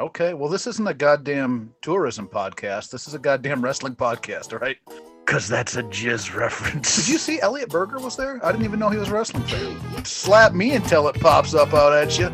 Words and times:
Okay, 0.00 0.32
well, 0.32 0.48
this 0.48 0.66
isn't 0.66 0.88
a 0.88 0.94
goddamn 0.94 1.74
tourism 1.82 2.26
podcast. 2.26 2.90
This 2.90 3.06
is 3.06 3.12
a 3.12 3.18
goddamn 3.18 3.62
wrestling 3.62 3.94
podcast, 3.94 4.50
all 4.54 4.58
right? 4.58 4.78
Because 5.26 5.46
that's 5.46 5.76
a 5.76 5.82
jizz 5.82 6.34
reference. 6.34 6.96
Did 6.96 7.08
you 7.08 7.18
see 7.18 7.38
Elliot 7.38 7.68
Berger 7.68 7.98
was 7.98 8.16
there? 8.16 8.40
I 8.42 8.50
didn't 8.50 8.64
even 8.64 8.80
know 8.80 8.88
he 8.88 8.96
was 8.96 9.10
a 9.10 9.12
wrestling 9.12 9.42
fan. 9.42 10.06
Slap 10.06 10.54
me 10.54 10.72
until 10.72 11.06
it 11.08 11.20
pops 11.20 11.52
up 11.52 11.74
out 11.74 11.92
at 11.92 12.18
you. 12.18 12.28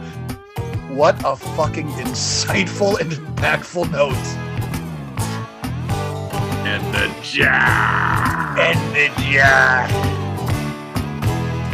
What 0.95 1.21
a 1.25 1.35
fucking 1.35 1.89
insightful 1.89 3.01
and 3.01 3.11
impactful 3.11 3.91
note. 3.91 4.15
And 6.65 6.95
the 6.95 7.13
jack. 7.21 8.59
And 8.59 8.95
the 8.95 9.13
jack. 9.23 9.91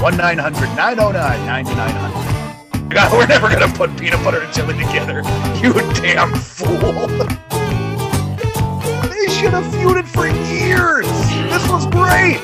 1 0.00 0.16
900 0.16 0.74
909 0.74 1.46
9900. 1.46 2.31
God, 2.92 3.12
we're 3.12 3.26
never 3.26 3.48
to 3.48 3.68
put 3.68 3.96
peanut 3.96 4.22
butter 4.22 4.42
and 4.42 4.52
jelly 4.52 4.74
together. 4.74 5.22
You 5.62 5.72
damn 5.94 6.34
fool. 6.34 7.06
They 9.08 9.28
should 9.32 9.54
have 9.54 9.64
feuded 9.72 10.06
for 10.06 10.26
years. 10.26 11.06
This 11.50 11.66
was 11.70 11.86
great. 11.86 12.42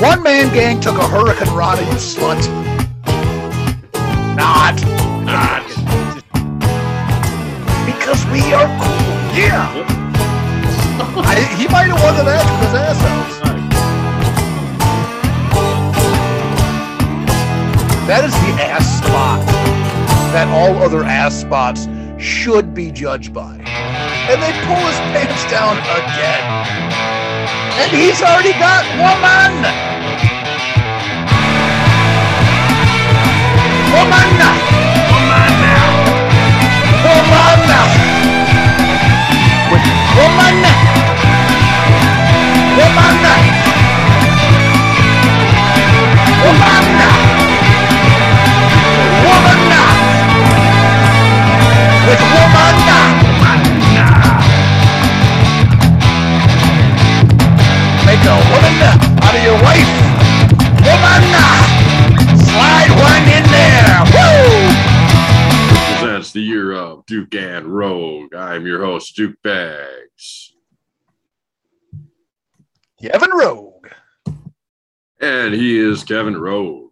One 0.00 0.22
man 0.22 0.52
gang 0.54 0.80
took 0.80 0.96
a 0.96 1.00
hurricanrana, 1.00 1.84
you 1.86 1.98
slut. 1.98 2.40
Not. 4.36 4.80
Not. 5.26 5.66
Because 7.84 8.24
we 8.26 8.54
are 8.54 8.68
cool. 8.80 9.36
Yeah. 9.36 9.68
I, 11.14 11.40
he 11.58 11.68
might 11.68 11.88
have 11.88 12.02
won 12.02 12.16
the 12.16 12.24
match 12.24 12.48
with 12.60 12.70
his 12.70 12.74
ass 12.80 13.04
out. 13.04 13.51
That 18.12 18.28
is 18.28 18.36
the 18.44 18.52
ass 18.60 18.84
spot 19.00 19.40
that 20.36 20.44
all 20.52 20.76
other 20.84 21.00
ass 21.02 21.32
spots 21.32 21.88
should 22.20 22.74
be 22.74 22.92
judged 22.92 23.32
by. 23.32 23.56
And 24.28 24.36
they 24.36 24.52
pull 24.68 24.76
his 24.84 25.00
pants 25.16 25.40
down 25.48 25.80
again. 25.80 26.44
And 27.80 27.88
he's 27.88 28.20
already 28.20 28.52
got 28.60 28.84
woman! 29.00 29.64
Woman! 33.96 34.28
Woman 35.08 35.52
now. 35.64 35.88
Woman! 37.08 37.64
With 39.72 39.88
woman! 40.20 40.60
Woman! 42.76 43.51
With 52.12 52.20
woman! 52.20 52.76
Make 58.04 58.20
a 58.20 58.36
woman 58.52 58.76
out 59.22 59.34
of 59.34 59.42
your 59.42 59.56
wife! 59.62 59.88
Woman! 60.84 61.24
Slide 62.36 62.92
one 63.00 63.24
in 63.32 63.44
there! 63.48 63.96
Woo! 64.12 64.44
Presents 66.00 66.32
the 66.32 66.42
year 66.42 66.72
of 66.72 67.06
Duke 67.06 67.34
and 67.34 67.66
Rogue. 67.68 68.34
I'm 68.34 68.66
your 68.66 68.84
host, 68.84 69.16
Duke 69.16 69.40
Bags. 69.42 70.52
Kevin 73.00 73.30
Rogue. 73.30 73.88
And 75.18 75.54
he 75.54 75.78
is 75.78 76.04
Kevin 76.04 76.36
Rogue. 76.36 76.90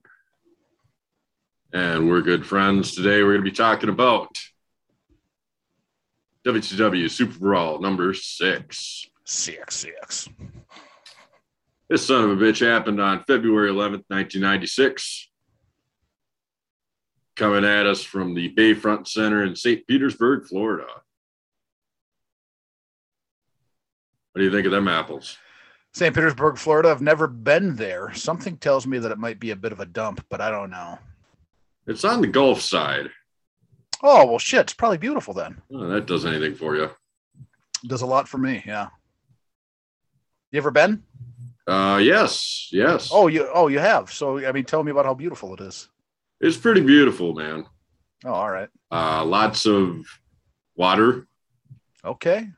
And 1.75 2.09
we're 2.09 2.23
good 2.23 2.47
friends. 2.47 2.95
Today 2.95 3.23
we're 3.23 3.35
going 3.35 3.45
to 3.45 3.51
be 3.51 3.55
talking 3.55 3.91
about 3.91 4.31
WCW 6.46 7.10
Super 7.10 7.38
Brawl 7.38 7.80
number 7.80 8.14
six. 8.14 9.06
Six, 9.24 9.77
six. 9.77 10.28
This 11.88 12.06
son 12.06 12.24
of 12.24 12.30
a 12.30 12.36
bitch 12.36 12.64
happened 12.64 13.01
on 13.01 13.24
February 13.24 13.70
11th, 13.70 14.05
1996. 14.08 15.29
Coming 17.36 17.64
at 17.64 17.86
us 17.86 18.02
from 18.02 18.34
the 18.34 18.55
Bayfront 18.55 19.08
Center 19.08 19.45
in 19.45 19.56
St. 19.56 19.86
Petersburg, 19.86 20.46
Florida. 20.46 20.86
What 24.33 24.39
do 24.39 24.45
you 24.45 24.52
think 24.52 24.67
of 24.67 24.73
them 24.73 24.89
apples? 24.89 25.36
St. 25.92 26.14
Petersburg, 26.14 26.56
Florida. 26.56 26.90
I've 26.90 27.02
never 27.02 27.27
been 27.27 27.74
there. 27.74 28.14
Something 28.14 28.56
tells 28.56 28.86
me 28.86 28.98
that 28.98 29.11
it 29.11 29.18
might 29.18 29.40
be 29.40 29.50
a 29.50 29.56
bit 29.56 29.73
of 29.73 29.80
a 29.80 29.86
dump, 29.86 30.24
but 30.30 30.40
I 30.40 30.50
don't 30.50 30.70
know. 30.70 30.98
It's 31.86 32.05
on 32.05 32.20
the 32.20 32.29
Gulf 32.29 32.61
side. 32.61 33.11
Oh, 34.02 34.27
well, 34.27 34.38
shit. 34.38 34.61
It's 34.61 34.74
probably 34.74 34.98
beautiful 34.98 35.34
then. 35.34 35.61
Oh, 35.72 35.88
that 35.88 36.06
does 36.06 36.24
anything 36.24 36.55
for 36.55 36.77
you. 36.77 36.90
Does 37.86 38.02
a 38.02 38.06
lot 38.06 38.28
for 38.28 38.38
me. 38.38 38.62
Yeah. 38.66 38.88
You 40.52 40.58
ever 40.58 40.70
been? 40.70 41.02
Uh, 41.66 42.00
yes, 42.02 42.68
yes. 42.72 43.11
Oh, 43.12 43.28
you 43.28 43.48
oh 43.55 43.68
you 43.68 43.78
have. 43.78 44.11
So 44.12 44.44
I 44.44 44.50
mean, 44.50 44.64
tell 44.64 44.83
me 44.83 44.90
about 44.90 45.05
how 45.05 45.14
beautiful 45.14 45.55
it 45.55 45.61
is. 45.61 45.88
it's 46.40 46.56
pretty 46.56 46.80
beautiful, 46.80 47.34
man. 47.34 47.64
Oh, 48.24 48.33
all 48.33 48.50
right. 48.50 48.68
Uh, 48.90 49.24
lots 49.24 49.66
of 49.66 50.05
water 50.74 51.28
Okay. 52.05 52.48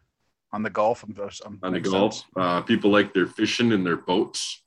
On 0.52 0.62
the 0.62 0.70
Gulf. 0.70 1.02
I'm, 1.02 1.14
I'm, 1.46 1.58
on 1.62 1.72
the 1.72 1.80
Gulf. 1.80 2.24
Uh, 2.36 2.60
people 2.62 2.90
like 2.90 3.14
their 3.14 3.26
fishing 3.26 3.72
in 3.72 3.84
their 3.84 3.96
boats. 3.96 4.61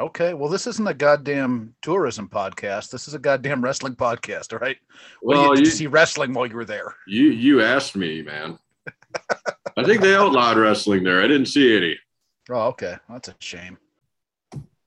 Okay. 0.00 0.32
Well, 0.32 0.48
this 0.48 0.66
isn't 0.66 0.86
a 0.86 0.94
goddamn 0.94 1.74
tourism 1.82 2.26
podcast. 2.26 2.90
This 2.90 3.06
is 3.06 3.12
a 3.12 3.18
goddamn 3.18 3.62
wrestling 3.62 3.94
podcast. 3.94 4.54
All 4.54 4.58
right. 4.58 4.78
What 5.20 5.36
Well, 5.36 5.48
you, 5.50 5.56
did 5.56 5.58
you, 5.58 5.64
you 5.66 5.70
see 5.76 5.86
wrestling 5.88 6.32
while 6.32 6.46
you 6.46 6.56
were 6.56 6.64
there? 6.64 6.94
you 7.06 7.24
you 7.26 7.62
asked 7.62 7.96
me, 7.96 8.22
man. 8.22 8.58
I 9.76 9.84
think 9.84 10.00
they 10.00 10.14
outlawed 10.14 10.56
wrestling 10.56 11.04
there. 11.04 11.20
I 11.22 11.28
didn't 11.28 11.46
see 11.46 11.76
any. 11.76 11.98
Oh, 12.48 12.68
okay. 12.68 12.96
That's 13.10 13.28
a 13.28 13.34
shame. 13.40 13.76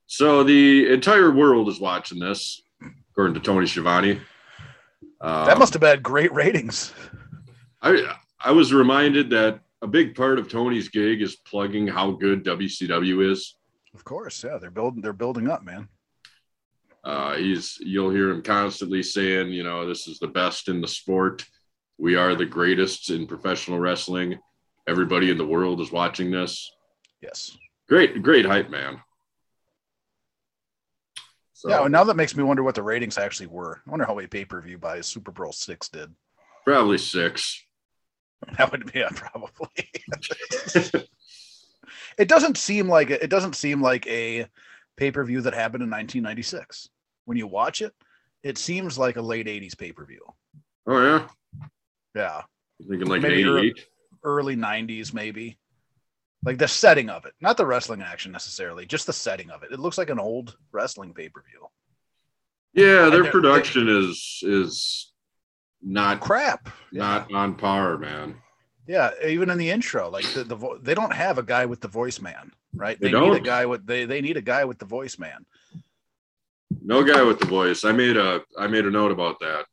So 0.06 0.42
the 0.42 0.92
entire 0.92 1.30
world 1.30 1.68
is 1.68 1.80
watching 1.80 2.18
this, 2.18 2.60
according 3.12 3.34
to 3.34 3.40
Tony 3.40 3.66
Schiavone. 3.66 4.20
Um, 5.20 5.46
That 5.46 5.58
must 5.58 5.72
have 5.74 5.82
had 5.82 6.02
great 6.02 6.32
ratings. 6.32 6.92
I 7.82 8.16
I 8.40 8.50
was 8.50 8.74
reminded 8.74 9.30
that 9.30 9.60
a 9.80 9.86
big 9.86 10.16
part 10.16 10.40
of 10.40 10.48
Tony's 10.48 10.88
gig 10.88 11.22
is 11.22 11.36
plugging 11.36 11.86
how 11.86 12.10
good 12.10 12.44
WCW 12.44 13.30
is. 13.30 13.54
Of 13.94 14.04
course. 14.04 14.42
Yeah. 14.44 14.58
They're 14.58 14.70
building. 14.70 15.00
They're 15.02 15.12
building 15.12 15.48
up, 15.48 15.62
man. 15.64 15.88
Uh, 17.04 17.34
he's 17.36 17.76
you'll 17.80 18.10
hear 18.10 18.30
him 18.30 18.42
constantly 18.42 19.02
saying, 19.02 19.48
you 19.50 19.62
know, 19.62 19.86
this 19.86 20.08
is 20.08 20.18
the 20.18 20.26
best 20.28 20.68
in 20.68 20.80
the 20.80 20.88
sport. 20.88 21.44
We 21.98 22.16
are 22.16 22.34
the 22.34 22.46
greatest 22.46 23.10
in 23.10 23.26
professional 23.26 23.78
wrestling. 23.78 24.38
Everybody 24.88 25.30
in 25.30 25.38
the 25.38 25.46
world 25.46 25.80
is 25.80 25.92
watching 25.92 26.30
this. 26.30 26.70
Yes. 27.22 27.56
Great, 27.88 28.22
great 28.22 28.46
hype, 28.46 28.70
man. 28.70 29.00
So, 31.52 31.68
Yeah. 31.68 31.80
Well, 31.80 31.88
now 31.90 32.04
that 32.04 32.16
makes 32.16 32.34
me 32.36 32.42
wonder 32.42 32.62
what 32.62 32.74
the 32.74 32.82
ratings 32.82 33.16
actually 33.18 33.46
were. 33.46 33.80
I 33.86 33.90
wonder 33.90 34.06
how 34.06 34.14
many 34.14 34.26
pay 34.26 34.44
per 34.44 34.60
view 34.60 34.78
buys 34.78 35.12
SuperBrawl 35.12 35.54
six 35.54 35.88
did. 35.88 36.10
probably 36.64 36.98
six. 36.98 37.62
That 38.58 38.70
would 38.72 38.92
be 38.92 38.98
yeah, 38.98 39.08
probably. 39.14 39.88
it 42.18 42.28
doesn't 42.28 42.56
seem 42.58 42.88
like 42.88 43.10
it 43.10 43.30
doesn't 43.30 43.54
seem 43.56 43.80
like 43.82 44.06
a 44.06 44.46
pay 44.96 45.10
per 45.10 45.24
view 45.24 45.40
that 45.42 45.54
happened 45.54 45.82
in 45.82 45.90
1996. 45.90 46.88
When 47.24 47.36
you 47.38 47.46
watch 47.46 47.82
it, 47.82 47.92
it 48.42 48.58
seems 48.58 48.98
like 48.98 49.16
a 49.16 49.22
late 49.22 49.46
80s 49.46 49.76
pay 49.76 49.92
per 49.92 50.04
view. 50.04 50.20
Oh 50.86 51.02
yeah, 51.02 51.28
Yeah, 52.14 52.42
thinking 52.88 53.08
like 53.08 53.22
Maybe 53.22 53.40
eighty-eight. 53.40 53.86
early 54.22 54.54
90s 54.56 55.14
maybe. 55.14 55.58
Like 56.44 56.58
the 56.58 56.68
setting 56.68 57.08
of 57.08 57.24
it, 57.24 57.32
not 57.40 57.56
the 57.56 57.64
wrestling 57.64 58.02
action 58.02 58.30
necessarily, 58.30 58.84
just 58.84 59.06
the 59.06 59.14
setting 59.14 59.50
of 59.50 59.62
it. 59.62 59.72
It 59.72 59.80
looks 59.80 59.96
like 59.96 60.10
an 60.10 60.18
old 60.20 60.58
wrestling 60.72 61.14
pay 61.14 61.30
per 61.30 61.42
view. 61.42 61.66
Yeah, 62.74 63.08
their 63.08 63.30
production 63.30 63.88
is 63.88 64.40
is 64.42 65.12
not 65.80 66.20
Crap. 66.20 66.68
not 66.92 67.32
on 67.32 67.54
par, 67.54 67.96
man. 67.96 68.34
Yeah, 68.86 69.10
even 69.26 69.48
in 69.50 69.56
the 69.58 69.70
intro, 69.70 70.10
like 70.10 70.26
the, 70.34 70.44
the 70.44 70.56
vo- 70.56 70.78
they 70.78 70.94
don't 70.94 71.12
have 71.12 71.38
a 71.38 71.42
guy 71.42 71.64
with 71.64 71.80
the 71.80 71.88
voice 71.88 72.20
man, 72.20 72.52
right? 72.74 73.00
They 73.00 73.10
They, 73.10 73.20
need 73.20 73.32
a 73.34 73.40
guy 73.40 73.64
with 73.64 73.86
they 73.86 74.04
they 74.04 74.20
need 74.20 74.36
a 74.36 74.42
guy 74.42 74.64
with 74.64 74.78
the 74.78 74.84
voice 74.84 75.18
man. 75.18 75.46
No 76.82 77.02
guy 77.02 77.22
with 77.22 77.38
the 77.40 77.46
voice. 77.46 77.84
I 77.84 77.92
made 77.92 78.16
a 78.18 78.42
I 78.58 78.66
made 78.66 78.84
a 78.84 78.90
note 78.90 79.10
about 79.10 79.40
that. 79.40 79.64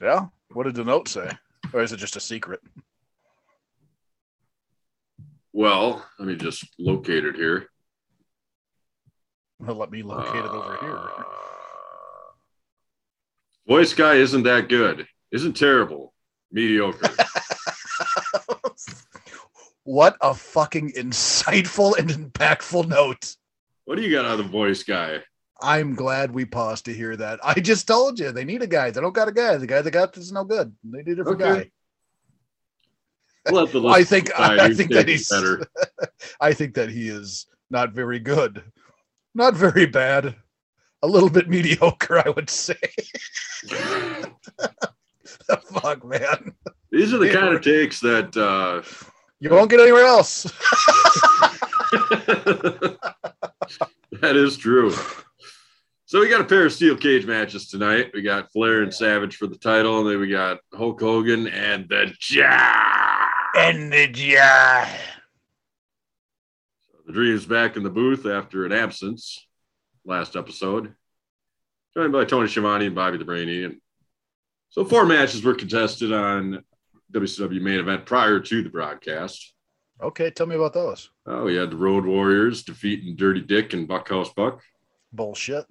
Yeah. 0.00 0.26
What 0.52 0.64
did 0.64 0.74
the 0.74 0.84
note 0.84 1.08
say? 1.08 1.30
Or 1.72 1.80
is 1.82 1.92
it 1.92 1.98
just 1.98 2.16
a 2.16 2.20
secret? 2.20 2.60
Well, 5.52 6.04
let 6.18 6.26
me 6.26 6.34
just 6.34 6.66
locate 6.78 7.24
it 7.24 7.36
here. 7.36 7.68
Well, 9.60 9.76
let 9.76 9.92
me 9.92 10.02
locate 10.02 10.44
it 10.44 10.50
over 10.50 10.76
here. 10.80 10.96
Uh, 10.96 11.22
Voice 13.68 13.94
guy 13.94 14.14
isn't 14.16 14.42
that 14.42 14.68
good. 14.68 15.06
Isn't 15.30 15.54
terrible. 15.56 16.12
Mediocre. 16.50 17.08
what 19.84 20.16
a 20.20 20.34
fucking 20.34 20.92
insightful 20.92 21.96
and 21.98 22.10
impactful 22.10 22.88
note. 22.88 23.36
what 23.84 23.96
do 23.96 24.02
you 24.02 24.10
got 24.10 24.24
out 24.24 24.32
of 24.32 24.38
the 24.38 24.44
voice 24.44 24.82
guy? 24.82 25.20
I'm 25.60 25.94
glad 25.94 26.32
we 26.32 26.44
paused 26.44 26.84
to 26.86 26.92
hear 26.92 27.16
that. 27.16 27.38
I 27.42 27.54
just 27.60 27.86
told 27.86 28.18
you 28.18 28.32
they 28.32 28.44
need 28.44 28.62
a 28.62 28.66
guy. 28.66 28.90
They 28.90 29.00
don't 29.00 29.14
got 29.14 29.28
a 29.28 29.32
guy. 29.32 29.56
The 29.56 29.66
guy 29.66 29.82
they 29.82 29.90
got 29.90 30.12
this 30.12 30.24
is 30.24 30.32
no 30.32 30.44
good. 30.44 30.74
They 30.84 30.98
need 30.98 31.12
a 31.12 31.14
different 31.16 31.40
Okay. 31.42 31.70
guy. 33.44 33.52
The 33.70 33.88
I 33.88 34.04
think 34.04 34.26
decide 34.26 34.58
I 34.60 34.74
think 34.74 34.92
that 34.92 35.06
he's 35.08 35.28
better. 35.28 35.66
I 36.40 36.52
think 36.54 36.74
that 36.74 36.88
he 36.90 37.08
is 37.08 37.46
not 37.70 37.92
very 37.92 38.18
good. 38.18 38.62
Not 39.34 39.54
very 39.54 39.86
bad. 39.86 40.34
A 41.02 41.06
little 41.06 41.28
bit 41.28 41.48
mediocre, 41.48 42.18
I 42.26 42.30
would 42.30 42.48
say. 42.48 42.78
the 43.62 44.30
Fuck, 45.72 46.04
man. 46.04 46.54
These 46.94 47.12
are 47.12 47.18
the 47.18 47.32
kind 47.32 47.52
of 47.52 47.60
takes 47.60 47.98
that 48.00 48.36
uh, 48.36 48.80
You 49.40 49.50
won't 49.50 49.68
get 49.68 49.80
anywhere 49.80 50.04
else. 50.04 50.44
that 54.20 54.36
is 54.36 54.56
true. 54.56 54.94
So 56.04 56.20
we 56.20 56.28
got 56.28 56.40
a 56.40 56.44
pair 56.44 56.66
of 56.66 56.72
steel 56.72 56.96
cage 56.96 57.26
matches 57.26 57.66
tonight. 57.66 58.12
We 58.14 58.22
got 58.22 58.52
Flair 58.52 58.84
and 58.84 58.94
Savage 58.94 59.34
for 59.34 59.48
the 59.48 59.58
title, 59.58 59.98
and 59.98 60.08
then 60.08 60.20
we 60.20 60.28
got 60.28 60.60
Hulk 60.72 61.00
Hogan 61.00 61.48
and 61.48 61.88
the 61.88 62.14
Giant. 62.20 62.62
And 63.58 63.92
the 63.92 64.08
yeah. 64.14 64.88
The 67.08 67.12
Dream's 67.12 67.44
back 67.44 67.76
in 67.76 67.82
the 67.82 67.90
booth 67.90 68.24
after 68.24 68.66
an 68.66 68.72
absence 68.72 69.44
last 70.04 70.36
episode, 70.36 70.94
joined 71.92 72.12
by 72.12 72.24
Tony 72.24 72.46
Schiavone 72.46 72.86
and 72.86 72.94
Bobby 72.94 73.18
the 73.18 73.24
Brainy. 73.24 73.64
And 73.64 73.80
so 74.68 74.84
four 74.84 75.04
matches 75.06 75.42
were 75.42 75.54
contested 75.54 76.12
on 76.12 76.62
WCW 77.14 77.60
main 77.60 77.80
event 77.80 78.06
prior 78.06 78.40
to 78.40 78.62
the 78.62 78.68
broadcast. 78.68 79.54
Okay, 80.02 80.30
tell 80.30 80.46
me 80.46 80.56
about 80.56 80.72
those. 80.72 81.10
Oh, 81.26 81.44
we 81.44 81.54
had 81.54 81.70
the 81.70 81.76
Road 81.76 82.04
Warriors 82.04 82.64
defeating 82.64 83.16
Dirty 83.16 83.40
Dick 83.40 83.72
and 83.72 83.86
Bunkhouse 83.86 84.32
Buck. 84.32 84.60
Bullshit. 85.12 85.66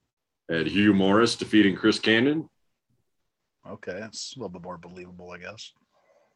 Had 0.50 0.66
Hugh 0.66 0.92
Morrus 0.92 1.38
defeating 1.38 1.74
Chris 1.74 1.98
Kanyon. 1.98 2.48
Okay, 3.66 3.96
that's 3.98 4.36
a 4.36 4.38
little 4.38 4.50
bit 4.50 4.62
more 4.62 4.76
believable, 4.76 5.30
I 5.30 5.38
guess. 5.38 5.72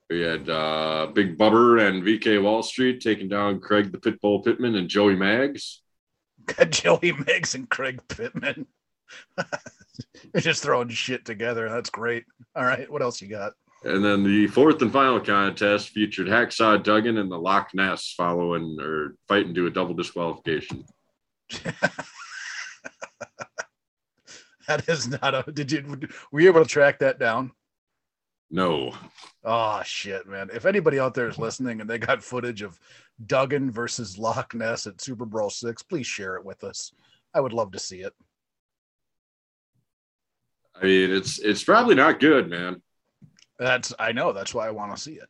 We 0.08 0.20
had 0.22 0.48
uh, 0.48 1.08
Big 1.12 1.36
Bubba 1.36 1.86
and 1.86 2.02
VK 2.02 2.42
Wall 2.42 2.62
Street 2.62 3.02
taking 3.02 3.28
down 3.28 3.60
Craig 3.60 3.92
the 3.92 3.98
Pitbull 3.98 4.42
Pittman 4.42 4.76
and 4.76 4.88
Joey 4.88 5.14
Maggs. 5.14 5.82
Got 6.46 6.70
Joey 6.70 7.12
Maggs 7.26 7.54
and 7.54 7.68
Craig 7.68 8.00
Pittman. 8.08 8.66
They're 9.36 10.40
just 10.40 10.62
throwing 10.62 10.88
shit 10.88 11.26
together. 11.26 11.68
That's 11.68 11.90
great. 11.90 12.24
All 12.56 12.64
right, 12.64 12.90
what 12.90 13.02
else 13.02 13.20
you 13.20 13.28
got? 13.28 13.52
And 13.84 14.04
then 14.04 14.24
the 14.24 14.48
fourth 14.48 14.82
and 14.82 14.92
final 14.92 15.20
contest 15.20 15.90
featured 15.90 16.26
Hacksaw 16.26 16.82
Duggan 16.82 17.18
and 17.18 17.30
the 17.30 17.38
Loch 17.38 17.70
Ness 17.74 18.12
following 18.16 18.76
or 18.80 19.14
fighting 19.28 19.54
to 19.54 19.66
a 19.66 19.70
double 19.70 19.94
disqualification. 19.94 20.84
That 24.68 24.86
is 24.86 25.08
not 25.08 25.34
a. 25.34 25.50
Did 25.50 25.72
you 25.72 25.98
were 26.30 26.40
you 26.40 26.48
able 26.48 26.62
to 26.62 26.68
track 26.68 26.98
that 26.98 27.18
down? 27.18 27.52
No. 28.50 28.92
Oh 29.42 29.82
shit, 29.82 30.28
man! 30.28 30.50
If 30.52 30.66
anybody 30.66 31.00
out 31.00 31.14
there 31.14 31.28
is 31.28 31.38
listening 31.38 31.80
and 31.80 31.88
they 31.88 31.98
got 31.98 32.22
footage 32.22 32.60
of 32.60 32.78
Duggan 33.26 33.70
versus 33.70 34.18
Loch 34.18 34.54
Ness 34.54 34.86
at 34.86 34.98
SuperBrawl 34.98 35.50
six, 35.50 35.82
please 35.82 36.06
share 36.06 36.36
it 36.36 36.44
with 36.44 36.64
us. 36.64 36.92
I 37.32 37.40
would 37.40 37.54
love 37.54 37.72
to 37.72 37.78
see 37.78 38.02
it. 38.02 38.12
I 40.74 40.84
mean, 40.84 41.10
it's 41.12 41.38
it's 41.38 41.64
probably 41.64 41.94
not 41.94 42.20
good, 42.20 42.50
man. 42.50 42.82
That's 43.58 43.92
I 43.98 44.12
know. 44.12 44.32
That's 44.32 44.54
why 44.54 44.66
I 44.66 44.70
want 44.70 44.94
to 44.94 45.02
see 45.02 45.14
it. 45.14 45.28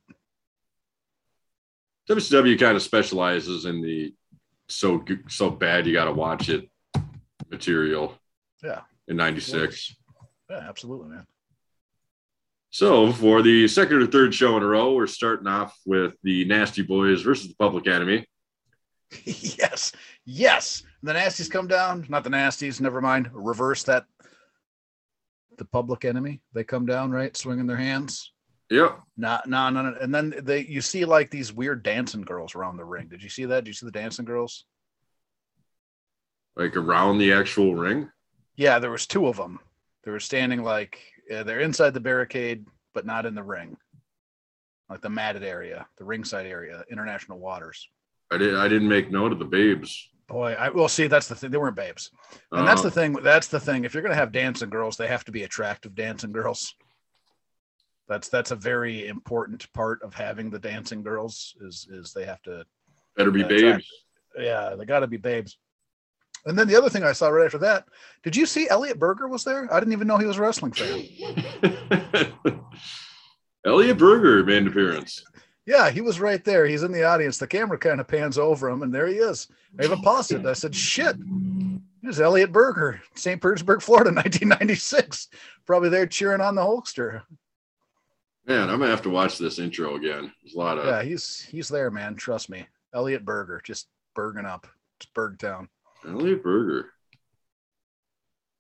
WCW 2.10 2.58
kind 2.58 2.76
of 2.76 2.82
specializes 2.82 3.64
in 3.64 3.82
the 3.82 4.14
so 4.68 5.04
so 5.28 5.50
bad 5.50 5.86
you 5.86 5.92
got 5.92 6.04
to 6.04 6.12
watch 6.12 6.48
it 6.48 6.68
material. 7.50 8.14
Yeah. 8.62 8.80
In 9.08 9.16
'96. 9.16 9.94
Yeah, 10.50 10.56
absolutely, 10.68 11.08
man. 11.08 11.26
So 12.70 13.12
for 13.12 13.42
the 13.42 13.66
second 13.68 14.02
or 14.02 14.06
third 14.06 14.34
show 14.34 14.56
in 14.56 14.62
a 14.62 14.66
row, 14.66 14.92
we're 14.92 15.06
starting 15.06 15.46
off 15.46 15.76
with 15.86 16.14
the 16.22 16.44
Nasty 16.44 16.82
Boys 16.82 17.22
versus 17.22 17.48
the 17.48 17.54
Public 17.54 17.86
Enemy. 17.86 18.26
yes, 19.24 19.92
yes. 20.26 20.82
The 21.02 21.14
nasties 21.14 21.50
come 21.50 21.66
down. 21.66 22.04
Not 22.08 22.24
the 22.24 22.30
nasties. 22.30 22.80
Never 22.80 23.00
mind. 23.00 23.30
Reverse 23.32 23.84
that. 23.84 24.04
The 25.58 25.64
public 25.64 26.04
enemy. 26.04 26.40
They 26.54 26.64
come 26.64 26.86
down, 26.86 27.10
right, 27.10 27.36
swinging 27.36 27.66
their 27.66 27.76
hands. 27.76 28.32
Yep. 28.70 29.00
No, 29.16 29.40
no, 29.46 29.70
no, 29.70 29.82
no. 29.82 29.96
And 30.00 30.14
then 30.14 30.34
they, 30.42 30.64
you 30.64 30.80
see 30.80 31.04
like 31.04 31.30
these 31.30 31.52
weird 31.52 31.82
dancing 31.82 32.22
girls 32.22 32.54
around 32.54 32.76
the 32.76 32.84
ring. 32.84 33.08
Did 33.08 33.22
you 33.22 33.28
see 33.28 33.46
that? 33.46 33.64
Did 33.64 33.68
you 33.68 33.74
see 33.74 33.86
the 33.86 33.92
dancing 33.92 34.24
girls? 34.24 34.64
Like 36.56 36.76
around 36.76 37.18
the 37.18 37.32
actual 37.32 37.74
ring. 37.74 38.10
Yeah, 38.56 38.78
there 38.78 38.90
was 38.90 39.06
two 39.06 39.26
of 39.26 39.36
them. 39.36 39.60
They 40.04 40.10
were 40.10 40.20
standing 40.20 40.62
like 40.62 40.98
uh, 41.34 41.44
they're 41.44 41.60
inside 41.60 41.94
the 41.94 42.00
barricade, 42.00 42.66
but 42.94 43.06
not 43.06 43.26
in 43.26 43.34
the 43.34 43.42
ring, 43.42 43.76
like 44.90 45.00
the 45.00 45.10
matted 45.10 45.44
area, 45.44 45.86
the 45.98 46.04
ringside 46.04 46.46
area, 46.46 46.84
international 46.90 47.38
waters. 47.38 47.88
I 48.30 48.36
did. 48.36 48.54
I 48.54 48.68
didn't 48.68 48.88
make 48.88 49.10
note 49.10 49.32
of 49.32 49.38
the 49.38 49.44
babes. 49.44 50.08
Boy, 50.28 50.52
I 50.58 50.68
will 50.68 50.88
see. 50.88 51.06
That's 51.06 51.26
the 51.28 51.34
thing. 51.34 51.50
They 51.50 51.56
weren't 51.58 51.74
babes, 51.76 52.10
and 52.52 52.68
that's 52.68 52.80
Uh, 52.82 52.84
the 52.84 52.90
thing. 52.90 53.12
That's 53.14 53.48
the 53.48 53.58
thing. 53.60 53.84
If 53.84 53.94
you're 53.94 54.02
gonna 54.02 54.14
have 54.14 54.30
dancing 54.30 54.68
girls, 54.68 54.96
they 54.98 55.06
have 55.08 55.24
to 55.24 55.32
be 55.32 55.44
attractive 55.44 55.94
dancing 55.94 56.32
girls. 56.32 56.74
That's 58.08 58.28
that's 58.28 58.50
a 58.50 58.56
very 58.56 59.06
important 59.06 59.72
part 59.72 60.02
of 60.02 60.12
having 60.14 60.50
the 60.50 60.58
dancing 60.58 61.02
girls. 61.02 61.56
Is 61.62 61.88
is 61.90 62.12
they 62.12 62.26
have 62.26 62.42
to 62.42 62.64
better 63.16 63.30
be 63.30 63.42
babes. 63.42 63.86
yeah, 64.38 64.74
they 64.74 64.84
got 64.84 65.00
to 65.00 65.06
be 65.06 65.16
babes. 65.16 65.56
And 66.44 66.58
then 66.58 66.68
the 66.68 66.76
other 66.76 66.88
thing 66.90 67.02
I 67.04 67.12
saw 67.12 67.28
right 67.28 67.46
after 67.46 67.58
that, 67.58 67.86
did 68.22 68.36
you 68.36 68.46
see 68.46 68.68
Elliot 68.68 68.98
Berger 68.98 69.28
was 69.28 69.44
there? 69.44 69.66
I 69.72 69.80
didn't 69.80 69.92
even 69.92 70.06
know 70.06 70.18
he 70.18 70.26
was 70.26 70.36
a 70.38 70.42
wrestling 70.42 70.72
fan. 70.72 71.04
Elliot 73.66 73.98
Berger 73.98 74.44
made 74.44 74.58
an 74.58 74.68
appearance. 74.68 75.24
Yeah, 75.68 75.90
he 75.90 76.00
was 76.00 76.18
right 76.18 76.42
there. 76.44 76.64
He's 76.66 76.82
in 76.82 76.92
the 76.92 77.04
audience. 77.04 77.36
The 77.36 77.46
camera 77.46 77.76
kind 77.76 78.00
of 78.00 78.08
pans 78.08 78.38
over 78.38 78.70
him, 78.70 78.82
and 78.82 78.92
there 78.94 79.06
he 79.06 79.16
is. 79.16 79.48
I 79.78 79.84
even 79.84 80.00
paused 80.00 80.32
it. 80.32 80.46
I 80.46 80.54
said, 80.54 80.74
"Shit, 80.74 81.14
there's 82.02 82.20
Elliot 82.20 82.52
Berger, 82.52 83.02
St. 83.14 83.38
Petersburg, 83.42 83.82
Florida, 83.82 84.08
1996. 84.14 85.28
Probably 85.66 85.90
there 85.90 86.06
cheering 86.06 86.40
on 86.40 86.54
the 86.54 86.62
Hulkster. 86.62 87.20
Man, 88.46 88.70
I'm 88.70 88.78
gonna 88.78 88.90
have 88.90 89.02
to 89.02 89.10
watch 89.10 89.36
this 89.36 89.58
intro 89.58 89.96
again. 89.96 90.32
There's 90.42 90.54
a 90.54 90.58
lot 90.58 90.78
of 90.78 90.86
Yeah, 90.86 91.02
he's 91.02 91.42
he's 91.42 91.68
there, 91.68 91.90
man. 91.90 92.14
Trust 92.14 92.48
me. 92.48 92.66
Elliot 92.94 93.26
Berger, 93.26 93.60
just 93.62 93.88
berging 94.14 94.46
up. 94.46 94.66
It's 94.98 95.10
Bergtown. 95.14 95.68
Elliot 96.08 96.42
Berger. 96.42 96.86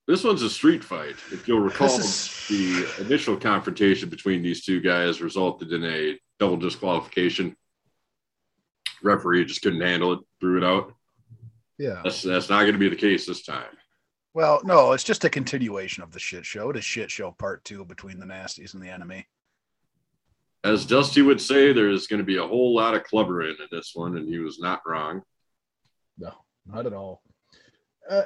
This 0.06 0.24
one's 0.24 0.42
a 0.42 0.50
street 0.50 0.84
fight. 0.84 1.16
If 1.32 1.48
you'll 1.48 1.60
recall, 1.60 1.86
is- 1.86 2.46
the 2.50 2.86
initial 3.00 3.34
confrontation 3.38 4.10
between 4.10 4.42
these 4.42 4.62
two 4.62 4.82
guys 4.82 5.22
resulted 5.22 5.72
in 5.72 5.84
a 5.84 6.18
double 6.38 6.56
disqualification. 6.56 7.56
Referee 9.02 9.44
just 9.44 9.62
couldn't 9.62 9.80
handle 9.80 10.12
it, 10.14 10.20
threw 10.40 10.58
it 10.58 10.64
out. 10.64 10.92
Yeah. 11.78 12.00
That's 12.02 12.22
that's 12.22 12.48
not 12.48 12.62
going 12.62 12.72
to 12.72 12.78
be 12.78 12.88
the 12.88 12.96
case 12.96 13.26
this 13.26 13.44
time. 13.44 13.76
Well, 14.34 14.60
no, 14.64 14.92
it's 14.92 15.04
just 15.04 15.24
a 15.24 15.30
continuation 15.30 16.02
of 16.02 16.12
the 16.12 16.18
shit 16.18 16.44
show. 16.44 16.70
It 16.70 16.76
is 16.76 16.84
shit 16.84 17.10
show 17.10 17.32
part 17.32 17.64
two 17.64 17.84
between 17.84 18.18
the 18.18 18.26
nasties 18.26 18.74
and 18.74 18.82
the 18.82 18.88
enemy. 18.88 19.26
As 20.64 20.84
Dusty 20.84 21.22
would 21.22 21.40
say, 21.40 21.72
there's 21.72 22.08
going 22.08 22.18
to 22.18 22.26
be 22.26 22.36
a 22.36 22.46
whole 22.46 22.74
lot 22.74 22.94
of 22.94 23.04
clubbering 23.04 23.58
in 23.60 23.66
this 23.70 23.92
one, 23.94 24.16
and 24.16 24.28
he 24.28 24.38
was 24.38 24.58
not 24.58 24.82
wrong. 24.86 25.22
No, 26.18 26.32
not 26.66 26.86
at 26.86 26.92
all. 26.92 27.22
Uh, 28.10 28.24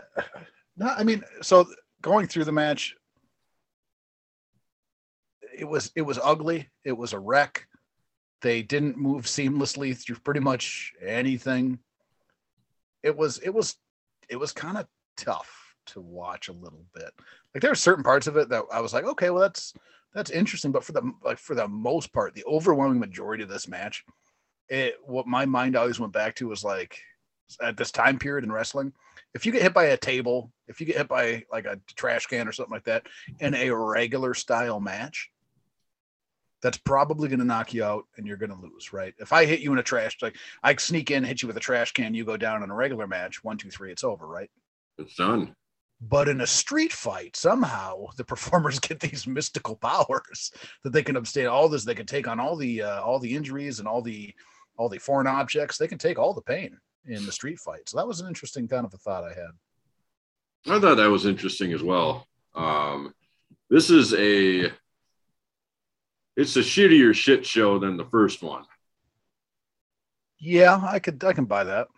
no, 0.76 0.86
I 0.88 1.04
mean, 1.04 1.22
so 1.42 1.66
going 2.00 2.26
through 2.26 2.44
the 2.44 2.52
match, 2.52 2.96
it 5.56 5.66
was 5.66 5.92
it 5.94 6.02
was 6.02 6.18
ugly. 6.22 6.68
It 6.84 6.96
was 6.96 7.12
a 7.12 7.18
wreck. 7.18 7.66
They 8.42 8.62
didn't 8.62 8.96
move 8.98 9.24
seamlessly 9.24 9.96
through 9.96 10.16
pretty 10.16 10.40
much 10.40 10.92
anything. 11.00 11.78
It 13.02 13.16
was 13.16 13.38
it 13.38 13.50
was 13.50 13.76
it 14.28 14.36
was 14.36 14.52
kind 14.52 14.76
of 14.76 14.86
tough 15.16 15.74
to 15.86 16.00
watch 16.00 16.48
a 16.48 16.52
little 16.52 16.84
bit. 16.94 17.10
Like 17.54 17.62
there 17.62 17.70
are 17.70 17.76
certain 17.76 18.04
parts 18.04 18.26
of 18.26 18.36
it 18.36 18.48
that 18.48 18.64
I 18.72 18.80
was 18.80 18.92
like, 18.92 19.04
okay, 19.04 19.30
well 19.30 19.42
that's 19.42 19.74
that's 20.14 20.30
interesting, 20.30 20.72
but 20.72 20.84
for 20.84 20.92
the 20.92 21.12
like 21.24 21.38
for 21.38 21.54
the 21.54 21.68
most 21.68 22.12
part, 22.12 22.34
the 22.34 22.44
overwhelming 22.44 23.00
majority 23.00 23.42
of 23.42 23.48
this 23.48 23.68
match, 23.68 24.04
it 24.68 24.96
what 25.04 25.26
my 25.26 25.46
mind 25.46 25.76
always 25.76 26.00
went 26.00 26.12
back 26.12 26.34
to 26.36 26.48
was 26.48 26.64
like 26.64 26.98
at 27.60 27.76
this 27.76 27.92
time 27.92 28.18
period 28.18 28.44
in 28.44 28.52
wrestling, 28.52 28.92
if 29.34 29.46
you 29.46 29.52
get 29.52 29.62
hit 29.62 29.74
by 29.74 29.84
a 29.84 29.96
table, 29.96 30.52
if 30.68 30.80
you 30.80 30.86
get 30.86 30.96
hit 30.96 31.08
by 31.08 31.44
like 31.50 31.64
a 31.64 31.80
trash 31.94 32.26
can 32.26 32.48
or 32.48 32.52
something 32.52 32.72
like 32.72 32.84
that 32.84 33.06
in 33.40 33.54
a 33.54 33.70
regular 33.70 34.34
style 34.34 34.80
match, 34.80 35.30
that's 36.62 36.78
probably 36.78 37.28
going 37.28 37.40
to 37.40 37.44
knock 37.44 37.74
you 37.74 37.84
out 37.84 38.04
and 38.16 38.26
you're 38.26 38.36
going 38.36 38.54
to 38.54 38.60
lose, 38.60 38.92
right? 38.92 39.14
If 39.18 39.32
I 39.32 39.44
hit 39.44 39.60
you 39.60 39.72
in 39.72 39.78
a 39.78 39.82
trash, 39.82 40.16
like 40.22 40.36
I 40.62 40.74
sneak 40.76 41.10
in, 41.10 41.24
hit 41.24 41.42
you 41.42 41.48
with 41.48 41.56
a 41.56 41.60
trash 41.60 41.92
can, 41.92 42.14
you 42.14 42.24
go 42.24 42.36
down 42.36 42.62
in 42.62 42.70
a 42.70 42.74
regular 42.74 43.06
match, 43.06 43.42
one, 43.42 43.58
two, 43.58 43.70
three, 43.70 43.90
it's 43.90 44.04
over, 44.04 44.26
right? 44.26 44.50
It's 44.96 45.16
done. 45.16 45.54
But 46.00 46.28
in 46.28 46.40
a 46.40 46.46
street 46.46 46.92
fight, 46.92 47.36
somehow 47.36 48.06
the 48.16 48.24
performers 48.32 48.78
get 48.78 49.00
these 49.00 49.26
mystical 49.26 49.76
powers 49.76 50.52
that 50.84 50.92
they 50.92 51.02
can 51.02 51.16
abstain 51.16 51.46
all 51.46 51.68
this. 51.68 51.84
They 51.84 51.94
can 51.94 52.06
take 52.06 52.28
on 52.28 52.40
all 52.40 52.56
the 52.56 52.82
uh, 52.82 53.02
all 53.02 53.18
the 53.18 53.34
injuries 53.34 53.78
and 53.78 53.86
all 53.86 54.02
the 54.02 54.32
all 54.76 54.88
the 54.88 54.98
foreign 54.98 55.26
objects. 55.26 55.78
They 55.78 55.88
can 55.88 55.98
take 55.98 56.18
all 56.18 56.34
the 56.34 56.42
pain 56.42 56.78
in 57.06 57.24
the 57.26 57.32
street 57.32 57.58
fight. 57.58 57.88
So 57.88 57.98
that 57.98 58.06
was 58.06 58.20
an 58.20 58.28
interesting 58.28 58.66
kind 58.68 58.84
of 58.84 58.94
a 58.94 58.96
thought 58.96 59.24
I 59.24 59.34
had. 59.34 60.74
I 60.74 60.80
thought 60.80 60.96
that 60.96 61.10
was 61.10 61.26
interesting 61.26 61.72
as 61.72 61.82
well. 61.82 62.26
Um, 62.54 63.14
this 63.70 63.90
is 63.90 64.12
a 64.14 64.72
it's 66.36 66.56
a 66.56 66.60
shittier 66.60 67.14
shit 67.14 67.44
show 67.46 67.78
than 67.78 67.96
the 67.96 68.04
first 68.06 68.42
one. 68.42 68.64
Yeah, 70.38 70.80
I 70.82 70.98
could 70.98 71.22
I 71.24 71.32
can 71.32 71.44
buy 71.44 71.64
that. 71.64 71.88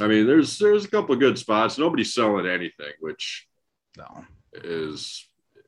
I 0.00 0.06
mean, 0.06 0.26
there's 0.26 0.58
there's 0.58 0.84
a 0.84 0.88
couple 0.90 1.12
of 1.14 1.20
good 1.20 1.38
spots. 1.38 1.78
Nobody's 1.78 2.14
selling 2.14 2.46
anything, 2.46 2.92
which 3.00 3.46
No. 3.96 4.24
is 4.54 5.26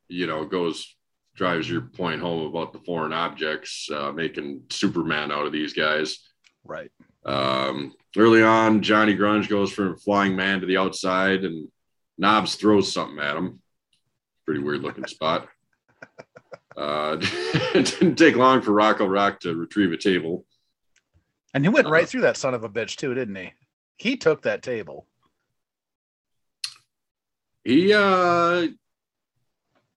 you 0.09 0.26
know 0.26 0.44
goes 0.44 0.94
drives 1.37 1.68
your 1.68 1.80
point 1.83 2.21
home 2.21 2.47
about 2.47 2.73
the 2.73 2.78
foreign 2.80 3.12
objects 3.12 3.88
uh, 3.92 4.12
making 4.12 4.62
Superman 4.71 5.33
out 5.33 5.47
of 5.47 5.52
these 5.52 5.73
guys. 5.73 6.18
Right. 6.64 6.90
Um, 7.26 7.92
early 8.16 8.42
on, 8.42 8.83
Johnny 8.83 9.16
Grunge 9.16 9.49
goes 9.49 9.73
from 9.73 9.97
flying 9.99 10.37
man 10.37 10.61
to 10.61 10.66
the 10.66 10.76
outside, 10.76 11.44
and 11.44 11.68
Knobbs 12.18 12.54
throws 12.54 12.92
something 12.92 13.18
at 13.18 13.37
him. 13.37 13.61
Pretty 14.47 14.61
weird 14.61 14.83
looking 14.83 15.06
spot. 15.06 15.49
Uh, 16.76 17.16
it 17.75 17.87
didn't 17.99 18.16
take 18.16 18.37
long 18.37 18.61
for 18.62 18.73
Rocco 18.73 19.07
Rock 19.07 19.40
to 19.40 19.54
retrieve 19.54 19.93
a 19.93 19.97
table. 19.97 20.45
And 21.52 21.64
he 21.64 21.69
went 21.69 21.88
right 21.88 22.00
Uh-huh. 22.02 22.07
through 22.07 22.21
that 22.23 22.37
son 22.37 22.54
of 22.54 22.64
a 22.64 22.69
bitch 22.69 22.97
too, 22.97 23.14
didn't 23.14 23.37
he? 23.37 23.52
He 23.97 24.16
took 24.16 24.43
that 24.43 24.62
table. 24.62 25.07
He, 27.64 27.93
uh, 27.95 28.66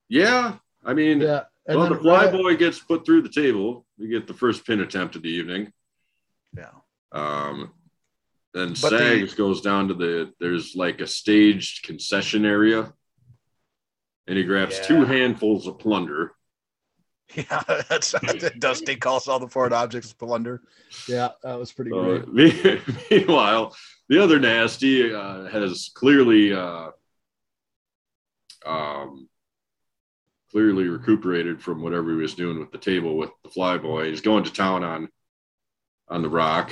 yeah, 0.07 0.55
I 0.85 0.93
mean, 0.93 1.19
Yeah. 1.21 1.43
And 1.69 1.77
well, 1.79 1.89
the 1.89 1.97
fly 1.99 2.25
right- 2.25 2.31
boy 2.31 2.55
gets 2.55 2.79
put 2.79 3.05
through 3.05 3.23
the 3.23 3.29
table. 3.29 3.85
We 3.97 4.07
get 4.07 4.25
the 4.25 4.33
first 4.33 4.65
pin 4.65 4.79
attempt 4.79 5.17
of 5.17 5.21
the 5.21 5.29
evening. 5.29 5.73
Yeah. 6.55 6.71
Um, 7.11 7.73
then 8.53 8.69
But 8.81 8.91
the- 8.91 8.97
Sags 8.99 9.33
goes 9.33 9.59
down 9.59 9.89
to 9.89 9.93
the 9.93 10.33
there's 10.39 10.75
like 10.77 11.01
a 11.01 11.07
staged 11.07 11.83
concession 11.83 12.45
area, 12.45 12.93
and 14.27 14.37
he 14.37 14.45
grabs 14.45 14.79
two 14.87 15.03
handfuls 15.03 15.67
of 15.67 15.77
plunder. 15.77 16.31
Yeah, 17.35 17.61
that's 17.89 18.15
Dusty 18.59 18.95
calls 18.95 19.27
all 19.27 19.39
the 19.39 19.47
foreign 19.49 19.73
objects 19.73 20.13
plunder. 20.13 20.61
Yeah, 21.07 21.29
that 21.43 21.59
was 21.59 21.71
pretty 21.71 21.91
Uh, 21.91 22.19
great. 22.19 22.81
meanwhile, 23.11 23.75
the 24.09 24.23
other 24.23 24.39
nasty 24.39 25.13
uh, 25.13 25.45
has 25.45 25.91
clearly 25.93 26.53
uh, 26.53 26.89
um, 28.65 29.27
clearly 30.51 30.87
recuperated 30.87 31.61
from 31.61 31.81
whatever 31.81 32.11
he 32.11 32.17
was 32.17 32.33
doing 32.33 32.59
with 32.59 32.71
the 32.71 32.77
table 32.77 33.17
with 33.17 33.31
the 33.43 33.49
flyboy. 33.49 34.09
He's 34.09 34.21
going 34.21 34.43
to 34.45 34.53
town 34.53 34.83
on 34.83 35.09
on 36.07 36.21
the 36.21 36.29
rock. 36.29 36.71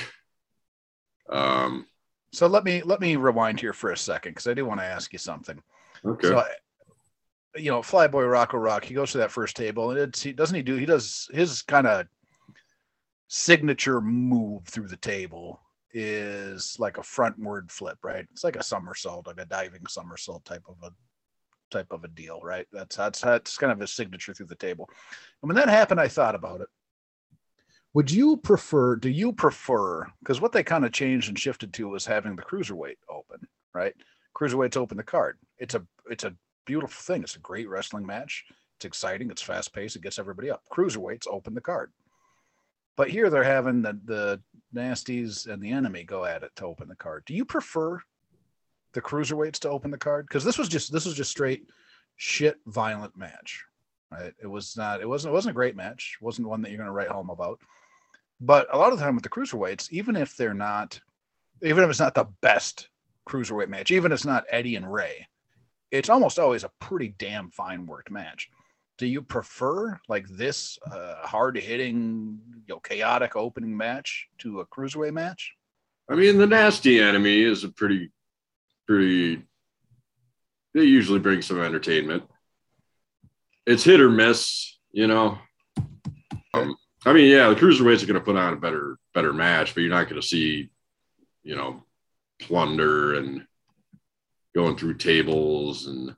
Um, 1.30 1.86
So 2.32 2.48
let 2.48 2.64
me 2.64 2.82
let 2.82 3.02
me 3.02 3.18
rewind 3.18 3.60
here 3.60 3.74
for 3.74 3.92
a 3.92 3.98
second 3.98 4.32
because 4.32 4.48
I 4.48 4.54
do 4.54 4.66
want 4.66 4.80
to 4.80 4.86
ask 4.86 5.12
you 5.12 5.20
something. 5.20 5.62
okay. 6.06 6.28
So, 6.30 6.38
I- 6.40 6.56
you 7.56 7.72
know, 7.72 7.82
Flyboy 7.82 8.30
Rocco 8.30 8.58
Rock, 8.58 8.84
he 8.84 8.94
goes 8.94 9.12
to 9.12 9.18
that 9.20 9.32
first 9.32 9.56
table 9.56 9.92
and 9.92 10.00
it's 10.00 10.22
he 10.22 10.34
doesn't 10.34 10.56
he 10.56 10.62
do 10.62 10.76
he 10.76 10.86
does 10.86 11.30
his 11.34 11.62
kind 11.62 11.88
of 11.88 12.08
signature 13.28 14.02
move 14.02 14.66
through 14.66 14.88
the 14.88 14.98
table 14.98 15.62
is 15.94 16.76
like 16.80 16.98
a 16.98 17.02
frontward 17.02 17.72
flip, 17.72 17.98
right? 18.04 18.26
It's 18.32 18.44
like 18.44 18.58
a 18.58 18.64
somersault, 18.64 19.28
like 19.28 19.40
a 19.40 19.46
diving 19.46 19.86
somersault 19.88 20.44
type 20.44 20.64
of 20.68 20.76
a 20.84 20.92
type 21.72 21.88
of 21.92 22.04
a 22.04 22.10
deal, 22.10 22.40
right? 22.44 22.68
That's 22.72 22.96
that's 22.96 23.22
that's 23.22 23.58
kind 23.58 23.72
of 23.72 23.80
his 23.80 23.94
signature 23.94 24.34
through 24.34 24.48
the 24.48 24.56
table. 24.56 24.90
And 25.42 25.50
when 25.50 25.56
that 25.56 25.70
happened, 25.70 26.00
I 26.00 26.08
thought 26.08 26.36
about 26.36 26.62
it. 26.62 26.68
Would 27.94 28.12
you 28.12 28.36
prefer, 28.36 28.98
do 28.98 29.10
you 29.10 29.32
prefer, 29.32 30.06
because 30.20 30.42
what 30.42 30.52
they 30.52 30.64
kind 30.64 30.84
of 30.84 30.92
changed 30.92 31.30
and 31.30 31.40
shifted 31.40 31.74
to 31.76 31.88
was 31.88 32.06
having 32.06 32.36
the 32.36 32.42
cruiserweight 32.42 32.98
open, 33.10 33.48
right? 33.74 33.94
Cruiserweight's 34.36 34.76
open 34.76 34.98
the 34.98 35.04
card. 35.04 35.38
It's 35.60 35.76
a 35.76 35.88
it's 36.10 36.26
a 36.26 36.36
beautiful 36.66 37.14
thing. 37.14 37.24
It's 37.24 37.36
a 37.36 37.40
great 37.40 37.70
wrestling 37.70 38.06
match. 38.06 38.46
It's 38.78 38.86
exciting. 38.86 39.32
It's 39.32 39.42
fast 39.42 39.74
paced. 39.74 39.96
It 39.96 40.02
gets 40.02 40.20
everybody 40.20 40.52
up. 40.52 40.64
Cruiserweights 40.72 41.28
open 41.30 41.54
the 41.54 41.62
card. 41.62 41.92
But 42.98 43.10
here 43.10 43.30
they're 43.30 43.44
having 43.44 43.82
the 43.82 44.00
the 44.06 44.42
nasties 44.74 45.48
and 45.48 45.62
the 45.62 45.72
enemy 45.72 46.04
go 46.04 46.26
at 46.26 46.44
it 46.44 46.52
to 46.58 46.66
open 46.66 46.88
the 46.88 46.96
card. 46.96 47.24
Do 47.26 47.34
you 47.34 47.46
prefer 47.46 48.00
the 48.94 49.02
cruiserweights 49.02 49.60
to 49.60 49.70
open 49.70 49.92
the 49.92 49.98
card? 49.98 50.26
Because 50.28 50.44
this 50.44 50.58
was 50.58 50.70
just 50.70 50.92
this 50.92 51.06
was 51.06 51.16
just 51.16 51.32
straight 51.32 51.68
shit 52.16 52.58
violent 52.66 53.18
match. 53.18 53.64
Right? 54.12 54.34
It 54.42 54.48
was 54.48 54.78
not 54.78 55.02
it 55.02 55.10
wasn't 55.10 55.32
it 55.32 55.36
wasn't 55.36 55.52
a 55.52 55.56
great 55.56 55.76
match. 55.76 56.18
It 56.20 56.24
wasn't 56.24 56.48
one 56.48 56.62
that 56.62 56.72
you're 56.72 56.78
gonna 56.78 56.92
write 56.92 57.10
home 57.10 57.30
about. 57.30 57.60
But 58.40 58.74
a 58.74 58.78
lot 58.78 58.92
of 58.92 59.00
the 59.00 59.04
time 59.04 59.16
with 59.16 59.24
the 59.24 59.30
cruiserweights, 59.30 59.92
even 59.92 60.16
if 60.16 60.36
they're 60.36 60.54
not 60.54 61.00
even 61.62 61.84
if 61.84 61.90
it's 61.90 62.00
not 62.00 62.16
the 62.16 62.28
best 62.42 62.90
cruiserweight 63.28 63.70
match, 63.70 63.92
even 63.92 64.12
if 64.12 64.18
it's 64.18 64.26
not 64.26 64.46
Eddie 64.50 64.76
and 64.76 64.92
Ray, 64.92 65.28
it's 65.92 66.10
almost 66.10 66.40
always 66.40 66.64
a 66.64 66.72
pretty 66.80 67.16
damn 67.18 67.50
fine 67.52 67.86
worked 67.86 68.12
match. 68.12 68.50
Do 68.98 69.06
you 69.08 69.22
prefer 69.22 70.00
like 70.08 70.28
this 70.30 70.80
uh, 70.90 71.16
hard 71.28 71.58
hitting, 71.58 72.40
you 72.68 72.76
know, 72.76 72.80
chaotic 72.80 73.36
opening 73.36 73.76
match 73.76 74.28
to 74.40 74.62
a 74.62 74.66
cruiserweight 74.66 75.14
match? 75.14 75.54
I 76.10 76.16
mean, 76.16 76.38
the 76.38 76.48
nasty 76.48 77.00
enemy 77.02 77.42
is 77.42 77.64
a 77.64 77.70
pretty, 77.70 78.12
pretty. 78.88 79.44
They 80.74 80.84
usually 80.84 81.20
bring 81.20 81.42
some 81.42 81.62
entertainment. 81.62 82.24
It's 83.66 83.84
hit 83.84 84.00
or 84.00 84.10
miss, 84.10 84.78
you 84.92 85.08
know. 85.08 85.40
Um, 86.54 86.76
I 87.06 87.14
mean, 87.14 87.30
yeah, 87.30 87.50
the 87.50 87.56
cruiserweights 87.56 88.04
are 88.04 88.08
going 88.08 88.20
to 88.20 88.26
put 88.26 88.38
on 88.38 88.54
a 88.54 88.58
better, 88.58 88.98
better 89.14 89.34
match, 89.34 89.74
but 89.74 89.82
you're 89.82 89.90
not 89.90 90.08
going 90.08 90.22
to 90.22 90.28
see, 90.28 90.70
you 91.44 91.56
know, 91.56 91.84
plunder 92.40 93.16
and 93.16 93.46
going 94.56 94.76
through 94.78 94.96
tables 94.96 95.86
and 95.88 96.16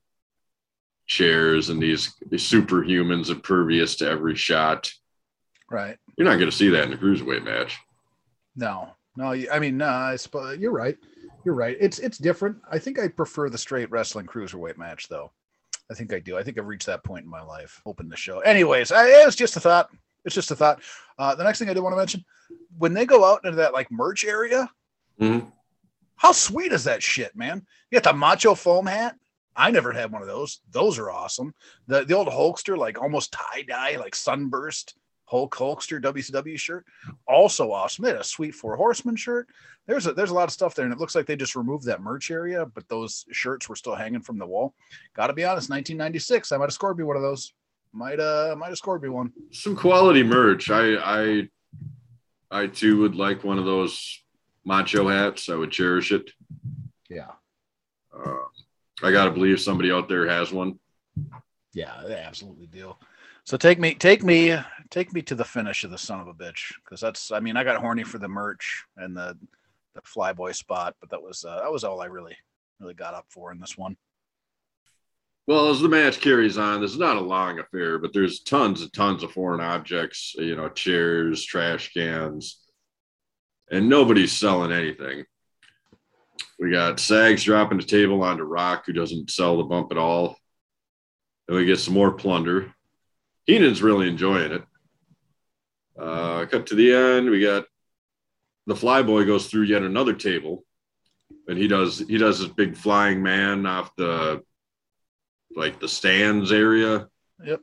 chairs 1.07 1.69
and 1.69 1.81
these, 1.81 2.13
these 2.29 2.47
superhumans 2.49 3.29
impervious 3.29 3.95
to 3.95 4.07
every 4.09 4.35
shot. 4.35 4.91
Right. 5.69 5.97
You're 6.17 6.27
not 6.27 6.35
going 6.37 6.49
to 6.51 6.55
see 6.55 6.69
that 6.69 6.85
in 6.85 6.93
a 6.93 6.97
cruiserweight 6.97 7.43
match. 7.43 7.77
No, 8.55 8.89
no. 9.17 9.31
I 9.51 9.59
mean, 9.59 9.77
no. 9.77 9.87
I 9.87 10.15
suppose 10.15 10.57
you're 10.59 10.71
right. 10.71 10.97
You're 11.43 11.55
right. 11.55 11.77
It's 11.79 11.99
it's 11.99 12.17
different. 12.17 12.57
I 12.71 12.79
think 12.79 12.99
I 12.99 13.07
prefer 13.07 13.49
the 13.49 13.57
straight 13.57 13.89
wrestling 13.91 14.25
cruiserweight 14.25 14.77
match, 14.77 15.07
though. 15.07 15.31
I 15.89 15.93
think 15.93 16.11
I 16.13 16.19
do. 16.19 16.37
I 16.37 16.43
think 16.43 16.57
I've 16.57 16.67
reached 16.67 16.87
that 16.87 17.03
point 17.03 17.23
in 17.23 17.29
my 17.29 17.41
life. 17.41 17.81
Open 17.85 18.09
the 18.09 18.17
show. 18.17 18.39
Anyways, 18.39 18.91
I, 18.91 19.05
it's 19.25 19.35
just 19.35 19.55
a 19.55 19.59
thought. 19.59 19.89
It's 20.25 20.35
just 20.35 20.51
a 20.51 20.55
thought. 20.55 20.81
Uh, 21.17 21.35
the 21.35 21.43
next 21.43 21.59
thing 21.59 21.69
I 21.69 21.73
do 21.73 21.81
want 21.83 21.93
to 21.93 21.97
mention, 21.97 22.25
when 22.77 22.93
they 22.93 23.05
go 23.05 23.23
out 23.23 23.41
into 23.45 23.55
that 23.57 23.73
like 23.73 23.89
merch 23.91 24.25
area, 24.25 24.69
Mhm. 25.21 25.51
How 26.17 26.31
sweet 26.31 26.71
is 26.71 26.83
that 26.85 27.03
shit, 27.03 27.35
man? 27.35 27.65
You 27.91 27.99
got 27.99 28.11
the 28.11 28.17
macho 28.17 28.55
foam 28.55 28.85
hat. 28.85 29.15
I 29.55 29.71
never 29.71 29.91
had 29.91 30.11
one 30.11 30.21
of 30.21 30.27
those. 30.27 30.59
Those 30.71 30.99
are 30.99 31.09
awesome. 31.09 31.53
The 31.87 32.03
the 32.03 32.15
old 32.15 32.27
Hulkster, 32.27 32.77
like 32.77 33.01
almost 33.01 33.31
tie 33.31 33.63
dye, 33.63 33.95
like 33.97 34.15
sunburst 34.15 34.95
Hulk 35.25 35.55
Hulkster 35.55 36.01
WCW 36.01 36.57
shirt, 36.57 36.85
also 37.27 37.71
awesome. 37.71 38.03
They 38.03 38.11
had 38.11 38.21
a 38.21 38.23
sweet 38.23 38.55
Four 38.55 38.75
Horsemen 38.75 39.15
shirt. 39.15 39.47
There's 39.87 40.05
a 40.05 40.13
there's 40.13 40.29
a 40.29 40.35
lot 40.35 40.43
of 40.45 40.51
stuff 40.51 40.75
there, 40.75 40.85
and 40.85 40.93
it 40.93 40.99
looks 40.99 41.15
like 41.15 41.25
they 41.25 41.35
just 41.35 41.55
removed 41.55 41.85
that 41.85 42.01
merch 42.01 42.29
area, 42.29 42.65
but 42.65 42.87
those 42.87 43.25
shirts 43.31 43.67
were 43.67 43.75
still 43.75 43.95
hanging 43.95 44.21
from 44.21 44.37
the 44.37 44.45
wall. 44.45 44.73
Got 45.15 45.27
to 45.27 45.33
be 45.33 45.43
honest, 45.43 45.69
1996. 45.69 46.51
I 46.51 46.57
might 46.57 46.65
have 46.65 46.73
scored 46.73 46.97
me 46.97 47.03
one 47.03 47.15
of 47.15 47.23
those. 47.23 47.53
Might 47.93 48.19
uh 48.19 48.55
might 48.57 48.67
have 48.69 48.77
scored 48.77 49.01
me 49.01 49.09
one. 49.09 49.33
some 49.51 49.75
quality 49.75 50.23
merch. 50.23 50.69
I 50.69 50.95
I 50.97 51.49
I 52.51 52.67
too 52.67 52.99
would 53.01 53.15
like 53.15 53.43
one 53.43 53.57
of 53.57 53.65
those 53.65 54.21
macho 54.67 55.07
hats. 55.07 55.49
I 55.49 55.55
would 55.55 55.71
cherish 55.71 56.11
it. 56.11 56.29
Yeah, 57.09 57.31
Uh, 58.13 58.43
I 59.01 59.11
gotta 59.11 59.31
believe 59.31 59.61
somebody 59.61 59.91
out 59.91 60.09
there 60.09 60.27
has 60.27 60.51
one. 60.51 60.77
yeah, 61.73 62.01
they 62.05 62.15
absolutely 62.15 62.67
do. 62.67 62.93
So 63.45 63.55
take 63.55 63.79
me, 63.79 63.95
take 63.95 64.23
me, 64.23 64.57
take 64.89 65.13
me 65.13 65.21
to 65.21 65.35
the 65.35 65.45
finish 65.45 65.85
of 65.85 65.91
the 65.91 65.97
son 65.97 66.19
of 66.19 66.27
a 66.27 66.33
bitch, 66.33 66.73
because 66.83 66.99
that's. 66.99 67.31
I 67.31 67.39
mean, 67.39 67.55
I 67.55 67.63
got 67.63 67.79
horny 67.79 68.03
for 68.03 68.17
the 68.17 68.27
merch 68.27 68.83
and 68.97 69.15
the 69.15 69.37
the 69.95 70.01
flyboy 70.01 70.53
spot, 70.53 70.95
but 70.99 71.09
that 71.11 71.21
was 71.21 71.45
uh, 71.45 71.61
that 71.61 71.71
was 71.71 71.85
all 71.85 72.01
I 72.01 72.05
really 72.07 72.35
really 72.81 72.93
got 72.93 73.13
up 73.13 73.25
for 73.29 73.51
in 73.53 73.59
this 73.59 73.77
one. 73.77 73.95
Well, 75.47 75.69
as 75.69 75.79
the 75.79 75.87
match 75.87 76.19
carries 76.19 76.57
on, 76.57 76.81
this 76.81 76.91
is 76.91 76.99
not 76.99 77.15
a 77.15 77.21
long 77.21 77.59
affair, 77.59 77.99
but 77.99 78.11
there's 78.13 78.41
tons 78.41 78.81
and 78.81 78.91
tons 78.91 79.23
of 79.23 79.31
foreign 79.31 79.61
objects. 79.61 80.35
You 80.37 80.57
know, 80.57 80.67
chairs, 80.67 81.45
trash 81.45 81.93
cans, 81.93 82.59
and 83.71 83.89
nobody's 83.89 84.31
selling 84.31 84.71
anything. 84.71 85.25
We 86.59 86.71
got 86.71 86.99
Sags 86.99 87.43
dropping 87.43 87.77
the 87.77 87.83
table 87.83 88.23
onto 88.23 88.43
Rock, 88.43 88.85
who 88.85 88.93
doesn't 88.93 89.29
sell 89.29 89.57
the 89.57 89.63
bump 89.63 89.91
at 89.91 89.97
all. 89.97 90.37
Then 91.47 91.57
we 91.57 91.65
get 91.65 91.79
some 91.79 91.93
more 91.93 92.11
plunder. 92.11 92.73
Heenan's 93.45 93.81
really 93.81 94.07
enjoying 94.07 94.51
it. 94.51 94.63
Uh, 95.97 96.45
cut 96.45 96.67
to 96.67 96.75
the 96.75 96.93
end. 96.93 97.29
We 97.29 97.41
got 97.41 97.65
the 98.65 98.75
flyboy 98.75 99.25
goes 99.25 99.47
through 99.47 99.63
yet 99.63 99.81
another 99.81 100.13
table, 100.13 100.65
and 101.47 101.57
he 101.57 101.67
does 101.67 101.99
he 101.99 102.17
does 102.17 102.39
this 102.39 102.49
big 102.49 102.75
flying 102.75 103.23
man 103.23 103.65
off 103.65 103.95
the 103.95 104.43
like 105.55 105.79
the 105.79 105.87
stands 105.87 106.51
area. 106.51 107.07
Yep. 107.43 107.61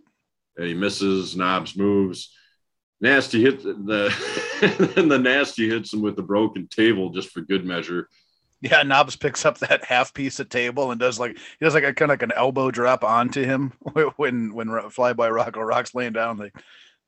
And 0.57 0.67
he 0.67 0.75
misses. 0.75 1.37
Knobbs 1.37 1.77
moves. 1.77 2.31
Nasty 3.01 3.43
hit 3.43 3.63
the 3.63 4.93
and 4.97 5.11
the 5.11 5.19
nasty 5.19 5.69
hits 5.69 5.93
him 5.93 6.01
with 6.01 6.17
the 6.17 6.23
broken 6.23 6.69
table 6.69 7.11
just 7.11 7.31
for 7.31 7.41
good 7.41 7.65
measure. 7.65 8.09
Yeah, 8.61 8.83
Knobbs 8.83 9.17
picks 9.17 9.45
up 9.45 9.59
that 9.59 9.85
half 9.85 10.15
piece 10.15 10.41
of 10.41 10.49
table 10.49 10.91
and 10.91 10.99
does 10.99 11.19
like 11.21 11.37
he 11.37 11.65
does 11.65 11.75
like 11.75 11.85
a 11.85 11.93
kind 11.93 12.11
of 12.11 12.15
like 12.15 12.23
an 12.23 12.33
elbow 12.35 12.71
drop 12.71 13.05
onto 13.05 13.45
him 13.45 13.73
when 14.17 14.55
when 14.55 14.69
Flyboy 14.69 15.31
Rocco 15.31 15.61
Rock's 15.61 15.95
laying 15.95 16.15
down. 16.15 16.39
They 16.39 16.51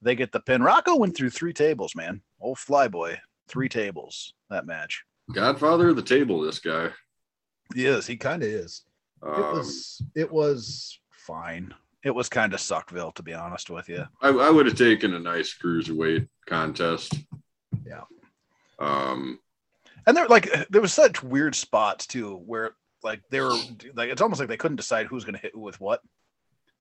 they 0.02 0.14
get 0.14 0.33
the 0.33 0.40
pin. 0.40 0.62
Rocco 0.62 0.97
went 0.97 1.16
through 1.16 1.31
three 1.31 1.55
tables, 1.55 1.95
man. 1.97 2.21
Old 2.40 2.59
Flyboy, 2.59 3.16
three 3.49 3.69
tables 3.69 4.35
that 4.50 4.66
match. 4.66 5.02
Godfather 5.33 5.88
of 5.88 5.97
the 5.97 6.02
table, 6.02 6.43
this 6.43 6.59
guy. 6.59 6.90
He 7.75 7.87
is. 7.87 8.07
He 8.07 8.16
kind 8.16 8.43
of 8.43 8.49
is. 8.49 8.83
Um, 9.23 9.33
It 9.33 9.52
was. 9.52 10.02
It 10.14 10.33
was 10.33 11.00
fine. 11.11 11.75
It 12.06 12.14
was 12.14 12.28
kind 12.28 12.54
of 12.54 12.60
Suckville, 12.60 13.12
to 13.16 13.25
be 13.25 13.34
honest 13.34 13.68
with 13.68 13.88
you. 13.88 14.04
I, 14.22 14.28
I 14.28 14.48
would 14.48 14.66
have 14.66 14.78
taken 14.78 15.12
a 15.14 15.18
nice 15.18 15.52
cruiserweight 15.60 16.28
contest. 16.46 17.12
Yeah. 17.84 18.02
Um, 18.78 19.40
And 20.06 20.16
there 20.16 20.28
like 20.28 20.48
there 20.70 20.80
was 20.80 20.92
such 20.92 21.25
weird 21.25 21.56
spots 21.56 22.06
too, 22.06 22.36
where 22.46 22.76
like 23.02 23.22
they 23.30 23.40
were 23.40 23.56
like 23.96 24.10
it's 24.10 24.22
almost 24.22 24.38
like 24.38 24.48
they 24.48 24.56
couldn't 24.56 24.76
decide 24.76 25.06
who's 25.08 25.25
gonna 25.25 25.38
hit 25.38 25.50
who 25.52 25.60
with 25.62 25.80
what. 25.80 26.00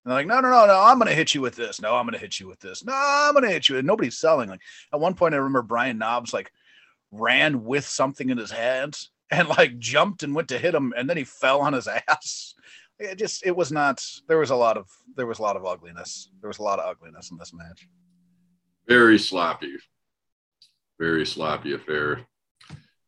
And 0.04 0.12
they're 0.12 0.18
like, 0.20 0.28
no, 0.28 0.38
no, 0.38 0.48
no, 0.48 0.66
no, 0.66 0.80
I'm 0.80 0.98
gonna 0.98 1.10
hit 1.10 1.34
you 1.34 1.40
with 1.40 1.56
this. 1.56 1.80
No, 1.80 1.96
I'm 1.96 2.06
gonna 2.06 2.18
hit 2.18 2.38
you 2.38 2.46
with 2.46 2.60
this. 2.60 2.84
No, 2.84 2.92
I'm 2.94 3.34
gonna 3.34 3.50
hit 3.50 3.68
you. 3.68 3.78
And 3.78 3.86
nobody's 3.86 4.18
selling. 4.18 4.48
Like 4.48 4.60
at 4.92 5.00
one 5.00 5.14
point, 5.14 5.34
I 5.34 5.38
remember 5.38 5.62
Brian 5.62 5.98
Knobbs 5.98 6.32
like 6.32 6.52
ran 7.10 7.64
with 7.64 7.84
something 7.84 8.30
in 8.30 8.38
his 8.38 8.52
hands 8.52 9.10
and 9.32 9.48
like 9.48 9.76
jumped 9.80 10.22
and 10.22 10.36
went 10.36 10.50
to 10.50 10.58
hit 10.58 10.72
him, 10.72 10.94
and 10.96 11.10
then 11.10 11.16
he 11.16 11.24
fell 11.24 11.62
on 11.62 11.72
his 11.72 11.88
ass. 12.08 12.54
It 12.98 13.18
just 13.18 13.44
it 13.44 13.54
was 13.54 13.70
not. 13.70 14.02
There 14.26 14.38
was 14.38 14.50
a 14.50 14.56
lot 14.56 14.76
of 14.76 14.88
there 15.16 15.26
was 15.26 15.38
a 15.38 15.42
lot 15.42 15.56
of 15.56 15.66
ugliness. 15.66 16.30
There 16.40 16.48
was 16.48 16.58
a 16.58 16.62
lot 16.62 16.78
of 16.78 16.86
ugliness 16.88 17.30
in 17.30 17.36
this 17.38 17.52
match. 17.52 17.86
very 18.88 19.18
sloppy, 19.18 19.74
very 20.98 21.26
sloppy 21.26 21.74
affair. 21.74 22.20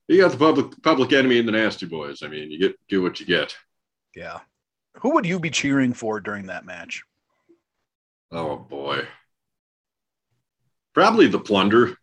You 0.09 0.21
got 0.21 0.33
the 0.33 0.39
public 0.39 0.83
public 0.83 1.13
enemy 1.13 1.39
and 1.39 1.49
the 1.49 1.53
nasty 1.53 1.87
boys. 1.87 2.23
I 2.23 2.29
mean, 2.29 2.51
you 2.51 2.59
get 2.59 2.77
get 2.89 3.03
what 3.03 3.21
you 3.21 3.27
get. 3.27 3.55
Yeah. 4.15 4.41
Who 5.01 5.15
would 5.15 5.27
you 5.27 5.39
be 5.39 5.51
cheering 5.51 5.93
for 5.93 6.19
during 6.21 6.47
that 6.47 6.65
match? 6.65 7.03
Oh 8.33 8.57
boy, 8.57 9.07
probably 10.93 11.29
the 11.29 11.39
plunder. 11.39 11.97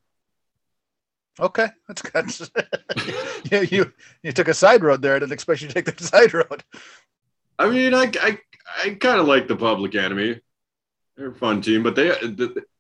Okay, 1.40 1.68
that's 1.88 2.02
good. 2.02 2.32
yeah, 3.52 3.62
you 3.62 3.92
you 4.24 4.32
took 4.32 4.48
a 4.48 4.54
side 4.54 4.84
road 4.84 5.02
there. 5.02 5.16
I 5.16 5.20
didn't 5.20 5.34
expect 5.34 5.62
you 5.62 5.68
to 5.68 5.74
take 5.74 5.96
the 5.96 6.04
side 6.04 6.34
road. 6.34 6.64
I 7.58 7.70
mean, 7.70 7.94
I 7.94 8.12
I, 8.22 8.40
I 8.84 8.90
kind 8.96 9.20
of 9.20 9.28
like 9.28 9.48
the 9.48 9.56
public 9.56 9.96
enemy. 9.96 10.40
They're 11.16 11.30
a 11.30 11.36
fun 11.36 11.62
team, 11.62 11.84
but 11.84 11.96
they 11.96 12.14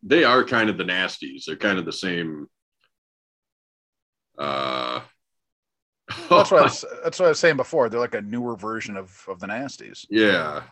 they 0.04 0.24
are 0.24 0.44
kind 0.44 0.70
of 0.70 0.78
the 0.78 0.84
nasties. 0.84 1.46
They're 1.46 1.56
kind 1.56 1.80
of 1.80 1.86
the 1.86 1.94
same. 1.94 2.48
Uh, 4.38 5.02
That's 6.30 6.52
what 6.52 6.60
I 6.60 6.64
was, 6.64 6.86
that's 7.04 7.20
what 7.20 7.26
I 7.28 7.30
was 7.30 7.40
saying 7.40 7.56
before. 7.58 7.90
They're 7.90 8.00
like 8.00 8.14
a 8.14 8.22
newer 8.22 8.56
version 8.56 8.96
of 8.98 9.24
of 9.28 9.40
the 9.40 9.48
nasties. 9.48 10.06
Yeah. 10.10 10.64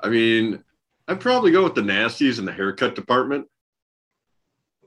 I 0.00 0.08
mean, 0.08 0.62
I'd 1.06 1.20
probably 1.20 1.52
go 1.52 1.62
with 1.62 1.76
the 1.76 1.80
nasties 1.80 2.38
in 2.40 2.44
the 2.44 2.52
haircut 2.52 2.94
department. 2.96 3.46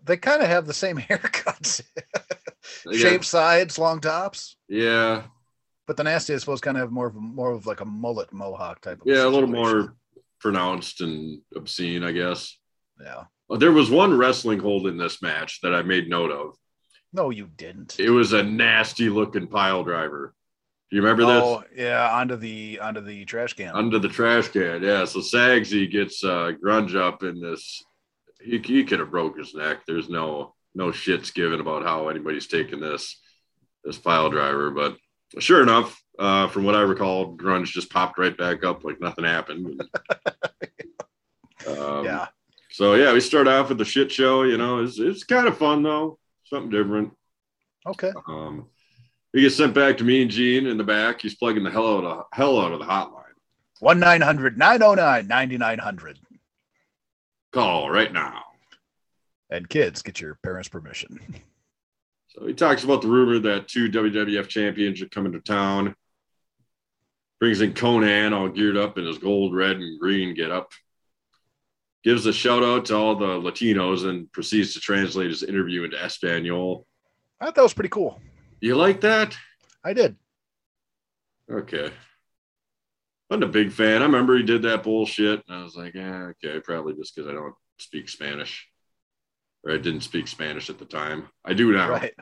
They 0.03 0.17
kind 0.17 0.41
of 0.41 0.50
have 0.50 0.67
the 0.67 0.74
same 0.74 0.97
haircuts, 1.00 1.81
shaved 2.91 3.24
sides, 3.25 3.79
long 3.79 4.01
tops. 4.01 4.57
yeah, 4.67 5.24
But 5.88 5.98
the 5.98 6.04
nasty, 6.04 6.34
I 6.34 6.38
suppose, 6.38 6.62
kind 6.62 6.77
of 6.77 6.82
have 6.82 6.92
more 6.92 7.08
of 7.08 7.15
more 7.15 7.51
of 7.51 7.65
like 7.68 7.82
a 7.82 7.86
mullet 7.86 8.34
mohawk 8.34 8.82
type 8.82 9.01
of. 9.01 9.08
yeah, 9.08 9.25
a 9.25 9.30
little 9.30 9.50
more 9.50 9.96
pronounced 10.39 11.01
and 11.01 11.42
obscene, 11.56 12.04
I 12.04 12.12
guess. 12.12 12.58
Yeah. 13.01 13.24
Uh, 13.50 13.58
There 13.58 13.72
was 13.72 13.89
one 13.89 14.18
wrestling 14.18 14.60
hold 14.60 14.88
in 14.88 14.98
this 14.98 15.22
match 15.22 15.62
that 15.62 15.74
I 15.75 15.82
made 15.84 16.10
note 16.10 16.32
of. 16.32 16.56
No, 17.13 17.30
you 17.30 17.48
didn't. 17.56 18.00
It 18.00 18.10
was 18.10 18.34
a 18.34 18.44
nasty 18.44 19.10
looking 19.10 19.48
pile 19.48 19.84
driver. 19.84 20.34
Do 20.89 20.96
you 20.98 21.01
remember 21.01 21.25
this? 21.25 21.44
oh, 21.44 21.63
yeah, 21.75 22.10
onto 22.12 22.36
the 22.36 22.80
onto 22.80 23.01
the 23.01 23.25
trash 23.25 23.54
can. 23.54 23.75
Under 23.75 24.00
the 24.00 24.10
trash 24.10 24.50
can. 24.50 24.82
Yeah. 24.84 25.06
So 25.06 25.20
Sagsy 25.20 25.89
gets 25.89 26.24
uh, 26.24 26.51
grunge 26.63 26.96
up 26.96 27.24
in 27.24 27.39
this. 27.39 27.84
He, 28.42 28.58
he 28.60 28.84
could 28.84 29.00
have 29.00 29.12
broke 29.12 29.38
his 29.38 29.54
neck. 29.54 29.80
There's 29.88 30.10
no 30.10 30.54
no 30.74 30.88
shits 30.88 31.34
given 31.34 31.60
about 31.60 31.84
how 31.84 32.10
anybody's 32.10 32.48
taking 32.48 32.80
this 32.80 33.20
this 33.83 33.98
pile 33.98 34.29
driver, 34.29 34.72
but 34.72 34.98
sure 35.40 35.61
enough, 35.61 36.01
uh, 36.18 36.48
from 36.48 36.64
what 36.64 36.75
I 36.75 36.81
recall, 36.81 37.35
grunge 37.35 37.68
just 37.68 37.90
popped 37.90 38.18
right 38.18 38.38
back 38.38 38.64
up 38.64 38.83
like 38.83 39.01
nothing 39.01 39.25
happened. 39.25 39.81
um, 41.68 42.05
yeah. 42.05 42.27
So 42.72 42.96
yeah, 42.96 43.14
we 43.14 43.20
start 43.20 43.48
off 43.48 43.70
with 43.70 43.77
the 43.77 43.85
shit 43.85 44.11
show. 44.11 44.44
You 44.44 44.57
know, 44.57 44.83
it's 44.83 45.00
it's 45.00 45.24
kind 45.24 45.48
of 45.48 45.57
fun 45.57 45.83
though, 45.83 46.20
something 46.46 46.70
different. 46.70 47.14
Okay. 47.88 48.11
Um, 48.27 48.68
he 49.33 49.42
gets 49.42 49.55
sent 49.55 49.74
back 49.74 49.98
to 49.98 50.03
me 50.03 50.22
and 50.22 50.31
Gene 50.31 50.66
in 50.66 50.77
the 50.77 50.83
back. 50.83 51.22
He's 51.22 51.35
plugging 51.35 51.64
the 51.64 51.72
hell 51.72 51.98
out 51.98 52.03
of 52.03 52.25
hell 52.31 52.59
out 52.59 52.72
of 52.72 52.79
the 52.79 52.85
hotline. 52.85 53.24
One 53.79 54.00
909 54.00 55.27
9900 55.27 56.20
Call 57.51 57.90
right 57.90 58.11
now. 58.11 58.44
And 59.50 59.70
kids, 59.70 60.01
get 60.01 60.20
your 60.20 60.35
parents' 60.35 60.70
permission. 60.70 61.20
So 62.35 62.45
he 62.45 62.53
talks 62.53 62.83
about 62.83 63.01
the 63.01 63.07
rumor 63.07 63.39
that 63.39 63.69
two 63.69 63.89
WWF 63.89 64.50
champions 64.50 65.01
are 65.01 65.07
coming 65.07 65.31
to 65.31 65.39
town. 65.39 65.95
Brings 67.39 67.61
in 67.61 67.74
Konnan 67.74 68.33
all 68.33 68.50
geared 68.50 68.75
up 68.75 68.98
in 68.98 69.05
his 69.05 69.17
gold, 69.17 69.55
red, 69.55 69.77
and 69.77 70.00
green 70.00 70.35
get 70.35 70.51
up. 70.51 70.71
Gives 72.03 72.25
a 72.25 72.33
shout 72.33 72.61
out 72.61 72.85
to 72.85 72.95
all 72.95 73.15
the 73.15 73.25
Latinos 73.25 74.07
and 74.07 74.29
proceeds 74.33 74.74
to 74.74 74.81
translate 74.81 75.29
his 75.29 75.43
interview 75.43 75.83
into 75.83 76.01
Espanol. 76.01 76.85
I 77.39 77.45
thought 77.45 77.55
that 77.55 77.63
was 77.63 77.74
pretty 77.74 77.89
cool. 77.89 78.19
You 78.59 78.75
like 78.75 79.01
that? 79.01 79.37
I 79.83 79.93
did. 79.93 80.17
Okay. 81.50 81.91
I'm 83.29 83.43
a 83.43 83.48
big 83.48 83.71
fan. 83.71 84.01
I 84.01 84.05
remember 84.05 84.37
he 84.37 84.43
did 84.43 84.63
that 84.63 84.83
bullshit. 84.83 85.41
And 85.48 85.57
I 85.57 85.63
was 85.63 85.75
like, 85.75 85.93
yeah, 85.95 86.31
okay, 86.43 86.59
probably 86.59 86.95
just 86.95 87.15
because 87.15 87.29
I 87.29 87.33
don't 87.33 87.55
speak 87.77 88.09
Spanish. 88.09 88.67
Or 89.66 89.74
I 89.74 89.78
didn't 89.78 90.01
speak 90.01 90.28
Spanish 90.28 90.70
at 90.70 90.78
the 90.78 90.86
time. 90.86 91.28
I 91.44 91.54
do 91.54 91.72
now. 91.72 91.90
Right. 91.90 92.14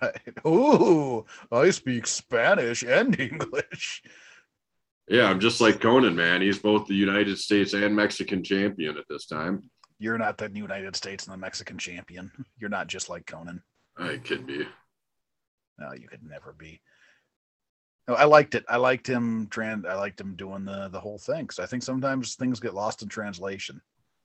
Right. 0.00 0.20
Ooh, 0.46 1.24
I 1.50 1.70
speak 1.70 2.06
Spanish 2.06 2.82
and 2.84 3.18
English. 3.18 4.02
Yeah, 5.08 5.24
I'm 5.24 5.40
just 5.40 5.60
like 5.60 5.80
Konnan, 5.80 6.14
man. 6.14 6.40
He's 6.40 6.60
both 6.60 6.86
the 6.86 6.94
United 6.94 7.38
States 7.38 7.72
and 7.72 7.96
Mexican 7.96 8.44
champion 8.44 8.96
at 8.96 9.04
this 9.08 9.26
time. 9.26 9.68
You're 9.98 10.18
not 10.18 10.38
the 10.38 10.48
United 10.54 10.94
States 10.94 11.26
and 11.26 11.34
the 11.34 11.38
Mexican 11.38 11.76
champion. 11.76 12.30
You're 12.58 12.70
not 12.70 12.86
just 12.86 13.08
like 13.08 13.26
Konnan. 13.26 13.62
I 13.98 14.18
could 14.18 14.46
be. 14.46 14.64
No, 15.78 15.92
you 15.92 16.06
could 16.06 16.22
never 16.22 16.52
be. 16.52 16.80
No, 18.06 18.14
I 18.14 18.24
liked 18.24 18.54
it. 18.54 18.64
I 18.68 18.76
liked 18.76 19.06
him 19.06 19.48
trans. 19.50 19.84
I 19.84 19.94
liked 19.94 20.20
him 20.20 20.36
doing 20.36 20.64
the 20.64 20.88
the 20.88 21.00
whole 21.00 21.18
thing 21.18 21.42
because 21.42 21.58
I 21.58 21.66
think 21.66 21.82
sometimes 21.82 22.34
things 22.34 22.60
get 22.60 22.74
lost 22.74 23.02
in 23.02 23.08
translation. 23.08 23.80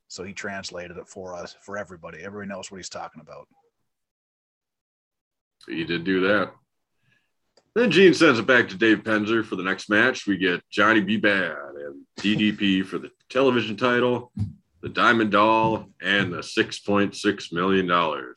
So 0.08 0.24
he 0.24 0.34
translated 0.34 0.98
it 0.98 1.08
for 1.08 1.36
us, 1.36 1.56
for 1.62 1.78
everybody. 1.78 2.20
Everybody 2.24 2.50
knows 2.50 2.72
what 2.72 2.78
he's 2.78 2.90
talking 2.90 3.22
about. 3.22 3.48
He 5.68 5.84
did 5.84 6.04
do 6.04 6.22
that. 6.28 6.52
Then 7.74 7.92
Gene 7.92 8.14
sends 8.14 8.40
it 8.40 8.48
back 8.48 8.70
to 8.70 8.78
Dave 8.78 9.04
Penzer 9.04 9.44
for 9.44 9.58
the 9.58 9.64
next 9.64 9.90
match. 9.90 10.26
We 10.26 10.38
get 10.38 10.62
Johnny 10.70 11.02
B. 11.02 11.18
Bad 11.18 11.58
and 11.76 12.06
DDP 12.18 12.86
for 12.86 13.00
the 13.00 13.12
television 13.30 13.76
title, 13.76 14.32
the 14.82 14.88
Diamond 14.88 15.32
Doll, 15.32 15.90
and 16.02 16.32
the 16.32 16.38
$6.6 16.38 17.54
million. 17.54 18.34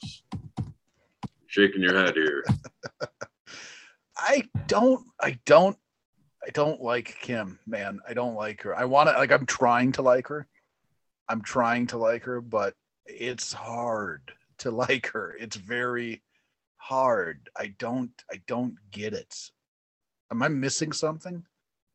Shaking 1.46 1.82
your 1.82 1.96
head 1.96 2.14
here. 2.14 2.44
I 4.16 4.42
don't. 4.66 5.06
I 5.20 5.38
don't. 5.46 5.76
I 6.44 6.50
don't 6.50 6.80
like 6.80 7.16
Kim, 7.20 7.58
man. 7.66 8.00
I 8.08 8.14
don't 8.14 8.34
like 8.34 8.62
her. 8.62 8.76
I 8.76 8.86
want 8.86 9.08
to 9.08 9.14
like. 9.16 9.30
I'm 9.30 9.46
trying 9.46 9.92
to 9.92 10.02
like 10.02 10.26
her. 10.28 10.48
I'm 11.28 11.42
trying 11.42 11.86
to 11.88 11.98
like 11.98 12.24
her, 12.24 12.40
but 12.40 12.74
it's 13.06 13.52
hard 13.52 14.32
to 14.58 14.70
like 14.70 15.08
her. 15.08 15.36
It's 15.38 15.56
very 15.56 16.22
hard. 16.76 17.48
I 17.56 17.74
don't. 17.78 18.10
I 18.30 18.40
don't 18.46 18.76
get 18.90 19.14
it. 19.14 19.34
Am 20.30 20.42
I 20.42 20.48
missing 20.48 20.92
something? 20.92 21.44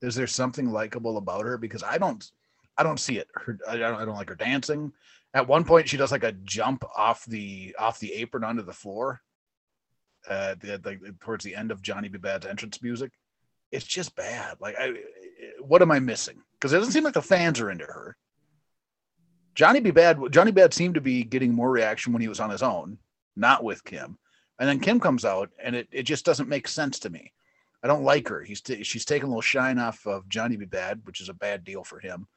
Is 0.01 0.15
there 0.15 0.27
something 0.27 0.71
likable 0.71 1.17
about 1.17 1.45
her? 1.45 1.57
Because 1.57 1.83
I 1.83 1.97
don't. 1.97 2.29
I 2.77 2.83
don't 2.83 2.99
see 2.99 3.17
it. 3.17 3.27
Her. 3.33 3.57
I 3.67 3.77
don't. 3.77 3.95
I 3.95 4.05
don't 4.05 4.15
like 4.15 4.29
her 4.29 4.35
dancing. 4.35 4.91
At 5.33 5.47
one 5.47 5.63
point, 5.63 5.89
she 5.89 5.97
does 5.97 6.11
like 6.11 6.23
a 6.23 6.31
jump 6.31 6.83
off 6.95 7.25
the 7.25 7.75
off 7.79 7.99
the 7.99 8.13
apron 8.13 8.43
onto 8.43 8.61
the 8.61 8.73
floor 8.73 9.21
uh 10.29 10.55
the, 10.59 10.77
the 10.77 11.15
towards 11.21 11.43
the 11.43 11.55
end 11.55 11.71
of 11.71 11.81
Johnny 11.81 12.07
B. 12.07 12.17
Bad's 12.17 12.45
entrance 12.45 12.81
music. 12.81 13.11
It's 13.71 13.85
just 13.85 14.15
bad. 14.15 14.57
Like 14.59 14.75
I 14.79 14.93
what 15.59 15.81
am 15.81 15.91
I 15.91 15.99
missing? 15.99 16.41
Because 16.53 16.73
it 16.73 16.77
doesn't 16.77 16.93
seem 16.93 17.03
like 17.03 17.13
the 17.13 17.21
fans 17.21 17.59
are 17.59 17.71
into 17.71 17.85
her. 17.85 18.15
Johnny 19.55 19.79
B. 19.79 19.91
Bad 19.91 20.19
Johnny 20.31 20.51
Bad 20.51 20.73
seemed 20.73 20.95
to 20.95 21.01
be 21.01 21.23
getting 21.23 21.53
more 21.53 21.69
reaction 21.69 22.13
when 22.13 22.21
he 22.21 22.27
was 22.27 22.39
on 22.39 22.49
his 22.49 22.63
own, 22.63 22.97
not 23.35 23.63
with 23.63 23.83
Kim. 23.83 24.17
And 24.59 24.69
then 24.69 24.79
Kim 24.79 24.99
comes 24.99 25.25
out 25.25 25.49
and 25.61 25.75
it, 25.75 25.87
it 25.91 26.03
just 26.03 26.25
doesn't 26.25 26.49
make 26.49 26.67
sense 26.67 26.99
to 26.99 27.09
me. 27.09 27.31
I 27.83 27.87
don't 27.87 28.03
like 28.03 28.27
her. 28.29 28.41
He's 28.41 28.61
t- 28.61 28.83
she's 28.83 29.05
taking 29.05 29.25
a 29.25 29.27
little 29.27 29.41
shine 29.41 29.77
off 29.77 30.05
of 30.07 30.29
Johnny 30.29 30.55
B. 30.55 30.65
Bad, 30.65 31.01
which 31.05 31.21
is 31.21 31.29
a 31.29 31.33
bad 31.33 31.63
deal 31.63 31.83
for 31.83 31.99
him. 31.99 32.27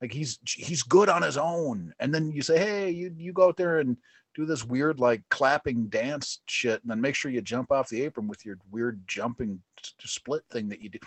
Like 0.00 0.12
he's 0.12 0.38
he's 0.46 0.82
good 0.82 1.08
on 1.08 1.22
his 1.22 1.36
own. 1.36 1.94
And 2.00 2.14
then 2.14 2.30
you 2.30 2.42
say, 2.42 2.58
hey, 2.58 2.90
you 2.90 3.14
you 3.16 3.32
go 3.32 3.48
out 3.48 3.56
there 3.56 3.78
and 3.78 3.96
do 4.34 4.44
this 4.44 4.64
weird 4.64 5.00
like 5.00 5.22
clapping 5.30 5.86
dance 5.86 6.40
shit, 6.46 6.82
and 6.82 6.90
then 6.90 7.00
make 7.00 7.14
sure 7.14 7.30
you 7.30 7.40
jump 7.40 7.72
off 7.72 7.88
the 7.88 8.02
apron 8.02 8.28
with 8.28 8.44
your 8.44 8.58
weird 8.70 9.00
jumping 9.06 9.62
split 10.00 10.42
thing 10.50 10.68
that 10.68 10.82
you 10.82 10.90
do. 10.90 10.98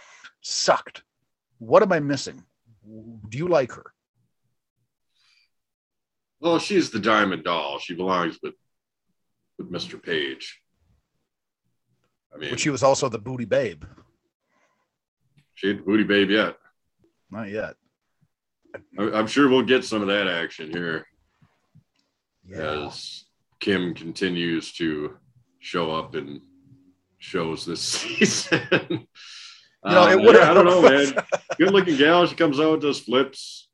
Sucked. 0.42 1.04
What 1.60 1.84
am 1.84 1.92
I 1.92 2.00
missing? 2.00 2.44
Do 3.30 3.38
you 3.38 3.48
like 3.48 3.72
her? 3.74 3.94
Well, 6.40 6.60
she's 6.60 6.90
the 6.90 7.00
diamond 7.00 7.44
doll. 7.44 7.80
She 7.80 7.96
belongs 7.96 8.40
with 8.42 8.56
with 9.58 9.72
Mr. 9.72 10.02
Page. 10.02 10.62
I 12.34 12.38
mean, 12.38 12.50
but 12.52 12.60
she 12.60 12.70
was 12.70 12.84
also 12.84 13.10
the 13.10 13.20
booty 13.20 13.46
babe. 13.46 13.84
She 15.56 15.70
ain't 15.70 15.80
the 15.80 15.84
booty 15.84 16.04
babe 16.04 16.30
yet. 16.30 16.56
Not 17.30 17.50
yet. 17.50 17.76
I'm 18.98 19.28
sure 19.28 19.50
we'll 19.50 19.64
get 19.64 19.84
some 19.84 20.02
of 20.02 20.08
that 20.08 20.28
action 20.28 20.72
here 20.72 21.06
yeah. 22.48 22.88
as 22.88 23.26
Kim 23.60 23.94
continues 23.94 24.72
to 24.74 25.18
show 25.60 25.92
up 25.92 26.16
in 26.16 26.42
shows 27.18 27.66
this 27.66 27.82
season. 27.82 28.60
you 28.80 29.08
know, 29.84 30.04
um, 30.04 30.20
yeah, 30.22 30.52
I 30.52 30.54
don't 30.54 30.66
know, 30.66 30.82
man. 30.90 31.14
Good 31.58 31.72
looking 31.72 31.98
gal. 31.98 32.26
She 32.26 32.36
comes 32.36 32.60
out, 32.60 32.82
does 32.82 33.00
flips. 33.00 33.69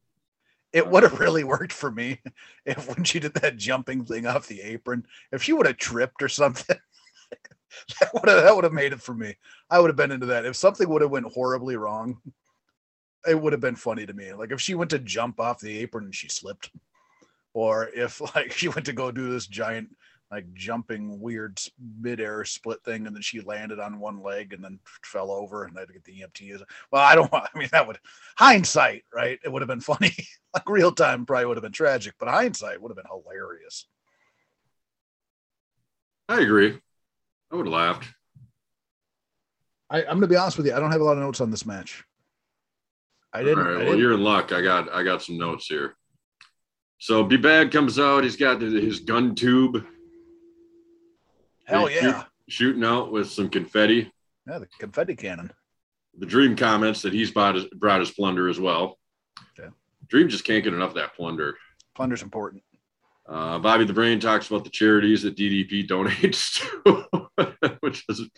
It 0.76 0.86
would 0.86 1.04
have 1.04 1.22
really 1.22 1.46
worked 1.46 1.72
for 1.72 1.90
me 1.90 2.20
if 2.66 2.90
when 2.90 3.06
she 3.06 3.22
did 3.22 3.34
that 3.36 3.56
jumping 3.56 4.04
thing 4.04 4.28
off 4.28 4.48
the 4.48 4.62
apron, 4.62 5.08
if 5.32 5.42
she 5.42 5.54
would 5.54 5.68
have 5.68 5.78
tripped 5.78 6.22
or 6.22 6.28
something, 6.28 6.76
that 8.02 8.14
would 8.14 8.28
have 8.28 8.44
that 8.44 8.54
would 8.54 8.66
have 8.66 8.74
made 8.74 8.92
it 8.92 9.02
for 9.02 9.14
me. 9.14 9.38
I 9.70 9.80
would 9.80 9.88
have 9.88 9.96
been 9.96 10.12
into 10.12 10.26
that. 10.26 10.46
If 10.46 10.58
something 10.58 10.90
would 10.90 11.02
have 11.02 11.12
went 11.12 11.32
horribly 11.32 11.78
wrong, 11.78 12.18
it 13.26 13.40
would 13.40 13.54
have 13.54 13.62
been 13.62 13.78
funny 13.78 14.06
to 14.06 14.14
me. 14.14 14.34
Like 14.34 14.52
if 14.52 14.60
she 14.60 14.76
went 14.76 14.92
to 14.92 15.00
jump 15.00 15.40
off 15.40 15.62
the 15.62 15.80
apron 15.80 16.04
and 16.04 16.16
she 16.16 16.28
slipped, 16.28 16.72
or 17.54 17.88
if 17.96 18.20
like 18.36 18.52
she 18.52 18.68
went 18.68 18.86
to 18.88 18.94
go 18.94 19.12
do 19.12 19.32
this 19.32 19.48
giant 19.48 19.96
like 20.36 20.54
jumping 20.54 21.21
weird 21.21 21.58
midair 22.02 22.43
split 22.43 22.84
thing 22.84 23.08
and 23.08 23.15
then 23.15 23.21
she 23.21 23.39
landed 23.39 23.80
on 23.80 24.00
one 24.00 24.21
leg 24.21 24.52
and 24.52 24.62
then 24.62 24.78
fell 25.02 25.32
over 25.32 25.63
and 25.63 25.78
I 25.78 25.82
had 25.82 25.88
to 25.88 25.93
get 25.93 26.04
the 26.04 26.21
EMT. 26.21 26.62
Well, 26.91 27.02
I 27.02 27.15
don't 27.15 27.32
want, 27.32 27.48
I 27.56 27.58
mean, 27.58 27.69
that 27.71 27.88
would 27.88 28.00
hindsight, 28.38 29.06
right? 29.13 29.39
It 29.45 29.50
would 29.50 29.62
have 29.62 29.69
been 29.69 29.80
funny. 29.80 30.13
like 30.54 30.67
real 30.67 30.91
time 30.91 31.26
probably 31.26 31.45
would 31.45 31.56
have 31.56 31.63
been 31.63 31.71
tragic, 31.71 32.15
but 32.19 32.28
hindsight 32.28 32.82
would 32.82 32.89
have 32.89 32.98
been 32.98 33.06
hilarious. 33.10 33.88
I 36.28 36.41
agree. 36.41 36.78
I 37.52 37.56
would 37.56 37.67
have 37.67 37.74
laughed. 37.74 38.10
I, 39.89 40.02
am 40.02 40.06
going 40.06 40.21
to 40.21 40.28
be 40.28 40.36
honest 40.36 40.58
with 40.58 40.65
you. 40.65 40.76
I 40.76 40.82
don't 40.82 40.91
have 40.91 41.00
a 41.00 41.06
lot 41.06 41.13
of 41.13 41.19
notes 41.19 41.39
on 41.39 41.50
this 41.50 41.65
match. 41.65 42.04
I 43.32 43.41
didn't. 43.41 43.60
All 43.60 43.63
right, 43.63 43.78
well, 43.78 43.86
didn't. 43.86 44.00
you're 44.00 44.13
in 44.13 44.24
luck. 44.24 44.52
I 44.52 44.62
got 44.62 44.91
I 44.93 45.04
got 45.04 45.21
some 45.21 45.38
notes 45.38 45.67
here. 45.67 45.95
So 47.00 47.24
B 47.24 47.38
Bad 47.38 47.71
comes 47.71 48.00
out. 48.00 48.24
He's 48.24 48.38
got 48.38 48.62
his 48.62 49.02
gun 49.02 49.36
tube. 49.36 49.86
Hell 51.65 51.89
yeah! 51.89 52.01
Shoot, 52.01 52.25
shooting 52.47 52.84
out 52.84 53.12
with 53.12 53.30
some 53.30 53.49
confetti. 53.49 54.12
Yeah, 54.47 54.60
the 54.60 54.67
confetti 54.80 55.15
cannon. 55.15 55.51
The 56.17 56.25
Dream 56.25 56.56
comments 56.56 57.01
that 57.01 57.13
he's 57.13 57.32
brought 57.32 57.56
his, 57.56 57.65
brought 57.65 57.99
his 57.99 58.12
plunder 58.12 58.47
as 58.47 58.60
well. 58.60 58.97
Okay. 59.60 59.69
Dream 60.08 60.30
just 60.30 60.45
can't 60.45 60.63
get 60.63 60.73
enough 60.73 60.89
of 60.89 60.95
that 60.95 61.15
plunder. 61.15 61.58
Plunder's 61.95 62.21
important. 62.21 62.63
Uh, 63.28 63.58
Bobby 63.60 63.86
the 63.86 63.93
Brain 63.93 64.19
talks 64.19 64.47
about 64.47 64.63
the 64.63 64.69
charities 64.69 65.23
that 65.23 65.36
DDP 65.36 65.88
donates 65.89 66.62
to, 66.84 67.78
which 67.82 68.06
is 68.08 68.30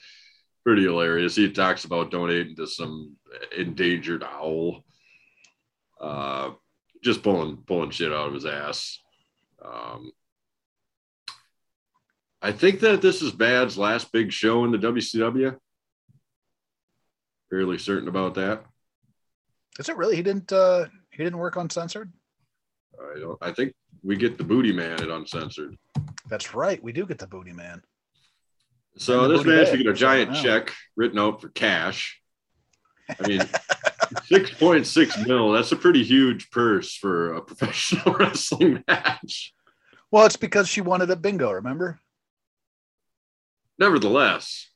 pretty 0.63 0.83
hilarious. 0.83 1.35
He 1.35 1.51
talks 1.51 1.85
about 1.85 2.11
donating 2.11 2.55
to 2.55 2.67
some 2.67 3.15
endangered 3.55 4.23
owl. 4.23 4.83
Uh, 5.99 6.51
just 7.03 7.23
pulling 7.23 7.57
pulling 7.57 7.91
shit 7.91 8.11
out 8.11 8.27
of 8.27 8.33
his 8.33 8.45
ass. 8.45 8.99
Um, 9.63 10.11
I 12.41 12.51
think 12.51 12.81
that 12.81 13.01
this 13.01 13.21
is 13.21 13.31
Bad's 13.31 13.77
last 13.77 14.11
big 14.11 14.31
show 14.31 14.63
in 14.63 14.71
the 14.71 14.77
WCW. 14.77 15.55
Fairly 17.49 17.77
certain 17.77 18.07
about 18.07 18.35
that. 18.35 18.63
Is 19.79 19.89
it 19.89 19.97
really? 19.97 20.15
He 20.15 20.21
didn't. 20.21 20.51
uh 20.51 20.85
He 21.11 21.23
didn't 21.23 21.39
work 21.39 21.55
uncensored. 21.55 22.11
I 22.99 23.19
don't. 23.19 23.37
I 23.41 23.51
think 23.51 23.73
we 24.03 24.15
get 24.15 24.37
the 24.37 24.43
Booty 24.43 24.73
Man 24.73 25.01
at 25.01 25.09
uncensored. 25.09 25.77
That's 26.29 26.53
right. 26.53 26.81
We 26.83 26.91
do 26.91 27.05
get 27.05 27.19
the 27.19 27.27
Booty 27.27 27.53
Man. 27.53 27.81
So 28.97 29.27
this 29.27 29.45
match, 29.45 29.69
should 29.69 29.77
get 29.77 29.87
a 29.87 29.93
giant 29.93 30.35
check 30.35 30.73
written 30.95 31.19
out 31.19 31.39
for 31.39 31.49
cash. 31.49 32.19
I 33.09 33.27
mean, 33.27 33.41
six 34.25 34.51
point 34.51 34.87
six 34.87 35.17
mil. 35.25 35.51
That's 35.51 35.71
a 35.71 35.75
pretty 35.75 36.03
huge 36.03 36.49
purse 36.49 36.95
for 36.95 37.33
a 37.33 37.41
professional 37.43 38.15
wrestling 38.15 38.83
match. 38.87 39.53
Well, 40.11 40.25
it's 40.25 40.37
because 40.37 40.67
she 40.67 40.81
wanted 40.81 41.09
a 41.11 41.15
bingo. 41.15 41.51
Remember? 41.51 41.99
Nevertheless. 43.79 44.69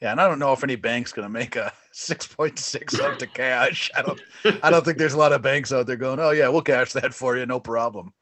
Yeah, 0.00 0.12
and 0.12 0.20
I 0.20 0.28
don't 0.28 0.38
know 0.38 0.52
if 0.52 0.62
any 0.62 0.76
bank's 0.76 1.12
going 1.12 1.26
to 1.26 1.32
make 1.32 1.56
a 1.56 1.72
six 1.92 2.26
point 2.26 2.58
six 2.58 3.00
out 3.00 3.18
to 3.20 3.26
cash. 3.26 3.90
I 3.96 4.02
don't. 4.02 4.20
I 4.62 4.70
don't 4.70 4.84
think 4.84 4.98
there's 4.98 5.14
a 5.14 5.18
lot 5.18 5.32
of 5.32 5.42
banks 5.42 5.72
out 5.72 5.86
there 5.86 5.96
going, 5.96 6.20
"Oh 6.20 6.30
yeah, 6.30 6.48
we'll 6.48 6.62
cash 6.62 6.92
that 6.92 7.14
for 7.14 7.36
you, 7.36 7.46
no 7.46 7.60
problem." 7.60 8.12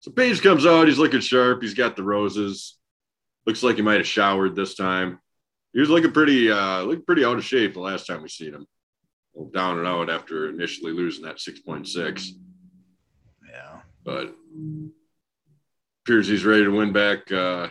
So 0.00 0.10
Page 0.10 0.42
comes 0.42 0.66
out. 0.66 0.86
He's 0.86 0.98
looking 0.98 1.20
sharp. 1.20 1.62
He's 1.62 1.72
got 1.72 1.96
the 1.96 2.02
roses. 2.02 2.76
Looks 3.46 3.62
like 3.62 3.76
he 3.76 3.82
might 3.82 3.96
have 3.96 4.06
showered 4.06 4.54
this 4.54 4.74
time 4.74 5.18
he 5.74 5.80
was 5.80 5.90
looking 5.90 6.12
pretty 6.12 6.50
uh 6.50 6.82
looking 6.82 7.04
pretty 7.04 7.24
out 7.24 7.36
of 7.36 7.44
shape 7.44 7.74
the 7.74 7.80
last 7.80 8.06
time 8.06 8.22
we 8.22 8.28
seen 8.28 8.54
him. 8.54 8.66
Well 9.34 9.50
down 9.52 9.78
and 9.78 9.86
out 9.86 10.08
after 10.08 10.48
initially 10.48 10.92
losing 10.92 11.24
that 11.24 11.36
6.6. 11.38 12.28
Yeah. 13.50 13.80
But 14.04 14.34
appears 16.04 16.28
he's 16.28 16.44
ready 16.44 16.64
to 16.64 16.70
win 16.70 16.92
back 16.92 17.30
uh 17.30 17.68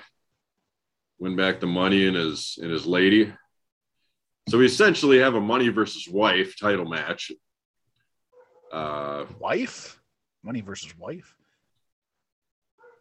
win 1.23 1.37
back 1.37 1.61
the 1.61 1.65
money 1.65 2.05
and 2.05 2.17
his 2.17 2.59
and 2.61 2.69
his 2.69 2.85
lady. 2.85 3.33
So 4.49 4.57
we 4.57 4.65
essentially 4.65 5.19
have 5.19 5.35
a 5.35 5.39
money 5.39 5.69
versus 5.69 6.05
wife 6.07 6.59
title 6.59 6.85
match. 6.85 7.31
Uh 8.71 9.23
wife? 9.39 10.01
Money 10.43 10.59
versus 10.59 10.93
wife? 10.97 11.33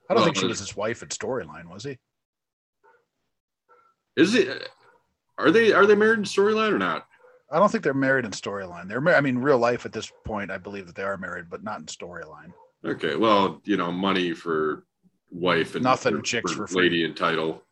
I 0.09 0.15
don't 0.15 0.19
well, 0.19 0.25
think 0.27 0.37
she 0.37 0.47
was 0.47 0.61
his 0.61 0.77
wife 0.77 1.03
at 1.03 1.09
storyline, 1.09 1.69
was 1.69 1.83
he? 1.83 1.99
Is 4.17 4.37
it 4.37 4.69
are 5.37 5.51
they 5.51 5.73
are 5.73 5.85
they 5.85 5.97
married 5.97 6.21
in 6.21 6.25
storyline 6.25 6.73
or 6.73 6.79
not? 6.79 7.09
I 7.51 7.59
don't 7.59 7.73
think 7.73 7.83
they're 7.83 7.93
married 7.93 8.25
in 8.25 8.31
storyline. 8.31 8.87
They're 8.89 9.17
I 9.17 9.21
mean, 9.21 9.39
real 9.39 9.59
life 9.59 9.85
at 9.85 9.93
this 9.93 10.13
point, 10.25 10.53
I 10.53 10.59
believe 10.59 10.87
that 10.87 10.95
they 10.95 11.03
are 11.03 11.17
married, 11.17 11.51
but 11.51 11.65
not 11.65 11.81
in 11.81 11.87
storyline. 11.87 12.53
Okay, 12.85 13.17
well, 13.17 13.61
you 13.65 13.77
know, 13.77 13.91
money 13.91 14.33
for 14.33 14.85
wife 15.31 15.75
and 15.75 15.83
nothing 15.83 16.17
for, 16.17 16.23
chicks 16.23 16.53
for, 16.53 16.69
for 16.69 16.81
lady 16.81 17.05
and 17.05 17.17
title. 17.17 17.63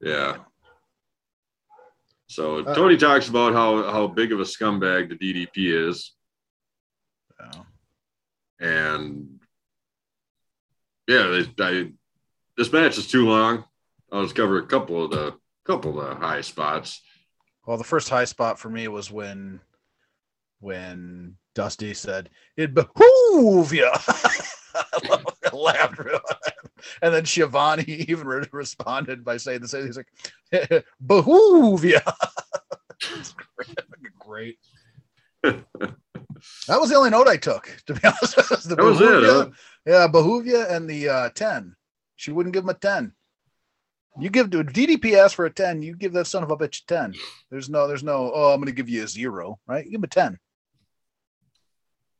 Yeah. 0.00 0.36
So 2.28 2.60
uh, 2.60 2.74
Tony 2.74 2.96
talks 2.96 3.28
about 3.28 3.54
how 3.54 3.90
how 3.90 4.06
big 4.06 4.32
of 4.32 4.40
a 4.40 4.44
scumbag 4.44 5.08
the 5.08 5.16
DDP 5.16 5.88
is. 5.88 6.12
Yeah. 7.40 7.62
And 8.60 9.40
yeah, 11.06 11.42
they, 11.56 11.64
I, 11.64 11.90
this 12.56 12.72
match 12.72 12.98
is 12.98 13.08
too 13.08 13.28
long. 13.28 13.64
I'll 14.12 14.24
just 14.24 14.34
cover 14.34 14.58
a 14.58 14.66
couple 14.66 15.04
of 15.04 15.10
the 15.10 15.34
couple 15.64 16.00
of 16.00 16.08
the 16.08 16.14
high 16.16 16.42
spots. 16.42 17.00
Well, 17.66 17.76
the 17.78 17.84
first 17.84 18.08
high 18.08 18.24
spot 18.24 18.58
for 18.58 18.68
me 18.68 18.88
was 18.88 19.10
when 19.10 19.60
when 20.60 21.36
Dusty 21.54 21.94
said 21.94 22.30
it 22.56 22.74
behoove 22.74 23.72
you. 23.72 23.90
I 24.74 25.22
laughed 25.52 25.98
real 25.98 26.20
and 27.02 27.14
then 27.14 27.24
Schiavone 27.24 27.82
even 28.08 28.26
responded 28.52 29.24
by 29.24 29.36
saying 29.36 29.60
the 29.60 29.68
same. 29.68 29.86
He's 29.86 29.96
like, 29.96 30.84
"Behoove 31.06 31.84
you." 31.84 32.00
great. 34.18 34.58
that 35.42 35.64
was 36.68 36.90
the 36.90 36.96
only 36.96 37.10
note 37.10 37.28
I 37.28 37.36
took, 37.36 37.74
to 37.86 37.94
be 37.94 38.00
honest. 38.04 38.36
the 38.68 38.76
that 38.76 38.84
was 38.84 39.00
it. 39.00 39.24
Huh? 39.24 39.50
Yeah, 39.86 40.06
behoove 40.06 40.46
and 40.68 40.88
the 40.88 41.08
uh, 41.08 41.28
ten. 41.30 41.74
She 42.16 42.32
wouldn't 42.32 42.54
give 42.54 42.64
him 42.64 42.70
a 42.70 42.74
ten. 42.74 43.12
You 44.20 44.30
give 44.30 44.50
to 44.50 44.64
DDP 44.64 45.14
asked 45.14 45.36
for 45.36 45.44
a 45.44 45.50
10, 45.50 45.80
you 45.82 45.94
give 45.94 46.12
that 46.14 46.26
son 46.26 46.42
of 46.42 46.50
a 46.50 46.56
bitch 46.56 46.82
a 46.82 46.86
10. 46.86 47.14
There's 47.50 47.70
no, 47.70 47.86
there's 47.86 48.02
no, 48.02 48.32
oh, 48.34 48.52
I'm 48.52 48.58
going 48.58 48.66
to 48.66 48.72
give 48.72 48.88
you 48.88 49.04
a 49.04 49.06
zero, 49.06 49.60
right? 49.68 49.84
You 49.84 49.92
give 49.92 50.00
him 50.00 50.04
a 50.04 50.08
10. 50.08 50.38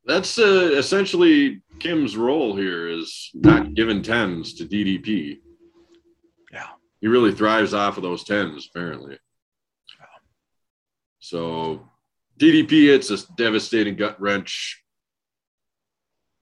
That's 0.09 0.39
uh, 0.39 0.71
essentially 0.73 1.61
Kim's 1.77 2.17
role 2.17 2.55
here 2.55 2.87
is 2.87 3.29
not 3.35 3.75
giving 3.75 4.01
10s 4.01 4.57
to 4.57 4.65
DDP. 4.65 5.37
Yeah. 6.51 6.65
He 6.99 7.07
really 7.07 7.31
thrives 7.31 7.75
off 7.75 7.97
of 7.97 8.01
those 8.01 8.23
10s, 8.23 8.63
apparently. 8.71 9.19
Yeah. 9.99 10.05
So 11.19 11.87
DDP 12.39 12.87
hits 12.87 13.11
a 13.11 13.19
devastating 13.33 13.97
gut 13.97 14.19
wrench, 14.19 14.83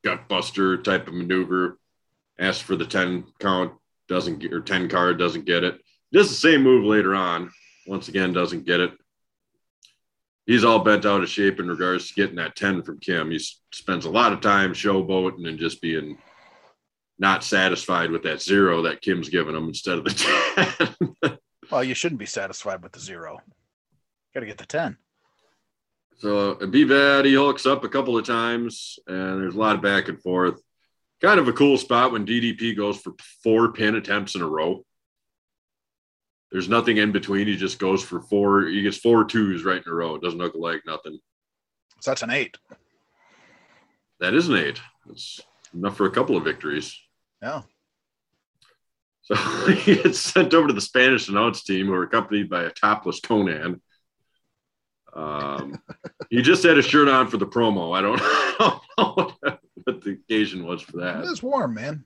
gut 0.02 0.30
buster 0.30 0.82
type 0.82 1.10
of 1.10 1.14
maneuver, 1.14 1.78
asks 2.40 2.62
for 2.62 2.78
the 2.78 2.86
10 2.86 3.26
count, 3.42 3.74
doesn't 4.08 4.40
get 4.40 4.54
or 4.54 4.62
10 4.62 4.88
card 4.88 5.20
doesn't 5.20 5.44
get 5.44 5.66
it. 5.66 5.78
Does 6.14 6.30
the 6.30 6.36
same 6.36 6.64
move 6.64 6.86
later 6.86 7.14
on. 7.14 7.52
Once 7.86 8.08
again, 8.08 8.32
doesn't 8.32 8.66
get 8.66 8.80
it. 8.80 8.94
He's 10.48 10.64
all 10.64 10.80
bent 10.80 11.06
out 11.06 11.22
of 11.22 11.30
shape 11.30 11.60
in 11.60 11.68
regards 11.68 12.08
to 12.08 12.16
getting 12.16 12.38
that 12.38 12.56
10 12.56 12.82
from 12.82 13.00
Kim. 13.00 13.30
He 13.30 13.40
spends 13.72 14.06
a 14.06 14.10
lot 14.10 14.34
of 14.34 14.42
time 14.42 14.74
showboating 14.74 15.48
and 15.48 15.60
just 15.60 15.82
being 15.82 16.18
not 17.20 17.44
satisfied 17.44 18.10
with 18.10 18.24
that 18.24 18.42
zero 18.42 18.82
that 18.84 19.02
Kim's 19.02 19.30
giving 19.30 19.56
him 19.56 19.68
instead 19.68 20.00
of 20.00 20.04
the 20.06 20.88
10. 21.22 21.38
well, 21.72 21.84
you 21.84 21.94
shouldn't 21.94 22.20
be 22.20 22.26
satisfied 22.26 22.82
with 22.82 22.94
the 22.94 23.00
zero. 23.00 23.40
Got 24.34 24.40
to 24.40 24.46
get 24.48 24.58
the 24.58 24.66
10. 24.66 24.98
So 26.20 26.56
be 26.56 26.84
bad. 26.84 27.26
He 27.26 27.34
hooks 27.34 27.68
up 27.68 27.84
a 27.84 27.90
couple 27.90 28.18
of 28.18 28.26
times, 28.26 28.98
and 29.06 29.42
there's 29.42 29.54
a 29.56 29.60
lot 29.60 29.76
of 29.76 29.84
back 29.84 30.08
and 30.08 30.20
forth. 30.20 30.60
Kind 31.22 31.40
of 31.40 31.48
a 31.48 31.54
cool 31.54 31.78
spot 31.78 32.12
when 32.12 32.26
DDP 32.26 32.76
goes 32.76 32.98
for 33.00 33.14
four 33.44 33.72
pin 33.72 33.96
attempts 33.96 34.36
in 34.36 34.42
a 34.42 34.48
row. 34.48 34.84
There's 36.52 36.70
nothing 36.70 36.98
in 36.98 37.12
between. 37.12 37.48
He 37.48 37.58
just 37.58 37.80
goes 37.80 38.04
for 38.04 38.22
four. 38.22 38.68
He 38.68 38.82
gets 38.82 38.98
four 38.98 39.26
twos 39.26 39.66
right 39.66 39.84
in 39.86 39.92
a 39.92 39.96
row. 39.96 40.16
It 40.16 40.22
doesn't 40.22 40.40
look 40.40 40.56
like 40.56 40.82
nothing. 40.86 41.20
So 42.02 42.12
that's 42.12 42.22
an 42.22 42.30
eight. 42.30 42.58
That 44.20 44.34
is 44.34 44.48
an 44.50 44.56
eight. 44.56 44.80
That's 45.06 45.42
enough 45.74 45.98
for 45.98 46.06
a 46.06 46.12
couple 46.12 46.38
of 46.38 46.44
victories. 46.44 46.98
Yeah. 47.42 47.64
So 49.22 49.36
he 49.68 49.96
gets 49.96 50.20
sent 50.20 50.54
over 50.54 50.68
to 50.68 50.74
the 50.74 50.82
Spanish 50.82 51.28
announce 51.28 51.64
team, 51.64 51.88
who 51.88 51.94
are 51.94 52.04
accompanied 52.04 52.50
by 52.50 52.64
a 52.64 52.72
topless 52.72 53.20
Konnan. 53.20 53.82
Um, 55.14 55.82
he 56.30 56.42
just 56.42 56.64
had 56.64 56.78
a 56.78 56.82
shirt 56.82 57.10
on 57.10 57.28
for 57.28 57.38
the 57.38 57.48
promo. 57.48 57.98
I 57.98 58.02
don't, 58.02 58.22
I 58.22 58.56
don't 58.98 59.18
know 59.18 59.34
what, 59.42 59.60
what 59.84 60.02
the 60.02 60.12
occasion 60.12 60.66
was 60.66 60.82
for 60.82 60.98
that. 60.98 61.26
It's 61.26 61.44
warm, 61.44 61.74
man. 61.74 62.06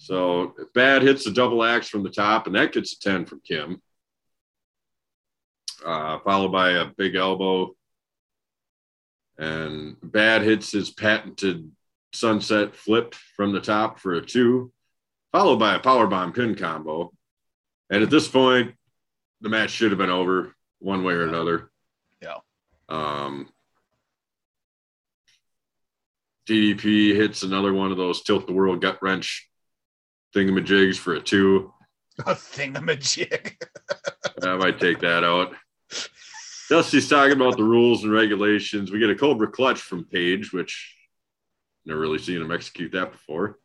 So 0.00 0.54
Bad 0.72 1.02
hits 1.02 1.26
a 1.26 1.30
double 1.30 1.62
axe 1.62 1.86
from 1.86 2.02
the 2.02 2.08
top, 2.08 2.46
and 2.46 2.56
that 2.56 2.72
gets 2.72 2.94
a 2.94 3.00
10 3.00 3.26
from 3.26 3.42
Kim. 3.46 3.82
Uh, 5.84 6.18
followed 6.20 6.52
by 6.52 6.70
a 6.70 6.86
big 6.86 7.16
elbow. 7.16 7.74
And 9.36 9.96
Bad 10.02 10.40
hits 10.40 10.72
his 10.72 10.90
patented 10.90 11.70
sunset 12.14 12.74
flip 12.74 13.14
from 13.36 13.52
the 13.52 13.60
top 13.60 14.00
for 14.00 14.14
a 14.14 14.24
two, 14.24 14.72
followed 15.32 15.58
by 15.58 15.74
a 15.74 15.80
power 15.80 16.06
bomb 16.06 16.32
pin 16.32 16.54
combo. 16.54 17.12
And 17.90 18.02
at 18.02 18.08
this 18.08 18.26
point, 18.26 18.74
the 19.42 19.50
match 19.50 19.70
should 19.70 19.90
have 19.90 19.98
been 19.98 20.08
over 20.08 20.56
one 20.78 21.04
way 21.04 21.12
or 21.12 21.24
another. 21.24 21.70
Yeah. 22.22 22.38
Um, 22.88 23.50
DDP 26.48 27.14
hits 27.14 27.42
another 27.42 27.74
one 27.74 27.90
of 27.90 27.98
those 27.98 28.22
tilt 28.22 28.46
the 28.46 28.54
world 28.54 28.80
gut 28.80 28.98
wrench 29.02 29.49
thingamajigs 30.34 30.96
for 30.96 31.14
a 31.14 31.20
two. 31.20 31.72
A 32.26 32.34
thingamajig. 32.34 33.54
I 34.42 34.56
might 34.56 34.78
take 34.78 35.00
that 35.00 35.24
out. 35.24 35.54
Dusty's 36.68 37.08
talking 37.08 37.34
about 37.34 37.56
the 37.56 37.64
rules 37.64 38.04
and 38.04 38.12
regulations. 38.12 38.90
We 38.90 38.98
get 38.98 39.08
a 39.08 39.14
Cobra 39.14 39.50
clutch 39.50 39.80
from 39.80 40.04
Page, 40.04 40.52
which 40.52 40.94
never 41.86 41.98
really 41.98 42.18
seen 42.18 42.42
him 42.42 42.52
execute 42.52 42.92
that 42.92 43.12
before. 43.12 43.58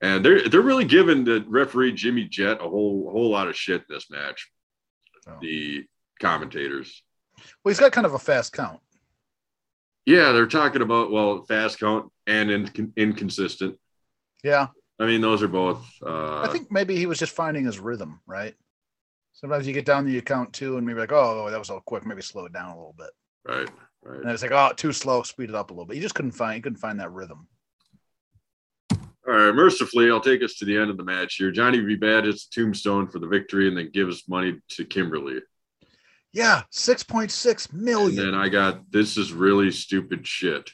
And 0.00 0.24
they're 0.24 0.48
they're 0.48 0.62
really 0.62 0.84
giving 0.84 1.24
the 1.24 1.44
referee 1.46 1.92
Jimmy 1.92 2.24
Jet 2.24 2.58
a 2.60 2.68
whole 2.68 3.10
whole 3.10 3.30
lot 3.30 3.48
of 3.48 3.56
shit 3.56 3.82
in 3.82 3.94
this 3.94 4.10
match. 4.10 4.50
Oh. 5.28 5.36
The 5.42 5.84
commentators. 6.20 7.02
Well, 7.36 7.70
he's 7.70 7.80
got 7.80 7.92
kind 7.92 8.06
of 8.06 8.14
a 8.14 8.18
fast 8.18 8.52
count. 8.52 8.80
Yeah, 10.06 10.32
they're 10.32 10.46
talking 10.46 10.82
about 10.82 11.10
well, 11.10 11.44
fast 11.44 11.78
count 11.78 12.10
and 12.26 12.50
in, 12.50 12.92
inconsistent. 12.96 13.76
Yeah. 14.42 14.68
I 15.00 15.06
mean, 15.06 15.20
those 15.20 15.42
are 15.42 15.48
both. 15.48 15.86
Uh, 16.04 16.40
I 16.40 16.48
think 16.48 16.72
maybe 16.72 16.96
he 16.96 17.06
was 17.06 17.18
just 17.18 17.34
finding 17.34 17.64
his 17.64 17.78
rhythm, 17.78 18.20
right? 18.26 18.54
Sometimes 19.32 19.66
you 19.66 19.72
get 19.72 19.84
down 19.84 20.04
the 20.04 20.18
account 20.18 20.52
two 20.52 20.76
and 20.76 20.86
maybe 20.86 20.98
like, 20.98 21.12
oh, 21.12 21.48
that 21.50 21.58
was 21.58 21.70
all 21.70 21.80
quick. 21.80 22.04
Maybe 22.04 22.22
slow 22.22 22.46
it 22.46 22.52
down 22.52 22.70
a 22.70 22.76
little 22.76 22.96
bit. 22.98 23.10
Right. 23.46 23.68
Right. 24.02 24.20
And 24.20 24.30
it's 24.30 24.42
like, 24.42 24.50
oh, 24.50 24.72
too 24.74 24.92
slow. 24.92 25.22
Speed 25.22 25.50
it 25.50 25.54
up 25.54 25.70
a 25.70 25.72
little 25.72 25.86
bit. 25.86 25.96
You 25.96 26.02
just 26.02 26.16
couldn't 26.16 26.32
find. 26.32 26.56
You 26.56 26.62
couldn't 26.62 26.78
find 26.78 26.98
that 26.98 27.12
rhythm. 27.12 27.46
All 28.90 29.34
right. 29.34 29.54
Mercifully, 29.54 30.10
I'll 30.10 30.20
take 30.20 30.42
us 30.42 30.54
to 30.54 30.64
the 30.64 30.76
end 30.76 30.90
of 30.90 30.96
the 30.96 31.04
match 31.04 31.36
here. 31.36 31.52
Johnny 31.52 31.80
B. 31.80 31.94
Bad 31.94 32.24
hits 32.24 32.46
tombstone 32.46 33.06
for 33.06 33.20
the 33.20 33.28
victory 33.28 33.68
and 33.68 33.76
then 33.76 33.90
gives 33.92 34.28
money 34.28 34.60
to 34.70 34.84
Kimberly. 34.84 35.40
Yeah, 36.32 36.62
six 36.70 37.02
point 37.02 37.30
six 37.30 37.72
million. 37.72 38.18
And 38.18 38.34
then 38.34 38.34
I 38.34 38.48
got 38.48 38.90
this 38.90 39.16
is 39.16 39.32
really 39.32 39.70
stupid 39.70 40.26
shit. 40.26 40.70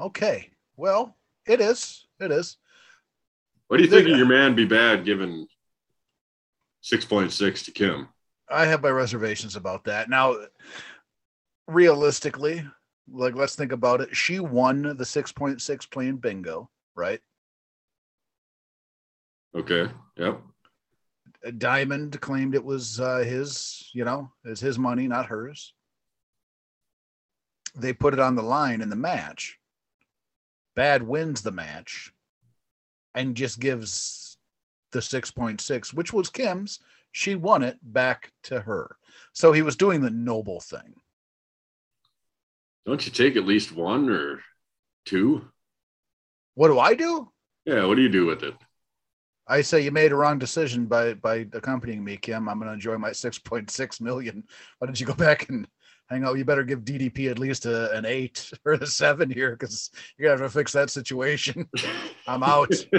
Okay. 0.00 0.50
Well, 0.76 1.16
it 1.46 1.60
is. 1.60 2.06
It 2.20 2.30
is. 2.30 2.56
What 3.74 3.78
do 3.78 3.84
you 3.86 3.90
think 3.90 4.08
of 4.08 4.16
your 4.16 4.28
man 4.28 4.54
be 4.54 4.66
bad 4.66 5.04
given 5.04 5.48
6.6 6.84 7.64
to 7.64 7.72
Kim? 7.72 8.08
I 8.48 8.66
have 8.66 8.84
my 8.84 8.90
reservations 8.90 9.56
about 9.56 9.82
that. 9.86 10.08
Now, 10.08 10.36
realistically, 11.66 12.64
like 13.10 13.34
let's 13.34 13.56
think 13.56 13.72
about 13.72 14.00
it. 14.00 14.16
She 14.16 14.38
won 14.38 14.82
the 14.82 15.02
6.6 15.02 15.90
playing 15.90 16.18
bingo, 16.18 16.70
right? 16.94 17.18
Okay. 19.56 19.88
Yep. 20.18 20.40
Diamond 21.58 22.20
claimed 22.20 22.54
it 22.54 22.64
was 22.64 23.00
uh, 23.00 23.24
his, 23.26 23.90
you 23.92 24.04
know, 24.04 24.30
it's 24.44 24.60
his 24.60 24.78
money, 24.78 25.08
not 25.08 25.26
hers. 25.26 25.74
They 27.74 27.92
put 27.92 28.14
it 28.14 28.20
on 28.20 28.36
the 28.36 28.42
line 28.42 28.82
in 28.82 28.88
the 28.88 28.94
match. 28.94 29.58
Bad 30.76 31.02
wins 31.02 31.42
the 31.42 31.50
match 31.50 32.13
and 33.14 33.36
just 33.36 33.60
gives 33.60 34.36
the 34.92 35.00
6.6, 35.00 35.92
which 35.92 36.12
was 36.12 36.30
Kim's. 36.30 36.80
She 37.12 37.34
won 37.34 37.62
it 37.62 37.78
back 37.82 38.32
to 38.44 38.60
her. 38.60 38.96
So 39.32 39.52
he 39.52 39.62
was 39.62 39.76
doing 39.76 40.00
the 40.00 40.10
noble 40.10 40.60
thing. 40.60 40.94
Don't 42.86 43.04
you 43.04 43.12
take 43.12 43.36
at 43.36 43.46
least 43.46 43.72
one 43.72 44.10
or 44.10 44.40
two? 45.06 45.48
What 46.54 46.68
do 46.68 46.78
I 46.78 46.94
do? 46.94 47.30
Yeah, 47.64 47.84
what 47.86 47.96
do 47.96 48.02
you 48.02 48.08
do 48.08 48.26
with 48.26 48.42
it? 48.42 48.54
I 49.46 49.60
say 49.60 49.82
you 49.82 49.90
made 49.90 50.12
a 50.12 50.16
wrong 50.16 50.38
decision 50.38 50.86
by 50.86 51.14
by 51.14 51.46
accompanying 51.52 52.02
me, 52.02 52.16
Kim. 52.16 52.48
I'm 52.48 52.58
going 52.58 52.68
to 52.68 52.74
enjoy 52.74 52.96
my 52.96 53.10
6.6 53.10 54.00
million. 54.00 54.44
Why 54.78 54.86
don't 54.86 54.98
you 54.98 55.06
go 55.06 55.14
back 55.14 55.48
and 55.48 55.66
hang 56.08 56.24
out? 56.24 56.38
You 56.38 56.44
better 56.44 56.64
give 56.64 56.80
DDP 56.80 57.30
at 57.30 57.38
least 57.38 57.66
a, 57.66 57.92
an 57.92 58.04
eight 58.04 58.50
or 58.64 58.72
a 58.74 58.86
seven 58.86 59.30
here 59.30 59.52
because 59.52 59.90
you're 60.16 60.28
gonna 60.28 60.42
have 60.42 60.52
to 60.52 60.58
fix 60.58 60.72
that 60.72 60.90
situation. 60.90 61.68
I'm 62.26 62.42
out. 62.42 62.70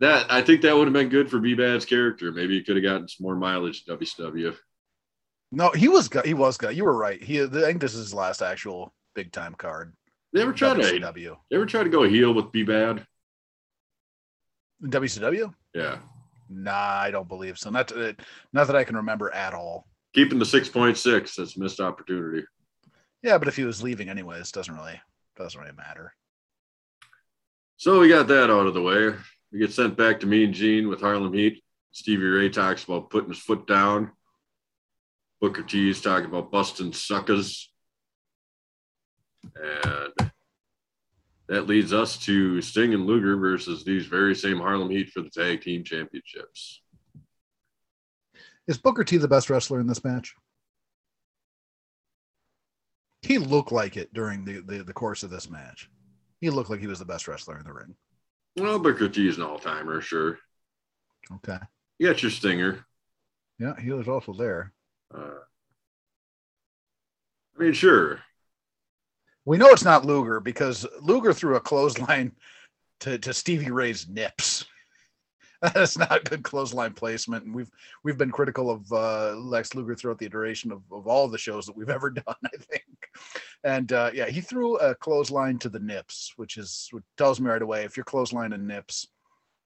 that 0.00 0.26
I 0.30 0.42
think 0.42 0.62
that 0.62 0.76
would 0.76 0.86
have 0.86 0.94
been 0.94 1.08
good 1.08 1.30
for 1.30 1.38
B 1.38 1.54
Bad's 1.54 1.84
character. 1.84 2.32
Maybe 2.32 2.54
he 2.54 2.62
could 2.62 2.76
have 2.76 2.84
gotten 2.84 3.08
some 3.08 3.24
more 3.24 3.36
mileage 3.36 3.84
WCW. 3.86 4.54
No, 5.52 5.70
he 5.70 5.88
was 5.88 6.08
good. 6.08 6.24
He 6.26 6.34
was 6.34 6.56
good. 6.56 6.76
You 6.76 6.84
were 6.84 6.96
right. 6.96 7.22
He 7.22 7.42
I 7.42 7.46
think 7.46 7.80
this 7.80 7.94
is 7.94 8.00
his 8.00 8.14
last 8.14 8.42
actual 8.42 8.92
big 9.14 9.32
time 9.32 9.54
card. 9.54 9.94
They 10.32 10.42
ever 10.42 10.52
tried 10.52 10.76
WCW. 10.78 11.14
to 11.14 11.36
they 11.50 11.56
ever 11.56 11.66
tried 11.66 11.84
to 11.84 11.90
go 11.90 12.02
heel 12.02 12.34
with 12.34 12.52
B 12.52 12.62
Bad? 12.62 13.06
WCW? 14.82 15.54
Yeah. 15.74 15.98
Nah, 16.48 16.72
I 16.72 17.10
don't 17.10 17.28
believe 17.28 17.58
so. 17.58 17.70
Not 17.70 17.96
uh, 17.96 18.12
not 18.52 18.66
that 18.66 18.76
I 18.76 18.84
can 18.84 18.96
remember 18.96 19.32
at 19.32 19.54
all. 19.54 19.86
Keeping 20.16 20.38
the 20.38 20.46
six 20.46 20.66
point 20.66 20.96
six, 20.96 21.36
that's 21.36 21.58
missed 21.58 21.78
opportunity. 21.78 22.46
Yeah, 23.22 23.36
but 23.36 23.48
if 23.48 23.56
he 23.56 23.64
was 23.64 23.82
leaving 23.82 24.08
anyways, 24.08 24.50
doesn't 24.50 24.74
really 24.74 24.98
doesn't 25.36 25.60
really 25.60 25.74
matter. 25.76 26.14
So 27.76 28.00
we 28.00 28.08
got 28.08 28.26
that 28.28 28.50
out 28.50 28.66
of 28.66 28.72
the 28.72 28.80
way. 28.80 29.12
We 29.52 29.58
get 29.58 29.72
sent 29.74 29.94
back 29.94 30.20
to 30.20 30.26
Mean 30.26 30.54
Gene 30.54 30.88
with 30.88 31.02
Harlem 31.02 31.34
Heat. 31.34 31.62
Stevie 31.92 32.24
Ray 32.24 32.48
talks 32.48 32.84
about 32.84 33.10
putting 33.10 33.28
his 33.28 33.38
foot 33.38 33.66
down. 33.66 34.10
Booker 35.42 35.62
T 35.62 35.90
is 35.90 36.00
talking 36.00 36.24
about 36.24 36.50
busting 36.50 36.94
suckers. 36.94 37.70
And 39.54 40.32
that 41.48 41.66
leads 41.66 41.92
us 41.92 42.16
to 42.20 42.62
Sting 42.62 42.94
and 42.94 43.04
Luger 43.06 43.36
versus 43.36 43.84
these 43.84 44.06
very 44.06 44.34
same 44.34 44.56
Harlem 44.56 44.88
Heat 44.88 45.10
for 45.10 45.20
the 45.20 45.28
tag 45.28 45.60
team 45.60 45.84
championships. 45.84 46.80
Is 48.68 48.78
Booker 48.78 49.04
T 49.04 49.16
the 49.16 49.28
best 49.28 49.48
wrestler 49.48 49.80
in 49.80 49.86
this 49.86 50.04
match? 50.04 50.34
He 53.22 53.38
looked 53.38 53.72
like 53.72 53.96
it 53.96 54.12
during 54.12 54.44
the, 54.44 54.60
the, 54.60 54.82
the 54.84 54.92
course 54.92 55.22
of 55.22 55.30
this 55.30 55.50
match. 55.50 55.90
He 56.40 56.50
looked 56.50 56.70
like 56.70 56.80
he 56.80 56.86
was 56.86 56.98
the 56.98 57.04
best 57.04 57.28
wrestler 57.28 57.58
in 57.58 57.64
the 57.64 57.72
ring. 57.72 57.94
Well, 58.56 58.78
Booker 58.78 59.08
T 59.08 59.28
is 59.28 59.36
an 59.36 59.42
all 59.42 59.58
timer, 59.58 60.00
sure. 60.00 60.38
Okay. 61.32 61.58
You 61.98 62.08
got 62.08 62.22
your 62.22 62.30
stinger. 62.30 62.86
Yeah, 63.58 63.74
he 63.80 63.90
was 63.90 64.08
also 64.08 64.32
there. 64.32 64.72
Uh, 65.14 65.40
I 67.56 67.62
mean, 67.62 67.72
sure. 67.72 68.20
We 69.44 69.56
know 69.56 69.68
it's 69.68 69.84
not 69.84 70.04
Luger 70.04 70.40
because 70.40 70.86
Luger 71.00 71.32
threw 71.32 71.56
a 71.56 71.60
clothesline 71.60 72.32
to, 73.00 73.18
to 73.18 73.32
Stevie 73.32 73.70
Ray's 73.70 74.08
nips. 74.08 74.64
That's 75.74 75.96
not 75.96 76.24
good 76.24 76.42
clothesline 76.42 76.92
placement. 76.92 77.44
And 77.44 77.54
we've 77.54 77.70
we've 78.04 78.18
been 78.18 78.30
critical 78.30 78.70
of 78.70 78.92
uh, 78.92 79.36
Lex 79.36 79.74
Luger 79.74 79.94
throughout 79.94 80.18
the 80.18 80.26
iteration 80.26 80.70
of, 80.70 80.82
of 80.92 81.06
all 81.06 81.28
the 81.28 81.38
shows 81.38 81.66
that 81.66 81.76
we've 81.76 81.88
ever 81.98 82.10
done, 82.10 82.24
I 82.44 82.56
think. 82.58 82.84
And 83.64 83.92
uh, 83.92 84.10
yeah, 84.12 84.26
he 84.26 84.40
threw 84.40 84.76
a 84.76 84.94
clothesline 84.94 85.58
to 85.60 85.68
the 85.68 85.78
nips, 85.78 86.32
which 86.36 86.56
is 86.56 86.88
what 86.90 87.02
tells 87.16 87.40
me 87.40 87.48
right 87.48 87.62
away 87.62 87.84
if 87.84 87.96
you're 87.96 88.04
clothesline 88.04 88.52
and 88.52 88.66
nips, 88.66 89.08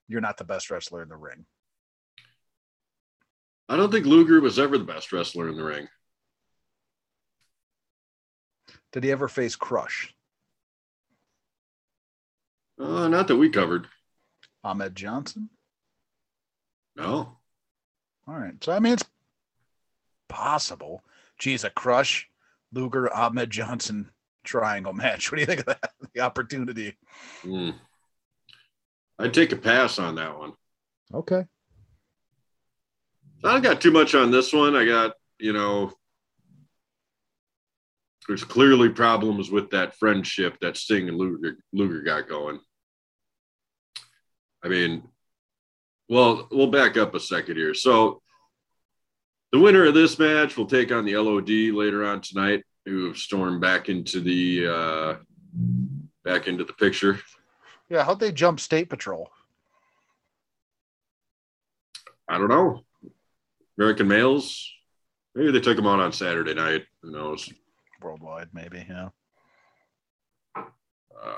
you're 0.08 0.20
not 0.20 0.36
the 0.36 0.44
best 0.44 0.70
wrestler 0.70 1.02
in 1.02 1.08
the 1.08 1.16
ring. 1.16 1.44
I 3.68 3.76
don't 3.76 3.92
think 3.92 4.06
Luger 4.06 4.40
was 4.40 4.58
ever 4.58 4.78
the 4.78 4.84
best 4.84 5.12
wrestler 5.12 5.48
in 5.48 5.56
the 5.56 5.64
ring. 5.64 5.88
Did 8.92 9.04
he 9.04 9.12
ever 9.12 9.28
face 9.28 9.54
Crush? 9.54 10.12
Uh, 12.80 13.08
not 13.08 13.28
that 13.28 13.36
we 13.36 13.50
covered. 13.50 13.86
Ahmed 14.64 14.96
Johnson? 14.96 15.50
No. 17.00 17.36
All 18.28 18.34
right. 18.34 18.52
So, 18.62 18.72
I 18.72 18.78
mean, 18.78 18.92
it's 18.92 19.04
possible. 20.28 21.02
Geez, 21.38 21.64
a 21.64 21.70
Crush, 21.70 22.28
Luger, 22.72 23.12
Ahmed 23.12 23.50
Johnson 23.50 24.10
triangle 24.44 24.92
match. 24.92 25.30
What 25.30 25.36
do 25.36 25.40
you 25.40 25.46
think 25.46 25.60
of 25.60 25.66
that? 25.66 25.92
The 26.12 26.22
opportunity. 26.22 26.96
Mm. 27.44 27.74
I'd 29.16 29.32
take 29.32 29.52
a 29.52 29.56
pass 29.56 30.00
on 30.00 30.16
that 30.16 30.36
one. 30.36 30.54
Okay. 31.14 31.44
I 33.44 33.52
don't 33.52 33.62
got 33.62 33.80
too 33.80 33.92
much 33.92 34.16
on 34.16 34.32
this 34.32 34.52
one. 34.52 34.74
I 34.74 34.84
got, 34.84 35.12
you 35.38 35.52
know, 35.52 35.92
there's 38.26 38.42
clearly 38.42 38.88
problems 38.88 39.52
with 39.52 39.70
that 39.70 39.96
friendship 39.96 40.56
that 40.62 40.76
Sting 40.76 41.08
and 41.08 41.16
Luger, 41.16 41.58
Luger 41.72 42.02
got 42.02 42.28
going. 42.28 42.58
I 44.64 44.68
mean, 44.68 45.04
well, 46.10 46.48
we'll 46.50 46.66
back 46.66 46.96
up 46.96 47.14
a 47.14 47.20
second 47.20 47.56
here. 47.56 47.72
So, 47.72 48.20
the 49.52 49.60
winner 49.60 49.86
of 49.86 49.94
this 49.94 50.18
match 50.18 50.56
will 50.56 50.66
take 50.66 50.90
on 50.90 51.04
the 51.04 51.16
LOD 51.16 51.48
later 51.48 52.04
on 52.04 52.20
tonight, 52.20 52.64
who 52.84 53.06
have 53.06 53.16
stormed 53.16 53.60
back 53.60 53.88
into 53.88 54.20
the 54.20 54.66
uh, 54.66 55.14
back 56.24 56.48
into 56.48 56.64
the 56.64 56.72
picture. 56.72 57.20
Yeah, 57.88 58.04
how'd 58.04 58.18
they 58.18 58.32
jump 58.32 58.58
State 58.58 58.90
Patrol? 58.90 59.30
I 62.28 62.38
don't 62.38 62.48
know. 62.48 62.84
American 63.78 64.08
males. 64.08 64.68
Maybe 65.36 65.52
they 65.52 65.60
took 65.60 65.76
them 65.76 65.86
out 65.86 66.00
on 66.00 66.12
Saturday 66.12 66.54
night. 66.54 66.86
Who 67.02 67.12
knows? 67.12 67.48
Worldwide, 68.02 68.48
maybe. 68.52 68.84
Yeah. 68.88 69.10
Uh, 70.56 71.34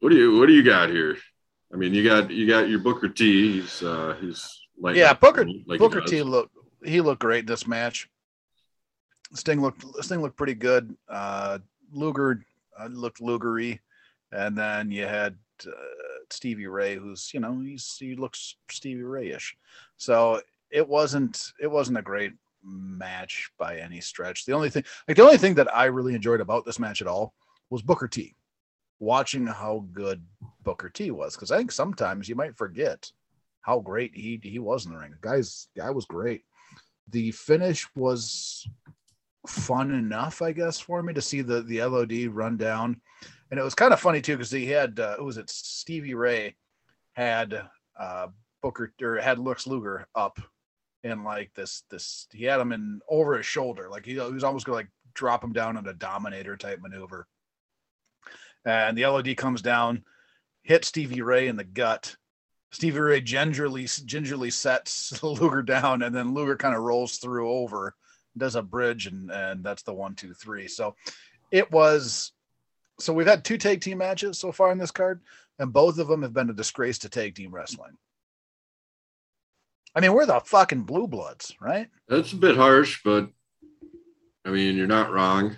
what 0.00 0.10
do 0.10 0.16
you 0.16 0.38
What 0.38 0.46
do 0.46 0.52
you 0.52 0.64
got 0.64 0.90
here? 0.90 1.16
I 1.72 1.76
mean, 1.76 1.94
you 1.94 2.04
got 2.04 2.30
you 2.30 2.48
got 2.48 2.68
your 2.68 2.80
Booker 2.80 3.08
T. 3.08 3.60
He's 3.60 3.82
uh, 3.82 4.16
he's 4.20 4.60
like 4.78 4.96
yeah, 4.96 5.12
Booker 5.12 5.46
like 5.66 5.78
Booker 5.78 6.00
T. 6.00 6.22
Look, 6.22 6.50
he 6.84 7.00
looked 7.00 7.20
great 7.20 7.46
this 7.46 7.66
match. 7.66 8.08
Sting 9.34 9.60
looked 9.60 9.84
Sting 10.04 10.20
looked 10.20 10.36
pretty 10.36 10.54
good. 10.54 10.96
Uh, 11.08 11.58
Luger 11.92 12.44
uh, 12.78 12.86
looked 12.86 13.20
Lugery, 13.20 13.78
and 14.32 14.56
then 14.56 14.90
you 14.90 15.06
had 15.06 15.36
uh, 15.66 15.70
Stevie 16.30 16.66
Ray, 16.66 16.96
who's 16.96 17.30
you 17.32 17.40
know 17.40 17.60
he's 17.60 17.96
he 17.98 18.16
looks 18.16 18.56
Stevie 18.70 19.02
Ray-ish. 19.02 19.56
So 19.96 20.40
it 20.70 20.88
wasn't 20.88 21.52
it 21.60 21.70
wasn't 21.70 21.98
a 21.98 22.02
great 22.02 22.32
match 22.64 23.50
by 23.58 23.78
any 23.78 24.00
stretch. 24.00 24.44
The 24.44 24.52
only 24.52 24.70
thing 24.70 24.84
like 25.06 25.16
the 25.16 25.22
only 25.22 25.38
thing 25.38 25.54
that 25.54 25.74
I 25.74 25.86
really 25.86 26.14
enjoyed 26.14 26.40
about 26.40 26.64
this 26.64 26.78
match 26.80 27.00
at 27.00 27.08
all 27.08 27.34
was 27.70 27.82
Booker 27.82 28.08
T. 28.08 28.34
Watching 29.00 29.46
how 29.46 29.86
good 29.92 30.22
Booker 30.62 30.88
T 30.88 31.10
was 31.10 31.34
because 31.34 31.50
I 31.50 31.56
think 31.56 31.72
sometimes 31.72 32.28
you 32.28 32.34
might 32.34 32.56
forget 32.56 33.10
how 33.62 33.80
great 33.80 34.14
he 34.14 34.40
he 34.42 34.58
was 34.58 34.86
in 34.86 34.92
the 34.92 34.98
ring. 34.98 35.14
Guy's 35.20 35.68
guy 35.76 35.90
was 35.90 36.04
great. 36.04 36.42
The 37.08 37.32
finish 37.32 37.86
was 37.96 38.68
fun 39.46 39.92
enough, 39.92 40.42
I 40.42 40.52
guess, 40.52 40.78
for 40.78 41.02
me 41.02 41.14
to 41.14 41.22
see 41.22 41.42
the 41.42 41.62
the 41.62 41.82
LOD 41.82 42.26
run 42.26 42.56
down, 42.56 43.00
and 43.50 43.58
it 43.58 43.62
was 43.62 43.74
kind 43.74 43.92
of 43.92 44.00
funny 44.00 44.20
too 44.20 44.36
because 44.36 44.50
he 44.50 44.66
had 44.66 45.00
uh, 45.00 45.16
was 45.20 45.38
it 45.38 45.50
Stevie 45.50 46.14
Ray 46.14 46.56
had 47.14 47.68
uh, 47.98 48.28
Booker 48.62 48.92
or 49.02 49.16
had 49.16 49.38
Lex 49.38 49.66
Luger 49.66 50.06
up 50.14 50.40
in 51.02 51.24
like 51.24 51.52
this 51.54 51.84
this 51.90 52.26
he 52.32 52.44
had 52.44 52.60
him 52.60 52.72
in 52.72 53.00
over 53.08 53.36
his 53.36 53.46
shoulder 53.46 53.88
like 53.88 54.04
he, 54.04 54.12
he 54.12 54.20
was 54.20 54.44
almost 54.44 54.66
gonna 54.66 54.76
like 54.76 54.90
drop 55.14 55.42
him 55.42 55.52
down 55.52 55.78
in 55.78 55.86
a 55.86 55.94
dominator 55.94 56.56
type 56.56 56.78
maneuver 56.82 57.26
and 58.64 58.96
the 58.96 59.06
lod 59.06 59.36
comes 59.36 59.62
down 59.62 60.04
hits 60.62 60.88
stevie 60.88 61.22
ray 61.22 61.48
in 61.48 61.56
the 61.56 61.64
gut 61.64 62.16
stevie 62.70 62.98
ray 62.98 63.20
gingerly 63.20 63.86
gingerly 64.04 64.50
sets 64.50 65.22
luger 65.22 65.62
down 65.62 66.02
and 66.02 66.14
then 66.14 66.34
luger 66.34 66.56
kind 66.56 66.74
of 66.74 66.82
rolls 66.82 67.16
through 67.18 67.50
over 67.50 67.94
does 68.36 68.54
a 68.54 68.62
bridge 68.62 69.06
and 69.06 69.30
and 69.30 69.64
that's 69.64 69.82
the 69.82 69.92
one 69.92 70.14
two 70.14 70.32
three 70.34 70.68
so 70.68 70.94
it 71.50 71.70
was 71.72 72.32
so 72.98 73.12
we've 73.12 73.26
had 73.26 73.44
two 73.44 73.58
tag 73.58 73.80
team 73.80 73.98
matches 73.98 74.38
so 74.38 74.52
far 74.52 74.70
in 74.70 74.78
this 74.78 74.90
card 74.90 75.20
and 75.58 75.72
both 75.72 75.98
of 75.98 76.06
them 76.06 76.22
have 76.22 76.32
been 76.32 76.50
a 76.50 76.54
disgrace 76.54 76.98
to 76.98 77.08
tag 77.08 77.34
team 77.34 77.52
wrestling 77.52 77.96
I 79.94 80.00
mean, 80.00 80.12
we're 80.12 80.26
the 80.26 80.40
fucking 80.40 80.82
blue 80.82 81.08
bloods, 81.08 81.54
right? 81.60 81.88
That's 82.08 82.32
a 82.32 82.36
bit 82.36 82.56
harsh, 82.56 83.00
but 83.04 83.28
I 84.44 84.50
mean, 84.50 84.76
you're 84.76 84.86
not 84.86 85.12
wrong. 85.12 85.56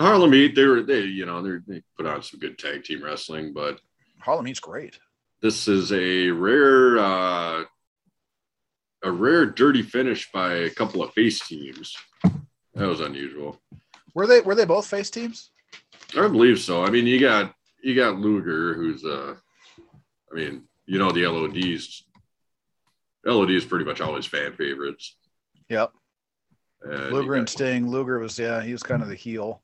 Harlem 0.00 0.32
Heat, 0.32 0.54
they 0.54 0.64
were 0.64 0.82
they, 0.82 1.00
you 1.00 1.26
know, 1.26 1.42
they 1.42 1.82
put 1.96 2.06
on 2.06 2.22
some 2.22 2.40
good 2.40 2.58
tag 2.58 2.84
team 2.84 3.04
wrestling, 3.04 3.52
but 3.52 3.80
Harlem 4.18 4.46
Heat's 4.46 4.60
great. 4.60 4.98
This 5.42 5.68
is 5.68 5.92
a 5.92 6.30
rare 6.30 6.98
uh 6.98 7.64
a 9.02 9.10
rare 9.10 9.46
dirty 9.46 9.82
finish 9.82 10.30
by 10.32 10.54
a 10.54 10.70
couple 10.70 11.02
of 11.02 11.12
face 11.12 11.46
teams. 11.46 11.96
That 12.74 12.86
was 12.86 13.00
unusual. 13.00 13.60
Were 14.14 14.26
they 14.26 14.40
were 14.40 14.54
they 14.54 14.64
both 14.64 14.86
face 14.86 15.10
teams? 15.10 15.50
I 16.16 16.26
believe 16.28 16.58
so. 16.58 16.82
I 16.82 16.90
mean, 16.90 17.06
you 17.06 17.20
got 17.20 17.54
you 17.82 17.94
got 17.94 18.18
Luger, 18.18 18.74
who's 18.74 19.04
uh 19.04 19.34
I 20.32 20.34
mean, 20.34 20.64
you 20.86 20.98
know 20.98 21.10
the 21.10 21.26
LODs 21.26 22.04
LOD 23.26 23.50
is 23.50 23.66
pretty 23.66 23.84
much 23.84 24.00
always 24.00 24.24
fan 24.24 24.54
favorites. 24.54 25.16
Yep. 25.68 25.92
And 26.82 27.12
Luger 27.12 27.34
and 27.34 27.48
Sting. 27.48 27.88
Luger 27.90 28.18
was 28.18 28.38
yeah, 28.38 28.62
he 28.62 28.72
was 28.72 28.82
kind 28.82 29.02
of 29.02 29.08
the 29.08 29.14
heel. 29.14 29.60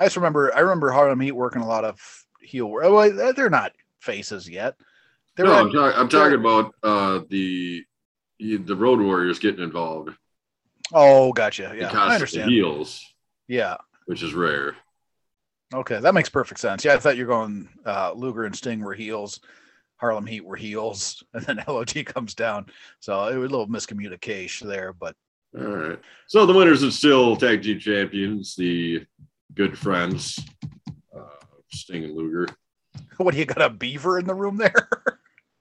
I 0.00 0.04
just 0.04 0.16
remember 0.16 0.54
I 0.54 0.60
remember 0.60 0.90
Harlem 0.90 1.20
Heat 1.20 1.32
working 1.32 1.62
a 1.62 1.66
lot 1.66 1.84
of 1.84 2.00
heel. 2.40 2.68
Well, 2.68 3.32
they're 3.34 3.50
not 3.50 3.72
faces 4.00 4.48
yet. 4.48 4.76
They're 5.36 5.46
no, 5.46 5.54
I'm, 5.54 5.72
ta- 5.72 5.94
I'm 5.96 6.08
talking 6.08 6.38
about 6.38 6.74
uh, 6.82 7.20
the 7.28 7.84
the 8.38 8.76
Road 8.76 9.00
Warriors 9.00 9.38
getting 9.38 9.62
involved. 9.62 10.10
Oh, 10.92 11.32
gotcha. 11.32 11.74
Yeah, 11.76 11.90
I 11.92 12.14
understand. 12.14 12.50
Heels. 12.50 13.04
Yeah, 13.48 13.76
which 14.06 14.22
is 14.22 14.34
rare. 14.34 14.76
Okay, 15.72 15.98
that 15.98 16.14
makes 16.14 16.28
perfect 16.28 16.60
sense. 16.60 16.84
Yeah, 16.84 16.94
I 16.94 16.98
thought 16.98 17.16
you're 17.16 17.26
going 17.26 17.68
uh, 17.84 18.12
Luger 18.14 18.44
and 18.44 18.54
Sting 18.54 18.80
were 18.80 18.94
heels. 18.94 19.40
Harlem 19.96 20.26
Heat 20.26 20.44
were 20.44 20.56
heels, 20.56 21.22
and 21.34 21.44
then 21.44 21.64
LOD 21.66 22.04
comes 22.06 22.34
down. 22.34 22.66
So 23.00 23.26
it 23.28 23.36
was 23.36 23.50
a 23.50 23.56
little 23.56 23.68
miscommunication 23.68 24.68
there, 24.68 24.92
but 24.92 25.16
all 25.56 25.64
right. 25.64 26.00
So 26.26 26.46
the 26.46 26.52
winners 26.52 26.82
are 26.82 26.90
still 26.90 27.36
tag 27.36 27.62
team 27.62 27.78
champions, 27.78 28.56
the 28.56 29.06
good 29.54 29.78
friends, 29.78 30.38
uh, 31.16 31.20
Sting 31.72 32.04
and 32.04 32.14
Luger. 32.14 32.48
What 33.16 33.32
do 33.32 33.38
you 33.38 33.44
got 33.44 33.62
a 33.62 33.70
beaver 33.70 34.18
in 34.18 34.26
the 34.26 34.34
room 34.34 34.56
there? 34.56 34.88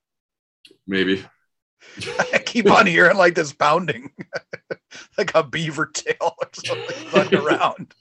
Maybe. 0.88 1.24
I 2.32 2.40
keep 2.40 2.70
on 2.70 2.88
hearing 2.88 3.18
like 3.18 3.36
this 3.36 3.54
pounding, 3.54 4.12
like 5.18 5.36
a 5.36 5.44
beaver 5.44 5.86
tail 5.86 6.36
or 6.42 6.50
something 6.52 7.12
running 7.12 7.36
around. 7.36 7.94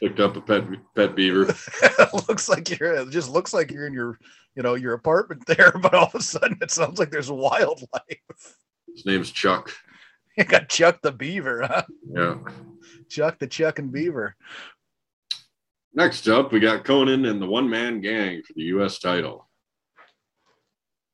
Picked 0.00 0.18
up 0.18 0.36
a 0.36 0.40
pet 0.40 0.64
pet 0.96 1.14
beaver. 1.14 1.54
looks 2.28 2.48
like 2.48 2.68
you're. 2.78 2.94
It 2.94 3.10
just 3.10 3.30
looks 3.30 3.54
like 3.54 3.70
you're 3.70 3.86
in 3.86 3.92
your 3.92 4.18
you 4.56 4.62
know 4.62 4.74
your 4.74 4.94
apartment 4.94 5.46
there, 5.46 5.72
but 5.80 5.94
all 5.94 6.06
of 6.06 6.14
a 6.16 6.22
sudden 6.22 6.58
it 6.60 6.72
sounds 6.72 6.98
like 6.98 7.10
there's 7.10 7.30
wildlife. 7.30 8.56
His 8.92 9.06
name's 9.06 9.30
Chuck. 9.30 9.72
You 10.36 10.44
got 10.44 10.68
Chuck 10.68 11.00
the 11.02 11.12
Beaver, 11.12 11.62
huh? 11.62 11.82
Yeah. 12.12 12.38
Chuck 13.08 13.38
the 13.38 13.46
Chuck 13.46 13.78
and 13.78 13.92
Beaver. 13.92 14.36
Next 15.94 16.28
up, 16.28 16.52
we 16.52 16.60
got 16.60 16.84
Konnan 16.84 17.28
and 17.28 17.42
the 17.42 17.46
One 17.46 17.68
Man 17.68 18.00
Gang 18.00 18.42
for 18.42 18.52
the 18.54 18.62
U.S. 18.62 18.98
title. 18.98 19.48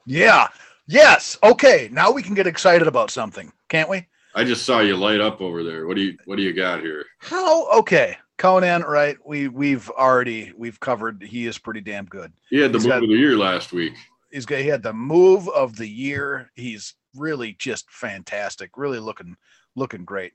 Yeah. 0.04 0.48
Yes. 0.86 1.38
Okay. 1.42 1.88
Now 1.90 2.12
we 2.12 2.22
can 2.22 2.34
get 2.34 2.46
excited 2.46 2.86
about 2.86 3.10
something, 3.10 3.52
can't 3.68 3.88
we? 3.88 4.06
I 4.34 4.44
just 4.44 4.64
saw 4.64 4.80
you 4.80 4.96
light 4.96 5.20
up 5.20 5.40
over 5.40 5.64
there. 5.64 5.86
What 5.86 5.96
do 5.96 6.02
you 6.02 6.18
What 6.26 6.36
do 6.36 6.42
you 6.42 6.52
got 6.52 6.80
here? 6.80 7.04
How? 7.18 7.68
Okay. 7.78 8.16
Konnan, 8.38 8.86
right? 8.86 9.16
We 9.24 9.48
we've 9.48 9.88
already 9.90 10.52
we've 10.56 10.78
covered. 10.78 11.22
He 11.22 11.46
is 11.46 11.58
pretty 11.58 11.80
damn 11.80 12.04
good. 12.04 12.32
He 12.50 12.58
had 12.58 12.72
the 12.72 12.78
he's 12.78 12.84
move 12.84 12.92
got, 12.92 13.02
of 13.02 13.08
the 13.08 13.16
year 13.16 13.36
last 13.36 13.72
week. 13.72 13.94
He's 14.30 14.44
got 14.44 14.58
he 14.58 14.66
had 14.66 14.82
the 14.82 14.92
move 14.92 15.48
of 15.48 15.76
the 15.76 15.88
year. 15.88 16.50
He's 16.54 16.94
really 17.14 17.54
just 17.58 17.90
fantastic. 17.90 18.76
Really 18.76 18.98
looking 18.98 19.36
looking 19.74 20.04
great. 20.04 20.34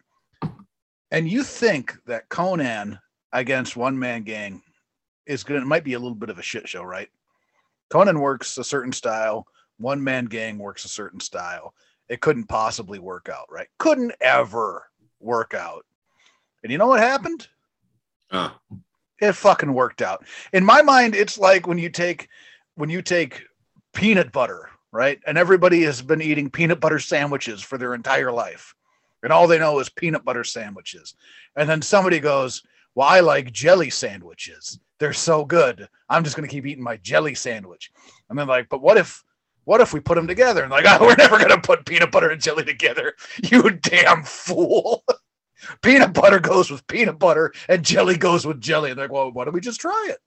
And 1.11 1.29
you 1.29 1.43
think 1.43 1.93
that 2.07 2.29
Konnan 2.29 2.99
against 3.33 3.77
one 3.77 3.97
man 3.97 4.23
gang 4.23 4.61
is 5.25 5.43
gonna 5.43 5.65
might 5.65 5.83
be 5.83 5.93
a 5.93 5.99
little 5.99 6.15
bit 6.15 6.29
of 6.29 6.39
a 6.39 6.43
shit 6.43 6.67
show, 6.67 6.83
right? 6.83 7.09
Konnan 7.91 8.19
works 8.19 8.57
a 8.57 8.63
certain 8.63 8.91
style. 8.91 9.45
One 9.77 10.03
man 10.03 10.25
gang 10.25 10.57
works 10.57 10.85
a 10.85 10.89
certain 10.89 11.19
style. 11.19 11.73
It 12.09 12.21
couldn't 12.21 12.45
possibly 12.45 12.99
work 12.99 13.29
out, 13.29 13.47
right? 13.49 13.67
Couldn't 13.77 14.13
ever 14.21 14.87
work 15.19 15.53
out. 15.53 15.85
And 16.63 16.71
you 16.71 16.77
know 16.77 16.87
what 16.87 16.99
happened? 16.99 17.47
Uh. 18.29 18.51
It 19.19 19.33
fucking 19.33 19.73
worked 19.73 20.01
out. 20.01 20.25
In 20.51 20.65
my 20.65 20.81
mind, 20.81 21.15
it's 21.15 21.37
like 21.37 21.67
when 21.67 21.77
you 21.77 21.89
take 21.89 22.27
when 22.75 22.89
you 22.89 23.01
take 23.01 23.43
peanut 23.93 24.31
butter 24.31 24.69
right? 24.91 25.19
And 25.25 25.37
everybody 25.37 25.83
has 25.83 26.01
been 26.01 26.21
eating 26.21 26.49
peanut 26.49 26.79
butter 26.79 26.99
sandwiches 26.99 27.61
for 27.61 27.77
their 27.77 27.93
entire 27.93 28.31
life. 28.31 28.75
And 29.23 29.31
all 29.31 29.47
they 29.47 29.59
know 29.59 29.79
is 29.79 29.89
peanut 29.89 30.25
butter 30.25 30.43
sandwiches. 30.43 31.15
And 31.55 31.69
then 31.69 31.81
somebody 31.81 32.19
goes, 32.19 32.63
Well, 32.95 33.07
I 33.07 33.21
like 33.21 33.51
jelly 33.51 33.89
sandwiches. 33.89 34.79
They're 34.99 35.13
so 35.13 35.45
good. 35.45 35.87
I'm 36.09 36.23
just 36.23 36.35
going 36.35 36.47
to 36.47 36.53
keep 36.53 36.65
eating 36.65 36.83
my 36.83 36.97
jelly 36.97 37.35
sandwich. 37.35 37.91
And 38.29 38.37
then, 38.37 38.47
like, 38.47 38.69
but 38.69 38.81
what 38.81 38.97
if 38.97 39.23
what 39.65 39.81
if 39.81 39.93
we 39.93 39.99
put 39.99 40.15
them 40.15 40.27
together? 40.27 40.63
And 40.63 40.71
like, 40.71 40.85
oh, 40.87 40.97
we're 41.01 41.15
never 41.15 41.37
gonna 41.37 41.59
put 41.59 41.85
peanut 41.85 42.11
butter 42.11 42.29
and 42.29 42.41
jelly 42.41 42.63
together. 42.63 43.15
You 43.43 43.69
damn 43.69 44.23
fool. 44.23 45.03
peanut 45.81 46.13
butter 46.13 46.39
goes 46.39 46.71
with 46.71 46.85
peanut 46.87 47.19
butter 47.19 47.53
and 47.69 47.85
jelly 47.85 48.17
goes 48.17 48.45
with 48.45 48.61
jelly. 48.61 48.89
And 48.89 48.97
they're 48.97 49.05
like, 49.05 49.13
well, 49.13 49.31
why 49.31 49.45
don't 49.45 49.53
we 49.53 49.61
just 49.61 49.81
try 49.81 50.07
it? 50.09 50.17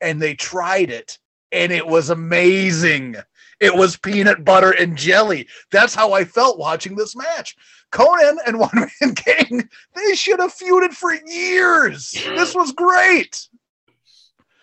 And 0.00 0.20
they 0.20 0.34
tried 0.34 0.90
it, 0.90 1.18
and 1.50 1.72
it 1.72 1.86
was 1.86 2.10
amazing. 2.10 3.16
It 3.60 3.74
was 3.74 3.96
peanut 3.96 4.44
butter 4.44 4.70
and 4.70 4.96
jelly. 4.96 5.48
That's 5.72 5.94
how 5.94 6.12
I 6.12 6.24
felt 6.24 6.58
watching 6.58 6.94
this 6.94 7.16
match. 7.16 7.56
Konnan 7.92 8.36
and 8.46 8.58
One 8.60 8.70
Man 8.74 9.14
Gang, 9.14 9.68
they 9.94 10.14
should 10.14 10.40
have 10.40 10.54
feuded 10.54 10.92
for 10.92 11.12
years. 11.26 12.10
This 12.12 12.54
was 12.54 12.72
great. 12.72 13.48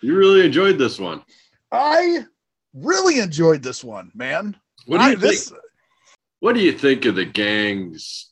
You 0.02 0.16
really 0.16 0.44
enjoyed 0.44 0.78
this 0.78 0.98
one. 0.98 1.22
I 1.72 2.24
really 2.74 3.18
enjoyed 3.18 3.62
this 3.62 3.82
one, 3.82 4.12
man. 4.14 4.56
What 4.86 4.98
do 4.98 5.04
you 5.04 5.10
I- 5.10 5.14
think? 5.14 5.20
this- 5.22 5.52
What 6.40 6.54
do 6.54 6.60
you 6.60 6.72
think 6.72 7.04
of 7.06 7.14
the 7.16 7.24
gangs 7.24 8.30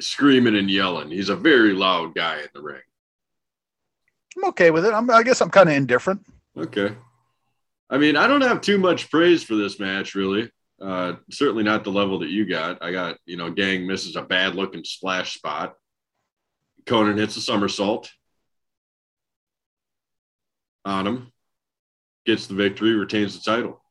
screaming 0.00 0.56
and 0.56 0.70
yelling? 0.70 1.10
He's 1.10 1.28
a 1.30 1.36
very 1.36 1.72
loud 1.72 2.14
guy 2.14 2.38
in 2.40 2.48
the 2.54 2.62
ring. 2.62 2.82
I'm 4.36 4.44
okay 4.50 4.70
with 4.70 4.84
it. 4.84 4.92
I'm, 4.92 5.10
I 5.10 5.22
guess 5.22 5.40
I'm 5.40 5.50
kind 5.50 5.68
of 5.68 5.74
indifferent. 5.74 6.20
Okay. 6.56 6.94
I 7.88 7.98
mean, 7.98 8.16
I 8.16 8.26
don't 8.26 8.42
have 8.42 8.60
too 8.60 8.78
much 8.78 9.10
praise 9.10 9.42
for 9.42 9.54
this 9.54 9.80
match, 9.80 10.14
really. 10.14 10.50
Uh, 10.80 11.14
certainly 11.30 11.64
not 11.64 11.84
the 11.84 11.90
level 11.90 12.18
that 12.18 12.28
you 12.28 12.44
got. 12.46 12.82
I 12.82 12.92
got, 12.92 13.16
you 13.24 13.36
know, 13.36 13.50
Gang 13.50 13.86
misses 13.86 14.16
a 14.16 14.22
bad 14.22 14.54
looking 14.54 14.84
splash 14.84 15.34
spot. 15.34 15.74
Konnan 16.84 17.18
hits 17.18 17.36
a 17.36 17.40
somersault 17.40 18.10
on 20.84 21.06
him, 21.06 21.32
gets 22.26 22.46
the 22.46 22.54
victory, 22.54 22.92
retains 22.92 23.38
the 23.38 23.50
title. 23.50 23.82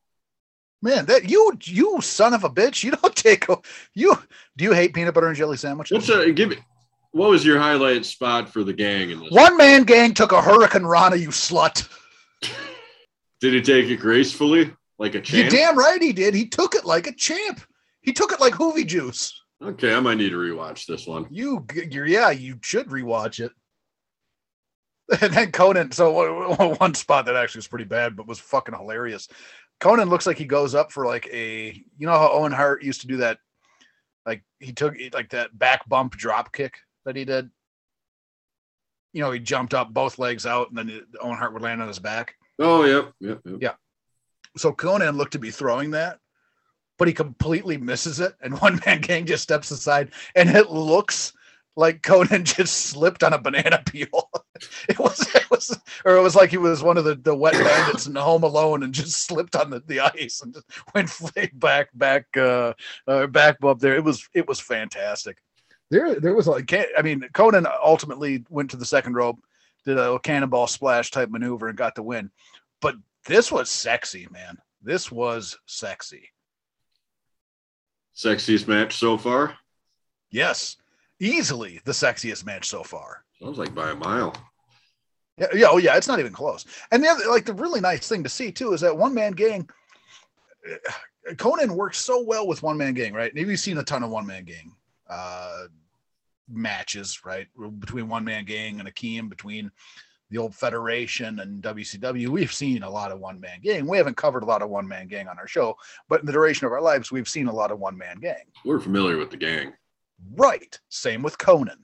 Man, 0.82 1.06
that 1.06 1.28
you 1.28 1.52
you 1.64 2.00
son 2.00 2.32
of 2.34 2.44
a 2.44 2.50
bitch. 2.50 2.84
You 2.84 2.92
don't 2.92 3.16
take 3.16 3.48
a- 3.48 3.58
you 3.94 4.14
do 4.56 4.64
you 4.64 4.72
hate 4.72 4.94
peanut 4.94 5.14
butter 5.14 5.28
and 5.28 5.36
jelly 5.36 5.56
sandwiches? 5.56 5.94
What's 5.94 6.08
a 6.08 6.30
give 6.32 6.50
me? 6.50 6.56
What 7.12 7.30
was 7.30 7.44
your 7.44 7.58
highlight 7.58 8.04
spot 8.04 8.48
for 8.48 8.62
the 8.62 8.72
gang 8.74 9.10
in 9.10 9.20
this? 9.20 9.30
One 9.30 9.56
man 9.56 9.84
gang 9.84 10.14
took 10.14 10.32
a 10.32 10.40
hurricanrana, 10.40 11.18
you 11.18 11.28
slut. 11.28 11.88
Did 13.40 13.54
he 13.54 13.62
take 13.62 13.86
it 13.86 13.96
gracefully, 13.96 14.72
like 14.98 15.14
a 15.14 15.20
champ. 15.20 15.52
You 15.52 15.58
damn 15.58 15.78
right 15.78 16.00
he 16.00 16.12
did. 16.12 16.34
He 16.34 16.48
took 16.48 16.74
it 16.74 16.84
like 16.84 17.06
a 17.06 17.12
champ. 17.14 17.60
He 18.02 18.12
took 18.12 18.32
it 18.32 18.40
like 18.40 18.54
hoovy 18.54 18.86
juice. 18.86 19.32
Okay, 19.62 19.94
I 19.94 20.00
might 20.00 20.18
need 20.18 20.30
to 20.30 20.36
rewatch 20.36 20.86
this 20.86 21.06
one. 21.06 21.26
You, 21.30 21.64
you're, 21.90 22.06
yeah, 22.06 22.30
you 22.30 22.58
should 22.62 22.88
rewatch 22.88 23.40
it. 23.40 23.52
And 25.22 25.32
then 25.32 25.52
Konnan. 25.52 25.94
So 25.94 26.10
one- 26.56 26.74
one 26.76 26.94
spot 26.94 27.26
that 27.26 27.36
actually 27.36 27.60
was 27.60 27.68
pretty 27.68 27.84
bad, 27.84 28.16
but 28.16 28.26
was 28.26 28.40
fucking 28.40 28.74
hilarious. 28.74 29.28
Konnan 29.80 30.08
looks 30.08 30.26
like 30.26 30.36
he 30.36 30.44
goes 30.46 30.74
up 30.74 30.90
for 30.90 31.06
like 31.06 31.28
a, 31.32 31.80
you 31.96 32.06
know 32.06 32.12
how 32.12 32.32
Owen 32.32 32.50
Hart 32.52 32.82
used 32.82 33.02
to 33.02 33.06
do 33.06 33.18
that, 33.18 33.38
like 34.24 34.42
he 34.58 34.72
took 34.72 34.94
like 35.12 35.30
that 35.30 35.56
back 35.56 35.88
bump 35.88 36.16
drop 36.16 36.52
kick 36.52 36.78
that 37.04 37.14
he 37.14 37.24
did. 37.24 37.50
You 39.12 39.22
know, 39.22 39.30
he 39.30 39.38
jumped 39.38 39.74
up 39.74 39.94
both 39.94 40.18
legs 40.18 40.44
out, 40.44 40.70
and 40.70 40.76
then 40.76 41.02
Owen 41.20 41.36
Hart 41.38 41.52
would 41.52 41.62
land 41.62 41.80
on 41.80 41.88
his 41.88 41.98
back. 42.00 42.34
Oh, 42.58 42.84
yep, 42.84 43.12
yep, 43.20 43.40
yep. 43.44 43.56
Yeah. 43.60 43.72
So 44.56 44.72
Konnan 44.72 45.16
looked 45.16 45.32
to 45.32 45.38
be 45.38 45.50
throwing 45.50 45.90
that, 45.92 46.18
but 46.98 47.08
he 47.08 47.14
completely 47.14 47.76
misses 47.76 48.20
it. 48.20 48.34
And 48.40 48.60
one 48.60 48.80
man 48.86 49.00
gang 49.00 49.26
just 49.26 49.42
steps 49.42 49.70
aside, 49.70 50.10
and 50.34 50.50
it 50.50 50.70
looks 50.70 51.32
like 51.76 52.02
Konnan 52.02 52.44
just 52.56 52.86
slipped 52.86 53.22
on 53.22 53.32
a 53.32 53.38
banana 53.38 53.82
peel. 53.84 54.30
it 54.88 54.98
was, 54.98 55.34
it 55.34 55.50
was, 55.50 55.78
or 56.04 56.16
it 56.16 56.22
was 56.22 56.34
like 56.34 56.50
he 56.50 56.56
was 56.56 56.82
one 56.82 56.96
of 56.96 57.04
the, 57.04 57.14
the 57.14 57.36
wet 57.36 57.52
bandits 57.64 58.06
in 58.06 58.14
Home 58.14 58.42
Alone 58.42 58.82
and 58.82 58.94
just 58.94 59.26
slipped 59.26 59.54
on 59.54 59.70
the, 59.70 59.80
the 59.86 60.00
ice 60.00 60.40
and 60.42 60.54
just 60.54 60.66
went 60.94 61.10
back, 61.58 61.90
back, 61.94 62.24
uh, 62.36 62.72
uh, 63.06 63.26
back 63.26 63.58
up 63.62 63.78
there. 63.78 63.94
It 63.94 64.04
was, 64.04 64.28
it 64.34 64.48
was 64.48 64.58
fantastic. 64.58 65.38
There, 65.90 66.18
there 66.18 66.34
was 66.34 66.48
like, 66.48 66.72
I 66.72 67.02
mean, 67.02 67.28
Konnan 67.32 67.70
ultimately 67.84 68.44
went 68.48 68.70
to 68.70 68.76
the 68.76 68.84
second 68.84 69.14
rope, 69.14 69.38
did 69.84 69.98
a 69.98 70.18
cannonball 70.18 70.66
splash 70.66 71.12
type 71.12 71.30
maneuver 71.30 71.68
and 71.68 71.78
got 71.78 71.94
the 71.94 72.02
win. 72.02 72.30
But 72.80 72.96
this 73.26 73.50
was 73.50 73.70
sexy, 73.70 74.26
man. 74.30 74.58
This 74.82 75.10
was 75.10 75.58
sexy. 75.66 76.30
Sexiest 78.14 78.66
match 78.66 78.96
so 78.96 79.18
far. 79.18 79.56
Yes, 80.30 80.76
easily 81.20 81.80
the 81.84 81.92
sexiest 81.92 82.46
match 82.46 82.66
so 82.66 82.82
far. 82.82 83.24
Sounds 83.40 83.58
like 83.58 83.74
by 83.74 83.90
a 83.90 83.94
mile. 83.94 84.34
Yeah, 85.38 85.48
yeah, 85.54 85.66
oh 85.70 85.76
yeah, 85.76 85.96
it's 85.96 86.08
not 86.08 86.18
even 86.18 86.32
close. 86.32 86.64
And 86.90 87.02
the 87.02 87.08
other, 87.08 87.28
like 87.28 87.44
the 87.44 87.52
really 87.52 87.80
nice 87.80 88.08
thing 88.08 88.22
to 88.22 88.28
see 88.28 88.50
too 88.50 88.72
is 88.72 88.80
that 88.80 88.96
one 88.96 89.14
man 89.14 89.32
gang. 89.32 89.68
Konnan 91.32 91.72
works 91.72 91.98
so 91.98 92.22
well 92.22 92.46
with 92.46 92.62
one 92.62 92.78
man 92.78 92.94
gang, 92.94 93.12
right? 93.12 93.34
And 93.34 93.48
you've 93.48 93.58
seen 93.58 93.78
a 93.78 93.82
ton 93.82 94.04
of 94.04 94.10
one 94.10 94.26
man 94.26 94.44
gang 94.44 94.72
uh, 95.10 95.64
matches, 96.48 97.20
right? 97.24 97.48
Between 97.80 98.08
one 98.08 98.24
man 98.24 98.44
gang 98.44 98.78
and 98.78 98.88
Akeem, 98.88 99.28
between 99.28 99.72
the 100.30 100.38
old 100.38 100.54
Federation 100.54 101.40
and 101.40 101.62
WCW. 101.62 102.28
We've 102.28 102.52
seen 102.52 102.82
a 102.82 102.90
lot 102.90 103.12
of 103.12 103.20
one 103.20 103.40
man 103.40 103.60
gang. 103.62 103.86
We 103.86 103.96
haven't 103.96 104.16
covered 104.16 104.42
a 104.42 104.46
lot 104.46 104.62
of 104.62 104.70
one 104.70 104.88
man 104.88 105.06
gang 105.06 105.28
on 105.28 105.38
our 105.38 105.46
show, 105.46 105.76
but 106.08 106.20
in 106.20 106.26
the 106.26 106.32
duration 106.32 106.66
of 106.66 106.72
our 106.72 106.80
lives, 106.80 107.12
we've 107.12 107.28
seen 107.28 107.46
a 107.46 107.54
lot 107.54 107.70
of 107.70 107.78
one 107.78 107.96
man 107.96 108.18
gang. 108.18 108.44
We're 108.64 108.80
familiar 108.80 109.16
with 109.18 109.30
the 109.30 109.36
gang, 109.36 109.72
Right. 110.34 110.78
Same 110.88 111.22
with 111.22 111.38
Konnan. 111.38 111.78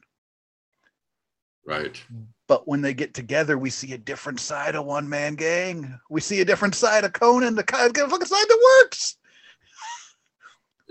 right? 1.67 2.03
But 2.49 2.67
when 2.67 2.83
they 2.83 2.95
get 2.95 3.15
together, 3.15 3.57
we 3.57 3.71
see 3.71 3.93
a 3.93 3.99
different 3.99 4.41
side 4.41 4.75
of 4.75 4.85
one 4.85 5.09
man 5.09 5.37
gang. 5.37 5.99
We 6.11 6.21
see 6.21 6.41
a 6.41 6.45
different 6.45 6.75
side 6.75 7.05
of 7.05 7.13
Konnan, 7.13 7.57
the 7.57 7.63
kind 7.63 7.97
of 7.97 8.11
fucking 8.11 8.27
side 8.27 8.45
that 8.49 8.81
works. 8.83 9.17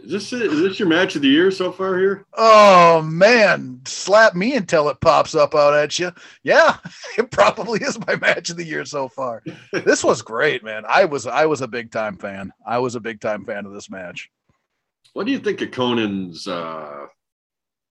Is 0.04 0.12
this 0.12 0.34
is 0.34 0.62
this 0.62 0.80
your 0.80 0.88
match 0.88 1.16
of 1.16 1.22
the 1.22 1.28
year 1.28 1.52
so 1.52 1.72
far 1.72 1.98
here? 1.98 2.26
Oh 2.34 3.04
man, 3.04 3.82
slap 3.86 4.36
me 4.36 4.56
until 4.56 4.90
it 4.90 5.00
pops 5.00 5.36
up 5.36 5.54
out 5.54 5.76
at 5.76 6.00
you. 6.00 6.12
Yeah, 6.44 6.78
it 7.18 7.30
probably 7.30 7.82
is 7.82 8.00
my 8.08 8.16
match 8.16 8.50
of 8.50 8.58
the 8.58 8.66
year 8.66 8.84
so 8.84 9.08
far. 9.08 9.44
this 9.72 10.04
was 10.04 10.22
great, 10.22 10.64
man. 10.64 10.84
I 10.88 11.06
was 11.06 11.28
I 11.28 11.46
was 11.46 11.62
a 11.62 11.68
big 11.68 11.92
time 11.92 12.18
fan. 12.18 12.52
I 12.66 12.80
was 12.80 12.96
a 12.96 13.00
big 13.00 13.22
time 13.22 13.46
fan 13.46 13.66
of 13.66 13.74
this 13.74 13.92
match. 13.92 14.30
What 15.14 15.26
do 15.26 15.32
you 15.32 15.40
think 15.40 15.62
of 15.62 15.72
Konnan's 15.72 16.48
uh 16.48 17.06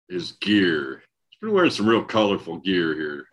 his 0.08 0.32
gear? 0.32 1.02
He's 1.30 1.38
been 1.40 1.54
wearing 1.54 1.70
some 1.70 1.88
real 1.88 2.02
colorful 2.02 2.58
gear 2.58 2.94
here. 2.94 3.26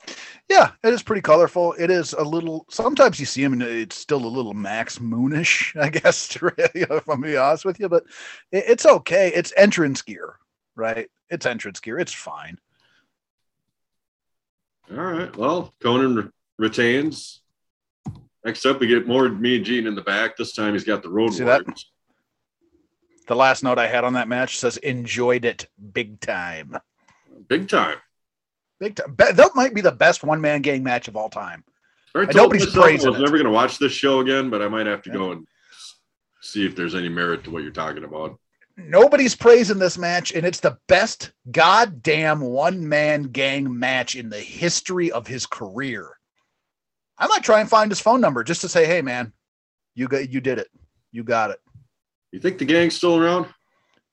Yeah, 0.49 0.71
it 0.81 0.93
is 0.93 1.03
pretty 1.03 1.21
colorful. 1.21 1.73
It 1.73 1.91
is 1.91 2.13
a 2.13 2.23
little. 2.23 2.65
Sometimes 2.69 3.19
you 3.19 3.25
see 3.25 3.43
him, 3.43 3.53
and 3.53 3.61
it's 3.61 3.97
still 3.97 4.23
a 4.23 4.27
little 4.27 4.53
Max 4.53 4.97
Moonish, 4.97 5.79
I 5.81 5.89
guess. 5.89 6.29
To 6.29 6.45
really, 6.57 6.87
if 6.89 7.09
I'm 7.09 7.21
being 7.21 7.37
honest 7.37 7.65
with 7.65 7.79
you, 7.79 7.89
but 7.89 8.03
it, 8.51 8.63
it's 8.67 8.85
okay. 8.85 9.31
It's 9.33 9.53
entrance 9.57 10.01
gear, 10.01 10.35
right? 10.75 11.09
It's 11.29 11.45
entrance 11.45 11.81
gear. 11.81 11.99
It's 11.99 12.13
fine. 12.13 12.57
All 14.89 15.03
right. 15.03 15.35
Well, 15.35 15.73
Konnan 15.81 16.15
re- 16.15 16.31
retains. 16.57 17.41
Next 18.45 18.65
up, 18.65 18.79
we 18.79 18.87
get 18.87 19.05
more 19.05 19.27
Mean 19.27 19.65
Gene 19.65 19.87
in 19.87 19.95
the 19.95 20.01
back. 20.01 20.37
This 20.37 20.53
time 20.53 20.71
he's 20.71 20.85
got 20.85 21.03
the 21.03 21.09
road 21.09 21.33
See 21.33 21.43
that? 21.43 21.65
The 23.27 23.35
last 23.35 23.61
note 23.61 23.77
I 23.77 23.87
had 23.87 24.05
on 24.05 24.13
that 24.13 24.29
match 24.29 24.57
says 24.57 24.77
enjoyed 24.77 25.43
it 25.43 25.67
big 25.91 26.21
time. 26.21 26.77
Big 27.49 27.67
time. 27.67 27.97
Big 28.79 28.95
time. 28.95 29.15
That 29.17 29.51
might 29.55 29.73
be 29.73 29.81
the 29.81 29.91
best 29.91 30.23
one 30.23 30.39
man 30.41 30.61
gang 30.61 30.83
match 30.83 31.07
of 31.07 31.15
all 31.15 31.29
time. 31.29 31.63
I 32.15 32.25
told 32.25 32.35
nobody's 32.35 32.65
myself 32.75 32.85
I 32.85 32.91
was 32.93 33.05
it. 33.19 33.23
never 33.23 33.37
going 33.37 33.45
to 33.45 33.51
watch 33.51 33.77
this 33.77 33.91
show 33.91 34.19
again, 34.19 34.49
but 34.49 34.61
I 34.61 34.67
might 34.67 34.87
have 34.87 35.01
to 35.03 35.09
Yeah. 35.09 35.15
go 35.15 35.31
and 35.33 35.47
see 36.41 36.65
if 36.65 36.75
there's 36.75 36.95
any 36.95 37.09
merit 37.09 37.43
to 37.43 37.51
what 37.51 37.63
you're 37.63 37.71
talking 37.71 38.03
about. 38.03 38.39
Nobody's 38.77 39.35
praising 39.35 39.79
this 39.79 39.97
match, 39.97 40.31
and 40.33 40.45
it's 40.45 40.59
the 40.59 40.77
best 40.87 41.31
goddamn 41.51 42.41
one 42.41 42.87
man 42.87 43.23
gang 43.23 43.77
match 43.77 44.15
in 44.15 44.29
the 44.29 44.39
history 44.39 45.11
of 45.11 45.25
his 45.25 45.47
career. 45.47 46.11
I 47.17 47.25
might 47.27 47.43
try 47.43 47.59
and 47.59 47.69
find 47.69 47.89
his 47.89 47.99
phone 47.99 48.21
number 48.21 48.43
just 48.43 48.61
to 48.61 48.69
say, 48.69 48.85
"Hey, 48.85 49.01
man, 49.01 49.33
you 49.95 50.07
got 50.07 50.29
you 50.31 50.39
did 50.41 50.59
it, 50.59 50.69
you 51.11 51.23
got 51.23 51.49
it." 51.49 51.59
You 52.31 52.39
think 52.39 52.59
the 52.59 52.65
gang's 52.65 52.95
still 52.95 53.17
around? 53.17 53.47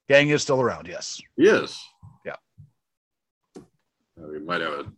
Gang 0.09 0.31
is 0.31 0.41
still 0.41 0.61
around, 0.63 0.87
yes. 0.89 1.21
Yes. 1.37 1.79
We 4.31 4.39
might 4.39 4.61
have 4.61 4.73
a 4.73 4.93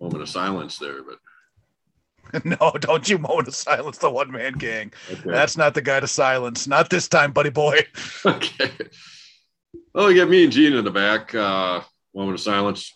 moment 0.00 0.22
of 0.22 0.28
silence 0.28 0.78
there, 0.78 1.02
but 1.02 2.44
no, 2.44 2.72
don't 2.80 3.08
you 3.08 3.18
moan 3.18 3.44
to 3.44 3.52
silence 3.52 3.98
the 3.98 4.10
one 4.10 4.30
man 4.32 4.54
gang. 4.54 4.92
okay. 5.10 5.22
That's 5.24 5.56
not 5.56 5.74
the 5.74 5.82
guy 5.82 6.00
to 6.00 6.08
silence. 6.08 6.66
Not 6.66 6.90
this 6.90 7.08
time, 7.08 7.32
buddy 7.32 7.50
boy. 7.50 7.80
okay. 8.24 8.72
Oh, 9.94 10.08
you 10.08 10.16
got 10.16 10.28
Mean 10.28 10.50
Gene 10.50 10.74
in 10.74 10.84
the 10.84 10.90
back. 10.90 11.34
Uh, 11.34 11.80
moment 12.14 12.34
of 12.34 12.40
silence. 12.40 12.92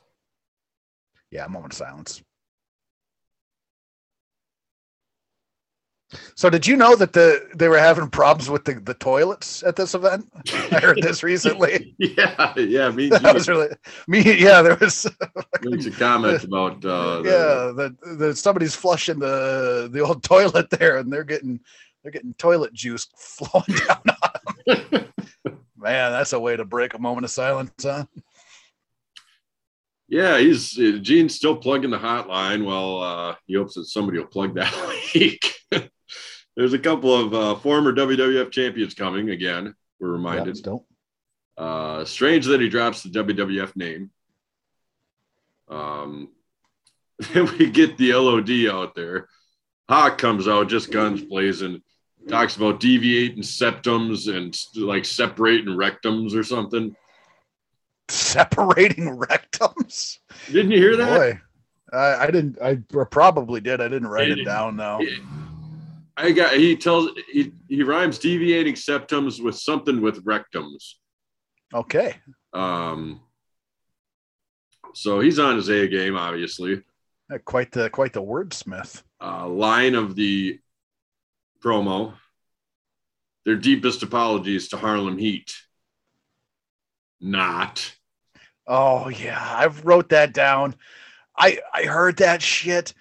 Yeah, 1.31 1.47
moment 1.47 1.73
of 1.73 1.79
silence. 1.79 2.23
So 6.35 6.51
did 6.51 6.67
you 6.67 6.77
know 6.77 6.97
that 6.97 7.13
the 7.13 7.49
they 7.55 7.69
were 7.69 7.79
having 7.79 8.11
problems 8.11 8.51
with 8.51 8.65
the, 8.65 8.75
the 8.81 8.95
toilets 8.95 9.63
at 9.63 9.77
this 9.77 9.95
event? 9.95 10.29
I 10.73 10.81
heard 10.81 10.99
this 11.03 11.23
recently. 11.33 11.95
yeah, 11.99 12.53
yeah, 12.57 12.91
me 12.91 13.09
That 13.11 13.35
was 13.35 13.49
really 13.49 13.69
me. 14.09 14.21
Yeah, 14.41 14.63
there 14.63 14.77
was. 14.77 15.07
Makes 15.63 15.87
a 15.87 15.91
comment 15.93 16.43
about 16.45 16.85
uh, 16.85 17.23
the- 17.23 17.29
yeah, 17.29 17.73
that 17.77 18.19
that 18.19 18.37
somebody's 18.39 18.75
flushing 18.75 19.19
the 19.21 19.89
the 19.93 20.01
old 20.01 20.23
toilet 20.25 20.69
there, 20.71 20.99
and 20.99 21.13
they're 21.13 21.25
getting 21.25 21.61
they're 22.03 22.13
getting 22.13 22.35
toilet 22.35 22.73
juice 22.73 23.07
flowing 23.17 23.79
down 23.87 24.03
on 24.07 24.31
them. 24.67 25.09
Man, 25.77 26.13
that's 26.13 26.33
a 26.33 26.41
way 26.41 26.57
to 26.57 26.65
break 26.65 26.95
a 26.95 26.99
moment 26.99 27.25
of 27.25 27.31
silence, 27.31 27.71
huh? 27.83 28.05
Yeah, 30.09 30.39
he's 30.39 30.77
uh, 30.79 30.99
Gene's 31.01 31.37
still 31.37 31.57
plugging 31.57 31.91
the 31.91 31.99
hotline. 31.99 32.65
Well, 32.67 33.01
uh, 33.03 33.35
he 33.47 33.55
hopes 33.55 33.75
that 33.75 33.85
somebody 33.87 34.19
will 34.19 34.27
plug 34.27 34.57
that 34.57 34.75
week. 35.15 35.55
There's 36.61 36.75
a 36.75 36.79
couple 36.79 37.15
of 37.15 37.33
uh, 37.33 37.55
former 37.55 37.91
WWF 37.91 38.51
champions 38.51 38.93
coming 38.93 39.31
again. 39.31 39.75
We're 39.99 40.11
reminded. 40.11 40.63
don't. 40.63 40.83
Uh, 41.57 42.05
strange 42.05 42.45
that 42.45 42.61
he 42.61 42.69
drops 42.69 43.03
the 43.03 43.09
WWF 43.09 43.75
name. 43.77 44.11
Um, 45.71 46.29
then 47.33 47.51
we 47.57 47.71
get 47.71 47.97
the 47.97 48.13
LOD 48.13 48.67
out 48.71 48.95
there. 48.95 49.27
Hawk 49.89 50.19
comes 50.19 50.49
out, 50.49 50.69
just 50.69 50.93
guns 50.93 51.23
blazing, 51.23 51.81
talks 52.29 52.57
about 52.57 52.79
deviating 52.79 53.43
septums 53.43 54.29
and 54.29 54.55
like 54.77 55.07
separating 55.07 55.75
rectums 55.75 56.37
or 56.37 56.45
something. 56.45 56.95
Separating 58.11 59.17
rectums. 59.17 60.19
Didn't 60.53 60.73
you 60.73 60.79
hear 60.79 60.97
that? 60.99 61.19
Boy, 61.19 61.41
I, 61.97 62.27
I 62.27 62.31
didn't. 62.31 62.61
I 62.61 62.81
probably 63.11 63.63
did. 63.63 63.81
I 63.81 63.89
didn't 63.89 64.09
write 64.09 64.29
He 64.29 64.43
it 64.43 64.45
down 64.45 64.77
though. 64.77 65.01
I 66.23 66.33
got. 66.33 66.55
He 66.55 66.77
tells 66.77 67.11
he 67.33 67.53
he 67.68 67.83
rhymes 67.83 68.18
deviating 68.18 68.75
septums 68.75 69.43
with 69.43 69.57
something 69.57 70.01
with 70.01 70.25
rectums. 70.25 70.95
Okay. 71.75 72.16
Um. 72.53 73.21
So 74.95 75.21
he's 75.21 75.39
on 75.39 75.57
his 75.57 75.68
A 75.71 75.87
game, 75.89 76.16
obviously. 76.16 76.83
Uh, 77.33 77.39
Quite 77.45 77.71
the 77.73 77.89
quite 77.91 78.12
the 78.12 78.23
wordsmith. 78.23 79.03
uh, 79.21 79.47
line 79.49 79.95
of 79.95 80.14
the 80.16 80.59
promo. 81.62 82.14
Their 83.47 83.57
deepest 83.57 84.03
apologies 84.03 84.68
to 84.68 84.77
Harlem 84.77 85.16
Heat. 85.16 85.55
Not. 87.21 87.95
Oh 88.66 89.09
yeah, 89.09 89.39
I 89.41 89.66
wrote 89.66 90.11
that 90.11 90.33
down. 90.33 90.75
I 91.37 91.61
I 91.73 91.85
heard 91.85 92.16
that 92.18 92.43
shit. 92.43 92.95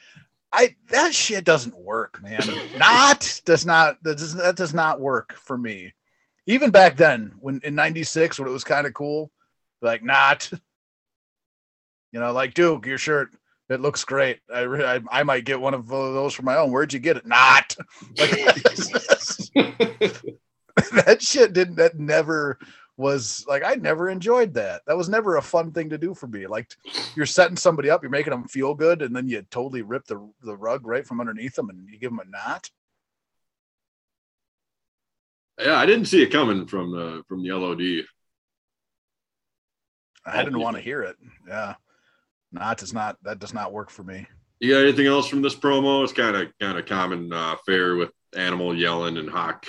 I 0.52 0.76
that 0.90 1.14
shit 1.14 1.44
doesn't 1.44 1.78
work, 1.78 2.22
man. 2.22 2.42
not 2.78 3.42
does 3.46 3.66
not 3.66 4.02
that 4.04 4.18
does 4.18 4.36
that 4.36 4.56
does 4.56 4.74
not 4.74 5.00
work 5.00 5.34
for 5.34 5.58
me. 5.58 5.94
Even 6.48 6.72
back 6.72 6.98
then, 6.98 7.34
when 7.40 7.62
in 7.64 7.76
'96, 7.76 8.40
when 8.40 8.48
it 8.48 8.52
was 8.52 8.64
kind 8.64 8.88
of 8.88 8.94
cool, 8.94 9.32
like 9.82 10.04
not. 10.04 10.50
You 12.12 12.20
know, 12.20 12.32
like 12.32 12.56
Duke, 12.56 12.88
your 12.88 12.98
shirt 12.98 13.30
it 13.70 13.82
looks 13.82 14.04
great. 14.04 14.40
I, 14.54 14.62
re- 14.62 14.84
I 14.84 15.00
I 15.12 15.24
might 15.24 15.46
get 15.46 15.62
one 15.62 15.76
of 15.76 15.88
those 15.88 16.34
for 16.34 16.42
my 16.42 16.58
own. 16.58 16.72
Where'd 16.72 16.92
you 16.92 17.00
get 17.00 17.18
it? 17.18 17.28
Not 17.28 17.76
like 18.18 18.28
that 20.94 21.18
shit 21.20 21.54
didn't 21.54 21.76
that 21.76 22.00
never 22.00 22.58
was 23.00 23.46
like 23.48 23.64
I 23.64 23.76
never 23.76 24.10
enjoyed 24.10 24.54
that. 24.56 24.82
That 24.86 24.98
was 24.98 25.08
never 25.08 25.38
a 25.38 25.42
fun 25.42 25.72
thing 25.72 25.90
to 25.92 25.98
do 25.98 26.14
for 26.14 26.28
me. 26.28 26.48
Like 26.48 26.76
you're 27.16 27.26
setting 27.26 27.56
somebody 27.56 27.90
up, 27.90 28.04
you're 28.04 28.10
making 28.12 28.32
them 28.32 28.46
feel 28.48 28.76
good, 28.76 29.02
and 29.02 29.16
then 29.16 29.28
you 29.30 29.42
totally 29.50 29.82
rip 29.84 30.06
the 30.06 30.30
the 30.44 30.58
rug 30.58 30.86
right 30.86 31.08
from 31.08 31.22
underneath 31.22 31.56
them 31.56 31.70
and 31.70 31.88
you 31.90 31.98
give 31.98 32.12
them 32.12 32.20
a 32.20 32.30
knot. 32.30 32.70
yeah, 35.60 35.76
I 35.76 35.86
didn't 35.86 36.06
see 36.08 36.22
it 36.22 36.28
coming 36.32 36.68
from 36.68 36.92
the 36.92 37.24
from 37.30 37.42
the 37.42 37.52
LOD. 37.52 38.04
I 40.26 40.44
didn't 40.44 40.60
want 40.60 40.76
to 40.76 40.82
hear 40.82 41.02
it. 41.04 41.16
Yeah. 41.48 41.76
Knot 42.52 42.78
does 42.80 42.94
not 42.94 43.18
that 43.24 43.40
does 43.40 43.54
not 43.54 43.72
work 43.72 43.90
for 43.90 44.04
me. 44.04 44.28
You 44.60 44.74
got 44.74 44.82
anything 44.84 45.08
else 45.08 45.28
from 45.30 45.42
this 45.42 45.56
promo? 45.56 46.04
It's 46.04 46.12
kind 46.12 46.36
of 46.36 46.48
kind 46.60 46.78
of 46.78 46.86
common 46.86 47.32
uh, 47.32 47.56
fare 47.66 47.96
with 47.96 48.12
Animal 48.36 48.76
yelling 48.76 49.18
and 49.18 49.30
Hawk 49.30 49.66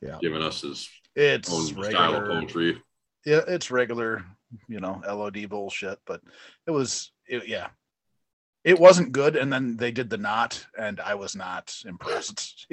Yeah. 0.00 0.18
giving 0.22 0.42
us 0.42 0.60
his 0.60 0.88
It's 1.14 1.52
own 1.52 1.66
style 1.66 2.14
of 2.14 2.22
regular. 2.22 2.40
poetry. 2.40 2.82
Yeah, 3.24 3.40
it's 3.46 3.70
regular, 3.70 4.24
you 4.68 4.80
know, 4.80 5.00
LOD 5.06 5.48
bullshit, 5.48 5.98
but 6.06 6.20
it 6.66 6.70
was 6.70 7.12
it, 7.26 7.46
yeah. 7.46 7.68
It 8.64 8.78
wasn't 8.78 9.12
good, 9.12 9.36
and 9.36 9.52
then 9.52 9.76
they 9.76 9.90
did 9.90 10.08
the 10.08 10.18
knot, 10.18 10.64
and 10.78 11.00
I 11.00 11.14
was 11.16 11.34
not 11.34 11.76
impressed. 11.84 12.68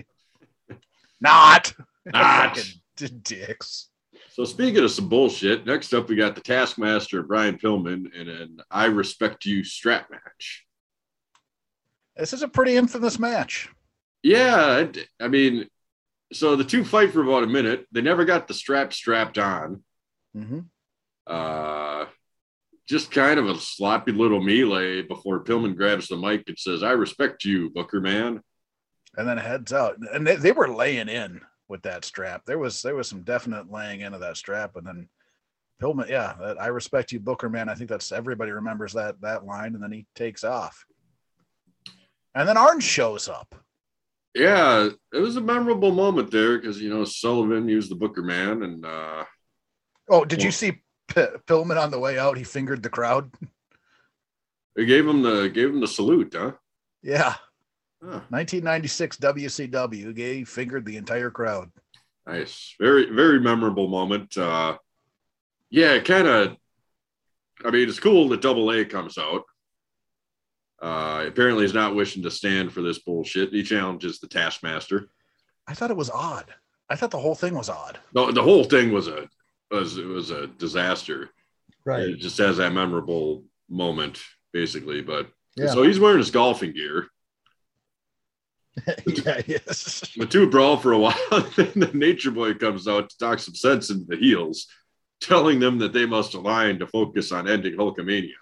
not 1.21 1.73
Not. 2.13 2.59
Dicks. 3.23 3.89
So 4.29 4.43
speaking 4.43 4.83
of 4.83 4.91
some 4.91 5.07
bullshit, 5.07 5.65
next 5.65 5.93
up 5.93 6.09
we 6.09 6.17
got 6.17 6.35
the 6.35 6.41
Taskmaster 6.41 7.23
Brian 7.23 7.57
Pillman 7.57 8.13
in 8.13 8.27
an 8.27 8.59
"I 8.69 8.85
Respect 8.85 9.45
You" 9.45 9.63
strap 9.63 10.11
match. 10.11 10.65
This 12.17 12.33
is 12.33 12.41
a 12.41 12.47
pretty 12.47 12.75
infamous 12.75 13.17
match. 13.17 13.69
Yeah, 14.21 14.87
I 15.21 15.27
mean, 15.29 15.67
so 16.31 16.55
the 16.55 16.63
two 16.63 16.83
fight 16.83 17.11
for 17.11 17.21
about 17.21 17.43
a 17.43 17.47
minute. 17.47 17.85
They 17.91 18.01
never 18.01 18.25
got 18.25 18.47
the 18.47 18.53
strap 18.53 18.93
strapped 18.93 19.37
on. 19.37 19.83
Mm-hmm. 20.35 20.59
Uh, 21.25 22.05
just 22.87 23.11
kind 23.11 23.39
of 23.39 23.47
a 23.47 23.55
sloppy 23.55 24.11
little 24.11 24.41
melee 24.41 25.03
before 25.03 25.43
Pillman 25.43 25.75
grabs 25.75 26.07
the 26.07 26.17
mic 26.17 26.43
and 26.47 26.57
says, 26.57 26.83
"I 26.83 26.91
respect 26.91 27.45
you, 27.45 27.69
Booker 27.69 28.01
man." 28.01 28.41
And 29.17 29.27
then 29.27 29.37
heads 29.37 29.73
out, 29.73 29.97
and 30.13 30.25
they, 30.25 30.35
they 30.35 30.51
were 30.51 30.73
laying 30.73 31.09
in 31.09 31.41
with 31.67 31.81
that 31.83 32.05
strap. 32.05 32.45
There 32.45 32.59
was 32.59 32.81
there 32.81 32.95
was 32.95 33.07
some 33.07 33.23
definite 33.23 33.71
laying 33.71 34.01
in 34.01 34.13
of 34.13 34.21
that 34.21 34.37
strap, 34.37 34.75
and 34.75 34.85
then 34.85 35.09
Pillman, 35.81 36.09
yeah, 36.09 36.35
that 36.39 36.61
I 36.61 36.67
respect 36.67 37.11
you, 37.11 37.19
Booker 37.19 37.49
man. 37.49 37.69
I 37.69 37.75
think 37.75 37.89
that's 37.89 38.11
everybody 38.11 38.51
remembers 38.51 38.93
that 38.93 39.21
that 39.21 39.45
line, 39.45 39.75
and 39.75 39.83
then 39.83 39.91
he 39.91 40.05
takes 40.15 40.43
off, 40.43 40.85
and 42.35 42.47
then 42.47 42.57
Arn 42.57 42.79
shows 42.79 43.29
up. 43.29 43.55
Yeah, 44.35 44.89
it 45.13 45.17
was 45.17 45.37
a 45.37 45.41
memorable 45.41 45.91
moment 45.91 46.31
there 46.31 46.57
because 46.57 46.79
you 46.81 46.89
know 46.89 47.03
Sullivan 47.03 47.67
used 47.67 47.89
the 47.91 47.95
Booker 47.95 48.21
man, 48.21 48.63
and 48.63 48.85
uh, 48.85 49.25
Oh, 50.09 50.23
did 50.25 50.41
you 50.43 50.51
see 50.51 50.71
P- 51.07 51.25
Pillman 51.47 51.81
on 51.81 51.91
the 51.91 51.99
way 51.99 52.17
out? 52.19 52.37
He 52.37 52.43
fingered 52.43 52.83
the 52.83 52.89
crowd. 52.89 53.31
they 54.75 54.85
gave 54.85 55.07
him 55.07 55.21
the 55.23 55.49
gave 55.49 55.69
him 55.69 55.79
the 55.79 55.87
salute, 55.87 56.35
huh? 56.37 56.51
Yeah, 57.01 57.35
Huh, 58.03 58.21
1996 58.29 59.17
WCW. 59.17 60.13
Gay 60.15 60.43
fingered 60.43 60.85
the 60.85 60.97
entire 60.97 61.31
crowd. 61.31 61.71
nice, 62.27 62.75
very 62.79 63.09
very 63.11 63.39
memorable 63.39 63.87
moment. 63.87 64.37
Uh, 64.37 64.77
yeah, 65.71 65.99
kind 65.99 66.27
of. 66.27 66.55
I 67.65 67.71
mean, 67.71 67.89
it's 67.89 67.99
cool 67.99 68.29
that 68.29 68.41
Double 68.41 68.71
A 68.71 68.85
comes 68.85 69.17
out. 69.17 69.43
Uh, 70.81 71.25
apparently, 71.27 71.63
he's 71.63 71.73
not 71.73 71.95
wishing 71.95 72.23
to 72.23 72.31
stand 72.31 72.71
for 72.71 72.81
this 72.81 72.99
bullshit. 72.99 73.51
He 73.51 73.63
challenges 73.63 74.19
the 74.19 74.27
Taskmaster. 74.27 75.09
I 75.67 75.73
thought 75.73 75.91
it 75.91 75.97
was 75.97 76.09
odd. 76.09 76.45
I 76.89 76.95
thought 76.95 77.11
the 77.11 77.19
whole 77.19 77.35
thing 77.35 77.53
was 77.53 77.69
odd. 77.69 77.99
The, 78.13 78.31
the 78.31 78.41
whole 78.41 78.63
thing 78.63 78.91
was 78.91 79.07
a 79.07 79.29
was 79.69 79.97
it 79.97 80.05
was 80.05 80.31
a 80.31 80.47
disaster. 80.47 81.29
Right. 81.85 82.09
It 82.09 82.17
just 82.17 82.37
has 82.39 82.57
that 82.57 82.73
memorable 82.73 83.43
moment, 83.69 84.19
basically. 84.51 85.01
But 85.01 85.29
Yeah. 85.55 85.67
so 85.67 85.83
he's 85.83 85.99
wearing 85.99 86.17
his 86.17 86.31
golfing 86.31 86.73
gear. 86.73 87.07
yeah. 89.05 89.41
Yes. 89.45 90.09
The 90.17 90.25
two 90.25 90.49
brawl 90.49 90.77
for 90.77 90.93
a 90.93 90.97
while. 90.99 91.15
then 91.55 91.71
the 91.75 91.91
Nature 91.93 92.31
Boy 92.31 92.53
comes 92.53 92.87
out 92.87 93.09
to 93.09 93.17
talk 93.17 93.39
some 93.39 93.55
sense 93.55 93.89
into 93.89 94.05
the 94.05 94.15
heels, 94.15 94.67
telling 95.21 95.59
them 95.59 95.77
that 95.79 95.93
they 95.93 96.05
must 96.05 96.33
align 96.33 96.79
to 96.79 96.87
focus 96.87 97.31
on 97.31 97.47
ending 97.47 97.75
Hulkamania. 97.75 98.33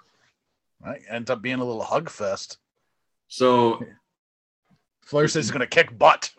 Right. 0.84 1.02
Ends 1.10 1.30
up 1.30 1.42
being 1.42 1.60
a 1.60 1.66
little 1.66 1.84
hug 1.84 2.10
fest. 2.10 2.58
So, 3.28 3.84
Flair 5.06 5.28
says 5.28 5.46
he's 5.46 5.52
going 5.52 5.62
to 5.62 5.68
kick 5.68 5.98
butt. 5.98 6.32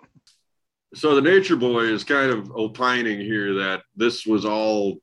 so 0.95 1.15
the 1.15 1.21
Nature 1.21 1.57
Boy 1.57 1.85
is 1.85 2.05
kind 2.05 2.31
of 2.31 2.53
opining 2.55 3.21
here 3.21 3.55
that 3.55 3.83
this 3.97 4.27
was 4.27 4.45
all 4.45 4.99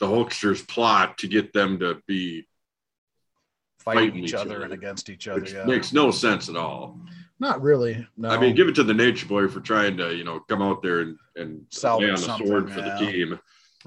the 0.00 0.06
Hulkster's 0.06 0.62
plot 0.62 1.18
to 1.18 1.28
get 1.28 1.52
them 1.52 1.78
to 1.80 2.00
be, 2.06 2.46
Fighting, 3.78 4.08
Fighting 4.10 4.24
each, 4.24 4.30
each 4.30 4.34
other, 4.34 4.56
other. 4.56 4.64
and 4.64 4.72
against 4.72 5.08
each 5.08 5.28
other. 5.28 5.46
Yeah. 5.46 5.64
makes 5.64 5.92
no 5.92 6.10
sense 6.10 6.48
at 6.48 6.56
all. 6.56 6.98
Not 7.40 7.62
really. 7.62 8.06
No. 8.16 8.28
I 8.28 8.38
mean, 8.38 8.54
give 8.54 8.68
it 8.68 8.74
to 8.74 8.82
the 8.82 8.92
Nature 8.92 9.26
Boy 9.26 9.48
for 9.48 9.60
trying 9.60 9.96
to, 9.98 10.14
you 10.14 10.24
know, 10.24 10.40
come 10.48 10.60
out 10.60 10.82
there 10.82 11.00
and, 11.00 11.16
and 11.36 11.64
Salvage 11.70 12.06
lay 12.06 12.10
on 12.10 12.16
the 12.16 12.22
something, 12.22 12.46
sword 12.46 12.72
for 12.72 12.80
yeah. 12.80 12.98
the 12.98 13.06
team. 13.06 13.38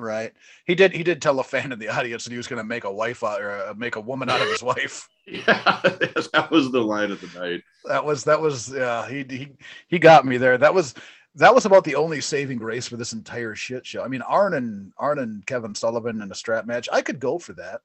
Right. 0.01 0.33
He 0.65 0.75
did. 0.75 0.93
He 0.93 1.03
did 1.03 1.21
tell 1.21 1.39
a 1.39 1.43
fan 1.43 1.71
in 1.71 1.79
the 1.79 1.89
audience 1.89 2.23
that 2.23 2.31
he 2.31 2.37
was 2.37 2.47
going 2.47 2.57
to 2.61 2.63
make 2.67 2.83
a 2.83 2.91
wife 2.91 3.23
out 3.23 3.41
or 3.41 3.51
uh, 3.51 3.73
make 3.75 3.95
a 3.95 4.01
woman 4.01 4.29
out 4.29 4.41
of 4.41 4.47
his 4.49 4.63
wife. 4.63 5.07
Yeah, 5.27 5.43
that 5.83 6.47
was 6.51 6.71
the 6.71 6.81
line 6.81 7.11
of 7.11 7.21
the 7.21 7.39
night. 7.39 7.61
That 7.85 8.03
was 8.03 8.23
that 8.23 8.41
was 8.41 8.73
yeah. 8.73 9.07
He 9.07 9.23
he 9.29 9.49
he 9.87 9.99
got 9.99 10.25
me 10.25 10.37
there. 10.37 10.57
That 10.57 10.73
was 10.73 10.95
that 11.35 11.53
was 11.53 11.65
about 11.65 11.83
the 11.83 11.93
only 11.95 12.21
saving 12.21 12.57
grace 12.57 12.87
for 12.87 12.97
this 12.97 13.13
entire 13.13 13.53
shit 13.55 13.85
show. 13.85 14.03
I 14.03 14.07
mean, 14.07 14.23
Arn 14.23 14.55
and 14.55 14.91
Arn 14.97 15.19
and 15.19 15.45
Kevin 15.45 15.75
Sullivan 15.75 16.23
in 16.23 16.31
a 16.31 16.35
strap 16.35 16.65
match. 16.65 16.89
I 16.91 17.03
could 17.03 17.19
go 17.19 17.37
for 17.37 17.53
that. 17.53 17.81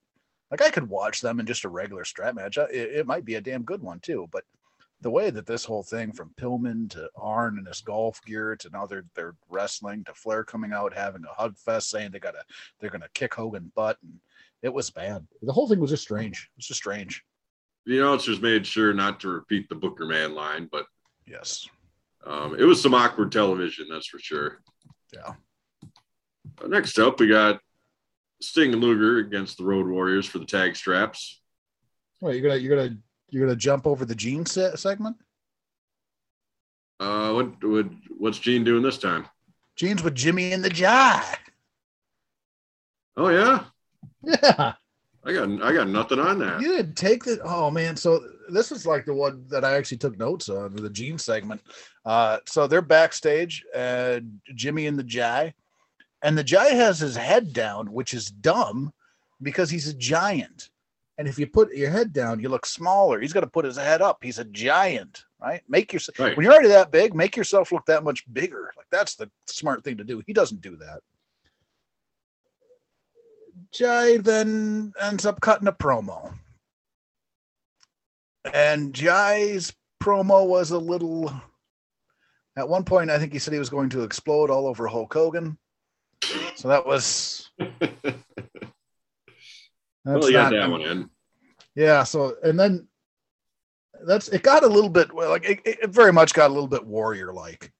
Like 0.49 0.63
I 0.63 0.71
could 0.71 0.89
watch 0.89 1.21
them 1.21 1.39
in 1.39 1.45
just 1.45 1.63
a 1.63 1.69
regular 1.69 2.03
strap 2.05 2.33
match. 2.33 2.57
I- 2.57 2.63
It, 2.71 2.95
it 2.95 3.07
might 3.07 3.23
be 3.23 3.35
a 3.35 3.41
damn 3.41 3.61
good 3.63 3.83
one 3.83 3.99
too. 3.99 4.27
But 4.31 4.43
the 5.01 5.11
way 5.11 5.29
that 5.29 5.45
this 5.45 5.63
whole 5.63 5.83
thing 5.83 6.11
from 6.11 6.31
Pillman 6.37 6.89
to 6.91 7.09
Arn 7.15 7.57
and 7.57 7.67
his 7.67 7.81
golf 7.81 8.19
gear 8.25 8.55
to 8.55 8.69
now 8.71 8.85
they're 8.85 9.05
they're 9.15 9.35
wrestling 9.49 10.03
to 10.05 10.13
Flair 10.13 10.43
coming 10.43 10.73
out 10.73 10.93
having 10.93 11.23
a 11.23 11.33
hug 11.33 11.57
fest 11.57 11.89
saying 11.89 12.11
they 12.11 12.19
gotta 12.19 12.43
they're 12.79 12.89
gonna 12.89 13.07
kick 13.13 13.33
Hogan 13.35 13.71
butt 13.75 13.97
and 14.01 14.19
it 14.63 14.73
was 14.73 14.89
bad. 14.89 15.25
The 15.43 15.53
whole 15.53 15.67
thing 15.67 15.79
was 15.79 15.91
just 15.91 16.01
strange. 16.03 16.49
It 16.53 16.57
was 16.57 16.67
just 16.67 16.79
strange. 16.79 17.23
The 17.85 17.99
announcers 17.99 18.41
made 18.41 18.65
sure 18.65 18.91
not 18.93 19.19
to 19.19 19.29
repeat 19.29 19.69
the 19.69 19.75
Booker 19.75 20.05
Man 20.07 20.33
line, 20.33 20.67
but 20.71 20.85
Yes. 21.27 21.67
um, 22.25 22.55
it 22.59 22.63
was 22.63 22.81
some 22.81 22.93
awkward 22.95 23.31
television, 23.31 23.87
that's 23.89 24.07
for 24.07 24.17
sure. 24.19 24.61
Yeah. 25.13 25.33
Uh, 26.61 26.67
next 26.67 26.97
up, 26.97 27.19
we 27.19 27.27
got 27.27 27.59
Sting 28.41 28.73
and 28.73 28.81
Luger 28.81 29.19
against 29.19 29.57
the 29.57 29.63
Road 29.63 29.87
Warriors 29.87 30.25
for 30.25 30.39
the 30.39 30.45
tag 30.45 30.75
straps. 30.75 31.39
Wait, 32.19 32.33
you're 32.41 32.49
gonna 32.49 32.59
you're 32.59 32.75
gonna 32.75 32.97
you're 33.29 33.45
gonna 33.45 33.55
jump 33.55 33.85
over 33.87 34.05
the 34.05 34.15
Gene 34.15 34.45
se- 34.45 34.75
segment? 34.75 35.17
Uh, 36.99 37.31
what 37.33 37.63
would 37.63 37.95
what's 38.17 38.39
Gene 38.39 38.63
doing 38.63 38.83
this 38.83 38.97
time? 38.97 39.27
Gene's 39.75 40.03
with 40.03 40.15
Jimmy 40.15 40.53
and 40.53 40.63
the 40.63 40.69
Jai. 40.69 41.23
Oh 43.15 43.29
yeah, 43.29 43.65
Yeah. 44.23 44.73
I 45.23 45.33
got 45.33 45.61
I 45.61 45.73
got 45.73 45.89
nothing 45.89 46.19
on 46.19 46.39
that. 46.39 46.61
You 46.61 46.69
didn't 46.69 46.95
take 46.95 47.23
the 47.23 47.39
oh 47.43 47.69
man. 47.69 47.97
So 47.97 48.23
this 48.49 48.71
is 48.71 48.85
like 48.85 49.05
the 49.05 49.13
one 49.13 49.45
that 49.49 49.65
I 49.65 49.75
actually 49.75 49.97
took 49.97 50.17
notes 50.17 50.47
on 50.49 50.75
the 50.75 50.89
Gene 50.89 51.17
segment. 51.17 51.61
Uh, 52.05 52.37
so 52.45 52.65
they're 52.65 52.81
backstage, 52.81 53.65
uh, 53.75 54.21
Jimmy 54.55 54.87
and 54.87 54.97
the 54.97 55.03
Jai, 55.03 55.53
and 56.23 56.37
the 56.37 56.43
Jai 56.43 56.69
has 56.69 56.99
his 56.99 57.17
head 57.17 57.51
down, 57.51 57.91
which 57.91 58.13
is 58.13 58.31
dumb 58.31 58.93
because 59.41 59.69
he's 59.69 59.89
a 59.89 59.93
giant. 59.93 60.69
And 61.17 61.27
if 61.27 61.39
you 61.39 61.47
put 61.47 61.73
your 61.73 61.89
head 61.89 62.13
down, 62.13 62.39
you 62.39 62.47
look 62.49 62.65
smaller. 62.65 63.19
He's 63.19 63.33
got 63.33 63.39
to 63.41 63.47
put 63.47 63.65
his 63.65 63.75
head 63.77 64.01
up. 64.03 64.19
He's 64.21 64.37
a 64.37 64.45
giant, 64.45 65.25
right? 65.41 65.61
Make 65.67 65.91
yourself 65.91 66.19
Right. 66.19 66.37
when 66.37 66.43
you're 66.43 66.53
already 66.53 66.69
that 66.69 66.91
big, 66.91 67.15
make 67.15 67.35
yourself 67.35 67.71
look 67.71 67.85
that 67.87 68.03
much 68.03 68.23
bigger. 68.31 68.71
Like 68.77 68.85
that's 68.91 69.15
the 69.15 69.29
smart 69.47 69.83
thing 69.83 69.97
to 69.97 70.03
do. 70.03 70.21
He 70.27 70.33
doesn't 70.33 70.61
do 70.61 70.75
that. 70.77 70.99
Jai 73.73 74.17
then 74.17 74.93
ends 75.01 75.25
up 75.25 75.41
cutting 75.41 75.67
a 75.67 75.71
promo. 75.73 76.33
And 78.53 78.93
Jai's 78.95 79.73
promo 80.01 80.47
was 80.47 80.71
a 80.71 80.77
little. 80.77 81.33
At 82.55 82.69
one 82.69 82.83
point, 82.83 83.09
I 83.09 83.17
think 83.19 83.33
he 83.33 83.39
said 83.39 83.53
he 83.53 83.59
was 83.59 83.69
going 83.69 83.89
to 83.89 84.03
explode 84.03 84.49
all 84.49 84.67
over 84.67 84.87
Hulk 84.87 85.13
Hogan. 85.13 85.57
So 86.55 86.67
that 86.67 86.85
was. 86.85 87.49
That's 90.07 90.21
well, 90.21 90.29
you 90.29 90.37
got 90.37 90.51
that 90.51 90.71
one 90.71 90.81
in. 90.81 91.09
yeah. 91.75 92.03
So 92.03 92.35
and 92.41 92.57
then 92.57 92.87
that's 94.05 94.29
it. 94.29 94.41
Got 94.41 94.63
a 94.63 94.67
little 94.67 94.89
bit 94.89 95.13
like 95.13 95.43
it, 95.49 95.61
it 95.65 95.89
very 95.89 96.13
much 96.13 96.33
got 96.33 96.49
a 96.49 96.53
little 96.53 96.67
bit 96.67 96.85
warrior 96.85 97.33
like. 97.33 97.71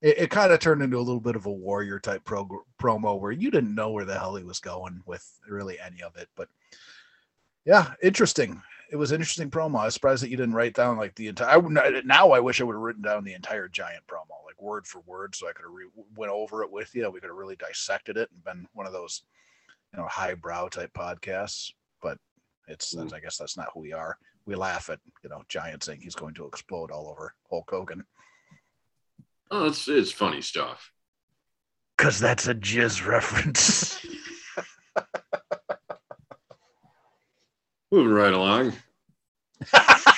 It, 0.00 0.18
it 0.18 0.30
kind 0.30 0.52
of 0.52 0.60
turned 0.60 0.82
into 0.82 0.98
a 0.98 1.00
little 1.00 1.20
bit 1.20 1.34
of 1.34 1.46
a 1.46 1.52
warrior 1.52 1.98
type 1.98 2.24
prog- 2.24 2.64
promo 2.80 3.18
where 3.18 3.32
you 3.32 3.50
didn't 3.50 3.74
know 3.74 3.90
where 3.90 4.04
the 4.04 4.16
hell 4.16 4.36
he 4.36 4.44
was 4.44 4.60
going 4.60 5.02
with 5.04 5.28
really 5.48 5.80
any 5.80 6.02
of 6.02 6.14
it. 6.16 6.28
But 6.36 6.48
yeah, 7.64 7.94
interesting. 8.00 8.62
It 8.92 8.96
was 8.96 9.10
an 9.10 9.16
interesting 9.16 9.50
promo. 9.50 9.80
I 9.80 9.86
was 9.86 9.94
surprised 9.94 10.22
that 10.22 10.30
you 10.30 10.36
didn't 10.36 10.54
write 10.54 10.74
down 10.74 10.96
like 10.96 11.16
the 11.16 11.26
entire. 11.26 11.60
Now 12.04 12.30
I 12.30 12.38
wish 12.38 12.60
I 12.60 12.64
would 12.64 12.74
have 12.74 12.80
written 12.80 13.02
down 13.02 13.24
the 13.24 13.34
entire 13.34 13.68
giant 13.68 14.06
promo, 14.06 14.44
like 14.46 14.62
word 14.62 14.86
for 14.86 15.00
word, 15.00 15.34
so 15.34 15.48
I 15.48 15.52
could 15.52 15.64
have 15.64 15.74
re- 15.74 16.04
went 16.16 16.30
over 16.30 16.62
it 16.62 16.70
with 16.70 16.94
you. 16.94 17.10
We 17.10 17.18
could 17.18 17.30
have 17.30 17.36
really 17.36 17.56
dissected 17.56 18.16
it 18.16 18.30
and 18.32 18.44
been 18.44 18.68
one 18.74 18.86
of 18.86 18.92
those, 18.92 19.22
you 19.92 20.00
know, 20.00 20.06
highbrow 20.08 20.68
type 20.68 20.92
podcasts. 20.94 21.72
But 22.02 22.18
it's 22.66 22.92
hmm. 22.92 23.00
that's, 23.00 23.12
I 23.12 23.20
guess 23.20 23.36
that's 23.36 23.56
not 23.56 23.68
who 23.74 23.80
we 23.80 23.92
are. 23.92 24.18
We 24.46 24.54
laugh 24.54 24.88
at 24.90 25.00
you 25.22 25.30
know 25.30 25.42
Giant 25.48 25.84
saying 25.84 26.00
he's 26.02 26.14
going 26.14 26.34
to 26.34 26.46
explode 26.46 26.90
all 26.90 27.08
over 27.08 27.34
Hulk 27.50 27.70
Hogan 27.70 28.04
Oh, 29.50 29.66
it's 29.66 29.88
it's 29.88 30.12
funny 30.12 30.42
stuff. 30.42 30.92
because 31.96 32.20
that's 32.20 32.48
a 32.48 32.54
jizz 32.54 33.06
reference. 33.06 34.04
Moving 37.90 38.12
right 38.12 38.32
along. 38.32 38.74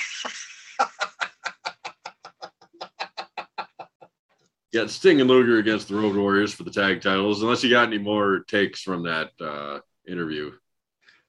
Got 4.73 4.89
Sting 4.89 5.19
and 5.19 5.29
Luger 5.29 5.57
against 5.57 5.89
the 5.89 5.95
Road 5.95 6.15
Warriors 6.15 6.53
for 6.53 6.63
the 6.63 6.71
tag 6.71 7.01
titles. 7.01 7.41
Unless 7.41 7.63
you 7.63 7.69
got 7.69 7.87
any 7.87 7.97
more 7.97 8.45
takes 8.47 8.81
from 8.81 9.03
that 9.03 9.31
uh, 9.41 9.79
interview. 10.07 10.51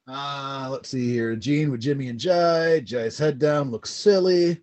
Uh, 0.07 0.69
let's 0.71 0.89
see 0.89 1.11
here. 1.11 1.35
Gene 1.35 1.71
with 1.71 1.81
Jimmy 1.81 2.09
and 2.09 2.21
Jai. 2.21 2.81
Jai's 2.81 3.19
head 3.19 3.39
down, 3.41 3.71
looks 3.71 3.91
silly. 3.91 4.61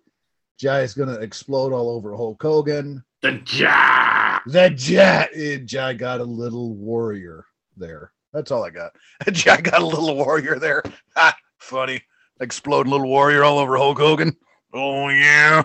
Jai's 0.60 0.94
gonna 0.94 1.14
explode 1.14 1.72
all 1.72 1.90
over 1.90 2.14
Hulk 2.14 2.42
Hogan. 2.42 3.04
The 3.22 3.42
Ja. 3.46 4.40
The 4.46 4.70
Jai, 4.70 5.28
eh, 5.34 5.58
Jai 5.64 5.94
got 5.94 6.20
a 6.20 6.24
little 6.24 6.74
warrior 6.74 7.44
there. 7.76 8.12
That's 8.32 8.50
all 8.50 8.64
I 8.64 8.70
got. 8.70 8.92
Jai 9.32 9.60
got 9.60 9.82
a 9.82 9.86
little 9.86 10.16
warrior 10.16 10.58
there. 10.58 10.82
Ha, 11.16 11.36
funny. 11.58 12.02
Exploding 12.40 12.92
little 12.92 13.08
warrior 13.08 13.44
all 13.44 13.58
over 13.58 13.76
Hulk 13.76 13.98
Hogan. 13.98 14.36
Oh 14.72 15.08
yeah. 15.08 15.64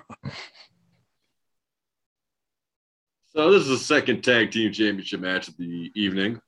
So 3.35 3.51
this 3.51 3.63
is 3.63 3.67
the 3.67 3.77
second 3.77 4.23
tag 4.23 4.51
team 4.51 4.71
championship 4.71 5.19
match 5.19 5.49
of 5.49 5.57
the 5.57 5.91
evening. 5.93 6.39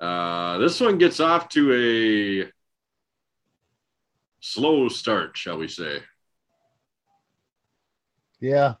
Uh, 0.00 0.56
this 0.56 0.80
one 0.80 0.96
gets 0.96 1.20
off 1.20 1.50
to 1.50 2.46
a 2.46 2.50
slow 4.40 4.88
start, 4.88 5.36
shall 5.36 5.58
we 5.58 5.68
say? 5.68 5.98
Yeah. 8.40 8.74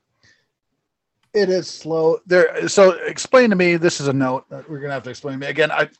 It 1.34 1.50
is 1.50 1.68
slow. 1.68 2.20
There 2.24 2.66
so 2.66 2.92
explain 2.92 3.50
to 3.50 3.56
me, 3.56 3.76
this 3.76 4.00
is 4.00 4.08
a 4.08 4.14
note 4.14 4.48
that 4.48 4.68
we're 4.68 4.80
gonna 4.80 4.94
have 4.94 5.02
to 5.02 5.10
explain 5.10 5.34
to 5.34 5.40
me. 5.40 5.46
Again, 5.46 5.70
I 5.70 5.90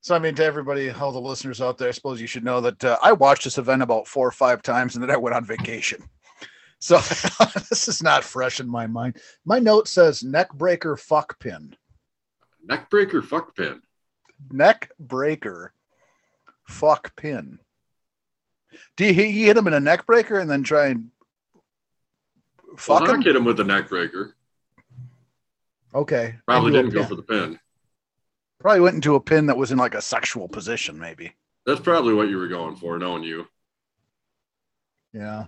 so 0.00 0.16
I 0.16 0.18
mean 0.18 0.34
to 0.34 0.44
everybody, 0.44 0.90
all 0.90 1.12
the 1.12 1.20
listeners 1.20 1.60
out 1.60 1.78
there, 1.78 1.88
I 1.88 1.92
suppose 1.92 2.20
you 2.20 2.26
should 2.26 2.42
know 2.42 2.60
that 2.62 2.84
uh, 2.84 2.98
I 3.00 3.12
watched 3.12 3.44
this 3.44 3.58
event 3.58 3.82
about 3.82 4.08
four 4.08 4.26
or 4.26 4.32
five 4.32 4.62
times 4.62 4.96
and 4.96 5.02
then 5.04 5.10
I 5.12 5.16
went 5.16 5.36
on 5.36 5.44
vacation. 5.44 6.02
So 6.78 6.98
this 7.68 7.88
is 7.88 8.02
not 8.02 8.24
fresh 8.24 8.60
in 8.60 8.68
my 8.68 8.86
mind. 8.86 9.16
My 9.44 9.58
note 9.58 9.88
says 9.88 10.22
neck 10.22 10.52
breaker 10.52 10.96
fuck 10.96 11.38
pin. 11.38 11.74
Neckbreaker 12.68 13.24
fuck 13.24 13.56
pin. 13.56 13.80
Neck 14.50 14.90
breaker 14.98 15.72
fuck 16.64 17.16
pin. 17.16 17.58
Do 18.96 19.06
you, 19.06 19.14
he 19.14 19.44
hit 19.44 19.56
him 19.56 19.66
in 19.66 19.72
a 19.72 19.80
neck 19.80 20.06
breaker 20.06 20.38
and 20.38 20.50
then 20.50 20.62
try 20.62 20.88
and 20.88 21.10
fuck 22.76 23.02
Well, 23.02 23.14
him? 23.14 23.22
Hit 23.22 23.36
him 23.36 23.44
with 23.44 23.56
the 23.56 23.64
neckbreaker. 23.64 24.32
Okay. 25.94 26.36
Probably 26.46 26.72
didn't 26.72 26.90
go 26.90 27.04
for 27.04 27.14
the 27.14 27.22
pin. 27.22 27.58
Probably 28.60 28.80
went 28.80 28.96
into 28.96 29.14
a 29.14 29.20
pin 29.20 29.46
that 29.46 29.56
was 29.56 29.72
in 29.72 29.78
like 29.78 29.94
a 29.94 30.02
sexual 30.02 30.48
position, 30.48 30.98
maybe. 30.98 31.32
That's 31.64 31.80
probably 31.80 32.14
what 32.14 32.28
you 32.28 32.36
were 32.36 32.48
going 32.48 32.76
for, 32.76 32.98
knowing 32.98 33.22
you. 33.22 33.46
Yeah. 35.12 35.46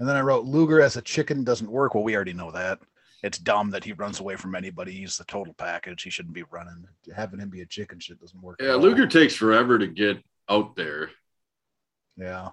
And 0.00 0.08
then 0.08 0.16
I 0.16 0.22
wrote 0.22 0.46
Luger 0.46 0.80
as 0.80 0.96
a 0.96 1.02
chicken 1.02 1.44
doesn't 1.44 1.70
work. 1.70 1.94
Well, 1.94 2.02
we 2.02 2.16
already 2.16 2.32
know 2.32 2.50
that. 2.50 2.80
It's 3.22 3.36
dumb 3.36 3.70
that 3.70 3.84
he 3.84 3.92
runs 3.92 4.18
away 4.18 4.34
from 4.34 4.54
anybody. 4.54 4.92
He's 4.92 5.18
the 5.18 5.24
total 5.24 5.52
package. 5.52 6.02
He 6.02 6.08
shouldn't 6.08 6.34
be 6.34 6.44
running. 6.50 6.86
Having 7.14 7.40
him 7.40 7.50
be 7.50 7.60
a 7.60 7.66
chicken 7.66 8.00
shit 8.00 8.18
doesn't 8.18 8.42
work. 8.42 8.60
Yeah. 8.62 8.74
Luger 8.76 9.06
takes 9.06 9.34
forever 9.34 9.78
to 9.78 9.86
get 9.86 10.16
out 10.48 10.74
there. 10.74 11.10
Yeah. 12.16 12.48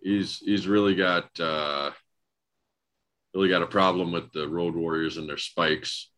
He's 0.00 0.38
he's 0.38 0.68
really 0.68 0.94
got 0.94 1.28
uh 1.40 1.90
really 3.34 3.48
got 3.48 3.62
a 3.62 3.66
problem 3.66 4.12
with 4.12 4.30
the 4.32 4.48
Road 4.48 4.76
Warriors 4.76 5.16
and 5.16 5.28
their 5.28 5.38
spikes. 5.38 6.08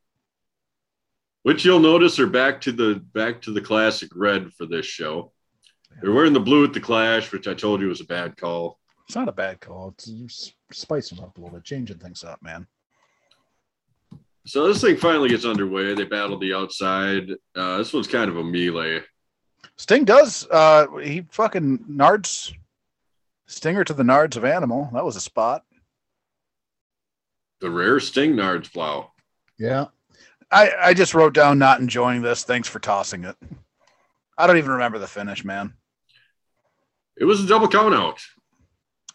Which 1.45 1.65
you'll 1.65 1.81
notice 1.81 2.19
are 2.19 2.27
back 2.27 2.61
to 2.63 2.73
the 2.73 3.03
back 3.15 3.41
to 3.43 3.53
the 3.53 3.61
classic 3.63 4.11
red 4.15 4.53
for 4.53 4.67
this 4.67 4.85
show. 4.85 5.33
They're 6.03 6.13
wearing 6.13 6.33
the 6.35 6.41
blue 6.41 6.65
at 6.65 6.75
the 6.75 6.81
clash, 6.81 7.33
which 7.33 7.49
I 7.49 7.55
told 7.55 7.81
you 7.81 7.89
was 7.89 8.01
a 8.03 8.07
bad 8.07 8.37
call. 8.37 8.79
It's 9.07 9.17
not 9.17 9.29
a 9.29 9.33
bad 9.33 9.61
call. 9.61 9.91
It's 9.91 10.07
just 10.07 10.55
spicing 10.73 11.21
up 11.21 11.37
a 11.37 11.41
little 11.41 11.57
bit, 11.57 11.65
changing 11.65 11.99
things 11.99 12.25
up, 12.25 12.43
man. 12.43 12.67
So 14.47 14.67
this 14.67 14.81
thing 14.81 14.97
finally 14.97 15.29
gets 15.29 15.45
underway. 15.45 15.95
They 15.95 16.05
battle 16.05 16.39
the 16.39 16.55
outside. 16.55 17.31
Uh, 17.55 17.79
this 17.79 17.93
one's 17.93 18.07
kind 18.07 18.31
of 18.31 18.37
a 18.37 18.45
melee. 18.45 19.03
Sting 19.77 20.05
does. 20.05 20.47
Uh, 20.51 20.87
he 21.03 21.25
fucking 21.31 21.79
nards 21.91 22.53
Stinger 23.47 23.85
to 23.85 23.93
the 23.93 24.03
nards 24.03 24.37
of 24.37 24.45
animal. 24.45 24.89
That 24.93 25.05
was 25.05 25.17
a 25.17 25.21
spot. 25.21 25.65
The 27.61 27.71
rare 27.71 28.01
Sting 28.01 28.35
Nards 28.35 28.73
plow. 28.73 29.13
Yeah. 29.59 29.87
I, 30.51 30.71
I 30.81 30.95
just 30.95 31.15
wrote 31.15 31.35
down 31.35 31.59
not 31.59 31.81
enjoying 31.81 32.23
this. 32.23 32.45
Thanks 32.45 32.69
for 32.69 32.79
tossing 32.79 33.25
it. 33.25 33.37
I 34.37 34.47
don't 34.47 34.59
even 34.59 34.73
remember 34.73 34.99
the 34.99 35.07
finish, 35.07 35.45
man. 35.45 35.75
It 37.17 37.25
was 37.25 37.43
a 37.43 37.47
double 37.47 37.69
count 37.69 37.95
out. 37.95 38.21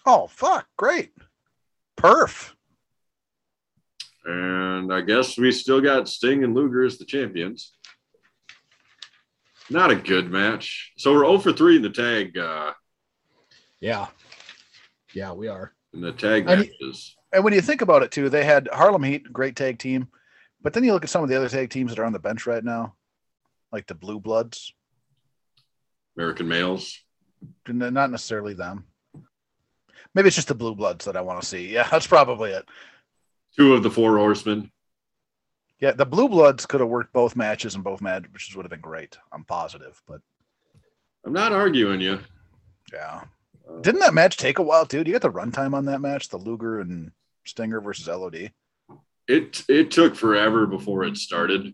Oh, 0.06 0.28
fuck. 0.28 0.68
Great. 0.78 1.12
Perf. 1.98 2.54
And 4.26 4.94
I 4.94 5.02
guess 5.02 5.38
we 5.38 5.52
still 5.52 5.82
got 5.82 6.08
Sting 6.08 6.44
and 6.44 6.54
Luger 6.56 6.84
as 6.86 6.98
the 6.98 7.06
champions. 7.06 7.74
Not 9.70 9.92
a 9.92 9.96
good 9.96 10.32
match. 10.32 10.94
So 10.98 11.14
we're 11.14 11.26
0 11.26 11.40
for 11.40 11.54
3 11.54 11.78
in 11.78 11.82
the 11.82 11.90
tag. 11.90 12.38
Uh, 12.38 12.74
Yeah. 13.80 14.08
Yeah, 15.14 15.32
we 15.34 15.48
are. 15.48 15.74
in 15.94 16.02
the 16.02 16.12
tag 16.12 16.48
And- 16.48 16.62
matches. 16.62 17.16
And 17.32 17.44
when 17.44 17.54
you 17.54 17.62
think 17.62 17.82
about 17.82 18.04
it 18.04 18.12
too, 18.12 18.30
they 18.30 18.44
had 18.44 18.68
Harlem 18.72 19.02
Heat, 19.04 19.32
great 19.34 19.56
tag 19.56 19.78
team, 19.80 20.10
but 20.62 20.74
then 20.74 20.84
you 20.84 20.94
look 20.94 21.04
at 21.04 21.10
some 21.10 21.24
of 21.24 21.30
the 21.30 21.36
other 21.36 21.50
tag 21.50 21.70
teams 21.72 21.92
that 21.92 22.00
are 22.00 22.06
on 22.06 22.14
the 22.14 22.20
bench 22.20 22.46
right 22.48 22.64
now, 22.64 22.96
like 23.72 23.88
the 23.88 23.96
Blue 23.96 24.20
Bloods. 24.20 24.74
American 26.18 26.48
males. 26.48 27.00
Not 27.68 28.12
necessarily 28.12 28.54
them. 28.54 28.86
Maybe 30.20 30.28
it's 30.28 30.36
just 30.36 30.50
the 30.50 30.54
Blue 30.56 30.76
Bloods 30.76 31.06
that 31.06 31.16
I 31.16 31.22
want 31.22 31.40
to 31.40 31.48
see. 31.48 31.70
Yeah, 31.70 31.88
that's 31.90 32.06
probably 32.06 32.52
it. 32.52 32.68
Two 33.58 33.74
of 33.74 33.84
the 33.84 33.90
four 33.90 34.18
horsemen. 34.18 34.70
Yeah, 35.80 35.94
the 35.94 36.06
Blue 36.06 36.28
Bloods 36.28 36.66
could 36.66 36.82
have 36.82 36.90
worked 36.90 37.14
both 37.14 37.38
matches 37.38 37.74
and 37.76 37.86
both 37.86 38.02
matches 38.02 38.54
would 38.54 38.64
have 38.66 38.70
been 38.70 38.82
great. 38.82 39.18
I'm 39.32 39.46
positive, 39.46 40.02
but 40.06 40.20
I'm 41.26 41.32
not 41.32 41.54
arguing 41.54 42.02
you. 42.02 42.20
yeah. 42.92 43.22
Uh, 43.66 43.80
Didn't 43.80 44.02
that 44.02 44.14
match 44.14 44.36
take 44.36 44.60
a 44.60 44.62
while, 44.62 44.84
dude? 44.84 45.08
You 45.08 45.14
got 45.14 45.22
the 45.22 45.32
runtime 45.32 45.74
on 45.74 45.86
that 45.86 46.02
match, 46.02 46.28
the 46.28 46.36
Luger 46.38 46.82
and 46.82 47.14
Stinger 47.46 47.80
versus 47.80 48.10
LOD. 48.10 48.52
It 49.30 49.64
it 49.70 49.90
took 49.90 50.16
forever 50.18 50.68
before 50.68 51.06
it 51.06 51.16
started. 51.16 51.74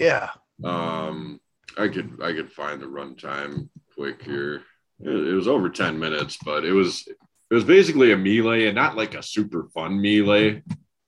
Yeah, 0.00 0.30
Um, 0.64 1.40
I 1.78 1.86
could 1.86 2.18
I 2.20 2.32
could 2.32 2.50
find 2.50 2.82
the 2.82 2.86
runtime 2.86 3.68
quick 3.94 4.20
here. 4.24 4.62
It, 4.98 5.28
it 5.28 5.34
was 5.34 5.46
over 5.46 5.68
ten 5.68 5.96
minutes, 5.96 6.38
but 6.44 6.64
it 6.64 6.72
was 6.72 7.06
it 7.54 7.58
was 7.58 7.64
basically 7.64 8.10
a 8.10 8.16
melee 8.16 8.66
and 8.66 8.74
not 8.74 8.96
like 8.96 9.14
a 9.14 9.22
super 9.22 9.68
fun 9.72 10.02
melee, 10.02 10.60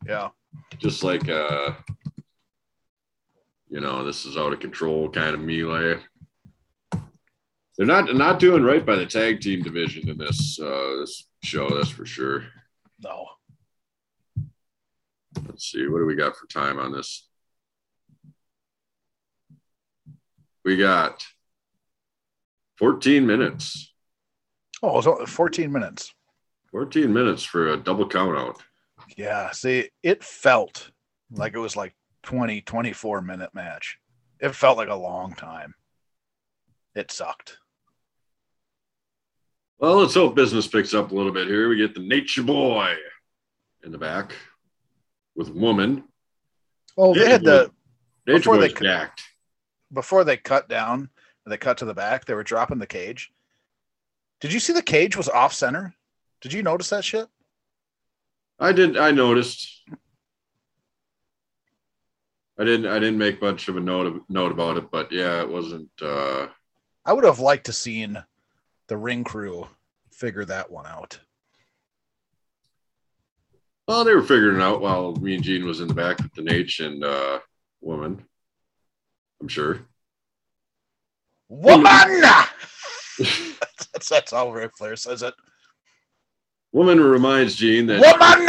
yeah, 0.07 0.29
just 0.79 1.03
like 1.03 1.29
uh 1.29 1.73
you 3.69 3.81
know 3.81 4.05
this 4.05 4.25
is 4.25 4.37
out 4.37 4.53
of 4.53 4.61
control 4.61 5.11
kind 5.11 5.35
of 5.35 5.41
melee. 5.41 5.99
They're 7.77 7.85
not 7.85 8.15
not 8.15 8.39
doing 8.39 8.63
right 8.63 8.87
by 8.87 8.95
the 8.95 9.07
tag 9.07 9.41
team 9.41 9.65
division 9.65 10.09
in 10.09 10.19
this 10.19 10.61
uh, 10.61 10.99
this 11.01 11.29
show. 11.43 11.69
That's 11.69 11.89
for 11.89 12.07
sure. 12.07 12.45
no. 13.03 13.27
Let's 15.49 15.73
see, 15.73 15.89
what 15.89 15.99
do 15.99 16.07
we 16.07 16.15
got 16.15 16.37
for 16.37 16.47
time 16.47 16.79
on 16.79 16.93
this? 16.93 17.29
We 20.65 20.77
got 20.77 21.27
14 22.79 23.27
minutes. 23.27 23.93
Oh, 24.81 24.91
it 24.91 24.95
was 24.95 25.07
only 25.09 25.27
14 25.27 25.73
minutes. 25.73 26.15
14 26.77 27.11
minutes 27.11 27.43
for 27.43 27.69
a 27.69 27.77
double 27.79 28.07
count 28.07 28.37
out. 28.37 28.63
Yeah, 29.17 29.51
see, 29.53 29.89
it 30.03 30.23
felt 30.23 30.91
like 31.31 31.55
it 31.55 31.59
was 31.59 31.75
like 31.75 31.97
20, 32.25 32.61
24 32.61 33.23
minute 33.23 33.49
match. 33.55 33.97
It 34.41 34.55
felt 34.55 34.77
like 34.77 34.91
a 34.91 34.95
long 34.95 35.33
time. 35.33 35.75
It 36.95 37.11
sucked. 37.11 37.57
Well, 39.79 39.97
let's 39.97 40.13
hope 40.13 40.35
business 40.35 40.67
picks 40.67 40.93
up 40.93 41.13
a 41.13 41.15
little 41.15 41.33
bit 41.33 41.49
here. 41.49 41.71
We 41.71 41.79
get 41.79 41.95
the 41.95 42.01
Nature 42.07 42.43
Boy 42.43 42.95
in 43.83 43.91
the 43.91 43.97
back 43.97 44.35
with 45.35 45.49
woman. 45.49 46.05
Oh, 46.99 47.15
they 47.15 47.31
had 47.31 47.43
the 47.43 47.71
Nature 48.27 48.39
Before 48.41 48.59
they 48.59 48.69
Boy's 48.69 48.81
jacked. 48.83 49.23
before 49.95 50.25
they 50.25 50.37
cut 50.37 50.69
down, 50.69 51.09
they 51.47 51.57
cut 51.57 51.79
to 51.79 51.87
the 51.87 51.95
back, 51.95 52.27
they 52.27 52.35
were 52.35 52.45
dropping 52.45 52.81
the 52.81 52.87
cage. 52.87 53.31
Did 54.43 54.53
you 54.53 54.61
see 54.61 54.75
the 54.75 54.83
cage 54.83 55.17
was 55.17 55.31
off 55.31 55.55
center? 55.55 55.95
Did 56.47 56.53
you 56.53 56.63
notice 56.63 56.91
that 56.91 57.05
shit? 57.05 57.27
I 58.61 58.71
did. 58.71 58.97
I 58.97 59.11
noticed. 59.11 59.83
I 62.57 62.63
didn't. 62.63 62.87
I 62.87 63.01
didn't 63.01 63.19
make 63.19 63.43
much 63.43 63.67
of 63.67 63.77
a 63.77 63.81
note 63.81 64.07
of, 64.07 64.21
note 64.29 64.53
about 64.53 64.77
it, 64.77 64.89
but 64.93 65.11
yeah, 65.11 65.41
it 65.41 65.49
wasn't. 65.49 65.91
uh 66.01 66.47
I 67.05 67.13
would 67.13 67.25
have 67.25 67.41
liked 67.41 67.67
to 67.67 67.73
seen 67.73 68.23
the 68.87 68.97
ring 68.97 69.25
crew 69.25 69.67
figure 70.13 70.45
that 70.45 70.71
one 70.71 70.87
out. 70.87 71.19
Well, 73.89 74.05
they 74.05 74.15
were 74.15 74.23
figuring 74.23 74.61
it 74.61 74.63
out 74.63 74.81
while 74.81 75.17
Mean 75.17 75.43
Gene 75.43 75.67
was 75.67 75.81
in 75.81 75.89
the 75.89 75.95
back 75.95 76.19
with 76.19 76.33
the 76.35 76.43
Nate 76.43 76.79
and 76.79 77.03
uh, 77.03 77.41
woman. 77.81 78.25
I'm 79.41 79.49
sure. 79.49 79.81
Woman! 81.49 81.89
that's, 83.19 84.09
that's 84.09 84.31
how 84.31 84.53
Ric 84.53 84.77
Flair 84.77 84.95
says 84.95 85.25
it. 85.25 85.35
Woman 86.77 87.01
reminds 87.01 87.55
Gene 87.55 87.87
that. 87.87 88.01
Woman! 88.03 88.47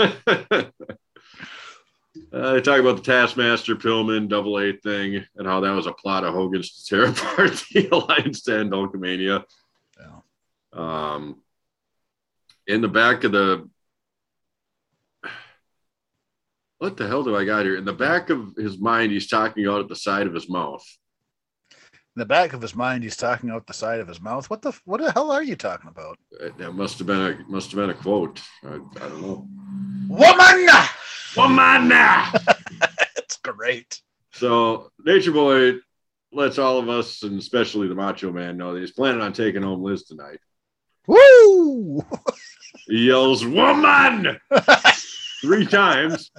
uh, 2.32 2.52
they 2.54 2.62
talk 2.62 2.80
about 2.80 2.96
the 2.96 3.02
Taskmaster 3.02 3.76
Pillman 3.76 4.30
double 4.30 4.58
A 4.58 4.72
thing 4.72 5.22
and 5.36 5.46
how 5.46 5.60
that 5.60 5.72
was 5.72 5.86
a 5.86 5.92
plot 5.92 6.24
of 6.24 6.32
Hogan's 6.32 6.70
to 6.72 6.86
tear 6.86 7.04
apart 7.10 7.62
the 7.74 7.88
Alliance 7.92 8.40
to 8.44 8.58
end 8.58 8.72
Hulkamania. 8.72 9.44
Yeah. 10.00 10.20
Um, 10.72 11.42
in 12.66 12.80
the 12.80 12.88
back 12.88 13.24
of 13.24 13.32
the. 13.32 13.68
What 16.78 16.96
the 16.96 17.06
hell 17.06 17.22
do 17.22 17.36
I 17.36 17.44
got 17.44 17.66
here? 17.66 17.76
In 17.76 17.84
the 17.84 17.92
back 17.92 18.30
of 18.30 18.56
his 18.56 18.78
mind, 18.78 19.12
he's 19.12 19.28
talking 19.28 19.66
out 19.66 19.82
at 19.82 19.88
the 19.88 19.94
side 19.94 20.26
of 20.26 20.32
his 20.32 20.48
mouth. 20.48 20.86
The 22.20 22.26
back 22.26 22.52
of 22.52 22.60
his 22.60 22.74
mind, 22.74 23.02
he's 23.02 23.16
talking 23.16 23.48
out 23.48 23.66
the 23.66 23.72
side 23.72 23.98
of 23.98 24.06
his 24.06 24.20
mouth. 24.20 24.50
What 24.50 24.60
the 24.60 24.78
what 24.84 25.00
the 25.00 25.10
hell 25.10 25.30
are 25.30 25.42
you 25.42 25.56
talking 25.56 25.88
about? 25.88 26.18
That 26.58 26.72
must 26.72 26.98
have 26.98 27.06
been 27.06 27.18
a 27.18 27.50
must 27.50 27.70
have 27.70 27.78
been 27.78 27.88
a 27.88 27.94
quote. 27.94 28.42
I, 28.62 28.74
I 28.74 29.08
don't 29.08 29.22
know. 29.22 29.48
Woman! 30.06 30.68
Woman. 31.34 31.90
It's 33.16 33.38
great. 33.38 34.02
So 34.32 34.90
Nature 35.02 35.32
Boy 35.32 35.76
lets 36.30 36.58
all 36.58 36.76
of 36.76 36.90
us, 36.90 37.22
and 37.22 37.38
especially 37.38 37.88
the 37.88 37.94
Macho 37.94 38.30
Man, 38.30 38.58
know 38.58 38.74
that 38.74 38.80
he's 38.80 38.90
planning 38.90 39.22
on 39.22 39.32
taking 39.32 39.62
home 39.62 39.82
Liz 39.82 40.04
tonight. 40.04 40.40
Woo! 41.06 42.04
He 42.86 43.06
yells 43.06 43.46
"Woman" 43.46 44.38
three 45.40 45.64
times, 45.64 46.30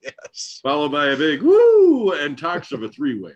yes. 0.00 0.60
followed 0.62 0.92
by 0.92 1.06
a 1.06 1.16
big 1.16 1.42
"Woo" 1.42 2.12
and 2.12 2.38
talks 2.38 2.70
of 2.70 2.84
a 2.84 2.88
three-way. 2.88 3.32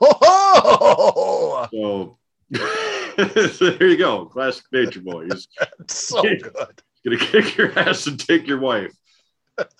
Oh, 0.00 1.68
So, 1.72 2.18
so 3.48 3.70
there 3.70 3.88
you 3.88 3.96
go, 3.96 4.26
classic 4.26 4.64
Nature 4.72 5.00
Boy. 5.00 5.26
He's 5.26 5.48
so 5.88 6.22
good. 6.22 6.52
gonna 7.04 7.18
kick 7.18 7.56
your 7.56 7.78
ass 7.78 8.06
and 8.06 8.18
take 8.18 8.46
your 8.46 8.58
wife. 8.58 8.92
What 9.56 9.70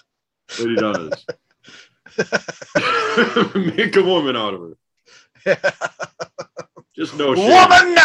he 0.59 0.77
does. 0.77 1.27
Make 3.55 3.97
a 3.97 4.03
woman 4.03 4.37
out 4.37 4.55
of 4.55 4.61
her. 4.61 4.77
Just 6.97 7.17
no 7.17 7.35
shit. 7.35 7.45
Woman! 7.45 7.97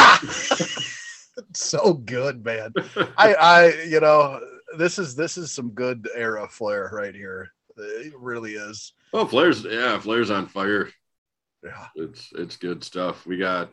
so 1.56 1.94
good, 1.94 2.46
man. 2.46 2.74
I, 3.18 3.34
I, 3.34 3.84
you 3.86 4.00
know, 4.00 4.40
this 4.78 5.00
is 5.00 5.16
this 5.16 5.38
is 5.38 5.52
some 5.52 5.72
good 5.72 6.08
era 6.16 6.48
flair 6.48 6.92
right 6.94 7.16
here. 7.16 7.50
It 7.76 8.14
really 8.16 8.54
is. 8.54 8.94
Oh, 9.14 9.26
Flair's 9.26 9.64
yeah, 9.64 9.98
Flair's 10.00 10.30
on 10.30 10.48
fire. 10.48 10.90
Yeah. 11.64 11.88
It's 11.96 12.30
it's 12.34 12.58
good 12.58 12.84
stuff. 12.84 13.26
We 13.26 13.38
got 13.38 13.72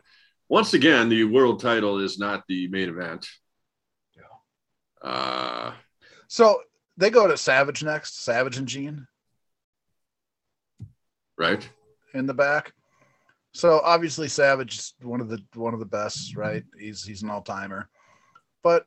once 0.48 0.74
again 0.74 1.08
the 1.08 1.24
world 1.24 1.60
title 1.60 1.98
is 1.98 2.18
not 2.18 2.44
the 2.48 2.68
main 2.68 2.88
event. 2.88 3.26
Yeah. 4.16 5.08
Uh 5.08 5.72
So 6.28 6.62
they 6.96 7.10
go 7.10 7.26
to 7.26 7.36
Savage 7.36 7.82
next. 7.82 8.22
Savage 8.22 8.58
and 8.58 8.68
Gene 8.68 9.06
right. 11.40 11.68
in 12.14 12.26
the 12.26 12.34
back. 12.34 12.72
So 13.52 13.80
obviously 13.82 14.28
Savage 14.28 14.78
is 14.78 14.94
one 15.02 15.20
of 15.20 15.28
the 15.28 15.42
one 15.54 15.74
of 15.74 15.80
the 15.80 15.86
best, 15.86 16.36
right? 16.36 16.62
He's 16.78 17.02
he's 17.02 17.22
an 17.22 17.30
all 17.30 17.42
timer. 17.42 17.88
But 18.62 18.86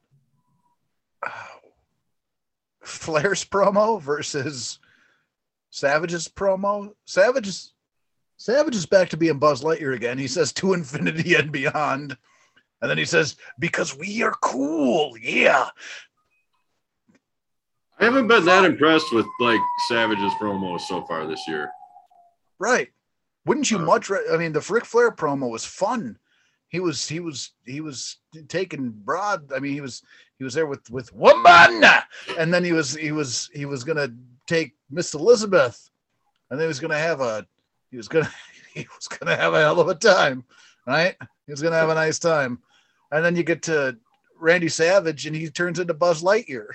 uh, 1.25 1.29
Flair's 2.83 3.43
promo 3.43 4.01
versus 4.01 4.79
Savage's 5.69 6.27
promo. 6.27 6.91
Savage 7.05 7.47
is 7.47 7.72
Savage 8.43 8.75
is 8.75 8.85
back 8.85 9.07
to 9.07 9.15
being 9.15 9.39
Buzz 9.39 9.63
Lightyear 9.63 9.95
again. 9.95 10.17
He 10.17 10.27
says 10.27 10.51
to 10.55 10.73
infinity 10.73 11.35
and 11.35 11.49
beyond. 11.49 12.17
And 12.81 12.91
then 12.91 12.97
he 12.97 13.05
says, 13.05 13.37
because 13.57 13.97
we 13.97 14.21
are 14.21 14.33
cool. 14.41 15.17
Yeah. 15.17 15.69
I 17.97 18.03
haven't 18.03 18.27
been 18.27 18.43
that 18.43 18.65
impressed 18.65 19.13
with 19.13 19.25
like 19.39 19.61
Savage's 19.87 20.33
promos 20.33 20.81
so 20.81 21.05
far 21.05 21.25
this 21.25 21.39
year. 21.47 21.71
Right. 22.59 22.89
Wouldn't 23.45 23.71
you 23.71 23.77
Uh, 23.77 23.83
much? 23.83 24.09
Ra- 24.09 24.19
I 24.33 24.35
mean, 24.35 24.51
the 24.51 24.65
Ric 24.69 24.83
Flair 24.83 25.11
promo 25.11 25.49
was 25.49 25.63
fun. 25.63 26.19
He 26.67 26.81
was 26.81 27.07
he 27.07 27.21
was 27.21 27.51
he 27.65 27.79
was 27.79 28.17
taking 28.49 28.89
broad. 28.89 29.53
I 29.53 29.59
mean, 29.59 29.71
he 29.71 29.79
was 29.79 30.03
he 30.37 30.43
was 30.43 30.53
there 30.53 30.65
with 30.65 30.89
with 30.91 31.13
woman, 31.13 31.81
and 32.37 32.53
then 32.53 32.65
he 32.65 32.73
was 32.73 32.93
he 32.93 33.13
was 33.13 33.49
he 33.53 33.63
was 33.63 33.85
gonna 33.85 34.09
take 34.47 34.73
Miss 34.91 35.13
Elizabeth, 35.13 35.89
and 36.49 36.59
then 36.59 36.65
he 36.65 36.67
was 36.67 36.81
gonna 36.81 36.97
have 36.97 37.21
a 37.21 37.47
he 37.93 37.97
was 37.97 38.07
gonna 38.07 38.29
he 38.73 38.87
was 38.97 39.07
gonna 39.07 39.35
have 39.35 39.53
a 39.53 39.59
hell 39.59 39.79
of 39.79 39.87
a 39.87 39.95
time, 39.95 40.43
right? 40.87 41.15
He 41.45 41.53
was 41.53 41.61
gonna 41.61 41.75
have 41.75 41.89
a 41.89 41.95
nice 41.95 42.17
time, 42.17 42.59
and 43.11 43.23
then 43.23 43.35
you 43.35 43.43
get 43.43 43.61
to 43.63 43.97
Randy 44.37 44.67
Savage, 44.67 45.27
and 45.27 45.35
he 45.35 45.49
turns 45.49 45.77
into 45.77 45.93
Buzz 45.93 46.23
Lightyear. 46.23 46.65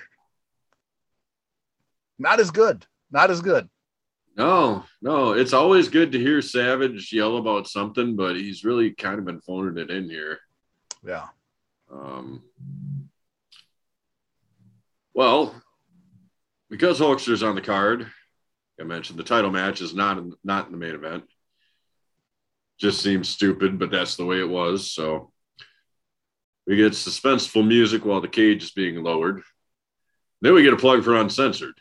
Not 2.17 2.39
as 2.39 2.51
good. 2.51 2.85
Not 3.11 3.31
as 3.31 3.41
good. 3.41 3.69
No, 4.37 4.85
no, 5.01 5.33
it's 5.33 5.51
always 5.51 5.89
good 5.89 6.13
to 6.13 6.19
hear 6.19 6.41
Savage 6.41 7.11
yell 7.11 7.35
about 7.35 7.67
something, 7.67 8.15
but 8.15 8.37
he's 8.37 8.63
really 8.63 8.91
kind 8.91 9.19
of 9.19 9.25
been 9.25 9.41
phoning 9.41 9.77
it 9.77 9.91
in 9.91 10.09
here. 10.09 10.39
Yeah. 11.05 11.27
Um, 11.91 12.43
well, 15.13 15.53
because 16.69 16.99
Hulkster's 16.99 17.43
on 17.43 17.55
the 17.55 17.61
card, 17.61 18.09
I 18.79 18.83
mentioned 18.83 19.19
the 19.19 19.23
title 19.23 19.51
match 19.51 19.81
is 19.81 19.93
not 19.93 20.17
in, 20.17 20.33
not 20.43 20.67
in 20.67 20.71
the 20.71 20.77
main 20.77 20.95
event. 20.95 21.23
Just 22.77 23.01
seems 23.01 23.27
stupid, 23.27 23.77
but 23.77 23.91
that's 23.91 24.15
the 24.15 24.25
way 24.25 24.39
it 24.39 24.49
was. 24.49 24.91
So 24.91 25.31
we 26.65 26.77
get 26.77 26.93
suspenseful 26.93 27.67
music 27.67 28.05
while 28.05 28.21
the 28.21 28.27
cage 28.27 28.63
is 28.63 28.71
being 28.71 29.03
lowered. 29.03 29.41
Then 30.41 30.53
we 30.53 30.63
get 30.63 30.73
a 30.73 30.77
plug 30.77 31.03
for 31.03 31.15
Uncensored. 31.15 31.75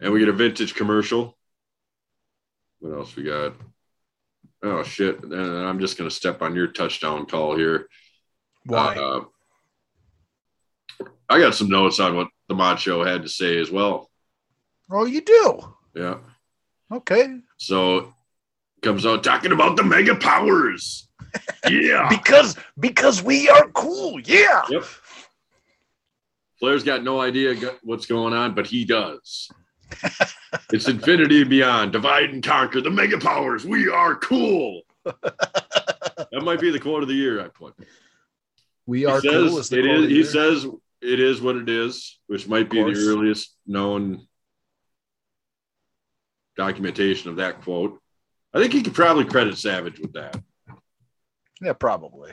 And 0.00 0.12
we 0.12 0.20
get 0.20 0.28
a 0.28 0.32
vintage 0.32 0.74
commercial. 0.74 1.36
What 2.78 2.96
else 2.96 3.16
we 3.16 3.24
got? 3.24 3.54
Oh 4.62 4.82
shit! 4.82 5.22
And 5.22 5.34
I'm 5.34 5.80
just 5.80 5.98
gonna 5.98 6.10
step 6.10 6.40
on 6.40 6.54
your 6.54 6.68
touchdown 6.68 7.26
call 7.26 7.56
here. 7.56 7.88
Why? 8.64 8.94
Uh, 8.94 9.24
I 11.28 11.40
got 11.40 11.54
some 11.54 11.68
notes 11.68 12.00
on 12.00 12.16
what 12.16 12.28
the 12.48 12.54
Mod 12.54 12.78
Show 12.78 13.04
had 13.04 13.22
to 13.22 13.28
say 13.28 13.58
as 13.58 13.70
well. 13.70 14.07
Oh, 14.90 15.04
you 15.04 15.20
do. 15.20 15.74
Yeah. 15.94 16.18
Okay. 16.90 17.40
So 17.56 18.14
comes 18.82 19.04
out 19.04 19.24
talking 19.24 19.52
about 19.52 19.76
the 19.76 19.84
mega 19.84 20.14
powers. 20.14 21.04
Yeah. 21.68 22.08
Because 22.08 22.56
because 22.78 23.22
we 23.22 23.50
are 23.50 23.68
cool. 23.70 24.18
Yeah. 24.20 24.62
yep. 24.70 24.84
Flair's 26.58 26.82
got 26.84 27.02
no 27.02 27.20
idea 27.20 27.54
what's 27.82 28.06
going 28.06 28.32
on, 28.32 28.54
but 28.54 28.66
he 28.66 28.84
does. 28.84 29.50
it's 30.72 30.88
infinity 30.88 31.42
and 31.42 31.50
beyond, 31.50 31.92
divide 31.92 32.30
and 32.30 32.42
conquer 32.42 32.80
the 32.80 32.90
mega 32.90 33.18
powers. 33.18 33.66
We 33.66 33.88
are 33.88 34.14
cool. 34.16 34.82
that 35.04 36.42
might 36.42 36.60
be 36.60 36.70
the 36.70 36.80
quote 36.80 37.02
of 37.02 37.08
the 37.08 37.14
year. 37.14 37.44
I 37.44 37.48
put. 37.48 37.74
We 38.86 39.00
He 39.00 39.06
are 39.06 39.20
says 39.20 39.50
cool. 39.50 39.58
Is 39.58 39.72
it 39.72 39.86
is. 39.86 40.08
He 40.08 40.24
says 40.24 40.66
it 41.02 41.20
is 41.20 41.42
what 41.42 41.56
it 41.56 41.68
is, 41.68 42.18
which 42.26 42.48
might 42.48 42.70
be 42.70 42.82
the 42.82 43.08
earliest 43.08 43.54
known 43.66 44.27
documentation 46.58 47.30
of 47.30 47.36
that 47.36 47.62
quote. 47.62 47.98
I 48.52 48.60
think 48.60 48.74
he 48.74 48.82
could 48.82 48.94
probably 48.94 49.24
credit 49.24 49.56
Savage 49.56 49.98
with 49.98 50.12
that. 50.12 50.38
Yeah, 51.62 51.72
probably. 51.72 52.32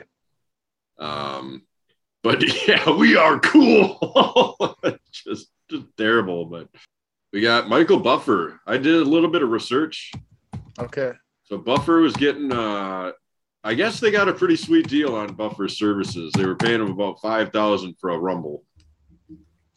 Um, 0.98 1.62
but 2.22 2.42
yeah, 2.68 2.90
we 2.90 3.16
are 3.16 3.38
cool. 3.38 4.76
just, 5.12 5.48
just 5.70 5.86
terrible. 5.96 6.44
But 6.44 6.68
we 7.32 7.40
got 7.40 7.68
Michael 7.68 8.00
Buffer. 8.00 8.60
I 8.66 8.76
did 8.76 8.96
a 8.96 9.04
little 9.04 9.30
bit 9.30 9.42
of 9.42 9.48
research. 9.48 10.10
Okay. 10.78 11.12
So 11.44 11.56
Buffer 11.56 12.00
was 12.00 12.14
getting 12.14 12.52
uh 12.52 13.12
I 13.62 13.74
guess 13.74 13.98
they 13.98 14.12
got 14.12 14.28
a 14.28 14.32
pretty 14.32 14.54
sweet 14.54 14.86
deal 14.88 15.16
on 15.16 15.34
Buffer's 15.34 15.76
services. 15.76 16.32
They 16.32 16.46
were 16.46 16.54
paying 16.54 16.80
him 16.80 16.90
about 16.90 17.20
five 17.20 17.52
thousand 17.52 17.96
for 18.00 18.10
a 18.10 18.18
rumble. 18.18 18.64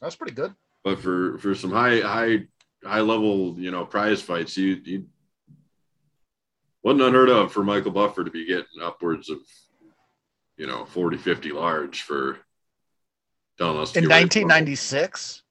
That's 0.02 0.16
pretty 0.16 0.34
good. 0.34 0.54
But 0.84 1.00
for 1.00 1.38
for 1.40 1.56
some 1.56 1.72
high 1.72 2.00
high 2.00 2.48
high 2.84 3.02
level, 3.02 3.56
you 3.60 3.72
know, 3.72 3.86
prize 3.86 4.22
fights, 4.22 4.56
he, 4.56 4.76
he 4.86 5.04
wasn't 6.84 7.02
unheard 7.04 7.30
of 7.30 7.52
for 7.52 7.64
Michael 7.64 7.92
Buffer 7.92 8.24
to 8.24 8.32
be 8.32 8.46
getting 8.46 8.82
upwards 8.82 9.30
of 9.30 9.40
you 10.58 10.68
know 10.68 10.86
40 10.86 11.18
50 11.18 11.52
large 11.52 12.02
for 12.02 12.38
telling 13.58 13.80
us 13.80 13.96
In 13.96 14.04
get 14.04 14.10
ready 14.10 14.24
1996? 14.24 15.44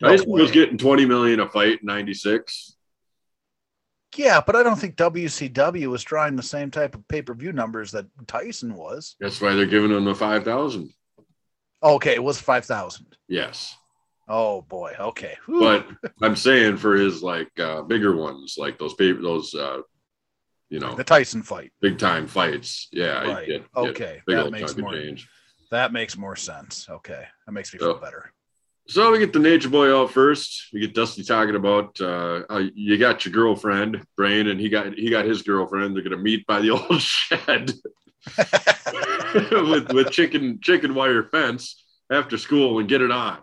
No 0.00 0.08
Tyson 0.10 0.30
was 0.30 0.50
getting 0.50 0.76
20 0.78 1.06
million 1.06 1.40
a 1.40 1.48
fight 1.48 1.80
in 1.80 1.86
96 1.86 2.76
Yeah, 4.16 4.40
but 4.44 4.54
I 4.56 4.62
don't 4.62 4.78
think 4.78 4.96
WCW 4.96 5.86
was 5.88 6.02
drawing 6.04 6.36
the 6.36 6.42
same 6.42 6.70
type 6.70 6.94
of 6.94 7.06
pay 7.08 7.22
per 7.22 7.32
view 7.34 7.52
numbers 7.52 7.92
that 7.92 8.06
Tyson 8.26 8.74
was. 8.74 9.16
that's 9.20 9.40
why 9.40 9.54
they're 9.54 9.66
giving 9.66 9.90
him 9.90 10.04
the 10.04 10.14
5000 10.14 10.92
Okay, 11.82 12.14
it 12.14 12.22
was 12.22 12.40
5,000. 12.40 13.16
yes 13.28 13.76
Oh, 14.28 14.62
boy. 14.62 14.94
Okay. 14.98 15.36
Whew. 15.46 15.60
but 15.60 15.86
I'm 16.22 16.34
saying 16.36 16.78
for 16.78 16.94
his 16.96 17.22
like 17.22 17.50
uh, 17.60 17.82
bigger 17.82 18.16
ones, 18.16 18.56
like 18.58 18.78
those 18.78 18.94
paper, 18.94 19.22
those 19.22 19.54
uh, 19.54 19.82
you 20.68 20.80
know, 20.80 20.94
the 20.96 21.04
Tyson 21.04 21.42
fight. 21.42 21.72
big 21.80 21.96
time 21.98 22.26
fights. 22.26 22.88
Yeah, 22.92 23.22
Right. 23.22 23.46
get- 23.46 23.60
get 23.62 23.70
Okay. 23.76 24.22
big 24.26 24.36
That 24.36 24.50
makes 24.50 24.76
more 24.76 24.92
change. 24.92 25.28
that 25.70 25.92
makes 25.92 26.16
more 26.16 26.34
sense. 26.36 26.88
Okay. 26.90 27.24
That 27.46 27.52
makes 27.52 27.72
me 27.72 27.78
So- 27.78 27.92
feel 27.92 28.00
better. 28.00 28.32
So 28.88 29.10
we 29.10 29.18
get 29.18 29.32
the 29.32 29.40
Nature 29.40 29.68
Boy 29.68 29.92
out 29.92 30.12
first. 30.12 30.68
We 30.72 30.78
get 30.78 30.94
Dusty 30.94 31.24
talking 31.24 31.56
about 31.56 32.00
uh, 32.00 32.42
how 32.48 32.58
you 32.72 32.96
got 32.98 33.24
your 33.24 33.32
girlfriend, 33.32 34.00
Brain, 34.16 34.46
and 34.46 34.60
he 34.60 34.68
got 34.68 34.94
he 34.94 35.10
got 35.10 35.24
his 35.24 35.42
girlfriend. 35.42 35.96
They're 35.96 36.04
gonna 36.04 36.16
meet 36.18 36.46
by 36.46 36.60
the 36.60 36.70
old 36.76 37.02
shed 37.02 37.72
with 39.50 39.92
with 39.92 40.10
chicken 40.12 40.60
chicken 40.62 40.94
wire 40.94 41.24
fence 41.24 41.82
after 42.12 42.38
school 42.38 42.78
and 42.78 42.88
get 42.88 43.02
it 43.02 43.10
on. 43.10 43.38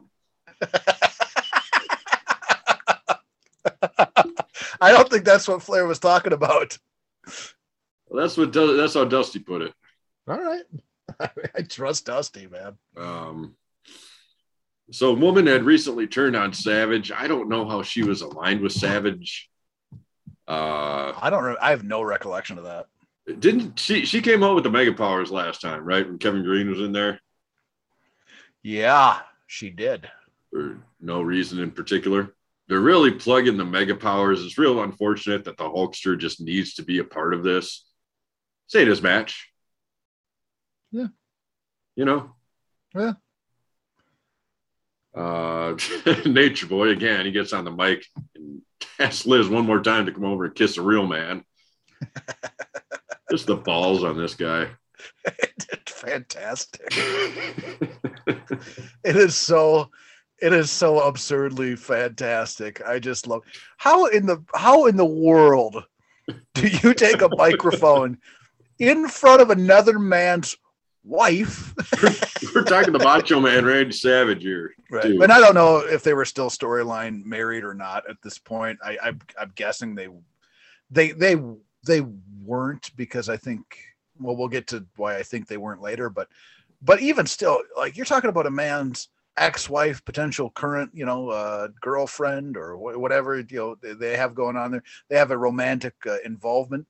I 4.82 4.92
don't 4.92 5.10
think 5.10 5.24
that's 5.26 5.48
what 5.48 5.62
Flair 5.62 5.86
was 5.86 6.00
talking 6.00 6.34
about. 6.34 6.78
Well, 8.08 8.22
that's 8.22 8.38
what 8.38 8.52
that's 8.54 8.94
how 8.94 9.06
Dusty 9.06 9.40
put 9.40 9.62
it. 9.62 9.74
All 10.28 10.40
right. 10.40 10.64
I 11.56 11.62
trust 11.62 12.06
Dusty, 12.06 12.48
man. 12.48 12.78
Um, 12.98 13.56
so, 14.92 15.14
woman 15.14 15.48
had 15.48 15.64
recently 15.64 16.08
turned 16.08 16.36
on 16.36 16.54
Savage. 16.54 17.12
I 17.12 17.28
don't 17.28 17.50
know 17.50 17.68
how 17.68 17.82
she 17.82 18.04
was 18.04 18.22
aligned 18.22 18.62
with 18.62 18.74
Savage. 18.74 19.50
Uh, 20.48 21.14
I 21.20 21.30
don't. 21.30 21.44
Re- 21.44 21.58
I 21.62 21.70
have 21.72 21.84
no 21.84 22.02
recollection 22.02 22.58
of 22.58 22.66
that. 22.66 22.88
didn't 23.40 23.80
she? 23.80 24.06
She 24.06 24.22
came 24.22 24.44
out 24.44 24.56
with 24.56 24.66
the 24.66 24.70
Mega 24.70 24.94
Powers 24.94 25.32
last 25.32 25.62
time, 25.62 25.84
right? 25.86 26.06
When 26.06 26.18
Kevin 26.20 26.44
Greene 26.44 26.70
was 26.70 26.82
in 26.82 26.92
there, 26.92 27.20
Yeah, 28.62 29.22
she 29.48 29.70
did. 29.70 30.10
For 30.54 30.78
no 31.02 31.22
reason 31.22 31.60
in 31.60 31.72
particular. 31.72 32.34
They're 32.68 32.80
really 32.80 33.12
plugging 33.12 33.58
the 33.58 33.66
Mega 33.66 33.96
Powers. 33.96 34.44
It's 34.44 34.58
real 34.58 34.84
unfortunate 34.84 35.44
that 35.46 35.58
the 35.58 35.66
Hulkster 35.66 36.18
just 36.18 36.40
needs 36.40 36.76
to 36.76 36.84
be 36.84 37.00
a 37.00 37.04
part 37.04 37.34
of 37.34 37.44
this. 37.44 37.86
Say 38.68 38.86
this 38.86 39.02
match. 39.02 39.50
Yeah. 40.92 41.08
You 41.96 42.06
know. 42.06 42.36
Yeah. 42.96 43.14
Uh, 45.14 45.76
Nature 46.26 46.68
Boy 46.68 46.90
again. 46.90 47.26
He 47.26 47.32
gets 47.32 47.52
on 47.52 47.66
the 47.66 47.72
mic 47.72 48.06
and 48.36 48.62
asks 49.00 49.26
Liz 49.26 49.50
one 49.50 49.66
more 49.66 49.82
time 49.82 50.06
to 50.06 50.14
come 50.14 50.26
over 50.26 50.46
and 50.46 50.56
kiss 50.56 50.78
a 50.78 50.82
real 50.82 51.06
man. 51.06 51.44
Just 53.32 53.48
the 53.48 53.56
balls 53.56 54.04
on 54.04 54.18
this 54.18 54.36
guy. 54.36 54.70
Fantastic. 55.88 56.94
It 59.04 59.16
is 59.16 59.36
so. 59.36 59.90
It 60.44 60.52
is 60.52 60.70
so 60.70 61.00
absurdly 61.00 61.78
fantastic. 61.78 62.86
I 62.86 63.00
just 63.00 63.28
love 63.28 63.44
how 63.78 64.08
in 64.08 64.26
the 64.26 64.44
how 64.54 64.88
in 64.88 64.98
the 64.98 65.06
world 65.06 65.82
do 66.54 66.68
you 66.68 66.94
take 66.94 67.22
a 67.22 67.30
microphone 67.38 68.18
in 68.78 69.08
front 69.08 69.42
of 69.42 69.52
another 69.52 69.98
man's 69.98 70.58
wife? 71.06 71.74
We're 72.54 72.66
talking 72.66 72.92
the 72.92 73.00
Macho 73.00 73.40
Man 73.40 73.64
Randy 73.64 73.94
Savage 73.94 74.44
here. 74.44 74.74
Right. 74.92 75.04
Dude. 75.04 75.24
And 75.24 75.32
I 75.32 75.40
don't 75.40 75.56
know 75.56 75.78
if 75.78 76.04
they 76.04 76.14
were 76.14 76.26
still 76.26 76.50
storyline 76.50 77.24
married 77.24 77.64
or 77.64 77.74
not 77.74 78.10
at 78.10 78.22
this 78.22 78.38
point. 78.38 78.78
I, 78.84 78.98
I 79.02 79.14
I'm 79.40 79.54
guessing 79.56 79.96
they 79.96 80.10
they 80.92 81.14
they 81.14 81.38
they 81.86 82.02
weren't 82.44 82.92
because 82.98 83.30
I 83.30 83.38
think 83.38 83.78
well 84.20 84.36
we'll 84.36 84.50
get 84.50 84.68
to 84.68 84.86
why 84.98 85.16
I 85.16 85.24
think 85.24 85.48
they 85.48 85.56
weren't 85.56 85.82
later, 85.82 86.10
but 86.10 86.28
but 86.82 87.00
even 87.00 87.28
still, 87.28 87.62
like 87.78 87.96
you're 87.96 88.06
talking 88.06 88.30
about 88.30 88.46
a 88.46 88.52
man's 88.52 89.08
ex-wife, 89.38 90.04
potential 90.06 90.50
current, 90.50 90.92
you 90.94 91.06
know, 91.06 91.30
uh, 91.30 91.68
girlfriend 91.82 92.58
or 92.58 92.76
wh- 92.76 93.00
whatever 93.00 93.38
you 93.40 93.46
know 93.52 93.76
they, 93.82 93.94
they 93.94 94.18
have 94.18 94.36
going 94.36 94.56
on 94.56 94.72
there. 94.72 94.84
They 95.10 95.18
have 95.18 95.32
a 95.32 95.38
romantic 95.38 95.96
uh, 96.06 96.18
involvement. 96.26 96.88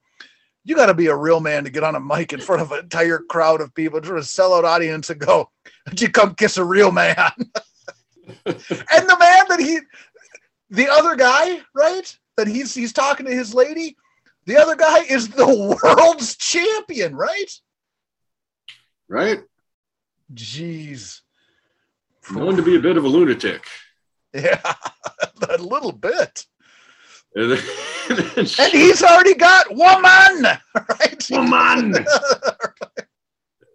You 0.65 0.75
got 0.75 0.85
to 0.85 0.93
be 0.93 1.07
a 1.07 1.15
real 1.15 1.39
man 1.41 1.65
to 1.65 1.69
get 1.69 1.83
on 1.83 1.95
a 1.95 1.99
mic 1.99 2.31
in 2.31 2.39
front 2.39 2.61
of 2.61 2.71
an 2.71 2.79
entire 2.79 3.19
crowd 3.19 3.59
of 3.59 3.75
people, 3.75 3.99
to 3.99 4.15
a 4.15 4.19
sellout 4.19 4.63
audience, 4.63 5.09
and 5.09 5.19
go, 5.19 5.49
"Would 5.87 6.01
you 6.01 6.09
come 6.09 6.35
kiss 6.35 6.57
a 6.57 6.63
real 6.63 6.91
man?" 6.91 7.15
and 8.45 8.55
the 8.55 9.17
man 9.19 9.45
that 9.49 9.59
he 9.59 9.79
the 10.69 10.89
other 10.89 11.15
guy 11.15 11.59
right 11.75 12.17
that 12.37 12.47
he's 12.47 12.73
he's 12.73 12.93
talking 12.93 13.25
to 13.25 13.31
his 13.31 13.53
lady 13.53 13.95
the 14.45 14.57
other 14.57 14.75
guy 14.75 14.99
is 15.03 15.27
the 15.29 15.45
world's 15.83 16.35
champion 16.37 17.15
right 17.15 17.51
Right? 19.09 19.41
jeez 20.33 21.21
Known 22.31 22.55
to 22.55 22.61
be 22.63 22.75
a 22.75 22.79
bit 22.79 22.97
of 22.97 23.03
a 23.03 23.07
lunatic. 23.07 23.65
yeah 24.33 24.73
a 25.49 25.57
little 25.61 25.91
bit 25.91 26.45
And 27.35 27.51
then, 27.51 27.63
and 28.09 28.17
then 28.35 28.47
and 28.59 28.71
he's 28.71 29.03
already 29.03 29.35
got 29.35 29.73
woman 29.73 30.57
right 30.89 31.27
Woman! 31.29 31.95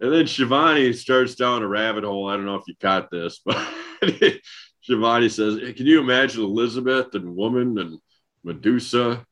And 0.01 0.13
then 0.13 0.27
Schiavone 0.27 0.93
starts 0.93 1.35
down 1.35 1.61
a 1.61 1.67
rabbit 1.67 2.05
hole. 2.05 2.29
I 2.29 2.37
don't 2.37 2.45
know 2.45 2.55
if 2.55 2.63
you 2.67 2.75
caught 2.79 3.11
this, 3.11 3.41
but 3.45 3.57
Schiavone 4.81 5.27
says, 5.27 5.59
hey, 5.59 5.73
Can 5.73 5.87
you 5.87 5.99
imagine 5.99 6.41
Elizabeth 6.41 7.13
and 7.15 7.35
woman 7.35 7.77
and 7.77 7.99
Madusa 8.45 9.25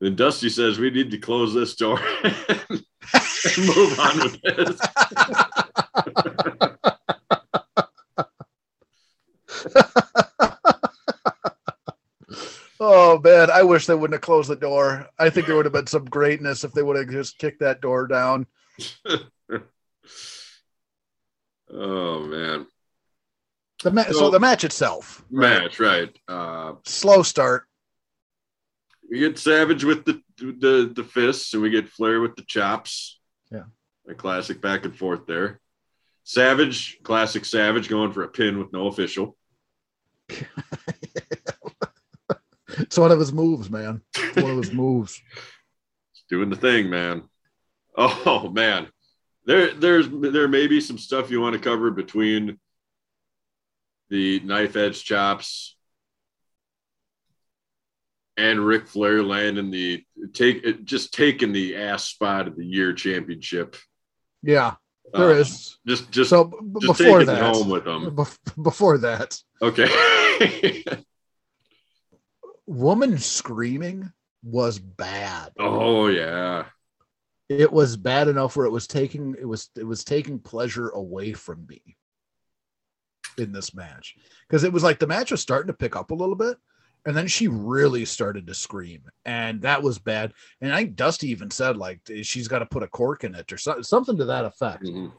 Then 0.00 0.16
Dusty 0.16 0.48
says 0.48 0.78
we 0.78 0.90
need 0.90 1.10
to 1.10 1.18
close 1.18 1.52
this 1.52 1.74
door 1.74 2.00
and 2.00 2.84
move 3.58 4.00
on 4.00 4.18
with 4.20 4.40
this. 4.42 4.80
Oh 12.78 13.18
man, 13.20 13.50
I 13.50 13.62
wish 13.62 13.86
they 13.86 13.94
wouldn't 13.94 14.12
have 14.16 14.20
closed 14.20 14.50
the 14.50 14.56
door. 14.56 15.08
I 15.18 15.30
think 15.30 15.46
there 15.46 15.56
would 15.56 15.64
have 15.64 15.72
been 15.72 15.86
some 15.86 16.04
greatness 16.04 16.62
if 16.62 16.72
they 16.72 16.82
would 16.82 16.96
have 16.96 17.08
just 17.08 17.38
kicked 17.38 17.60
that 17.60 17.80
door 17.80 18.06
down. 18.06 18.46
oh 21.72 22.20
man. 22.26 22.66
The 23.82 23.90
ma- 23.90 24.02
so, 24.04 24.12
So- 24.12 24.30
the 24.30 24.40
match 24.40 24.64
itself, 24.64 25.24
Match, 25.30 25.80
right. 25.80 26.14
Uh 26.28 26.74
slow 26.84 27.22
start. 27.22 27.64
we 29.10 29.20
get 29.20 29.38
Savage 29.38 29.84
with 29.84 30.04
the 30.04 30.20
the 30.38 30.92
the 30.94 31.04
fists, 31.04 31.54
and 31.54 31.62
we 31.62 31.70
get 31.70 31.88
Flair 31.88 32.20
with 32.20 32.36
the 32.36 32.42
chops. 32.42 33.18
Yeah. 33.50 33.64
a 34.08 34.14
classic 34.14 34.60
back 34.60 34.84
and 34.84 34.94
forth 34.96 35.26
there. 35.26 35.60
Savage, 36.24 36.98
classic 37.02 37.44
Savage, 37.46 37.88
going 37.88 38.12
for 38.12 38.22
a 38.22 38.28
pin 38.28 38.58
with 38.58 38.70
no 38.72 38.88
official. 38.88 39.36
It's 42.78 42.98
one 42.98 43.10
of 43.10 43.18
his 43.18 43.32
moves, 43.32 43.70
man. 43.70 44.02
It's 44.14 44.36
one 44.36 44.50
of 44.50 44.58
his 44.58 44.72
moves. 44.72 45.22
It's 46.12 46.24
doing 46.28 46.50
the 46.50 46.56
thing, 46.56 46.90
man. 46.90 47.22
Oh 47.96 48.50
man, 48.52 48.88
there 49.46 49.72
there's 49.72 50.08
there 50.10 50.48
may 50.48 50.66
be 50.66 50.82
some 50.82 50.98
stuff 50.98 51.30
you 51.30 51.40
want 51.40 51.54
to 51.54 51.58
cover 51.58 51.90
between 51.90 52.58
the 54.10 54.40
knife 54.40 54.76
edge 54.76 55.02
chops 55.04 55.74
and 58.36 58.60
Ric 58.60 58.86
Flair 58.88 59.22
landing 59.22 59.70
the 59.70 60.04
take 60.34 60.84
just 60.84 61.14
taking 61.14 61.52
the 61.52 61.76
ass 61.76 62.04
spot 62.04 62.46
of 62.48 62.56
the 62.56 62.66
year 62.66 62.92
championship. 62.92 63.76
Yeah, 64.42 64.74
there 65.14 65.30
Uh, 65.30 65.34
is. 65.36 65.78
just 65.86 66.10
just 66.10 66.28
So 66.28 66.44
b- 66.44 66.80
just 66.82 66.98
before 67.00 67.24
that, 67.24 67.42
home 67.54 67.70
with 67.70 67.84
them. 67.84 68.14
bef- 68.14 68.62
before 68.62 68.98
that, 68.98 69.40
Okay. 69.62 69.88
woman 72.66 73.18
screaming 73.18 74.12
was 74.42 74.78
bad. 74.78 75.52
oh 75.58 76.08
yeah. 76.08 76.66
It 77.48 77.72
was 77.72 77.96
bad 77.96 78.26
enough 78.26 78.56
where 78.56 78.66
it 78.66 78.72
was 78.72 78.86
taking 78.88 79.36
it 79.40 79.44
was 79.44 79.70
it 79.76 79.84
was 79.84 80.02
taking 80.04 80.38
pleasure 80.40 80.88
away 80.90 81.32
from 81.32 81.64
me 81.68 81.80
in 83.38 83.52
this 83.52 83.74
match 83.74 84.16
because 84.48 84.64
it 84.64 84.72
was 84.72 84.82
like 84.82 84.98
the 84.98 85.06
match 85.06 85.30
was 85.30 85.40
starting 85.40 85.68
to 85.68 85.72
pick 85.76 85.94
up 85.94 86.10
a 86.10 86.14
little 86.14 86.34
bit 86.34 86.56
and 87.04 87.14
then 87.16 87.28
she 87.28 87.46
really 87.48 88.04
started 88.04 88.46
to 88.46 88.54
scream 88.54 89.02
and 89.26 89.60
that 89.62 89.82
was 89.82 89.98
bad 89.98 90.32
and 90.62 90.72
i 90.72 90.78
think 90.78 90.96
dusty 90.96 91.28
even 91.28 91.50
said 91.50 91.76
like 91.76 92.00
she's 92.22 92.48
got 92.48 92.60
to 92.60 92.66
put 92.66 92.82
a 92.82 92.88
cork 92.88 93.24
in 93.24 93.34
it 93.34 93.52
or 93.52 93.58
so, 93.58 93.80
something 93.82 94.16
to 94.16 94.24
that 94.24 94.46
effect 94.46 94.84
Mhm. 94.84 95.12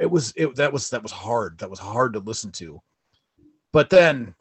it 0.00 0.08
was 0.10 0.32
it 0.36 0.54
that 0.54 0.72
was 0.72 0.88
that 0.90 1.02
was 1.02 1.10
hard 1.12 1.58
that 1.58 1.68
was 1.70 1.80
hard 1.80 2.12
to 2.12 2.20
listen 2.20 2.52
to 2.52 2.80
but 3.72 3.90
then 3.90 4.34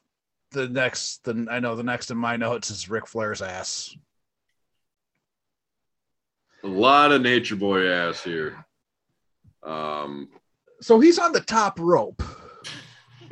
the 0.51 0.67
next 0.67 1.23
the 1.23 1.47
i 1.49 1.59
know 1.59 1.75
the 1.75 1.84
next 1.84 2.11
in 2.11 2.17
my 2.17 2.36
notes 2.38 2.69
is 2.69 2.89
Ric 2.89 3.07
flair's 3.07 3.41
ass 3.41 3.95
A 6.63 6.67
lot 6.67 7.11
of 7.11 7.21
nature 7.23 7.55
boy 7.55 7.88
ass 7.88 8.23
here. 8.23 8.63
Um 9.63 10.29
so 10.82 10.99
he's 10.99 11.17
on 11.19 11.32
the 11.32 11.39
top 11.41 11.79
rope 11.79 12.21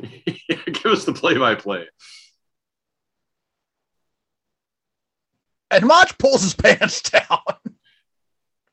give 0.00 0.86
us 0.86 1.04
the 1.04 1.12
play 1.12 1.36
by 1.36 1.54
play. 1.54 1.86
and 5.70 5.86
Mach 5.86 6.16
pulls 6.18 6.42
his 6.42 6.54
pants 6.64 7.02
down 7.02 7.38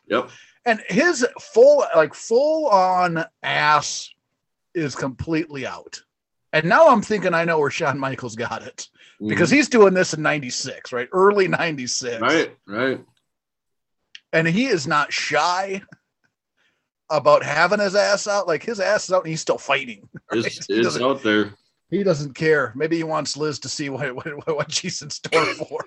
Yep. 0.08 0.30
and 0.66 0.80
his 0.88 1.28
full 1.40 1.86
like 1.96 2.14
full 2.14 2.68
on 2.70 3.26
ass 3.44 4.10
is 4.74 4.96
completely 4.96 5.68
out 5.68 6.02
and 6.54 6.66
now 6.68 6.88
i'm 6.88 7.02
thinking 7.02 7.34
i 7.34 7.44
know 7.46 7.60
where 7.60 7.70
Shawn 7.72 8.00
michaels 8.00 8.36
got 8.36 8.64
it. 8.64 8.88
Because 9.26 9.50
he's 9.50 9.68
doing 9.70 9.94
this 9.96 10.14
in 10.14 10.22
96 10.22 10.92
right? 10.94 11.10
Early 11.12 11.48
96 11.48 12.16
Mm-hmm. 12.16 12.24
right, 12.24 12.56
right. 12.68 13.06
and 14.34 14.48
he 14.48 14.66
is 14.68 14.86
not 14.88 15.12
shy 15.12 15.82
about 17.10 17.42
having 17.42 17.80
his 17.80 17.96
ass 17.96 18.28
out. 18.28 18.48
Like 18.48 18.62
his 18.64 18.80
ass 18.82 19.06
is 19.06 19.14
out 19.14 19.24
and 19.24 19.30
he's 19.30 19.42
still 19.42 19.58
fighting 19.58 20.08
It's, 20.34 20.68
He 20.68 20.74
it's 20.76 20.84
doesn't- 20.84 21.04
out 21.04 21.24
there. 21.24 21.54
he 21.90 22.04
doesn't 22.04 22.34
care. 22.34 22.74
Maybe 22.76 22.98
he 22.98 23.04
wants 23.04 23.38
liz 23.38 23.60
to 23.60 23.70
see 23.70 23.90
what 23.90 24.14
what, 24.16 24.56
what 24.58 24.72
she's 24.72 25.02
in 25.02 25.10
store 25.10 25.46
for 25.56 25.80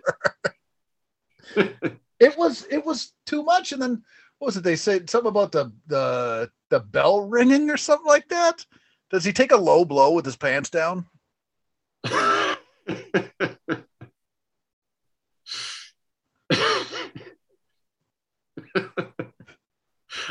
it 2.19 2.37
was 2.39 2.67
it 2.71 2.85
was 2.85 3.13
too 3.27 3.43
much. 3.43 3.73
And 3.73 3.81
then 3.83 4.03
what 4.39 4.47
was 4.47 4.57
it 4.57 4.65
they 4.65 4.77
said? 4.77 5.09
Something 5.11 5.29
about 5.31 5.53
the 5.53 5.73
the 5.87 6.51
the 6.71 6.81
bell 6.81 7.23
ringing 7.29 7.71
or 7.71 7.77
something 7.77 8.07
like 8.07 8.29
that 8.29 8.65
does 9.11 9.25
he 9.25 9.33
take 9.33 9.53
a 9.53 9.57
low 9.57 9.85
blow 9.85 10.13
with 10.13 10.25
his 10.25 10.37
pants 10.37 10.71
down? 10.71 11.07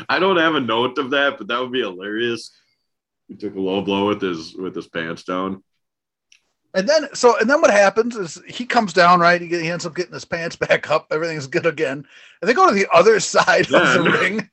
I 0.08 0.18
don't 0.18 0.36
have 0.36 0.54
a 0.54 0.60
note 0.60 0.98
of 0.98 1.10
that, 1.10 1.38
but 1.38 1.48
that 1.48 1.60
would 1.60 1.72
be 1.72 1.80
hilarious. 1.80 2.50
He 3.28 3.36
took 3.36 3.54
a 3.54 3.60
low 3.60 3.80
blow 3.82 4.08
with 4.08 4.20
his 4.20 4.54
with 4.54 4.74
his 4.74 4.88
pants 4.88 5.22
down. 5.22 5.62
and 6.74 6.88
then 6.88 7.08
so 7.14 7.38
and 7.38 7.48
then 7.48 7.60
what 7.60 7.70
happens 7.70 8.16
is 8.16 8.40
he 8.46 8.66
comes 8.66 8.92
down 8.92 9.20
right? 9.20 9.40
He, 9.40 9.48
get- 9.48 9.62
he 9.62 9.70
ends 9.70 9.86
up 9.86 9.94
getting 9.94 10.12
his 10.14 10.24
pants 10.24 10.56
back 10.68 10.90
up. 10.90 11.06
Everything's 11.10 11.46
good 11.46 11.66
again. 11.66 12.04
And 12.40 12.48
they 12.48 12.54
go 12.54 12.68
to 12.68 12.74
the 12.74 12.88
other 12.92 13.20
side 13.20 13.72
of 13.72 14.04
the 14.04 14.10
ring 14.20 14.50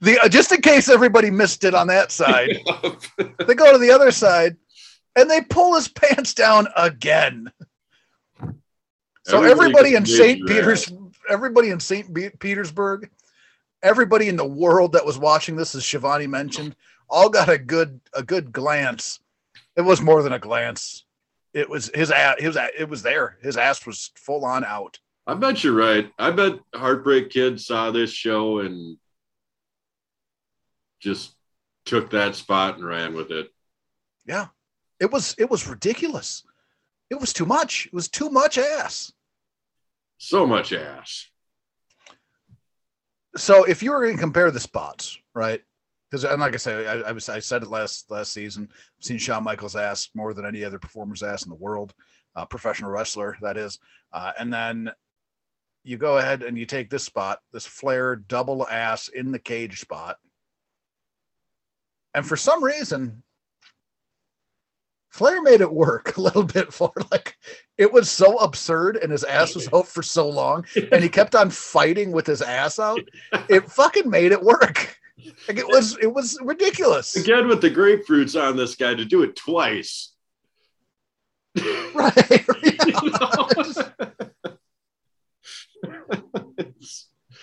the 0.00 0.18
uh, 0.18 0.28
just 0.28 0.52
in 0.52 0.60
case 0.60 0.88
everybody 0.88 1.30
missed 1.30 1.64
it 1.64 1.74
on 1.74 1.86
that 1.88 2.12
side. 2.12 2.58
They 3.46 3.54
go 3.54 3.72
to 3.72 3.78
the 3.78 3.90
other 3.90 4.10
side 4.10 4.56
and 5.16 5.28
they 5.30 5.40
pull 5.40 5.74
his 5.74 5.88
pants 5.88 6.34
down 6.34 6.68
again. 6.76 7.50
So 9.24 9.42
everybody, 9.42 9.94
in 9.94 10.06
st 10.06 10.46
peters 10.46 10.92
everybody 11.28 11.70
in 11.70 11.80
st 11.80 12.38
petersburg 12.38 13.10
everybody 13.82 14.28
in 14.28 14.36
the 14.36 14.44
world 14.44 14.92
that 14.92 15.04
was 15.04 15.18
watching 15.18 15.56
this 15.56 15.74
as 15.74 15.84
Schiavone 15.84 16.26
mentioned 16.26 16.76
all 17.08 17.28
got 17.28 17.48
a 17.48 17.58
good 17.58 18.00
a 18.14 18.22
good 18.22 18.52
glance. 18.52 19.20
It 19.76 19.82
was 19.82 20.00
more 20.00 20.22
than 20.22 20.32
a 20.32 20.38
glance. 20.38 21.04
It 21.52 21.68
was 21.68 21.90
his 21.94 22.10
ass 22.10 22.36
his 22.38 22.56
it 22.78 22.88
was 22.88 23.02
there. 23.02 23.38
His 23.42 23.56
ass 23.56 23.84
was 23.86 24.10
full 24.16 24.44
on 24.44 24.64
out. 24.64 24.98
I 25.26 25.34
bet 25.34 25.62
you're 25.62 25.74
right. 25.74 26.10
I 26.18 26.30
bet 26.30 26.58
Heartbreak 26.74 27.30
Kid 27.30 27.60
saw 27.60 27.90
this 27.90 28.10
show 28.12 28.60
and 28.60 28.96
just 31.00 31.34
took 31.86 32.10
that 32.10 32.34
spot 32.36 32.76
and 32.76 32.84
ran 32.86 33.14
with 33.14 33.30
it. 33.30 33.48
yeah 34.26 34.46
it 35.00 35.10
was 35.10 35.34
it 35.38 35.50
was 35.50 35.66
ridiculous 35.66 36.44
it 37.08 37.18
was 37.20 37.32
too 37.32 37.46
much 37.46 37.86
it 37.86 37.94
was 37.94 38.08
too 38.08 38.28
much 38.30 38.58
ass 38.58 39.12
So 40.18 40.46
much 40.46 40.72
ass. 40.72 41.26
so 43.36 43.64
if 43.64 43.82
you 43.82 43.90
were 43.90 44.02
going 44.04 44.16
to 44.16 44.20
compare 44.20 44.50
the 44.50 44.60
spots, 44.60 45.18
right? 45.34 45.62
Because 46.10 46.24
and 46.24 46.40
like 46.40 46.54
I 46.54 46.56
said, 46.58 46.86
I, 47.04 47.08
I 47.08 47.12
was 47.12 47.28
I 47.28 47.38
said 47.38 47.62
it 47.62 47.70
last 47.70 48.10
last 48.10 48.32
season. 48.32 48.68
I've 48.72 49.04
seen 49.04 49.18
Shawn 49.18 49.44
Michaels' 49.44 49.76
ass 49.76 50.10
more 50.14 50.34
than 50.34 50.44
any 50.44 50.64
other 50.64 50.78
performer's 50.78 51.22
ass 51.22 51.44
in 51.44 51.50
the 51.50 51.54
world, 51.54 51.94
uh, 52.34 52.44
professional 52.44 52.90
wrestler 52.90 53.36
that 53.42 53.56
is. 53.56 53.78
Uh, 54.12 54.32
and 54.38 54.52
then 54.52 54.90
you 55.84 55.96
go 55.96 56.18
ahead 56.18 56.42
and 56.42 56.58
you 56.58 56.66
take 56.66 56.90
this 56.90 57.04
spot, 57.04 57.38
this 57.52 57.64
Flair 57.64 58.16
double 58.16 58.66
ass 58.68 59.06
in 59.08 59.30
the 59.30 59.38
cage 59.38 59.80
spot, 59.80 60.16
and 62.14 62.26
for 62.26 62.36
some 62.36 62.62
reason, 62.62 63.22
Flair 65.10 65.42
made 65.42 65.60
it 65.60 65.72
work 65.72 66.16
a 66.16 66.20
little 66.20 66.44
bit 66.44 66.72
for 66.72 66.92
like 67.10 67.36
it 67.76 67.92
was 67.92 68.10
so 68.10 68.38
absurd, 68.38 68.96
and 68.96 69.10
his 69.12 69.24
ass 69.24 69.54
was 69.54 69.68
out 69.74 69.88
for 69.88 70.02
so 70.02 70.28
long 70.28 70.64
and 70.92 71.02
he 71.02 71.08
kept 71.08 71.34
on 71.34 71.50
fighting 71.50 72.12
with 72.12 72.26
his 72.26 72.42
ass 72.42 72.78
out. 72.78 73.00
It 73.48 73.70
fucking 73.70 74.08
made 74.08 74.32
it 74.32 74.42
work. 74.42 74.96
Like 75.48 75.58
it 75.58 75.68
was 75.68 75.98
it 75.98 76.12
was 76.12 76.38
ridiculous. 76.42 77.16
Again 77.16 77.48
with 77.48 77.60
the 77.60 77.70
grapefruits 77.70 78.40
on 78.40 78.56
this 78.56 78.74
guy 78.74 78.94
to 78.94 79.04
do 79.04 79.22
it 79.22 79.36
twice. 79.36 80.12
Right. 81.94 82.46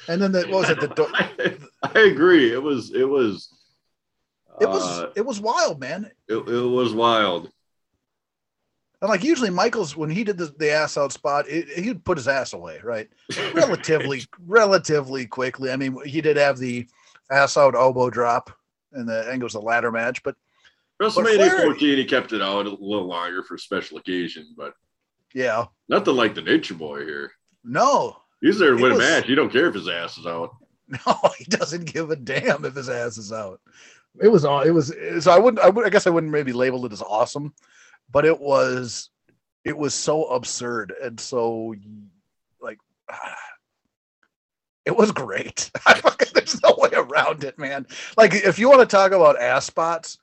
And 0.09 0.21
then 0.21 0.31
the, 0.31 0.43
what 0.43 0.61
was 0.61 0.69
it? 0.69 0.79
The 0.79 0.87
do- 0.87 1.11
I, 1.13 1.57
I 1.83 1.99
agree. 1.99 2.53
It 2.53 2.63
was 2.63 2.93
it 2.93 3.03
was 3.03 3.49
it 4.59 4.67
was 4.69 4.83
uh, 4.83 5.11
it 5.15 5.25
was 5.25 5.39
wild, 5.39 5.79
man. 5.79 6.11
it, 6.27 6.35
it 6.37 6.67
was 6.67 6.93
wild. 6.93 7.51
And 9.01 9.09
like 9.09 9.23
usually 9.23 9.51
Michaels 9.51 9.95
when 9.95 10.09
he 10.09 10.23
did 10.23 10.37
the, 10.37 10.53
the 10.57 10.71
ass 10.71 10.97
out 10.97 11.11
spot, 11.11 11.47
it, 11.47 11.69
he'd 11.69 12.03
put 12.03 12.17
his 12.17 12.27
ass 12.27 12.53
away, 12.53 12.79
right? 12.83 13.07
Relatively 13.53 14.23
relatively 14.47 15.27
quickly. 15.27 15.71
I 15.71 15.75
mean, 15.75 15.97
he 16.05 16.19
did 16.21 16.37
have 16.37 16.57
the 16.57 16.87
ass 17.29 17.57
out 17.57 17.75
elbow 17.75 18.09
drop 18.09 18.49
and 18.93 19.07
the 19.07 19.23
think 19.25 19.43
was 19.43 19.53
the 19.53 19.61
ladder 19.61 19.91
match, 19.91 20.23
but 20.23 20.35
WrestleMania 20.99 21.35
Flair- 21.35 21.61
14, 21.65 21.97
he 21.97 22.05
kept 22.05 22.33
it 22.33 22.41
out 22.41 22.65
a 22.65 22.69
little 22.69 23.07
longer 23.07 23.43
for 23.43 23.57
special 23.57 23.97
occasion, 23.99 24.55
but 24.57 24.73
yeah, 25.35 25.65
nothing 25.89 26.15
like 26.15 26.33
the 26.33 26.41
Nature 26.41 26.73
Boy 26.73 27.05
here. 27.05 27.31
No, 27.63 28.17
He's 28.41 28.57
there 28.57 28.75
to 28.75 28.81
win 28.81 28.93
was- 28.93 29.05
a 29.05 29.09
match. 29.09 29.27
You 29.29 29.35
don't 29.35 29.51
care 29.51 29.67
if 29.67 29.75
his 29.75 29.87
ass 29.89 30.17
is 30.17 30.25
out. 30.25 30.55
no, 31.05 31.19
he 31.37 31.43
doesn't 31.45 31.91
give 31.91 32.09
a 32.09 32.15
damn 32.15 32.65
if 32.65 32.73
his 32.73 32.89
ass 32.89 33.17
is 33.17 33.31
out. 33.31 33.59
It 34.21 34.27
was. 34.27 34.43
It 34.43 34.71
was. 34.71 34.93
So 35.19 35.31
I 35.31 35.39
wouldn't. 35.39 35.63
I, 35.63 35.69
would, 35.69 35.85
I 35.85 35.89
guess 35.89 36.07
I 36.07 36.11
wouldn't 36.11 36.31
maybe 36.31 36.53
label 36.53 36.85
it 36.85 36.93
as 36.93 37.01
awesome, 37.01 37.53
but 38.11 38.25
it 38.25 38.39
was. 38.39 39.09
It 39.63 39.77
was 39.77 39.93
so 39.93 40.25
absurd 40.25 40.93
and 41.01 41.19
so 41.19 41.75
like. 42.61 42.79
It 44.85 44.95
was 44.95 45.11
great. 45.11 45.69
There's 46.33 46.63
no 46.63 46.73
way 46.77 46.87
around 46.93 47.43
it, 47.43 47.59
man. 47.59 47.85
Like 48.15 48.33
if 48.33 48.57
you 48.57 48.69
want 48.69 48.79
to 48.79 48.85
talk 48.85 49.11
about 49.11 49.37
ass 49.37 49.65
spots, 49.65 50.17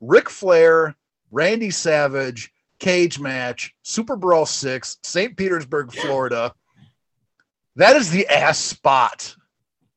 Ric 0.00 0.30
Flair, 0.30 0.94
Randy 1.32 1.72
Savage, 1.72 2.52
cage 2.78 3.18
match, 3.18 3.74
Super 3.82 4.14
Brawl 4.14 4.46
six, 4.46 4.98
St. 5.02 5.36
Petersburg, 5.36 5.92
Florida. 5.92 6.54
That 7.74 7.96
is 7.96 8.10
the 8.10 8.28
ass 8.28 8.58
spot 8.58 9.34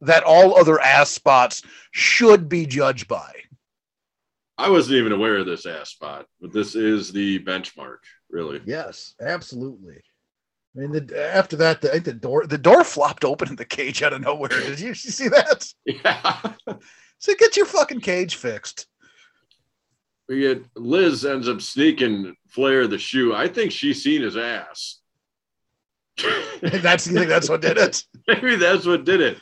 that 0.01 0.23
all 0.23 0.57
other 0.57 0.79
ass 0.79 1.09
spots 1.09 1.63
should 1.91 2.49
be 2.49 2.65
judged 2.65 3.07
by. 3.07 3.33
I 4.57 4.69
wasn't 4.69 4.97
even 4.97 5.11
aware 5.11 5.37
of 5.37 5.45
this 5.45 5.65
ass 5.65 5.89
spot, 5.89 6.25
but 6.41 6.51
this 6.51 6.75
is 6.75 7.11
the 7.11 7.39
benchmark, 7.43 7.97
really. 8.29 8.61
Yes, 8.65 9.13
absolutely. 9.21 10.01
I 10.75 10.79
mean, 10.79 10.91
the, 10.91 11.35
after 11.35 11.55
that, 11.57 11.81
the, 11.81 11.99
the 11.99 12.13
door 12.13 12.45
the 12.45 12.57
door 12.57 12.83
flopped 12.83 13.25
open 13.25 13.49
in 13.49 13.55
the 13.55 13.65
cage 13.65 14.03
out 14.03 14.13
of 14.13 14.21
nowhere. 14.21 14.49
Did 14.49 14.79
you, 14.79 14.89
you 14.89 14.95
see 14.95 15.27
that? 15.29 15.65
Yeah. 15.85 16.53
So 17.19 17.33
get 17.35 17.57
your 17.57 17.65
fucking 17.65 18.01
cage 18.01 18.35
fixed. 18.35 18.85
We 20.29 20.41
get 20.41 20.63
Liz 20.75 21.25
ends 21.25 21.49
up 21.49 21.61
sneaking 21.61 22.35
Flair 22.49 22.85
the 22.85 22.99
shoe. 22.99 23.33
I 23.33 23.47
think 23.47 23.71
she's 23.71 24.03
seen 24.03 24.21
his 24.21 24.37
ass. 24.37 24.99
That's 26.61 27.07
you 27.07 27.13
think 27.13 27.29
that's 27.29 27.47
what 27.47 27.61
did 27.61 27.77
it? 27.77 28.03
Maybe 28.27 28.55
that's 28.55 28.87
what 28.87 29.05
did 29.05 29.21
it. 29.21 29.37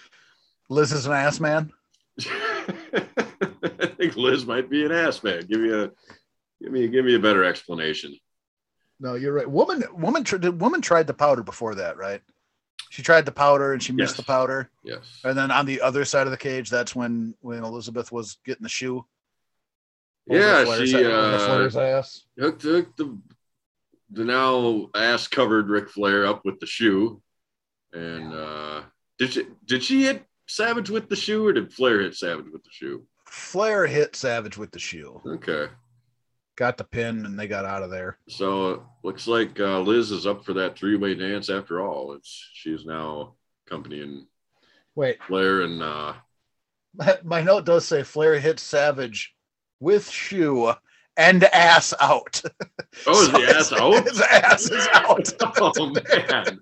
Liz 0.69 0.91
is 0.91 1.05
an 1.05 1.13
ass 1.13 1.39
man. 1.39 1.71
I 2.19 3.87
think 3.97 4.15
Liz 4.15 4.45
might 4.45 4.69
be 4.69 4.85
an 4.85 4.91
ass 4.91 5.23
man. 5.23 5.41
Give 5.45 5.59
me 5.59 5.71
a 5.71 5.91
give 6.61 6.71
me 6.71 6.87
give 6.87 7.05
me 7.05 7.15
a 7.15 7.19
better 7.19 7.43
explanation. 7.43 8.15
No, 8.99 9.15
you're 9.15 9.33
right. 9.33 9.49
Woman, 9.49 9.83
woman, 9.93 10.23
woman 10.57 10.81
tried 10.81 11.07
the 11.07 11.13
powder 11.13 11.43
before 11.43 11.75
that, 11.75 11.97
right? 11.97 12.21
She 12.89 13.01
tried 13.01 13.25
the 13.25 13.31
powder 13.31 13.73
and 13.73 13.83
she 13.83 13.91
missed 13.91 14.13
Yes. 14.13 14.17
the 14.17 14.23
powder. 14.23 14.69
Yes. 14.83 15.19
And 15.25 15.37
then 15.37 15.51
on 15.51 15.65
the 15.65 15.81
other 15.81 16.05
side 16.05 16.27
of 16.27 16.31
the 16.31 16.37
cage, 16.37 16.69
that's 16.69 16.95
when 16.95 17.35
when 17.41 17.63
Elizabeth 17.63 18.11
was 18.11 18.37
getting 18.45 18.63
the 18.63 18.69
shoe. 18.69 19.05
Yeah, 20.27 20.63
she 20.85 20.95
over 20.95 21.11
uh, 21.79 21.81
ass. 21.81 22.23
hooked, 22.39 22.63
hooked 22.63 22.97
the 22.97 23.17
the 24.11 24.23
now 24.23 24.89
ass 24.95 25.27
covered 25.27 25.67
Ric 25.69 25.89
Flair 25.89 26.25
up 26.25 26.45
with 26.45 26.59
the 26.59 26.65
shoe. 26.65 27.21
And 27.93 28.33
uh 28.33 28.83
did 29.19 29.33
she 29.33 29.47
did 29.65 29.83
she 29.83 30.03
hit 30.03 30.25
Savage 30.47 30.89
with 30.89 31.09
the 31.09 31.15
shoe 31.15 31.45
or 31.47 31.53
did 31.53 31.73
Flair 31.73 32.01
hit 32.01 32.15
Savage 32.15 32.45
with 32.51 32.63
the 32.63 32.69
shoe? 32.71 33.03
Flair 33.25 33.85
hit 33.87 34.15
Savage 34.15 34.57
with 34.57 34.71
the 34.71 34.79
shoe, 34.79 35.21
Okay. 35.25 35.67
got 36.55 36.77
the 36.77 36.83
pin, 36.83 37.25
and 37.25 37.37
they 37.39 37.47
got 37.47 37.65
out 37.65 37.83
of 37.83 37.89
there. 37.89 38.17
So 38.29 38.87
looks 39.03 39.27
like 39.27 39.59
uh, 39.59 39.79
Liz 39.81 40.11
is 40.11 40.25
up 40.27 40.45
for 40.45 40.53
that 40.53 40.77
three 40.77 40.95
way 40.97 41.15
dance 41.15 41.49
after 41.49 41.81
all. 41.81 42.13
It's 42.13 42.49
she's 42.53 42.85
now 42.85 43.35
accompanying 43.67 44.27
Wait, 44.95 45.21
Flair 45.23 45.61
and 45.61 45.81
uh 45.81 46.13
my, 46.95 47.17
my 47.23 47.41
note 47.41 47.65
does 47.65 47.85
say 47.85 48.03
Flair 48.03 48.39
hit 48.39 48.59
Savage 48.59 49.35
with 49.79 50.09
shoe 50.09 50.71
and 51.17 51.43
ass 51.45 51.93
out. 51.99 52.41
Oh, 53.07 53.21
is 53.21 53.27
So 53.27 53.31
the 53.33 53.57
ass 53.57 53.71
out? 53.73 54.03
His 54.07 54.21
ass 54.21 54.71
is 54.71 54.87
out. 54.93 55.33
oh 55.59 55.89
man. 55.89 56.59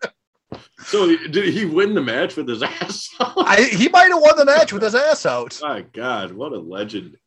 So 0.86 1.08
did 1.08 1.54
he 1.54 1.66
win 1.66 1.94
the 1.94 2.02
match 2.02 2.36
with 2.36 2.48
his 2.48 2.64
ass 2.64 3.10
out? 3.20 3.34
I, 3.38 3.64
he 3.64 3.90
might 3.90 4.10
have 4.10 4.22
won 4.22 4.38
the 4.38 4.46
match 4.46 4.74
with 4.74 4.84
his 4.84 4.96
ass 4.96 5.26
out. 5.26 5.60
My 5.62 5.82
God, 5.82 6.32
what 6.32 6.52
a 6.52 6.60
legend. 6.60 7.18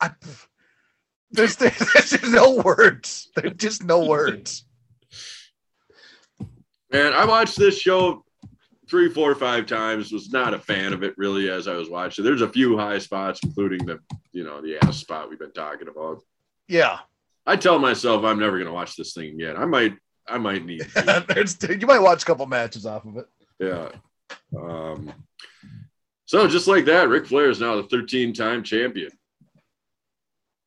I, 0.00 0.10
there's, 1.30 1.56
there's, 1.56 1.78
there's 2.10 2.30
no 2.30 2.56
words. 2.56 3.30
There's 3.34 3.54
just 3.54 3.82
no 3.82 4.04
words. 4.04 4.64
Man, 6.90 7.12
I 7.12 7.24
watched 7.26 7.58
this 7.58 7.78
show 7.78 8.24
three, 8.88 9.10
four, 9.10 9.34
five 9.34 9.66
times. 9.66 10.12
Was 10.12 10.30
not 10.30 10.54
a 10.54 10.58
fan 10.58 10.92
of 10.92 11.02
it 11.02 11.14
really 11.18 11.50
as 11.50 11.68
I 11.68 11.74
was 11.74 11.90
watching. 11.90 12.24
There's 12.24 12.42
a 12.42 12.48
few 12.48 12.78
high 12.78 12.98
spots, 12.98 13.40
including 13.42 13.84
the 13.84 13.98
you 14.32 14.44
know 14.44 14.62
the 14.62 14.78
ass 14.82 14.96
spot 14.96 15.28
we've 15.28 15.38
been 15.38 15.52
talking 15.52 15.88
about. 15.88 16.22
Yeah, 16.66 16.98
I 17.46 17.56
tell 17.56 17.78
myself 17.78 18.24
I'm 18.24 18.38
never 18.38 18.58
gonna 18.58 18.72
watch 18.72 18.96
this 18.96 19.12
thing 19.12 19.34
again. 19.34 19.56
I 19.56 19.66
might, 19.66 19.96
I 20.30 20.38
might 20.38 20.64
need. 20.64 20.86
you 21.80 21.86
might 21.86 21.98
watch 22.00 22.22
a 22.22 22.26
couple 22.26 22.46
matches 22.46 22.86
off 22.86 23.04
of 23.04 23.16
it. 23.16 23.26
yeah. 23.58 23.88
Um. 24.56 25.12
So 26.26 26.46
just 26.46 26.66
like 26.68 26.84
that, 26.86 27.08
Ric 27.08 27.26
Flair 27.26 27.48
is 27.48 27.60
now 27.60 27.76
the 27.76 27.84
13 27.88 28.34
time 28.34 28.62
champion. 28.62 29.10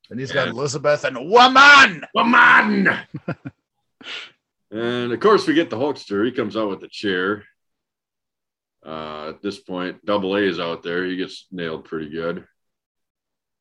And 0.09 0.19
he's 0.19 0.31
got 0.31 0.47
Yeah. 0.47 0.53
Elizabeth 0.53 1.03
and 1.05 1.29
woman. 1.29 2.03
woman. 2.15 2.89
and 4.71 5.11
of 5.13 5.19
course, 5.19 5.45
we 5.47 5.53
get 5.53 5.69
the 5.69 5.77
Hulkster. 5.77 6.25
He 6.25 6.31
comes 6.31 6.57
out 6.57 6.69
with 6.69 6.81
the 6.81 6.87
chair. 6.87 7.43
Uh, 8.83 9.29
at 9.29 9.41
this 9.43 9.59
point, 9.59 10.03
Double 10.03 10.35
A 10.35 10.39
is 10.41 10.59
out 10.59 10.81
there. 10.81 11.05
He 11.05 11.15
gets 11.15 11.45
nailed 11.51 11.85
pretty 11.85 12.09
good. 12.09 12.45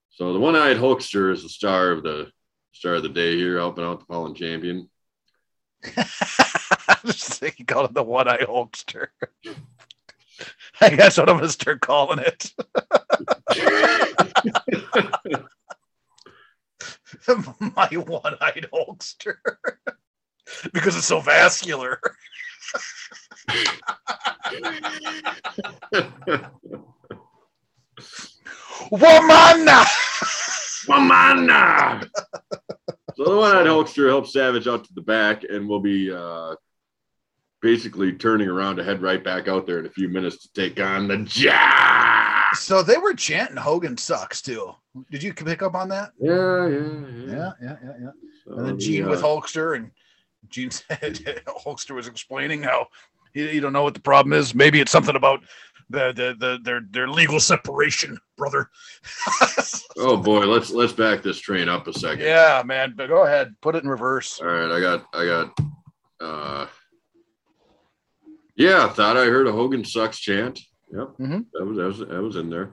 So 0.09 0.33
the 0.33 0.41
one-eyed 0.41 0.79
Hulkster 0.79 1.31
is 1.33 1.43
the 1.43 1.49
star 1.51 1.91
of 1.91 2.03
the 2.03 2.31
star 2.73 2.95
of 2.95 3.03
the 3.03 3.09
day 3.11 3.37
here, 3.37 3.59
helping 3.59 3.85
out 3.85 4.01
the 4.01 4.07
fallen 4.07 4.35
champion. 4.35 4.89
I 5.85 6.99
just 7.07 7.41
think 7.41 7.57
he 7.57 7.65
called 7.65 7.91
it 7.91 7.95
the 7.95 8.03
one 8.03 8.29
eye 8.29 8.39
Hulkster. 8.39 9.09
I 10.81 10.91
guess 10.91 11.19
what 11.19 11.29
I'm 11.29 11.37
gonna 11.37 11.49
start 11.49 11.81
calling 11.81 12.19
it. 12.21 12.53
My 17.77 17.89
one 17.89 18.37
eyed 18.41 18.67
Hulkster. 18.73 19.37
because 20.73 20.97
it's 20.97 21.07
so 21.07 21.21
vascular. 21.21 22.01
Woman! 28.91 29.69
Come 30.87 31.11
on 31.13 31.47
now. 31.47 32.01
So 33.23 33.35
the 33.35 33.37
one-eyed 33.37 33.67
Hulkster 33.67 34.09
helps 34.09 34.33
Savage 34.33 34.67
out 34.67 34.83
to 34.85 34.95
the 34.95 35.03
back, 35.03 35.45
and 35.45 35.69
we'll 35.69 35.81
be 35.81 36.11
uh, 36.11 36.55
basically 37.61 38.15
turning 38.15 38.49
around 38.49 38.77
to 38.77 38.85
head 38.85 39.03
right 39.03 39.23
back 39.23 39.47
out 39.47 39.67
there 39.67 39.79
in 39.79 39.85
a 39.85 39.91
few 39.91 40.09
minutes 40.09 40.39
to 40.39 40.53
take 40.55 40.81
on 40.81 41.07
the 41.07 41.19
Jack. 41.19 42.55
So 42.55 42.83
they 42.83 42.97
were 42.97 43.13
chanting 43.13 43.59
Hogan 43.59 43.99
sucks 43.99 44.41
too. 44.41 44.75
Did 45.11 45.23
you 45.23 45.35
pick 45.35 45.61
up 45.61 45.75
on 45.75 45.91
that? 45.91 46.13
Yeah, 46.19 46.67
yeah, 46.67 46.79
yeah. 46.79 47.27
Yeah, 47.27 47.53
yeah, 47.63 47.77
yeah, 47.85 47.93
yeah. 48.01 48.11
So 48.47 48.53
And 48.55 48.67
then 48.67 48.77
the, 48.77 48.83
Gene 48.83 49.07
with 49.07 49.23
uh, 49.23 49.27
Hulkster, 49.27 49.77
and 49.77 49.91
Gene 50.49 50.71
said 50.71 50.89
Hulkster 51.47 51.95
was 51.95 52.09
explaining 52.09 52.63
how 52.63 52.87
you, 53.35 53.45
you 53.45 53.61
don't 53.61 53.75
know 53.75 53.83
what 53.83 53.93
the 53.93 54.01
problem 54.01 54.33
is. 54.33 54.55
Maybe 54.55 54.81
it's 54.81 54.93
something 54.93 55.15
about 55.15 55.41
the 55.91 56.13
the, 56.13 56.35
the 56.39 56.59
their 56.63 56.81
their 56.91 57.09
legal 57.09 57.41
separation, 57.41 58.19
brother. 58.37 58.71
Oh 60.03 60.17
boy, 60.17 60.47
let's 60.47 60.71
let's 60.71 60.95
back 60.95 61.23
this 61.23 61.39
train 61.39 61.69
up 61.69 61.87
a 61.87 61.93
second. 61.93 62.25
yeah, 62.25 62.63
man. 62.65 62.95
But 62.97 63.09
go 63.09 63.27
ahead, 63.27 63.55
put 63.61 63.75
it 63.75 63.83
in 63.83 63.89
reverse. 63.91 64.41
All 64.41 64.47
right, 64.47 64.71
I 64.71 64.81
got 64.81 65.05
I 65.13 65.27
got 65.27 65.59
uh 66.21 66.67
yeah, 68.57 68.87
I 68.87 68.89
thought 68.89 69.17
I 69.19 69.27
heard 69.27 69.47
a 69.47 69.53
Hogan 69.53 69.85
sucks 69.85 70.19
chant. 70.19 70.61
Yep. 70.93 71.09
Mhm. 71.21 71.47
That 71.53 71.65
was 71.67 71.77
that 71.77 71.87
was 71.87 71.99
that 71.99 72.23
was 72.23 72.37
in 72.37 72.49
there. 72.49 72.73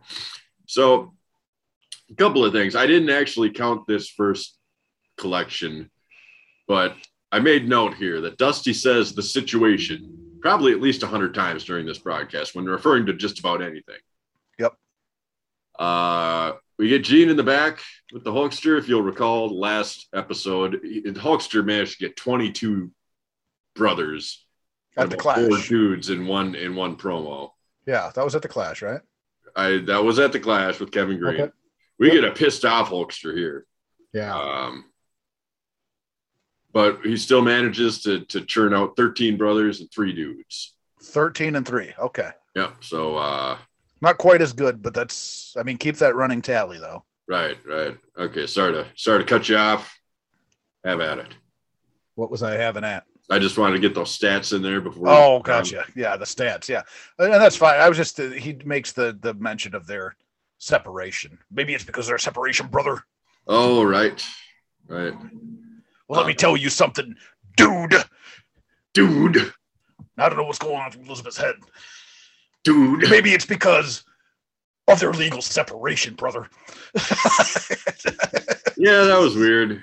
So 0.68 1.14
a 2.10 2.15
couple 2.15 2.45
of 2.45 2.53
things. 2.53 2.76
I 2.77 2.88
didn't 2.88 3.10
actually 3.10 3.49
count 3.49 3.85
this 3.88 4.07
first 4.10 4.57
collection, 5.18 5.89
but 6.68 6.95
I 7.31 7.39
made 7.39 7.68
note 7.68 7.95
here 7.95 8.22
that 8.22 8.38
Dusty 8.38 8.73
says 8.73 9.14
the 9.14 9.23
situation 9.23 10.27
probably 10.48 10.72
at 10.72 10.80
least 10.80 11.02
100 11.02 11.34
times 11.34 11.65
during 11.65 11.86
this 11.86 11.99
broadcast 11.99 12.56
when 12.56 12.64
referring 12.65 13.06
to 13.06 13.14
just 13.14 13.38
about 13.38 13.61
anything. 13.61 13.98
Yep. 14.57 14.76
Uh, 15.78 16.53
we 16.80 16.88
get 16.88 17.03
Gene 17.03 17.28
in 17.28 17.36
the 17.36 17.44
back 17.44 17.82
with 18.14 18.24
the 18.24 18.32
Hulkster. 18.32 18.80
If 18.80 18.88
you'll 18.88 19.02
recall, 19.02 19.60
last 19.60 20.07
episode, 20.14 20.80
Hulkster 20.84 21.65
managed 21.65 21.99
to 21.99 22.07
get 22.07 22.15
22 22.15 22.90
brothers 23.76 24.45
At 24.95 25.10
the 25.10 25.19
about 25.19 25.49
four 25.49 25.57
dudes 25.68 26.10
in 26.10 26.26
one 26.26 26.56
in 26.56 26.78
one 26.78 26.95
promo. 26.95 27.49
Yeah, 27.86 28.10
that 28.15 28.24
was 28.24 28.34
at 28.34 28.41
the 28.41 28.48
Clash, 28.48 28.82
right? 28.82 29.02
I 29.53 29.80
that 29.88 30.02
was 30.02 30.18
at 30.18 30.32
the 30.32 30.40
Clash 30.40 30.80
with 30.80 30.91
Kevin 30.91 31.19
Greene. 31.19 31.41
Okay. 31.41 31.52
We 31.99 32.10
get 32.11 32.24
a 32.24 32.32
pissed 32.32 32.64
off 32.64 32.90
Hulkster 32.90 33.36
here. 33.36 33.65
Yeah. 34.14 34.34
Um, 34.34 34.86
but 36.78 37.04
he 37.04 37.18
still 37.18 37.41
manages 37.41 38.04
to 38.04 38.20
to 38.26 38.40
churn 38.41 38.72
out 38.72 38.95
13 38.95 39.36
brothers 39.36 39.80
and 39.80 39.91
three 39.91 40.14
dudes. 40.14 40.76
13 41.02 41.56
and 41.56 41.68
3. 41.68 41.91
Okay. 41.98 42.30
Yep. 42.56 42.72
So 42.82 43.18
uh 43.18 43.58
Not 43.99 44.20
quite 44.20 44.44
as 44.44 44.54
good, 44.54 44.84
but 44.84 44.94
that's 44.94 45.56
I 45.58 45.64
mean, 45.64 45.78
keep 45.80 45.95
that 45.98 46.14
running 46.14 46.40
tally 46.40 46.78
though. 46.78 47.04
right, 47.28 47.58
right. 47.66 47.98
Okay, 48.20 48.45
sorry 48.45 48.74
to 48.74 48.86
sorry 48.95 49.24
to 49.24 49.26
cut 49.26 49.49
you 49.49 49.58
off. 49.58 49.99
Have 50.86 51.02
at 51.02 51.18
it. 51.18 51.34
What 52.14 52.30
was 52.30 52.44
I 52.44 52.54
having 52.54 52.84
at? 52.84 53.06
I 53.28 53.40
just 53.40 53.58
wanted 53.58 53.74
to 53.74 53.82
get 53.82 53.95
those 53.95 54.16
stats 54.16 54.56
in 54.56 54.62
there 54.62 54.80
before. 54.80 55.10
Oh, 55.10 55.40
gotcha. 55.40 55.84
Yeah, 55.95 56.16
the 56.16 56.26
stats. 56.26 56.70
Yeah, 56.70 56.84
and 57.18 57.34
that's 57.34 57.56
fine. 57.56 57.80
I 57.80 57.90
was 57.90 57.98
just 57.98 58.20
uh, 58.20 58.30
he 58.30 58.54
makes 58.66 58.91
the 58.91 59.18
the 59.20 59.34
mention 59.34 59.74
of 59.74 59.88
their 59.88 60.16
separation. 60.60 61.40
Maybe 61.49 61.74
it's 61.74 61.84
because 61.84 62.06
they're 62.06 62.18
a 62.18 62.20
separation, 62.20 62.68
brother. 62.68 63.04
Oh, 63.48 63.84
right, 63.84 64.24
right. 64.88 65.16
Well, 66.08 66.20
let 66.20 66.28
me 66.28 66.34
tell 66.34 66.56
you 66.58 66.70
something, 66.70 67.16
dude. 67.56 67.96
Dude, 68.94 69.54
I 70.18 70.30
don't 70.30 70.38
know 70.38 70.46
what's 70.46 70.58
going 70.60 70.76
on 70.76 70.90
with 70.90 71.06
Elizabeth's 71.06 71.38
head. 71.38 71.56
dude. 72.64 73.10
Maybe 73.10 73.34
it's 73.34 73.46
because 73.46 74.04
of 74.88 75.00
their 75.00 75.12
legal 75.14 75.42
separation, 75.42 76.16
brother. 76.16 76.50
Yeah, 78.80 79.06
that 79.06 79.20
was 79.20 79.36
weird. 79.36 79.82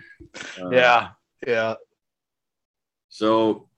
Uh, 0.60 0.70
yeah, 0.70 1.08
yeah. 1.44 1.74
So 3.08 3.68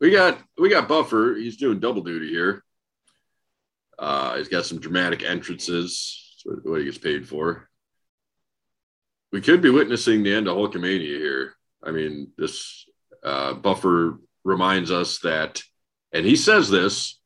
we 0.00 0.10
got 0.10 0.42
we 0.58 0.68
got 0.68 0.88
Buffer. 0.88 1.36
He's 1.36 1.56
doing 1.56 1.78
double 1.78 2.02
duty 2.02 2.28
here. 2.28 2.64
Uh, 3.96 4.36
he's 4.36 4.48
got 4.48 4.66
some 4.66 4.80
dramatic 4.80 5.22
entrances. 5.22 6.34
That's 6.44 6.64
what, 6.64 6.68
what 6.68 6.78
he 6.80 6.86
gets 6.86 6.98
paid 6.98 7.28
for. 7.28 7.67
We 9.32 9.40
could 9.40 9.60
be 9.60 9.70
witnessing 9.70 10.22
the 10.22 10.34
end 10.34 10.48
of 10.48 10.56
Hulkamania 10.56 11.00
here. 11.00 11.54
I 11.82 11.90
mean, 11.90 12.28
this 12.38 12.86
uh, 13.22 13.54
Buffer 13.54 14.18
reminds 14.44 14.90
us 14.90 15.18
that, 15.20 15.62
and 16.12 16.24
he 16.24 16.36
says 16.36 16.70
this: 16.70 17.18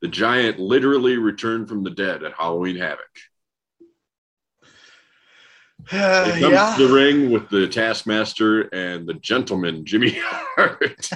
the 0.00 0.08
Giant 0.08 0.58
literally 0.58 1.16
returned 1.16 1.68
from 1.68 1.84
the 1.84 1.90
dead 1.90 2.22
at 2.22 2.34
Halloween 2.34 2.76
Havoc. 2.76 3.00
Uh, 5.92 6.32
He 6.32 6.40
comes 6.40 6.54
yeah. 6.54 6.74
to 6.78 6.86
the 6.88 6.94
ring 6.94 7.30
with 7.30 7.50
the 7.50 7.68
Taskmaster 7.68 8.62
and 8.72 9.06
the 9.06 9.12
gentleman, 9.14 9.84
Jimmy 9.84 10.14
Hart. 10.18 10.80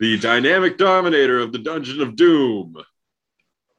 the 0.00 0.18
dynamic 0.18 0.76
dominator 0.76 1.38
of 1.38 1.52
the 1.52 1.60
Dungeon 1.60 2.00
of 2.00 2.16
Doom. 2.16 2.74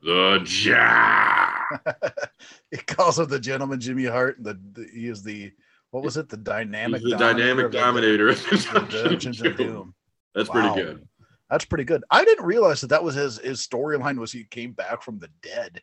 The 0.01 0.41
Ja. 0.47 1.47
it 2.71 2.85
calls 2.87 3.19
him 3.19 3.27
the 3.27 3.39
gentleman 3.39 3.79
Jimmy 3.79 4.05
Hart. 4.05 4.37
The, 4.39 4.59
the 4.73 4.87
he 4.93 5.07
is 5.07 5.23
the 5.23 5.51
what 5.91 6.03
was 6.03 6.17
it? 6.17 6.29
The 6.29 6.37
dynamic 6.37 7.01
the 7.01 7.17
dynamic 7.17 7.71
dominator 7.71 8.29
of 8.29 8.37
the 8.43 8.87
the 8.91 9.09
Dungeons 9.09 9.41
of 9.41 9.47
of 9.47 9.57
Doom. 9.57 9.93
That's 10.33 10.49
Wow. 10.49 10.73
pretty 10.73 10.87
good. 10.87 11.07
That's 11.49 11.65
pretty 11.65 11.83
good. 11.83 12.03
I 12.11 12.23
didn't 12.23 12.45
realize 12.45 12.81
that 12.81 12.87
that 12.87 13.03
was 13.03 13.15
his 13.15 13.39
his 13.39 13.65
storyline 13.65 14.17
was 14.19 14.31
he 14.31 14.43
came 14.45 14.71
back 14.71 15.01
from 15.01 15.19
the 15.19 15.29
dead. 15.41 15.81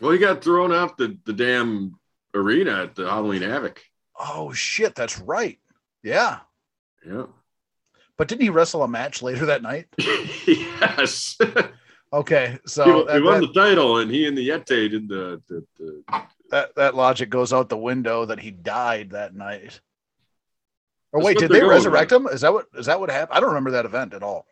Well, 0.00 0.10
he 0.10 0.18
got 0.18 0.42
thrown 0.42 0.72
off 0.72 0.96
the, 0.96 1.16
the 1.24 1.32
damn 1.32 1.98
arena 2.34 2.82
at 2.82 2.94
the 2.96 3.08
Halloween 3.08 3.42
Havoc. 3.42 3.80
Oh 4.18 4.52
shit, 4.52 4.94
that's 4.94 5.20
right. 5.20 5.58
Yeah. 6.02 6.40
Yeah. 7.06 7.26
But 8.16 8.28
didn't 8.28 8.42
he 8.42 8.50
wrestle 8.50 8.82
a 8.82 8.88
match 8.88 9.22
later 9.22 9.46
that 9.46 9.62
night? 9.62 9.86
yes. 10.46 11.38
Okay, 12.14 12.60
so 12.64 12.84
he, 13.08 13.14
he 13.14 13.20
won 13.22 13.40
that, 13.40 13.48
the 13.48 13.52
title, 13.52 13.98
and 13.98 14.08
he 14.08 14.28
and 14.28 14.38
the 14.38 14.48
Yeti 14.48 14.88
did 14.88 15.08
the, 15.08 15.42
the, 15.48 15.66
the 15.76 16.04
that, 16.48 16.72
that 16.76 16.94
logic 16.94 17.28
goes 17.28 17.52
out 17.52 17.68
the 17.68 17.76
window 17.76 18.24
that 18.24 18.38
he 18.38 18.52
died 18.52 19.10
that 19.10 19.34
night. 19.34 19.80
Or 21.12 21.18
That's 21.18 21.26
wait, 21.26 21.38
did 21.38 21.50
they 21.50 21.58
going 21.58 21.72
resurrect 21.72 22.12
him? 22.12 22.28
Is 22.28 22.42
that 22.42 22.52
what 22.52 22.66
is 22.78 22.86
that 22.86 23.00
what 23.00 23.10
happened? 23.10 23.36
I 23.36 23.40
don't 23.40 23.48
remember 23.48 23.72
that 23.72 23.84
event 23.84 24.14
at 24.14 24.22
all. 24.22 24.46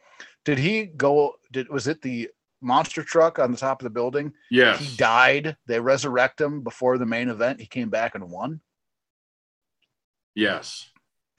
Did 0.44 0.58
he 0.58 0.86
go? 0.86 1.36
Did 1.52 1.68
was 1.68 1.86
it 1.86 2.02
the 2.02 2.30
monster 2.60 3.04
truck 3.04 3.38
on 3.38 3.52
the 3.52 3.58
top 3.58 3.80
of 3.80 3.84
the 3.84 3.90
building? 3.90 4.32
yes. 4.50 4.80
He 4.80 4.96
died. 4.96 5.56
They 5.66 5.78
resurrect 5.78 6.40
him 6.40 6.62
before 6.62 6.98
the 6.98 7.06
main 7.06 7.28
event. 7.28 7.60
He 7.60 7.66
came 7.66 7.90
back 7.90 8.16
and 8.16 8.28
won. 8.28 8.60
Yes. 10.34 10.90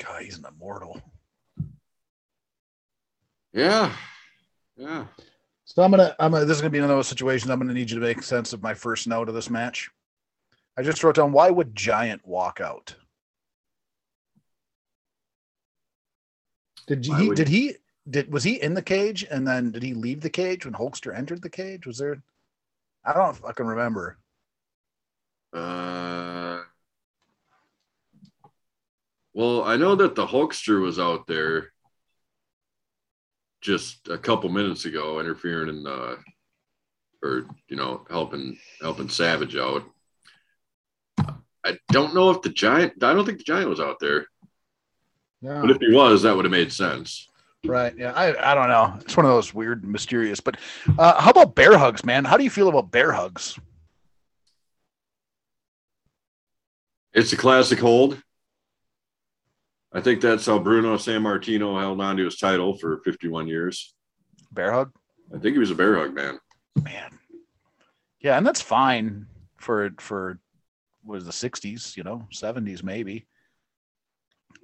God, 0.01 0.21
he's 0.21 0.37
an 0.37 0.45
immortal. 0.45 1.01
Yeah. 3.51 3.91
Yeah. 4.77 5.05
So 5.75 5.81
I'm 5.81 5.89
gonna, 5.89 6.15
I'm 6.19 6.31
gonna. 6.31 6.45
This 6.45 6.57
is 6.57 6.61
gonna 6.61 6.69
be 6.69 6.79
those 6.79 7.07
situations. 7.07 7.49
I'm 7.49 7.57
gonna 7.57 7.73
need 7.73 7.89
you 7.89 7.99
to 7.99 8.05
make 8.05 8.21
sense 8.21 8.53
of 8.53 8.61
my 8.61 8.75
first 8.75 9.07
note 9.07 9.27
of 9.27 9.33
this 9.33 9.49
match. 9.49 9.89
I 10.77 10.83
just 10.83 11.03
wrote 11.03 11.15
down 11.15 11.31
why 11.31 11.49
would 11.49 11.75
Giant 11.75 12.21
walk 12.27 12.61
out? 12.61 12.95
Did 16.85 17.03
he? 17.05 17.27
would- 17.27 17.37
Did 17.37 17.47
he? 17.47 17.75
Did 18.07 18.31
was 18.31 18.43
he 18.43 18.61
in 18.61 18.75
the 18.75 18.83
cage 18.83 19.25
and 19.31 19.47
then 19.47 19.71
did 19.71 19.81
he 19.81 19.95
leave 19.95 20.21
the 20.21 20.29
cage 20.29 20.65
when 20.65 20.75
Hulkster 20.75 21.15
entered 21.17 21.41
the 21.41 21.49
cage? 21.49 21.87
Was 21.87 21.97
there? 21.97 22.21
I 23.03 23.13
don't 23.13 23.35
fucking 23.35 23.65
remember. 23.65 24.19
Uh, 25.53 26.59
well, 29.33 29.63
I 29.63 29.77
know 29.77 29.95
that 29.95 30.13
the 30.15 30.27
Hulkster 30.27 30.81
was 30.81 30.99
out 30.99 31.25
there 31.25 31.71
just 33.63 34.07
a 34.09 34.17
couple 34.17 34.49
minutes 34.49 34.85
ago, 34.85 35.19
interfering 35.19 35.69
in 35.69 35.83
the, 35.83 36.17
or 37.23 37.45
you 37.69 37.75
know, 37.77 38.05
helping 38.09 38.57
helping 38.81 39.09
Savage 39.09 39.55
out. 39.55 39.83
I 41.65 41.77
don't 41.91 42.13
know 42.13 42.29
if 42.29 42.41
the 42.41 42.49
Giant. 42.49 43.01
I 43.01 43.13
don't 43.13 43.25
think 43.25 43.37
the 43.37 43.45
Giant 43.45 43.69
was 43.69 43.79
out 43.79 43.95
there, 44.01 44.27
Yeah. 45.41 45.61
but 45.61 45.71
if 45.71 45.77
he 45.79 45.93
was, 45.93 46.21
that 46.23 46.35
would 46.35 46.43
have 46.45 46.51
made 46.51 46.73
sense. 46.73 47.29
Right. 47.65 47.97
Yeah. 47.97 48.11
I, 48.11 48.51
I 48.51 48.53
don't 48.53 48.67
know. 48.67 48.97
It's 48.99 49.15
one 49.15 49.25
of 49.25 49.31
those 49.31 49.53
weird, 49.53 49.85
mysterious. 49.85 50.41
But 50.41 50.57
uh, 50.99 51.21
how 51.21 51.29
about 51.29 51.55
bear 51.55 51.77
hugs, 51.77 52.03
man? 52.03 52.25
How 52.25 52.35
do 52.35 52.43
you 52.43 52.49
feel 52.49 52.67
about 52.67 52.91
bear 52.91 53.13
hugs? 53.13 53.57
It's 57.13 57.31
a 57.31 57.37
classic 57.37 57.79
hold. 57.79 58.21
I 59.93 60.01
think 60.01 60.21
that's 60.21 60.45
how 60.45 60.57
Bruno 60.57 60.95
Sammartino 60.95 61.79
held 61.79 62.01
on 62.01 62.17
to 62.17 62.25
his 62.25 62.37
title 62.37 62.75
for 62.77 62.97
51 63.05 63.47
years. 63.47 63.93
Bear 64.51 64.71
hug, 64.71 64.91
I 65.33 65.37
think 65.37 65.53
he 65.53 65.59
was 65.59 65.71
a 65.71 65.75
bear 65.75 65.97
hug 65.97 66.13
man. 66.13 66.39
man. 66.81 67.19
Yeah, 68.19 68.37
and 68.37 68.45
that's 68.45 68.61
fine 68.61 69.27
for 69.57 69.91
for 69.99 70.39
was 71.05 71.25
the 71.25 71.31
'60s, 71.31 71.97
you 71.97 72.03
know, 72.03 72.27
'70s 72.33 72.83
maybe. 72.83 73.27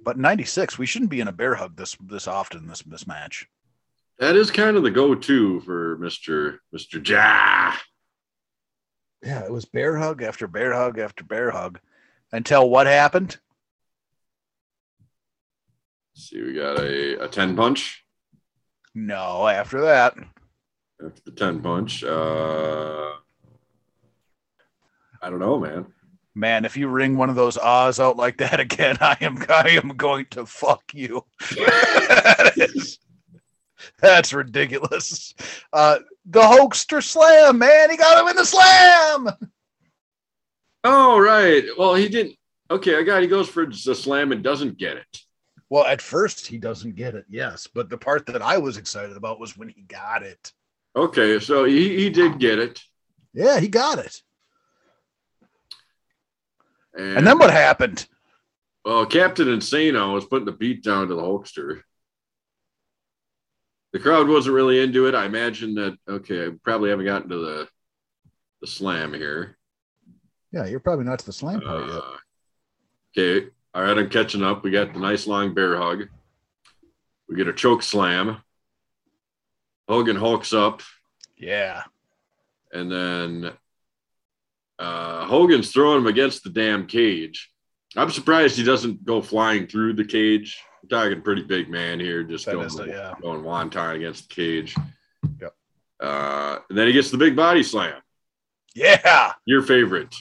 But 0.02 0.18
'96, 0.18 0.78
we 0.78 0.86
shouldn't 0.86 1.10
be 1.10 1.20
in 1.20 1.28
a 1.28 1.32
bear 1.32 1.54
hug 1.54 1.76
this 1.76 1.96
this 2.00 2.26
often 2.26 2.66
this 2.66 2.82
this 2.82 3.06
match. 3.06 3.46
That 4.18 4.36
is 4.36 4.50
kind 4.50 4.76
of 4.76 4.82
the 4.82 4.90
go-to 4.90 5.60
for 5.60 5.96
Mister 5.98 6.60
Mister 6.72 6.98
Ja. 6.98 7.74
Yeah, 9.22 9.44
it 9.44 9.52
was 9.52 9.66
bear 9.66 9.98
hug 9.98 10.22
after 10.22 10.46
bear 10.46 10.72
hug 10.72 10.98
after 10.98 11.24
bear 11.24 11.50
hug, 11.50 11.78
until 12.32 12.70
what 12.70 12.86
happened? 12.86 13.38
See, 16.14 16.42
we 16.42 16.54
got 16.54 16.78
a, 16.78 17.24
a 17.24 17.28
ten 17.28 17.56
punch 17.56 18.04
No, 18.94 19.46
after 19.48 19.80
that, 19.82 20.14
after 21.04 21.22
the 21.24 21.30
ten 21.32 21.60
punch. 21.62 22.04
Uh, 22.04 23.12
I 25.22 25.28
don't 25.30 25.38
know, 25.38 25.58
man. 25.58 25.86
man, 26.34 26.64
if 26.64 26.76
you 26.76 26.88
ring 26.88 27.16
one 27.16 27.28
of 27.30 27.36
those 27.36 27.56
ahs 27.58 28.00
out 28.00 28.16
like 28.16 28.38
that 28.38 28.60
again, 28.66 28.96
I 29.00 29.16
am 29.20 29.38
I 29.48 29.78
am 29.82 29.96
going 29.96 30.26
to 30.30 30.46
fuck 30.46 30.82
you. 30.94 31.24
That 31.56 32.52
is- 32.56 32.98
that's 34.02 34.34
ridiculous. 34.34 35.32
Uh, 35.72 36.00
the 36.26 36.42
Hulkster 36.42 37.02
slam, 37.02 37.56
man, 37.58 37.90
he 37.90 37.96
got 37.96 38.20
him 38.22 38.28
in 38.28 38.36
the 38.36 38.44
slam. 38.44 39.28
Oh, 40.84 41.18
right. 41.18 41.64
Well, 41.78 41.94
he 41.94 42.08
didn't. 42.10 42.36
Okay, 42.70 42.98
I 42.98 43.02
got. 43.02 43.22
He 43.22 43.28
goes 43.28 43.48
for 43.48 43.64
the 43.64 43.94
slam 43.94 44.32
and 44.32 44.42
doesn't 44.44 44.76
get 44.76 44.98
it. 44.98 45.20
Well, 45.70 45.84
at 45.86 46.02
first 46.02 46.46
he 46.46 46.58
doesn't 46.58 46.96
get 46.96 47.14
it, 47.14 47.24
yes, 47.30 47.66
but 47.72 47.88
the 47.88 47.96
part 47.96 48.26
that 48.26 48.42
I 48.42 48.58
was 48.58 48.76
excited 48.76 49.16
about 49.16 49.38
was 49.40 49.56
when 49.56 49.68
he 49.68 49.82
got 49.82 50.22
it. 50.22 50.52
Okay, 50.96 51.38
so 51.38 51.64
he, 51.64 51.96
he 51.96 52.10
did 52.10 52.38
get 52.40 52.58
it, 52.58 52.80
Yeah, 53.32 53.60
he 53.60 53.68
got 53.68 53.98
it. 54.00 54.20
and, 56.94 57.18
And 57.18 57.26
then 57.26 57.38
what 57.38 57.50
happened? 57.52 58.06
Well, 58.84 59.06
Captain 59.06 59.46
Insano 59.46 60.12
was 60.14 60.24
putting 60.24 60.46
the 60.46 60.52
beat 60.52 60.82
down 60.82 61.08
to 61.08 61.14
the 61.14 61.22
Hulkster. 61.22 61.82
The 63.92 63.98
crowd 63.98 64.28
wasn't 64.28 64.54
really 64.54 64.80
into 64.80 65.06
it. 65.06 65.14
I 65.14 65.26
imagine 65.26 65.74
that. 65.74 65.96
Okay, 66.08 66.46
I 66.46 66.50
probably 66.62 66.90
haven't 66.90 67.04
gotten 67.06 67.28
to 67.28 67.38
the 67.38 67.68
the 68.60 68.66
slam 68.66 69.12
here. 69.12 69.58
Yeah, 70.52 70.66
you're 70.66 70.80
probably 70.80 71.04
not 71.04 71.18
to 71.20 71.26
the 71.26 71.32
slam 71.32 71.60
part 71.60 71.86
yet. 71.88 71.96
Uh, 71.96 72.16
okay, 73.18 73.46
all 73.74 73.82
right, 73.82 73.96
I'm 73.98 74.08
catching 74.10 74.42
up. 74.42 74.62
We 74.64 74.70
got 74.70 74.92
the 74.92 75.00
nice 75.00 75.26
long 75.26 75.54
bear 75.54 75.76
hug. 75.76 76.08
We 77.28 77.36
get 77.36 77.48
a 77.48 77.52
choke 77.52 77.82
slam. 77.82 78.38
Hogan 79.88 80.16
hulks 80.16 80.52
up, 80.52 80.82
Yeah. 81.36 81.82
and 82.72 82.90
then 82.90 83.52
uh, 84.78 85.24
Hogan's 85.26 85.72
throwing 85.72 85.98
him 85.98 86.06
against 86.06 86.44
the 86.44 86.50
damn 86.50 86.86
cage. 86.86 87.50
I'm 87.96 88.10
surprised 88.10 88.56
he 88.56 88.62
doesn't 88.62 89.04
go 89.04 89.20
flying 89.20 89.66
through 89.66 89.94
the 89.94 90.04
cage. 90.04 90.60
I'm 90.82 90.88
talking 90.88 91.22
pretty 91.22 91.42
big 91.42 91.68
man 91.68 91.98
here, 91.98 92.22
just 92.22 92.46
That 92.46 92.54
going, 92.54 92.66
is 92.66 92.78
a- 92.78 92.86
yeah. 92.86 93.14
going 93.20 93.42
wonton 93.42 93.96
against 93.96 94.28
the 94.28 94.34
cage. 94.36 94.76
Yep. 95.40 95.54
Uh, 96.00 96.58
and 96.68 96.78
then 96.78 96.86
he 96.86 96.92
gets 96.92 97.10
the 97.10 97.18
big 97.18 97.34
body 97.34 97.62
slam. 97.64 98.00
Yeah. 98.76 99.32
Your 99.44 99.62
favorite, 99.62 100.14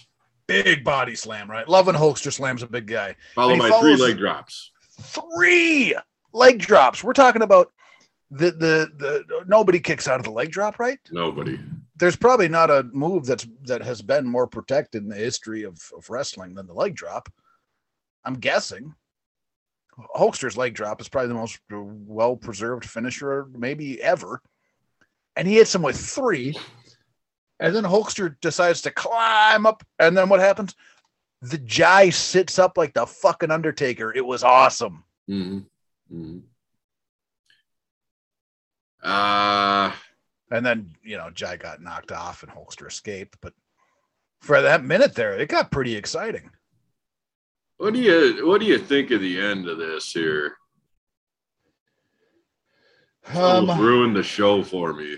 Big 0.50 0.84
body 0.84 1.16
slam, 1.16 1.50
right? 1.50 1.68
Loving 1.68 1.96
Hulkster 1.96 2.34
slams 2.34 2.64
a 2.64 2.68
big 2.68 2.88
guy. 2.88 3.16
followed 3.36 3.60
by 3.60 3.70
three 3.80 3.96
leg 3.96 4.18
drops. 4.18 4.72
Three. 5.02 5.96
leg 6.34 6.60
drops. 6.60 7.04
We're 7.04 7.14
talking 7.14 7.42
about 7.42 7.72
the 8.32 8.52
the 8.52 8.92
the 8.98 9.44
nobody 9.48 9.80
kicks 9.80 10.08
out 10.08 10.20
of 10.20 10.26
the 10.26 10.32
leg 10.32 10.52
drop, 10.52 10.80
right? 10.80 11.00
Nobody. 11.12 11.60
There's 11.96 12.16
probably 12.16 12.48
not 12.48 12.70
a 12.70 12.84
move 12.94 13.26
that's 13.26 13.48
that 13.66 13.82
has 13.82 14.02
been 14.02 14.28
more 14.28 14.48
protected 14.48 15.04
in 15.04 15.10
the 15.10 15.16
history 15.16 15.64
of, 15.64 15.80
of 15.96 16.10
wrestling 16.10 16.56
than 16.56 16.68
the 16.68 16.74
leg 16.74 16.96
drop. 16.96 17.30
I'm 18.26 18.36
guessing. 18.36 18.94
Hulkster's 20.16 20.58
leg 20.58 20.74
drop 20.74 21.02
is 21.02 21.10
probably 21.10 21.30
the 21.30 21.34
most 21.34 21.60
well 21.70 22.36
preserved 22.36 22.86
finisher 22.86 23.48
maybe 23.54 24.02
ever. 24.02 24.42
And 25.36 25.48
he 25.48 25.56
hits 25.56 25.76
him 25.76 25.82
with 25.82 25.98
three. 25.98 26.56
And 27.60 27.76
then 27.76 27.84
Hulkster 27.84 28.36
decides 28.42 28.82
to 28.84 28.92
climb 28.92 29.66
up. 29.66 29.84
And 30.00 30.18
then 30.18 30.30
what 30.30 30.40
happens? 30.40 30.76
The 31.42 31.58
Jai 31.58 32.10
sits 32.10 32.60
up 32.60 32.78
like 32.78 32.94
the 32.94 33.06
fucking 33.06 33.52
Undertaker. 33.52 34.14
It 34.14 34.26
was 34.26 34.44
awesome. 34.44 35.04
Mm-hmm. 35.30 35.60
Mm-hmm. 36.16 36.40
Uh, 39.02 39.92
and 40.52 40.66
then, 40.66 40.94
you 41.04 41.18
know, 41.18 41.30
Jai 41.30 41.58
got 41.58 41.82
knocked 41.82 42.12
off 42.12 42.44
and 42.44 42.52
Hulkster 42.52 42.88
escaped. 42.88 43.38
But 43.42 43.54
for 44.42 44.62
that 44.62 44.84
minute 44.84 45.16
there, 45.16 45.38
it 45.38 45.50
got 45.50 45.72
pretty 45.72 45.96
exciting. 45.96 46.50
What 47.78 47.94
do 47.94 48.00
you 48.00 48.46
what 48.46 48.60
do 48.60 48.68
you 48.68 48.78
think 48.78 49.12
of 49.12 49.22
the 49.22 49.40
end 49.40 49.70
of 49.70 49.78
this 49.78 50.12
here? 50.12 50.58
Um, 53.34 53.80
ruined 53.80 54.16
the 54.18 54.24
show 54.24 54.64
for 54.64 54.94
me. 54.94 55.18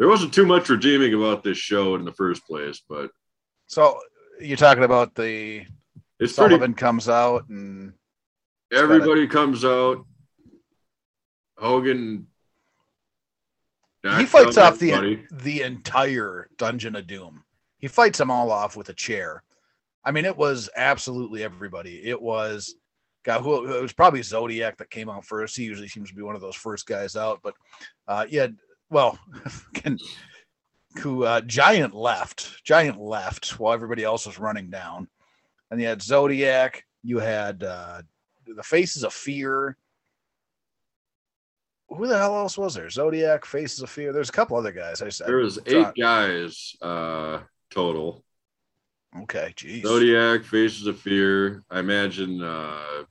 There 0.00 0.08
wasn't 0.08 0.32
too 0.32 0.46
much 0.46 0.70
redeeming 0.70 1.12
about 1.12 1.44
this 1.44 1.58
show 1.58 1.94
in 1.94 2.06
the 2.06 2.12
first 2.12 2.46
place, 2.46 2.82
but 2.88 3.10
so 3.66 4.00
you're 4.40 4.56
talking 4.56 4.82
about 4.82 5.14
the 5.14 5.66
it's 6.18 6.34
Sullivan 6.34 6.58
pretty, 6.58 6.74
comes 6.74 7.06
out 7.06 7.46
and 7.50 7.92
everybody 8.72 9.26
comes 9.26 9.62
out. 9.62 10.06
Hogan 11.58 12.26
he 14.02 14.24
fights 14.24 14.56
off 14.56 14.78
the 14.78 15.20
the 15.30 15.60
entire 15.60 16.48
Dungeon 16.56 16.96
of 16.96 17.06
Doom. 17.06 17.44
He 17.78 17.86
fights 17.86 18.16
them 18.16 18.30
all 18.30 18.50
off 18.50 18.76
with 18.76 18.88
a 18.88 18.94
chair. 18.94 19.42
I 20.02 20.12
mean, 20.12 20.24
it 20.24 20.36
was 20.36 20.70
absolutely 20.74 21.44
everybody. 21.44 22.08
It 22.08 22.20
was 22.20 22.74
guy 23.22 23.38
who 23.38 23.70
it 23.70 23.82
was 23.82 23.92
probably 23.92 24.22
Zodiac 24.22 24.78
that 24.78 24.88
came 24.88 25.10
out 25.10 25.26
first. 25.26 25.58
He 25.58 25.64
usually 25.64 25.88
seems 25.88 26.08
to 26.08 26.16
be 26.16 26.22
one 26.22 26.34
of 26.34 26.40
those 26.40 26.56
first 26.56 26.86
guys 26.86 27.16
out, 27.16 27.40
but 27.42 27.52
uh, 28.08 28.24
yeah, 28.30 28.46
well, 28.90 29.18
who 30.98 31.24
uh, 31.24 31.40
Giant 31.42 31.94
left, 31.94 32.62
Giant 32.64 33.00
left 33.00 33.58
while 33.58 33.72
everybody 33.72 34.04
else 34.04 34.26
was 34.26 34.38
running 34.38 34.70
down, 34.70 35.08
and 35.70 35.80
you 35.80 35.86
had 35.86 36.02
Zodiac. 36.02 36.84
You 37.02 37.18
had 37.18 37.62
uh, 37.62 38.02
the 38.46 38.62
Faces 38.62 39.04
of 39.04 39.12
Fear. 39.12 39.76
Who 41.88 42.06
the 42.06 42.18
hell 42.18 42.36
else 42.36 42.56
was 42.56 42.74
there? 42.74 42.90
Zodiac, 42.90 43.44
Faces 43.44 43.80
of 43.82 43.90
Fear. 43.90 44.12
There's 44.12 44.28
a 44.28 44.32
couple 44.32 44.56
other 44.56 44.72
guys. 44.72 45.02
I, 45.02 45.08
said 45.08 45.26
there 45.26 45.36
was 45.36 45.58
eight 45.66 45.92
guys 45.98 46.76
uh, 46.82 47.40
total. 47.70 48.24
Okay, 49.22 49.52
geez. 49.56 49.82
Zodiac, 49.82 50.44
Faces 50.44 50.86
of 50.86 50.98
Fear. 51.00 51.64
I 51.70 51.80
imagine 51.80 52.42
uh, 52.42 53.04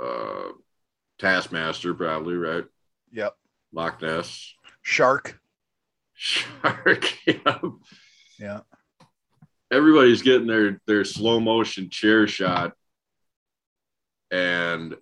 uh, 0.00 0.48
Taskmaster, 1.18 1.94
probably, 1.94 2.34
right? 2.34 2.64
Yep. 3.12 3.36
Loch 3.72 4.02
Ness. 4.02 4.54
Shark. 4.82 5.40
Shark. 6.14 7.06
yeah. 7.26 7.58
Yeah. 8.38 8.60
Everybody's 9.70 10.22
getting 10.22 10.46
their 10.46 10.80
their 10.86 11.04
slow 11.04 11.38
motion 11.38 11.90
chair 11.90 12.26
shot, 12.26 12.72
and 14.32 14.96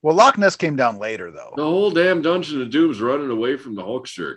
well, 0.00 0.14
Loch 0.14 0.38
Ness 0.38 0.56
came 0.56 0.76
down 0.76 0.98
later 0.98 1.30
though. 1.30 1.52
The 1.56 1.64
whole 1.64 1.90
damn 1.90 2.22
Dungeon 2.22 2.62
of 2.62 2.70
Doom's 2.70 3.00
running 3.00 3.30
away 3.30 3.56
from 3.56 3.74
the 3.74 3.82
Hulkster. 3.82 4.36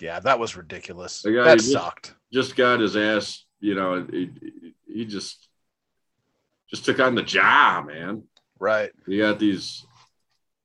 Yeah, 0.00 0.20
that 0.20 0.38
was 0.38 0.56
ridiculous. 0.56 1.22
That 1.22 1.58
just, 1.58 1.72
sucked. 1.72 2.14
Just 2.32 2.56
got 2.56 2.80
his 2.80 2.96
ass, 2.96 3.44
you 3.60 3.74
know, 3.74 4.06
he, 4.10 4.30
he 4.86 5.04
just 5.04 5.48
just 6.70 6.84
took 6.84 7.00
on 7.00 7.14
the 7.14 7.22
job, 7.22 7.86
man. 7.86 8.24
Right. 8.58 8.90
You 9.06 9.20
got 9.20 9.38
these 9.38 9.84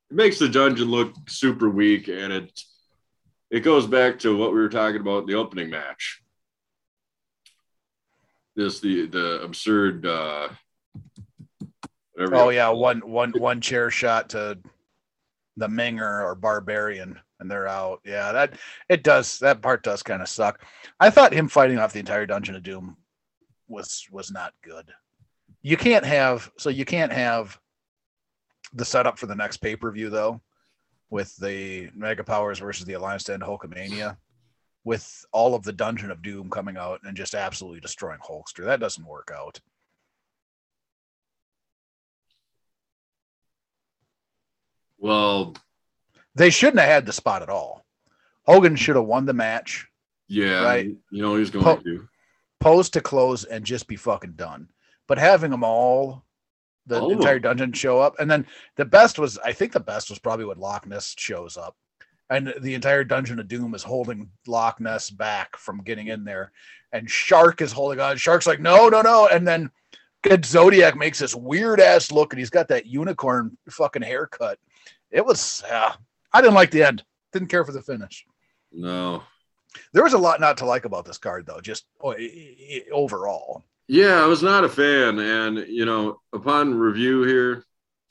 it 0.10 0.15
makes 0.15 0.40
the 0.40 0.49
dungeon 0.49 0.90
look 0.90 1.14
super 1.27 1.69
weak 1.69 2.07
and 2.07 2.34
it 2.34 2.61
it 3.52 3.61
goes 3.61 3.88
back 3.88 4.19
to 4.19 4.38
what 4.38 4.52
we 4.52 4.60
were 4.60 4.69
talking 4.69 5.02
about 5.02 5.22
in 5.22 5.26
the 5.26 5.36
opening 5.36 5.69
match. 5.69 6.22
This 8.56 8.80
the 8.80 9.07
the 9.07 9.41
absurd 9.41 10.06
uh 10.06 10.49
oh 12.18 12.49
yeah, 12.49 12.69
one 12.69 12.99
one 12.99 13.31
one 13.31 13.61
chair 13.61 13.90
shot 13.90 14.30
to 14.30 14.60
the 15.57 15.68
Minger 15.68 16.23
or 16.23 16.36
Barbarian 16.36 17.19
and 17.40 17.49
they're 17.49 17.68
out. 17.68 18.02
Yeah, 18.06 18.31
that 18.31 18.53
it 18.90 19.03
does. 19.03 19.40
That 19.40 19.61
part 19.61 19.84
does 19.84 20.03
kind 20.03 20.22
of 20.22 20.30
suck. 20.30 20.61
I 20.99 21.10
thought 21.10 21.34
him 21.34 21.48
fighting 21.48 21.80
off 21.80 21.94
the 21.94 21.99
entire 21.99 22.26
Dungeon 22.26 22.56
of 22.56 22.64
Doom 22.64 22.98
was 23.68 24.06
was 24.11 24.31
not 24.31 24.53
good. 24.64 24.91
You 25.61 25.77
can't 25.77 26.06
have 26.06 26.52
so 26.57 26.69
you 26.69 26.86
can't 26.86 27.11
have 27.11 27.60
the 28.73 28.85
setup 28.85 29.17
for 29.17 29.25
the 29.25 29.35
next 29.35 29.57
pay 29.57 29.75
per 29.75 29.91
view 29.91 30.09
though, 30.09 30.41
with 31.09 31.35
the 31.37 31.89
Mega 31.95 32.23
Powers 32.23 32.59
versus 32.59 32.85
the 32.85 32.93
Alliance 32.93 33.23
to 33.25 33.33
End 33.33 33.43
Hulkamania, 33.43 34.17
with 34.83 35.25
all 35.31 35.55
of 35.55 35.63
the 35.63 35.73
Dungeon 35.73 36.11
of 36.11 36.21
Doom 36.21 36.49
coming 36.49 36.77
out 36.77 37.01
and 37.03 37.17
just 37.17 37.35
absolutely 37.35 37.79
destroying 37.79 38.19
Hulkster. 38.19 38.65
That 38.65 38.79
doesn't 38.79 39.05
work 39.05 39.31
out. 39.35 39.59
Well, 44.97 45.55
they 46.35 46.49
shouldn't 46.49 46.79
have 46.79 46.89
had 46.89 47.05
the 47.05 47.13
spot 47.13 47.41
at 47.41 47.49
all. 47.49 47.85
Hogan 48.45 48.75
should 48.75 48.95
have 48.95 49.05
won 49.05 49.25
the 49.25 49.33
match. 49.33 49.87
Yeah, 50.27 50.63
right. 50.63 50.95
You 51.11 51.21
know 51.21 51.35
he's 51.35 51.49
going 51.49 51.63
po- 51.63 51.77
to 51.77 52.07
pose 52.59 52.89
to 52.91 53.01
close 53.01 53.45
and 53.45 53.65
just 53.65 53.87
be 53.87 53.95
fucking 53.95 54.33
done. 54.33 54.69
But 55.07 55.17
having 55.17 55.51
them 55.51 55.63
all, 55.63 56.23
the 56.88 56.99
all 56.99 57.11
entire 57.11 57.39
dungeon 57.39 57.73
show 57.73 57.99
up, 57.99 58.19
and 58.19 58.30
then 58.30 58.45
the 58.76 58.85
best 58.85 59.19
was, 59.19 59.38
I 59.39 59.53
think 59.53 59.72
the 59.72 59.80
best 59.80 60.10
was 60.10 60.19
probably 60.19 60.45
when 60.45 60.60
Loch 60.60 60.88
Ness 60.88 61.14
shows 61.18 61.57
up, 61.57 61.76
and 62.30 62.53
the 62.61 62.76
entire 62.76 63.03
Dungeon 63.03 63.39
of 63.39 63.47
Doom 63.47 63.76
is 63.76 63.84
holding 63.84 64.30
Loch 64.47 64.80
Ness 64.80 65.10
back 65.10 65.57
from 65.57 65.84
getting 65.84 66.07
in 66.07 66.23
there, 66.23 66.51
and 66.91 67.10
Shark 67.10 67.61
is 67.61 67.72
holding 67.72 67.99
on. 67.99 68.18
Shark's 68.18 68.47
like, 68.47 68.60
no, 68.60 68.89
no, 68.89 69.01
no, 69.01 69.27
and 69.27 69.47
then 69.47 69.72
good 70.23 70.45
Zodiac 70.45 70.95
makes 70.97 71.19
this 71.19 71.35
weird 71.35 71.80
ass 71.80 72.11
look, 72.11 72.34
and 72.34 72.39
he's 72.39 72.49
got 72.49 72.68
that 72.69 72.85
unicorn 72.85 73.57
fucking 73.69 74.01
haircut. 74.01 74.60
It 75.11 75.26
was, 75.26 75.64
uh, 75.69 75.93
I 76.31 76.41
didn't 76.41 76.56
like 76.56 76.72
the 76.72 76.84
end. 76.84 77.03
Didn't 77.34 77.49
care 77.49 77.65
for 77.65 77.72
the 77.72 77.81
finish. 77.81 78.26
No. 78.72 79.23
There 79.93 80.03
was 80.03 80.14
a 80.14 80.18
lot 80.18 80.39
not 80.39 80.57
to 80.57 80.65
like 80.65 80.85
about 80.85 81.06
this 81.06 81.18
card, 81.18 81.45
though, 81.45 81.61
just 81.61 81.85
oh, 82.01 82.15
overall. 82.91 83.64
Yeah, 83.91 84.23
I 84.23 84.27
was 84.27 84.43
not 84.43 84.63
a 84.63 84.69
fan. 84.69 85.17
And, 85.17 85.67
you 85.67 85.83
know, 85.83 86.21
upon 86.31 86.75
review 86.75 87.23
here, 87.23 87.65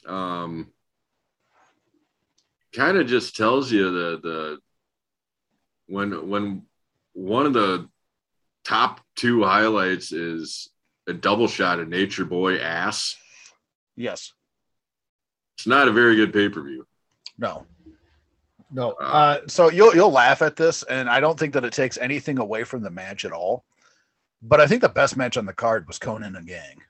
um, 0.04 0.72
kind 2.74 2.98
of 2.98 3.06
just 3.06 3.36
tells 3.36 3.70
you 3.70 3.84
the, 3.84 4.20
the, 4.20 4.58
when, 5.86 6.28
when 6.28 6.62
one 7.12 7.46
of 7.46 7.52
the 7.52 7.88
top 8.64 9.00
two 9.14 9.44
highlights 9.44 10.10
is 10.10 10.68
a 11.06 11.12
double 11.12 11.46
shot 11.46 11.78
of 11.78 11.88
Nature 11.88 12.24
Boy 12.24 12.58
ass. 12.58 13.14
Yes. 13.94 14.32
It's 15.58 15.68
not 15.68 15.86
a 15.86 15.92
very 15.92 16.16
good 16.16 16.32
pay 16.32 16.48
per 16.48 16.60
view. 16.60 16.88
No. 17.38 17.66
No. 18.72 18.96
Uh, 19.00 19.04
uh, 19.04 19.40
so 19.46 19.70
you'll 19.70 19.94
you'll 19.94 20.10
laugh 20.10 20.42
at 20.42 20.56
this, 20.56 20.82
and 20.82 21.08
I 21.08 21.20
don't 21.20 21.38
think 21.38 21.54
that 21.54 21.64
it 21.64 21.72
takes 21.72 21.98
anything 21.98 22.38
away 22.38 22.64
from 22.64 22.82
the 22.82 22.90
match 22.90 23.24
at 23.24 23.32
all. 23.32 23.64
But 24.40 24.60
I 24.60 24.66
think 24.66 24.82
the 24.82 24.88
best 24.88 25.16
match 25.16 25.36
on 25.36 25.46
the 25.46 25.52
card 25.52 25.86
was 25.86 25.98
Konnan 25.98 26.36
and 26.36 26.46
Gang. 26.46 26.80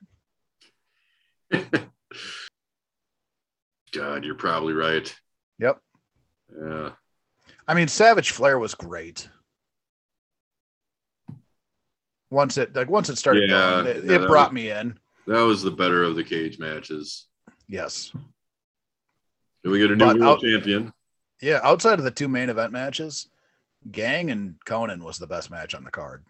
God, 3.91 4.23
you're 4.23 4.35
probably 4.35 4.73
right. 4.73 5.13
Yep. 5.57 5.79
Yeah. 6.61 6.91
I 7.67 7.73
mean, 7.73 7.87
Savage 7.87 8.31
Flair 8.31 8.59
was 8.59 8.75
great. 8.75 9.29
Once 12.31 12.57
it 12.59 12.75
like 12.75 12.89
once 12.89 13.09
it 13.09 13.17
started, 13.17 13.49
yeah, 13.49 13.83
going, 13.83 13.87
it, 13.87 14.11
it 14.11 14.27
brought 14.27 14.49
was, 14.49 14.55
me 14.55 14.69
in. 14.69 14.99
That 15.25 15.41
was 15.41 15.63
the 15.63 15.71
better 15.71 16.03
of 16.03 16.15
the 16.15 16.23
cage 16.23 16.59
matches. 16.59 17.25
Yes. 17.67 18.11
Do 19.63 19.71
we 19.71 19.79
get 19.79 19.91
a 19.91 19.95
new 19.95 20.05
world 20.05 20.21
out, 20.21 20.41
champion? 20.41 20.93
Yeah, 21.41 21.59
outside 21.63 21.97
of 21.99 22.05
the 22.05 22.11
two 22.11 22.27
main 22.27 22.49
event 22.49 22.71
matches, 22.71 23.29
Gang 23.91 24.29
and 24.29 24.55
Konnan 24.65 25.01
was 25.01 25.17
the 25.17 25.27
best 25.27 25.49
match 25.49 25.73
on 25.73 25.83
the 25.83 25.91
card. 25.91 26.23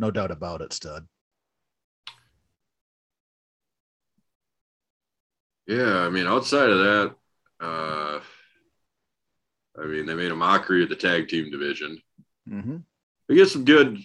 No 0.00 0.10
doubt 0.10 0.30
about 0.30 0.62
it, 0.62 0.72
stud. 0.72 1.06
Yeah, 5.66 5.98
I 5.98 6.08
mean, 6.08 6.26
outside 6.26 6.70
of 6.70 6.78
that, 6.78 7.14
uh, 7.60 8.20
I 9.78 9.84
mean, 9.84 10.06
they 10.06 10.14
made 10.14 10.32
a 10.32 10.36
mockery 10.36 10.82
of 10.82 10.88
the 10.88 10.96
tag 10.96 11.28
team 11.28 11.50
division. 11.50 12.00
Mm-hmm. 12.48 12.78
We 13.28 13.34
get 13.36 13.50
some 13.50 13.66
good 13.66 13.98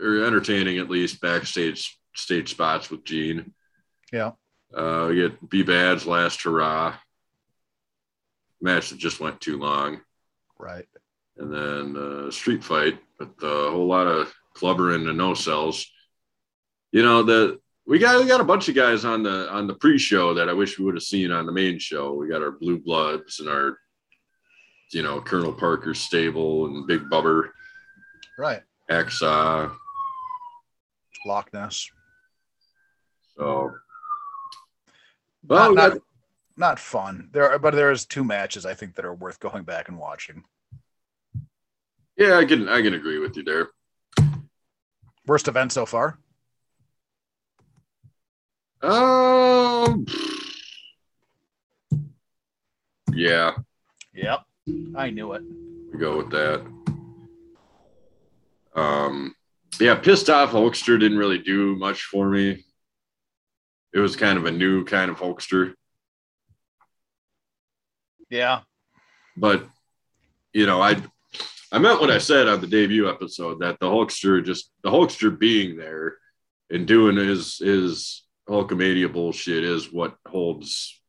or 0.00 0.24
entertaining, 0.24 0.78
at 0.78 0.88
least, 0.88 1.20
backstage 1.20 1.98
stage 2.14 2.50
spots 2.50 2.88
with 2.88 3.04
Gene. 3.04 3.52
Yeah. 4.12 4.32
Uh, 4.72 5.06
we 5.08 5.16
get 5.16 5.50
B 5.50 5.64
Bad's 5.64 6.06
last 6.06 6.42
hurrah 6.44 6.94
match 8.60 8.90
that 8.90 8.98
just 8.98 9.18
went 9.18 9.40
too 9.40 9.58
long, 9.58 10.00
Right. 10.60 10.86
and 11.38 11.52
then 11.52 11.96
uh, 11.96 12.30
street 12.30 12.62
fight 12.62 13.00
with 13.18 13.30
a 13.42 13.70
whole 13.70 13.86
lot 13.88 14.06
of 14.06 14.32
clubbering 14.56 14.96
and 14.96 15.06
the 15.06 15.12
no 15.12 15.34
cells. 15.34 15.86
You 16.92 17.02
know 17.02 17.22
the 17.22 17.60
we 17.86 17.98
got 17.98 18.20
we 18.20 18.26
got 18.26 18.40
a 18.40 18.44
bunch 18.44 18.68
of 18.68 18.74
guys 18.74 19.04
on 19.04 19.22
the 19.22 19.50
on 19.50 19.66
the 19.66 19.74
pre-show 19.74 20.34
that 20.34 20.48
I 20.48 20.52
wish 20.52 20.78
we 20.78 20.84
would 20.84 20.94
have 20.94 21.02
seen 21.02 21.30
on 21.30 21.46
the 21.46 21.52
main 21.52 21.78
show. 21.78 22.14
We 22.14 22.28
got 22.28 22.42
our 22.42 22.50
blue 22.52 22.78
bloods 22.78 23.40
and 23.40 23.48
our 23.48 23.78
you 24.92 25.02
know 25.02 25.20
Colonel 25.20 25.52
Parker 25.52 25.94
stable 25.94 26.66
and 26.66 26.86
Big 26.86 27.02
Bubba, 27.10 27.48
Right. 28.38 28.62
Axa. 28.90 29.72
Loch 31.26 31.52
Ness. 31.52 31.90
So, 33.36 33.72
well, 35.46 35.74
not, 35.74 35.92
not, 35.92 36.02
not 36.56 36.78
fun. 36.78 37.28
There 37.32 37.50
are, 37.50 37.58
but 37.58 37.74
there 37.74 37.90
is 37.90 38.06
two 38.06 38.22
matches 38.24 38.64
I 38.64 38.74
think 38.74 38.94
that 38.94 39.04
are 39.04 39.14
worth 39.14 39.40
going 39.40 39.64
back 39.64 39.88
and 39.88 39.98
watching. 39.98 40.44
yeah, 42.16 42.38
I 42.38 42.44
can 42.44 42.68
I 42.68 42.80
can 42.80 42.94
agree 42.94 43.18
with 43.18 43.36
you 43.36 43.42
there. 43.42 43.68
Worst 45.26 45.48
event 45.48 45.72
so 45.72 45.86
far? 45.86 46.18
Um, 48.82 50.06
yeah, 53.12 53.52
Yep. 54.14 54.40
I 54.96 55.10
knew 55.10 55.32
it. 55.32 55.42
we 55.92 55.98
go 55.98 56.18
with 56.18 56.30
that. 56.30 56.64
Um, 58.74 59.34
yeah, 59.80 59.94
pissed 59.96 60.28
off 60.30 60.50
Hulkster 60.50 61.00
didn't 61.00 61.18
really 61.18 61.38
do 61.38 61.74
much 61.76 62.02
for 62.04 62.28
me. 62.28 62.64
It 63.92 63.98
was 64.00 64.14
kind 64.16 64.36
of 64.38 64.44
a 64.44 64.50
new 64.52 64.84
kind 64.84 65.10
of 65.10 65.16
Hulkster, 65.16 65.74
Yeah. 68.28 68.60
but 69.36 69.66
you 70.52 70.66
know, 70.66 70.80
I 70.82 70.96
I 71.72 71.78
meant 71.78 72.00
what 72.00 72.10
I 72.10 72.18
said 72.18 72.48
on 72.48 72.60
the 72.60 72.66
debut 72.66 73.08
episode 73.08 73.60
that 73.60 73.78
the 73.80 73.86
Hulkster 73.86 74.44
just 74.44 74.70
the 74.82 74.90
Hulkster 74.90 75.36
being 75.36 75.76
there 75.76 76.16
and 76.70 76.86
doing 76.86 77.16
his 77.16 77.58
his 77.58 78.22
Hulkamania 78.48 79.12
bullshit 79.12 79.64
is 79.64 79.92
what 79.92 80.16
holds 80.26 81.00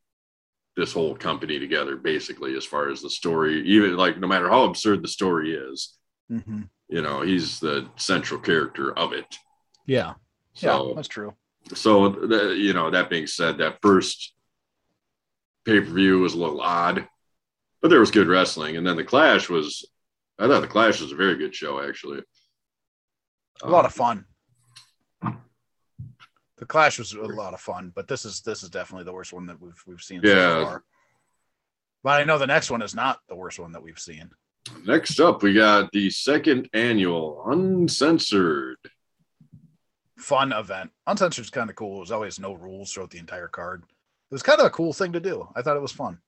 this 0.76 0.92
whole 0.92 1.14
company 1.16 1.58
together, 1.58 1.96
basically, 1.96 2.56
as 2.56 2.64
far 2.64 2.88
as 2.88 3.02
the 3.02 3.10
story, 3.10 3.62
even 3.66 3.96
like 3.96 4.18
no 4.18 4.26
matter 4.28 4.48
how 4.48 4.64
absurd 4.64 5.02
the 5.02 5.08
story 5.08 5.54
is, 5.54 5.94
Mm-hmm. 6.30 6.62
you 6.88 7.00
know, 7.02 7.22
he's 7.22 7.58
the 7.58 7.88
central 7.96 8.38
character 8.40 8.96
of 8.96 9.12
it. 9.12 9.36
Yeah. 9.86 10.14
So 10.54 10.88
yeah, 10.88 10.94
that's 10.94 11.08
true. 11.08 11.34
so 11.74 12.08
the, 12.10 12.54
you 12.56 12.72
know 12.74 12.90
that 12.90 13.08
being 13.10 13.26
said 13.26 13.58
that 13.58 13.78
first 13.80 14.34
pay-per-view 15.64 16.18
was 16.18 16.34
a 16.34 16.38
little 16.38 16.60
odd 16.60 17.06
but 17.80 17.88
there 17.88 18.00
was 18.00 18.10
good 18.10 18.26
wrestling 18.26 18.76
and 18.76 18.86
then 18.86 18.96
the 18.96 19.04
clash 19.04 19.48
was 19.48 19.86
i 20.38 20.46
thought 20.46 20.60
the 20.60 20.66
clash 20.68 21.00
was 21.00 21.12
a 21.12 21.16
very 21.16 21.36
good 21.36 21.54
show 21.54 21.80
actually 21.86 22.22
A 23.62 23.68
lot 23.68 23.84
of 23.84 23.92
um, 24.00 24.24
fun. 25.24 25.36
The 26.58 26.66
Clash 26.66 26.98
was 26.98 27.12
a 27.12 27.22
lot 27.22 27.54
of 27.54 27.60
fun, 27.60 27.92
but 27.94 28.08
this 28.08 28.24
is 28.24 28.40
this 28.40 28.64
is 28.64 28.68
definitely 28.70 29.04
the 29.04 29.12
worst 29.12 29.32
one 29.32 29.46
that 29.46 29.60
we've 29.60 29.80
we've 29.86 30.00
seen 30.02 30.20
Yeah. 30.24 30.32
so 30.34 30.64
far. 30.64 30.84
But 32.02 32.20
I 32.20 32.24
know 32.24 32.36
the 32.38 32.48
next 32.48 32.68
one 32.70 32.82
is 32.82 32.96
not 32.96 33.20
the 33.28 33.36
worst 33.36 33.60
one 33.60 33.70
that 33.72 33.82
we've 33.82 33.98
seen. 33.98 34.30
next 34.84 35.20
up 35.20 35.42
we 35.42 35.54
got 35.54 35.90
the 35.92 36.10
second 36.10 36.68
annual 36.72 37.44
uncensored 37.46 38.78
Fun 40.18 40.52
event. 40.52 40.90
Uncensored 41.06 41.44
is 41.44 41.50
kind 41.50 41.70
of 41.70 41.76
cool. 41.76 41.98
It 41.98 42.00
was 42.00 42.10
always 42.10 42.40
no 42.40 42.54
rules 42.54 42.92
throughout 42.92 43.10
the 43.10 43.18
entire 43.20 43.46
card. 43.48 43.84
It 43.84 44.34
was 44.34 44.42
kind 44.42 44.58
of 44.60 44.66
a 44.66 44.70
cool 44.70 44.92
thing 44.92 45.12
to 45.12 45.20
do. 45.20 45.48
I 45.54 45.62
thought 45.62 45.76
it 45.76 45.80
was 45.82 45.92
fun, 45.92 46.18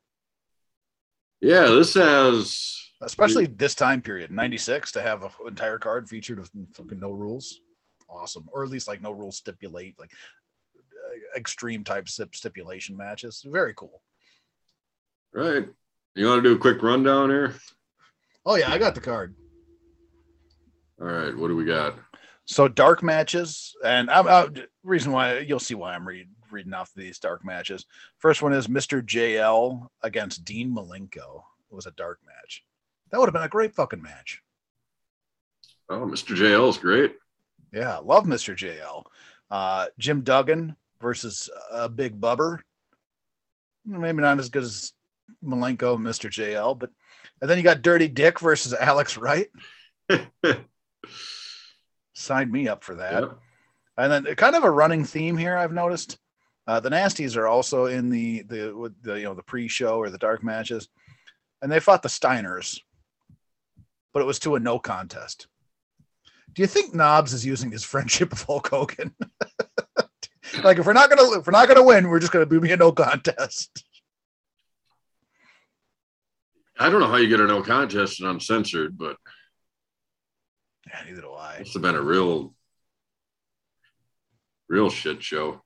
yeah 1.41 1.67
this 1.71 1.95
has 1.95 2.90
especially 3.03 3.47
this 3.47 3.75
time 3.75 4.01
period, 4.03 4.31
'96, 4.31 4.93
to 4.93 5.03
have 5.03 5.23
an 5.23 5.31
entire 5.47 5.79
card 5.79 6.09
featured 6.09 6.39
with 6.39 6.51
fucking 6.75 7.01
no 7.01 7.11
rules. 7.11 7.61
Awesome, 8.09 8.49
or 8.53 8.65
at 8.65 8.71
least 8.71 8.89
like 8.89 9.01
no 9.01 9.13
rules 9.13 9.37
stipulate 9.37 9.99
like 9.99 10.13
uh, 10.75 11.39
extreme 11.39 11.85
type 11.85 12.09
stipulation 12.09 12.97
matches. 12.97 13.45
Very 13.47 13.73
cool. 13.75 14.03
right 15.33 15.69
you 16.17 16.27
want 16.27 16.43
to 16.43 16.49
do 16.49 16.57
a 16.57 16.59
quick 16.59 16.83
rundown 16.83 17.31
here 17.31 17.55
Oh 18.45 18.57
yeah, 18.57 18.73
I 18.73 18.79
got 18.79 18.95
the 18.97 19.01
card. 19.01 19.35
all 21.01 21.07
right 21.07 21.37
what 21.37 21.49
do 21.49 21.57
we 21.57 21.65
got 21.65 21.95
So 22.47 22.67
dark 22.67 23.03
matches, 23.05 23.77
and 23.85 24.11
I'm, 24.11 24.27
i 24.27 24.49
reason 24.83 25.13
why 25.13 25.39
you'll 25.39 25.61
see 25.61 25.75
why 25.77 25.95
I'm 25.95 26.07
read, 26.07 26.29
reading 26.51 26.75
off 26.75 26.91
these 26.97 27.21
dark 27.21 27.45
matches. 27.45 27.87
First 28.19 28.43
one 28.43 28.53
is 28.53 28.67
Mr. 28.67 29.03
JL 29.03 29.87
against 30.03 30.45
Dean 30.45 30.75
Malenko. 30.75 31.43
It 31.71 31.75
was 31.75 31.87
a 31.87 31.93
dark 31.93 32.19
match. 32.27 32.65
That 33.11 33.19
would 33.19 33.27
have 33.27 33.35
been 33.35 33.43
a 33.43 33.49
great 33.49 33.75
fucking 33.75 34.03
match. 34.03 34.43
oh 35.89 36.07
mr 36.07 36.37
jl 36.37 36.69
is 36.69 36.79
great 36.79 37.17
Yeah, 37.73 37.99
love 37.99 38.25
Mr. 38.25 38.55
JL. 38.57 39.05
Uh, 39.51 39.87
Jim 39.99 40.23
Duggan 40.23 40.77
versus 41.01 41.49
uh, 41.73 41.89
Big 41.89 42.21
Bubba. 42.21 42.59
Maybe 43.85 44.21
not 44.23 44.39
as 44.41 44.49
good 44.49 44.63
as 44.65 44.93
Malenko 45.45 45.95
and 45.97 46.05
Mr. 46.05 46.29
JL, 46.31 46.79
but 46.79 46.91
and 47.41 47.49
then 47.49 47.59
you 47.59 47.65
got 47.65 47.83
Dirty 47.83 48.09
Dick 48.09 48.41
versus 48.41 48.75
Alex 48.75 49.17
Wright. 49.17 49.49
Sign 52.15 52.51
me 52.51 52.69
up 52.69 52.85
for 52.85 52.97
that. 52.97 53.23
Yep. 53.23 53.39
And 53.97 54.13
then 54.13 54.35
kind 54.35 54.57
of 54.57 54.65
a 54.65 54.71
running 54.71 55.05
theme 55.05 55.37
here 55.37 55.57
I've 55.57 55.73
noticed. 55.73 56.19
Uh, 56.67 56.81
the 56.81 56.91
Nasties 56.91 57.37
are 57.37 57.47
also 57.47 57.87
in 57.87 58.11
the 58.11 58.43
the 58.43 58.93
the 59.03 59.15
you 59.15 59.25
know 59.25 59.35
the 59.35 59.43
pre-show 59.43 59.97
or 59.99 60.11
the 60.11 60.19
dark 60.19 60.43
matches, 60.45 60.89
and 61.63 61.71
they 61.71 61.81
fought 61.81 62.03
the 62.03 62.09
Steiners, 62.09 62.81
but 64.13 64.21
it 64.21 64.27
was 64.27 64.39
to 64.41 64.55
a 64.57 64.61
no 64.61 64.79
contest. 64.79 65.47
Do 66.53 66.63
you 66.63 66.67
think 66.67 66.95
Knobbs 66.95 67.33
is 67.33 67.47
using 67.47 67.71
his 67.71 67.85
friendship 67.85 68.31
with 68.31 68.43
Hulk 68.43 68.69
Hogan? 68.69 69.15
like 70.65 70.79
if 70.79 70.87
we're 70.87 70.93
not 70.93 71.09
gonna 71.09 71.39
if 71.39 71.47
we're 71.47 71.53
not 71.53 71.69
gonna 71.69 71.85
win, 71.85 72.09
we're 72.09 72.19
just 72.21 72.33
gonna 72.33 72.47
do 72.47 72.61
me 72.61 72.73
a 72.73 72.77
no 72.77 72.91
contest. 72.93 73.85
i 76.79 76.89
don't 76.89 77.01
know 77.01 77.07
how 77.09 77.17
you 77.17 77.29
get 77.29 77.41
a 77.41 77.47
no 77.47 77.63
contest 77.63 78.21
and 78.21 78.29
uncensored 78.31 78.97
but 78.97 79.17
Yeah, 80.87 81.03
neither 81.07 81.21
do 81.21 81.33
I. 81.35 81.59
must 81.59 81.75
have 81.75 81.83
been 81.83 81.95
a 81.95 82.01
real 82.03 82.55
real 84.69 84.89
shit 84.91 85.23
show 85.23 85.61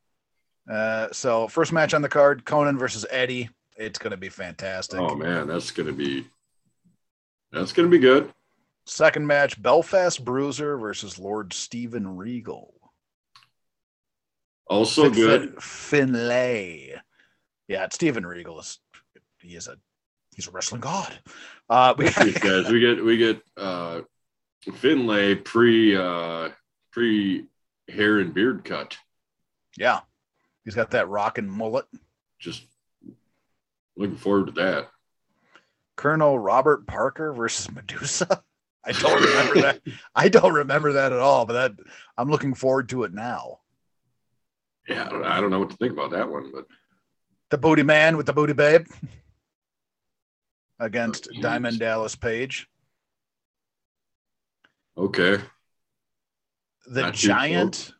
Uh, 0.70 1.08
so 1.12 1.46
first 1.48 1.72
match 1.72 1.94
on 1.94 2.02
the 2.02 2.08
card, 2.08 2.44
Konnan 2.44 2.78
versus 2.78 3.06
Eddie. 3.10 3.48
It's 3.76 3.98
gonna 3.98 4.16
be 4.16 4.28
fantastic. 4.28 4.98
Oh 5.00 5.14
man, 5.14 5.46
that's 5.46 5.70
gonna 5.70 5.92
be 5.92 6.26
that's 7.54 7.72
gonna 7.72 7.88
be 7.88 7.98
good. 7.98 8.32
Second 8.86 9.26
match, 9.26 9.60
Belfast 9.62 10.22
Bruiser 10.24 10.76
versus 10.76 11.18
Lord 11.18 11.52
Steven 11.54 12.16
Regal. 12.16 12.74
Also 14.66 15.04
Fit- 15.04 15.14
good. 15.14 15.62
Finlay. 15.62 16.94
Yeah, 17.68 17.84
it's 17.84 17.94
Steven 17.94 18.26
Regal 18.26 18.58
is 18.60 18.78
he 19.40 19.56
is 19.56 19.68
a 19.68 19.76
he's 20.34 20.48
a 20.48 20.50
wrestling 20.50 20.80
god. 20.80 21.12
Uh 21.68 21.94
we 21.96 22.08
These 22.08 22.38
guys, 22.38 22.70
we 22.70 22.80
get 22.80 23.04
we 23.04 23.16
get 23.16 23.42
uh 23.56 24.02
Finlay 24.74 25.34
pre 25.34 25.96
uh 25.96 26.50
pre 26.92 27.46
hair 27.88 28.18
and 28.20 28.32
beard 28.34 28.64
cut. 28.64 28.96
yeah. 29.76 30.00
He's 30.64 30.74
got 30.74 30.92
that 30.92 31.10
rockin' 31.10 31.48
mullet. 31.50 31.84
Just 32.38 32.64
looking 33.98 34.16
forward 34.16 34.46
to 34.46 34.52
that. 34.52 34.88
Colonel 35.96 36.38
Robert 36.38 36.86
Parker 36.86 37.32
versus 37.32 37.66
Madusa. 37.68 38.40
I 38.84 38.92
don't 38.92 39.22
remember 39.22 39.60
that. 39.62 39.80
I 40.14 40.28
don't 40.28 40.52
remember 40.52 40.92
that 40.94 41.12
at 41.12 41.18
all, 41.18 41.46
but 41.46 41.54
that 41.54 41.86
I'm 42.18 42.28
looking 42.30 42.54
forward 42.54 42.88
to 42.90 43.04
it 43.04 43.14
now. 43.14 43.60
Yeah, 44.88 45.06
I 45.06 45.08
don't, 45.08 45.24
I 45.24 45.40
don't 45.40 45.50
know 45.50 45.58
what 45.60 45.70
to 45.70 45.76
think 45.76 45.92
about 45.92 46.10
that 46.10 46.28
one, 46.30 46.50
but 46.52 46.66
The 47.50 47.56
booty 47.56 47.82
man 47.82 48.18
with 48.18 48.26
the 48.26 48.34
booty 48.34 48.52
babe 48.52 48.86
against 50.78 51.28
Oh. 51.34 51.40
Diamond 51.40 51.78
Dallas 51.78 52.14
Page. 52.14 52.68
okay. 54.98 55.38
the 56.86 57.00
Not 57.02 57.14
giant 57.14 57.92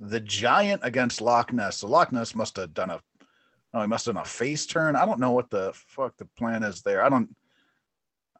the 0.00 0.20
giant 0.20 0.80
against 0.84 1.20
Loch 1.20 1.52
Ness. 1.52 1.78
So 1.78 1.88
Loch 1.88 2.12
Ness 2.12 2.34
must 2.34 2.56
have 2.56 2.74
done 2.74 2.90
a 2.90 3.00
oh, 3.74 3.80
he 3.82 3.86
must 3.86 4.06
have 4.06 4.14
done 4.14 4.22
a 4.22 4.26
face 4.26 4.66
turn. 4.66 4.96
I 4.96 5.04
don't 5.06 5.20
know 5.20 5.32
what 5.32 5.50
the 5.50 5.72
fuck 5.74 6.16
the 6.16 6.24
plan 6.36 6.62
is 6.62 6.82
there. 6.82 7.02
I 7.02 7.08
don't 7.08 7.34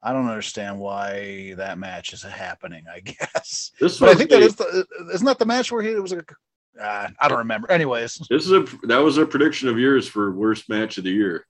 I 0.02 0.12
don't 0.12 0.28
understand 0.28 0.78
why 0.78 1.55
that 1.56 1.76
match 1.78 2.12
is 2.12 2.22
happening, 2.22 2.84
I 2.92 3.00
guess. 3.05 3.72
This 3.80 3.98
But 3.98 4.10
I 4.10 4.14
think 4.14 4.30
that 4.30 4.42
a- 4.42 4.46
is 4.46 4.55
the 4.56 4.86
isn't 5.12 5.26
that 5.26 5.38
the 5.38 5.46
match 5.46 5.70
where 5.72 5.82
he 5.82 5.90
it 5.90 6.02
was 6.02 6.12
a 6.12 6.24
uh, 6.80 7.09
I 7.18 7.28
don't 7.28 7.38
remember. 7.38 7.68
Anyways, 7.70 8.20
this 8.30 8.46
is 8.46 8.52
a 8.52 8.60
that 8.86 8.98
was 8.98 9.18
a 9.18 9.26
prediction 9.26 9.68
of 9.68 9.78
yours 9.78 10.06
for 10.06 10.30
worst 10.30 10.68
match 10.68 10.96
of 10.98 11.05
the 11.05 11.10
year. 11.10 11.44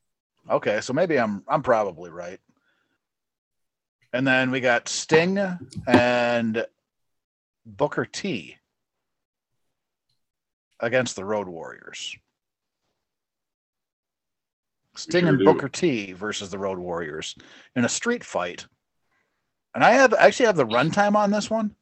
okay, 0.49 0.81
so 0.81 0.93
maybe 0.95 1.19
I'm 1.19 1.45
I'm 1.47 1.63
probably 1.63 2.11
right. 2.11 2.41
And 4.15 4.27
then 4.27 4.51
we 4.51 4.61
got 4.61 4.89
Sting 4.89 5.39
and 5.87 6.67
Booker 7.67 8.07
T 8.07 8.57
against 10.81 11.15
the 11.17 11.25
Road 11.27 11.47
Warriors. 11.47 12.17
Sting 14.99 15.23
sure 15.23 15.29
and 15.31 15.39
do. 15.39 15.45
Booker 15.45 15.69
T 15.69 16.13
versus 16.13 16.51
the 16.51 16.59
Road 16.59 16.79
Warriors 16.79 17.35
in 17.77 17.85
a 17.85 17.89
street 17.89 18.25
fight. 18.25 18.67
And 19.75 19.85
I 19.85 19.93
have 19.93 20.13
actually 20.15 20.47
have 20.47 20.57
the 20.57 20.67
runtime 20.67 21.15
on 21.15 21.31
this 21.31 21.49
one. 21.51 21.75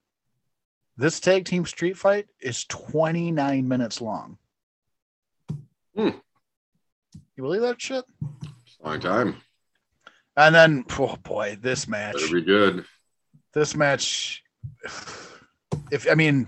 This 0.96 1.20
tag 1.20 1.44
team 1.44 1.66
street 1.66 1.96
fight 1.96 2.26
is 2.40 2.64
29 2.66 3.66
minutes 3.68 4.00
long. 4.00 4.38
Hmm. 5.94 6.10
You 7.36 7.42
believe 7.42 7.60
that 7.62 7.80
shit? 7.80 8.04
Long 8.82 9.00
time. 9.00 9.36
And 10.36 10.54
then, 10.54 10.84
oh 10.98 11.16
boy, 11.22 11.58
this 11.60 11.86
match. 11.88 12.14
Better 12.14 12.34
be 12.34 12.42
good. 12.42 12.84
this 13.52 13.74
match 13.74 14.42
if 15.90 16.06
i 16.10 16.14
mean 16.14 16.46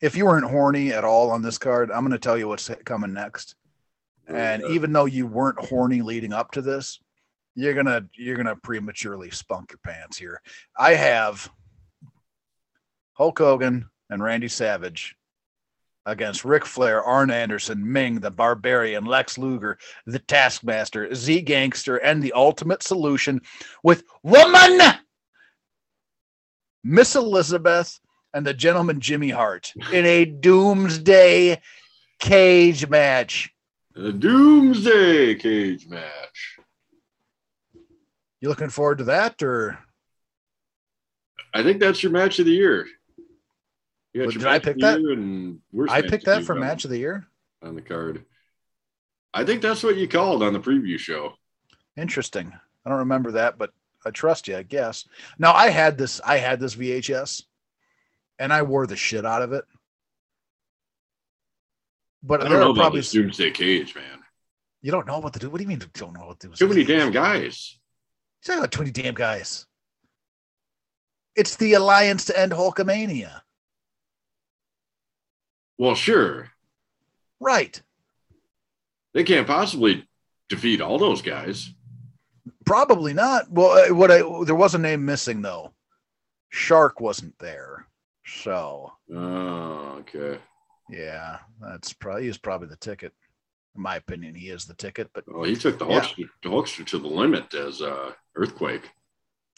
if 0.00 0.16
you 0.16 0.24
weren't 0.24 0.48
horny 0.48 0.92
at 0.92 1.04
all 1.04 1.30
on 1.30 1.42
this 1.42 1.58
card 1.58 1.90
i'm 1.90 2.00
going 2.00 2.12
to 2.12 2.18
tell 2.18 2.38
you 2.38 2.48
what's 2.48 2.70
coming 2.84 3.12
next 3.12 3.54
and 4.28 4.62
Uh, 4.62 4.68
even 4.68 4.92
though 4.92 5.06
you 5.06 5.26
weren't 5.26 5.58
horny 5.66 6.02
leading 6.02 6.32
up 6.32 6.50
to 6.52 6.62
this 6.62 7.00
you're 7.54 7.74
to 7.82 8.06
you're 8.14 8.36
going 8.36 8.46
to 8.46 8.56
prematurely 8.56 9.30
spunk 9.30 9.72
your 9.72 9.80
pants 9.82 10.16
here 10.16 10.40
i 10.76 10.94
have 10.94 11.50
hulk 13.12 13.38
hogan 13.38 13.88
and 14.10 14.22
randy 14.22 14.48
savage 14.48 15.16
against 16.06 16.42
Ric 16.42 16.64
Flair, 16.64 17.02
Arn 17.02 17.30
Anderson, 17.30 17.92
Meng, 17.92 18.20
the 18.20 18.30
Barbarian, 18.30 19.04
Lex 19.04 19.36
Luger, 19.36 19.76
the 20.06 20.18
Taskmaster, 20.18 21.14
Z-Gangsta, 21.14 21.98
and 22.02 22.22
the 22.22 22.32
Ultimate 22.32 22.82
Solution 22.82 23.42
with 23.82 24.04
Woman 24.22 24.80
Miss 26.82 27.14
Elizabeth 27.14 28.00
and 28.32 28.46
the 28.46 28.54
gentleman 28.54 29.00
Jimmy 29.00 29.30
Hart 29.30 29.72
in 29.92 30.06
a 30.06 30.24
doomsday 30.24 31.60
cage 32.18 32.88
match. 32.88 33.50
A 33.98 34.12
Doomsday 34.12 35.34
cage 35.34 35.88
match. 35.88 36.58
You 38.40 38.48
looking 38.48 38.70
forward 38.70 38.98
to 38.98 39.04
that 39.04 39.42
or 39.42 39.78
I 41.52 41.62
think 41.62 41.80
that's 41.80 42.02
your 42.02 42.12
match 42.12 42.38
of 42.38 42.46
the 42.46 42.52
year. 42.52 42.86
You 44.12 44.22
Well, 44.22 44.30
did 44.30 44.46
I 44.46 44.58
pick 44.58 44.78
that? 44.78 44.98
and 44.98 45.60
I 45.90 46.02
picked 46.02 46.26
that 46.26 46.44
for 46.44 46.54
match 46.54 46.84
of 46.84 46.90
the 46.90 46.98
year? 46.98 47.26
on 47.60 47.74
the 47.74 47.82
card. 47.82 48.24
I 49.34 49.44
think 49.44 49.62
that's 49.62 49.82
what 49.82 49.96
you 49.96 50.06
called 50.06 50.44
on 50.44 50.52
the 50.52 50.60
preview 50.60 50.96
show. 50.96 51.34
Interesting. 51.96 52.52
I 52.86 52.88
don't 52.88 53.00
remember 53.00 53.32
that, 53.32 53.58
but 53.58 53.70
I 54.06 54.10
trust 54.10 54.46
you, 54.46 54.56
I 54.56 54.62
guess. 54.62 55.08
Now 55.40 55.52
I 55.52 55.70
had 55.70 55.98
this 55.98 56.20
I 56.24 56.38
had 56.38 56.60
this 56.60 56.76
VHS 56.76 57.42
and 58.38 58.52
I 58.52 58.62
wore 58.62 58.86
the 58.86 58.94
shit 58.94 59.26
out 59.26 59.42
of 59.42 59.52
it. 59.52 59.64
But 62.22 62.42
I 62.42 62.48
don't 62.48 62.58
know 62.60 62.70
about 62.70 62.76
probably 62.82 63.00
this 63.00 63.12
Doomsday 63.12 63.52
cage, 63.52 63.94
man. 63.94 64.18
you 64.82 64.90
don't 64.90 65.06
know 65.06 65.18
what 65.18 65.32
to 65.34 65.38
do. 65.38 65.50
What 65.50 65.58
do 65.58 65.64
you 65.64 65.68
mean 65.68 65.80
you 65.80 65.86
don't 65.94 66.12
know 66.14 66.26
what 66.26 66.40
to 66.40 66.48
do? 66.48 66.54
Too 66.54 66.68
many 66.68 66.84
damn 66.84 67.12
guys. 67.12 67.78
You're 68.44 68.54
talking 68.56 68.60
about 68.60 68.72
20 68.72 68.90
damn 68.90 69.14
guys. 69.14 69.66
It's 71.36 71.56
the 71.56 71.74
alliance 71.74 72.24
to 72.26 72.38
end 72.38 72.52
Hulkamania. 72.52 73.40
Well, 75.78 75.94
sure. 75.94 76.50
Right. 77.40 77.80
They 79.14 79.22
can't 79.24 79.46
possibly 79.46 80.08
defeat 80.48 80.80
all 80.80 80.98
those 80.98 81.22
guys. 81.22 81.72
Probably 82.66 83.14
not. 83.14 83.50
Well, 83.50 83.70
uh, 83.90 83.94
what 83.94 84.10
I 84.10 84.18
there 84.44 84.54
was 84.54 84.74
a 84.74 84.78
name 84.78 85.04
missing 85.04 85.40
though. 85.42 85.72
Shark 86.50 87.00
wasn't 87.00 87.38
there, 87.38 87.86
so 88.26 88.92
Oh, 89.14 89.96
okay. 90.00 90.38
Yeah, 90.90 91.38
that's 91.60 91.92
probably 91.92 92.22
he 92.22 92.28
was 92.28 92.38
probably 92.38 92.68
the 92.68 92.76
ticket. 92.76 93.12
In 93.76 93.82
my 93.82 93.96
opinion, 93.96 94.34
he 94.34 94.48
is 94.48 94.64
the 94.64 94.74
ticket. 94.74 95.08
But 95.14 95.24
Well, 95.26 95.44
he 95.44 95.54
took 95.56 95.78
the 95.78 95.86
Yeah. 95.86 96.00
Hulkster, 96.00 96.28
the 96.42 96.48
Hulkster 96.48 96.86
to 96.86 96.98
the 96.98 97.08
limit 97.08 97.52
as 97.54 97.80
uh, 97.82 98.12
Earthquake. 98.34 98.90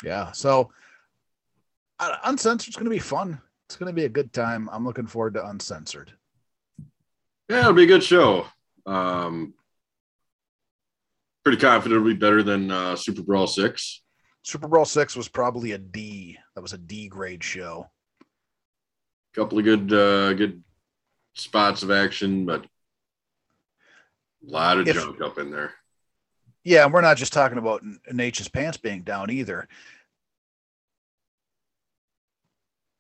yeah, 0.05 0.33
so 0.33 0.71
uh, 1.99 2.17
uncensored 2.25 2.71
is 2.73 2.77
going 2.77 2.85
to 2.87 2.91
be 2.91 2.99
fun. 2.99 3.41
It's 3.69 3.77
going 3.77 3.89
to 3.89 3.93
be 3.95 4.05
a 4.05 4.09
good 4.09 4.33
time. 4.33 4.69
I'm 4.73 4.85
looking 4.85 5.07
forward 5.07 5.35
to 5.35 5.47
uncensored. 5.47 6.13
Yeah, 7.49 7.61
it'll 7.61 7.73
be 7.73 7.85
a 7.85 7.87
good 7.87 8.03
show. 8.03 8.47
Um, 8.87 9.55
pretty 11.45 11.59
confident 11.61 11.97
it'll 12.01 12.13
be 12.13 12.19
better 12.19 12.43
than 12.43 12.71
uh, 12.71 12.97
Super 12.97 13.23
Brawl 13.23 13.47
6. 13.47 14.03
Super 14.43 14.69
Brawl 14.69 14.87
six 14.87 15.15
was 15.17 15.29
probably 15.29 15.73
a 15.73 15.79
D. 15.79 16.39
That 16.55 16.63
was 16.63 16.73
a 16.73 16.79
D 16.79 17.09
grade 17.09 17.45
show. 17.45 17.91
couple 19.35 19.59
of 19.59 19.65
good 19.65 19.93
uh, 19.93 20.33
good 20.33 20.63
spots 21.41 21.83
of 21.83 21.91
action, 21.91 22.47
but 22.47 22.65
a 22.65 24.51
lot 24.51 24.79
of 24.79 24.89
If- 24.89 24.95
junk 24.97 25.21
up 25.21 25.39
in 25.39 25.51
there. 25.51 25.75
Yeah, 26.63 26.85
and 26.85 26.93
we're 26.93 27.01
not 27.01 27.17
just 27.17 27.33
talking 27.33 27.57
about 27.59 27.83
Nature's 28.13 28.49
pants 28.49 28.77
being 28.77 29.03
down 29.03 29.31
either. 29.31 29.67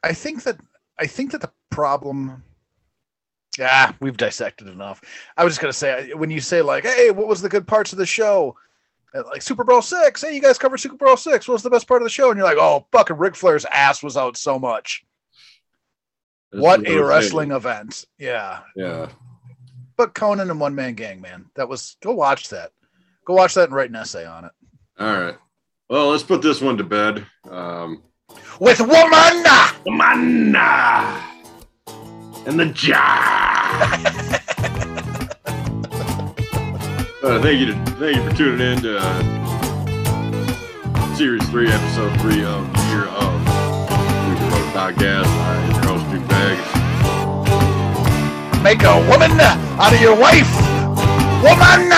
I 0.03 0.15
think 0.15 0.45
that 0.45 0.59
I 0.99 1.07
think 1.07 1.33
that 1.33 1.41
the 1.41 1.53
problem. 1.71 2.43
Yeah, 3.59 3.93
we've 4.01 4.17
dissected 4.17 4.69
enough. 4.69 5.03
I 5.37 5.45
was 5.45 5.53
just 5.53 5.61
gonna 5.61 5.73
say 5.73 6.15
when 6.15 6.31
you 6.31 6.41
say 6.41 6.63
like, 6.63 6.85
"Hey, 6.85 7.11
what 7.11 7.27
was 7.27 7.43
the 7.43 7.49
good 7.49 7.67
parts 7.67 7.93
of 7.93 7.99
the 7.99 8.07
show?" 8.07 8.57
Like 9.13 9.43
Super 9.43 9.65
Bowl 9.65 9.83
six. 9.83 10.23
Hey, 10.23 10.35
you 10.35 10.41
guys 10.41 10.57
covered 10.57 10.79
Super 10.79 10.97
Bowl 10.97 11.17
six. 11.17 11.47
What 11.49 11.55
was 11.55 11.63
the 11.63 11.71
best 11.71 11.87
part 11.89 12.01
of 12.01 12.07
the 12.07 12.11
show? 12.11 12.31
And 12.31 12.39
you're 12.39 12.47
like, 12.47 12.59
"Oh, 12.59 12.87
fucking 12.93 13.17
Ric 13.19 13.35
Flair's 13.37 13.65
ass 13.67 14.03
was 14.03 14.17
out 14.17 14.37
so 14.37 14.59
much." 14.59 15.05
What 16.53 16.87
a 16.89 17.03
wrestling 17.03 17.53
event! 17.53 18.05
Yeah, 18.19 18.61
Yeah. 18.75 19.09
but 19.97 20.15
Konnan 20.15 20.51
and 20.51 20.59
One 20.61 20.75
Man 20.75 20.95
Gang, 20.95 21.21
man, 21.21 21.47
that 21.55 21.69
was. 21.69 21.97
Go 22.03 22.13
watch 22.13 22.49
that. 22.49 22.73
Go 23.25 23.35
watch 23.35 23.55
that 23.55 23.65
and 23.65 23.73
write 23.75 23.91
an 23.91 23.97
essay 23.97 24.27
on 24.27 24.45
it. 24.47 24.53
All 24.99 25.21
right. 25.21 25.37
Well, 25.89 26.09
let's 26.11 26.23
put 26.23 26.43
this 26.43 26.61
one 26.61 26.77
to 26.79 26.85
bed. 26.85 27.25
Um, 27.49 28.03
With 28.59 28.81
woman. 28.81 29.45
manna 29.87 31.23
and 32.47 32.59
the 32.59 32.67
jar. 32.67 32.97
uh, 37.23 37.41
thank 37.43 37.61
you, 37.61 37.67
to, 37.67 37.75
thank 37.99 38.17
you 38.17 38.23
for 38.29 38.37
tuning 38.37 38.61
in 38.73 38.81
to 38.83 38.99
uh, 39.01 41.15
series 41.15 41.47
three, 41.51 41.71
episode 41.71 42.19
three 42.21 42.43
of 42.45 42.67
year 42.89 43.05
of 43.07 43.41
Podcast. 44.73 45.80
Make 48.63 48.83
a 48.83 48.97
woman 49.11 49.33
out 49.41 49.93
of 49.93 50.01
your 50.01 50.15
wife. 50.15 50.51
Woman. 51.43 51.91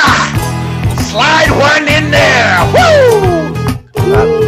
Slide 1.10 1.50
one 1.50 1.88
in 1.88 2.10
there. 2.10 2.72
Woo! 2.72 4.41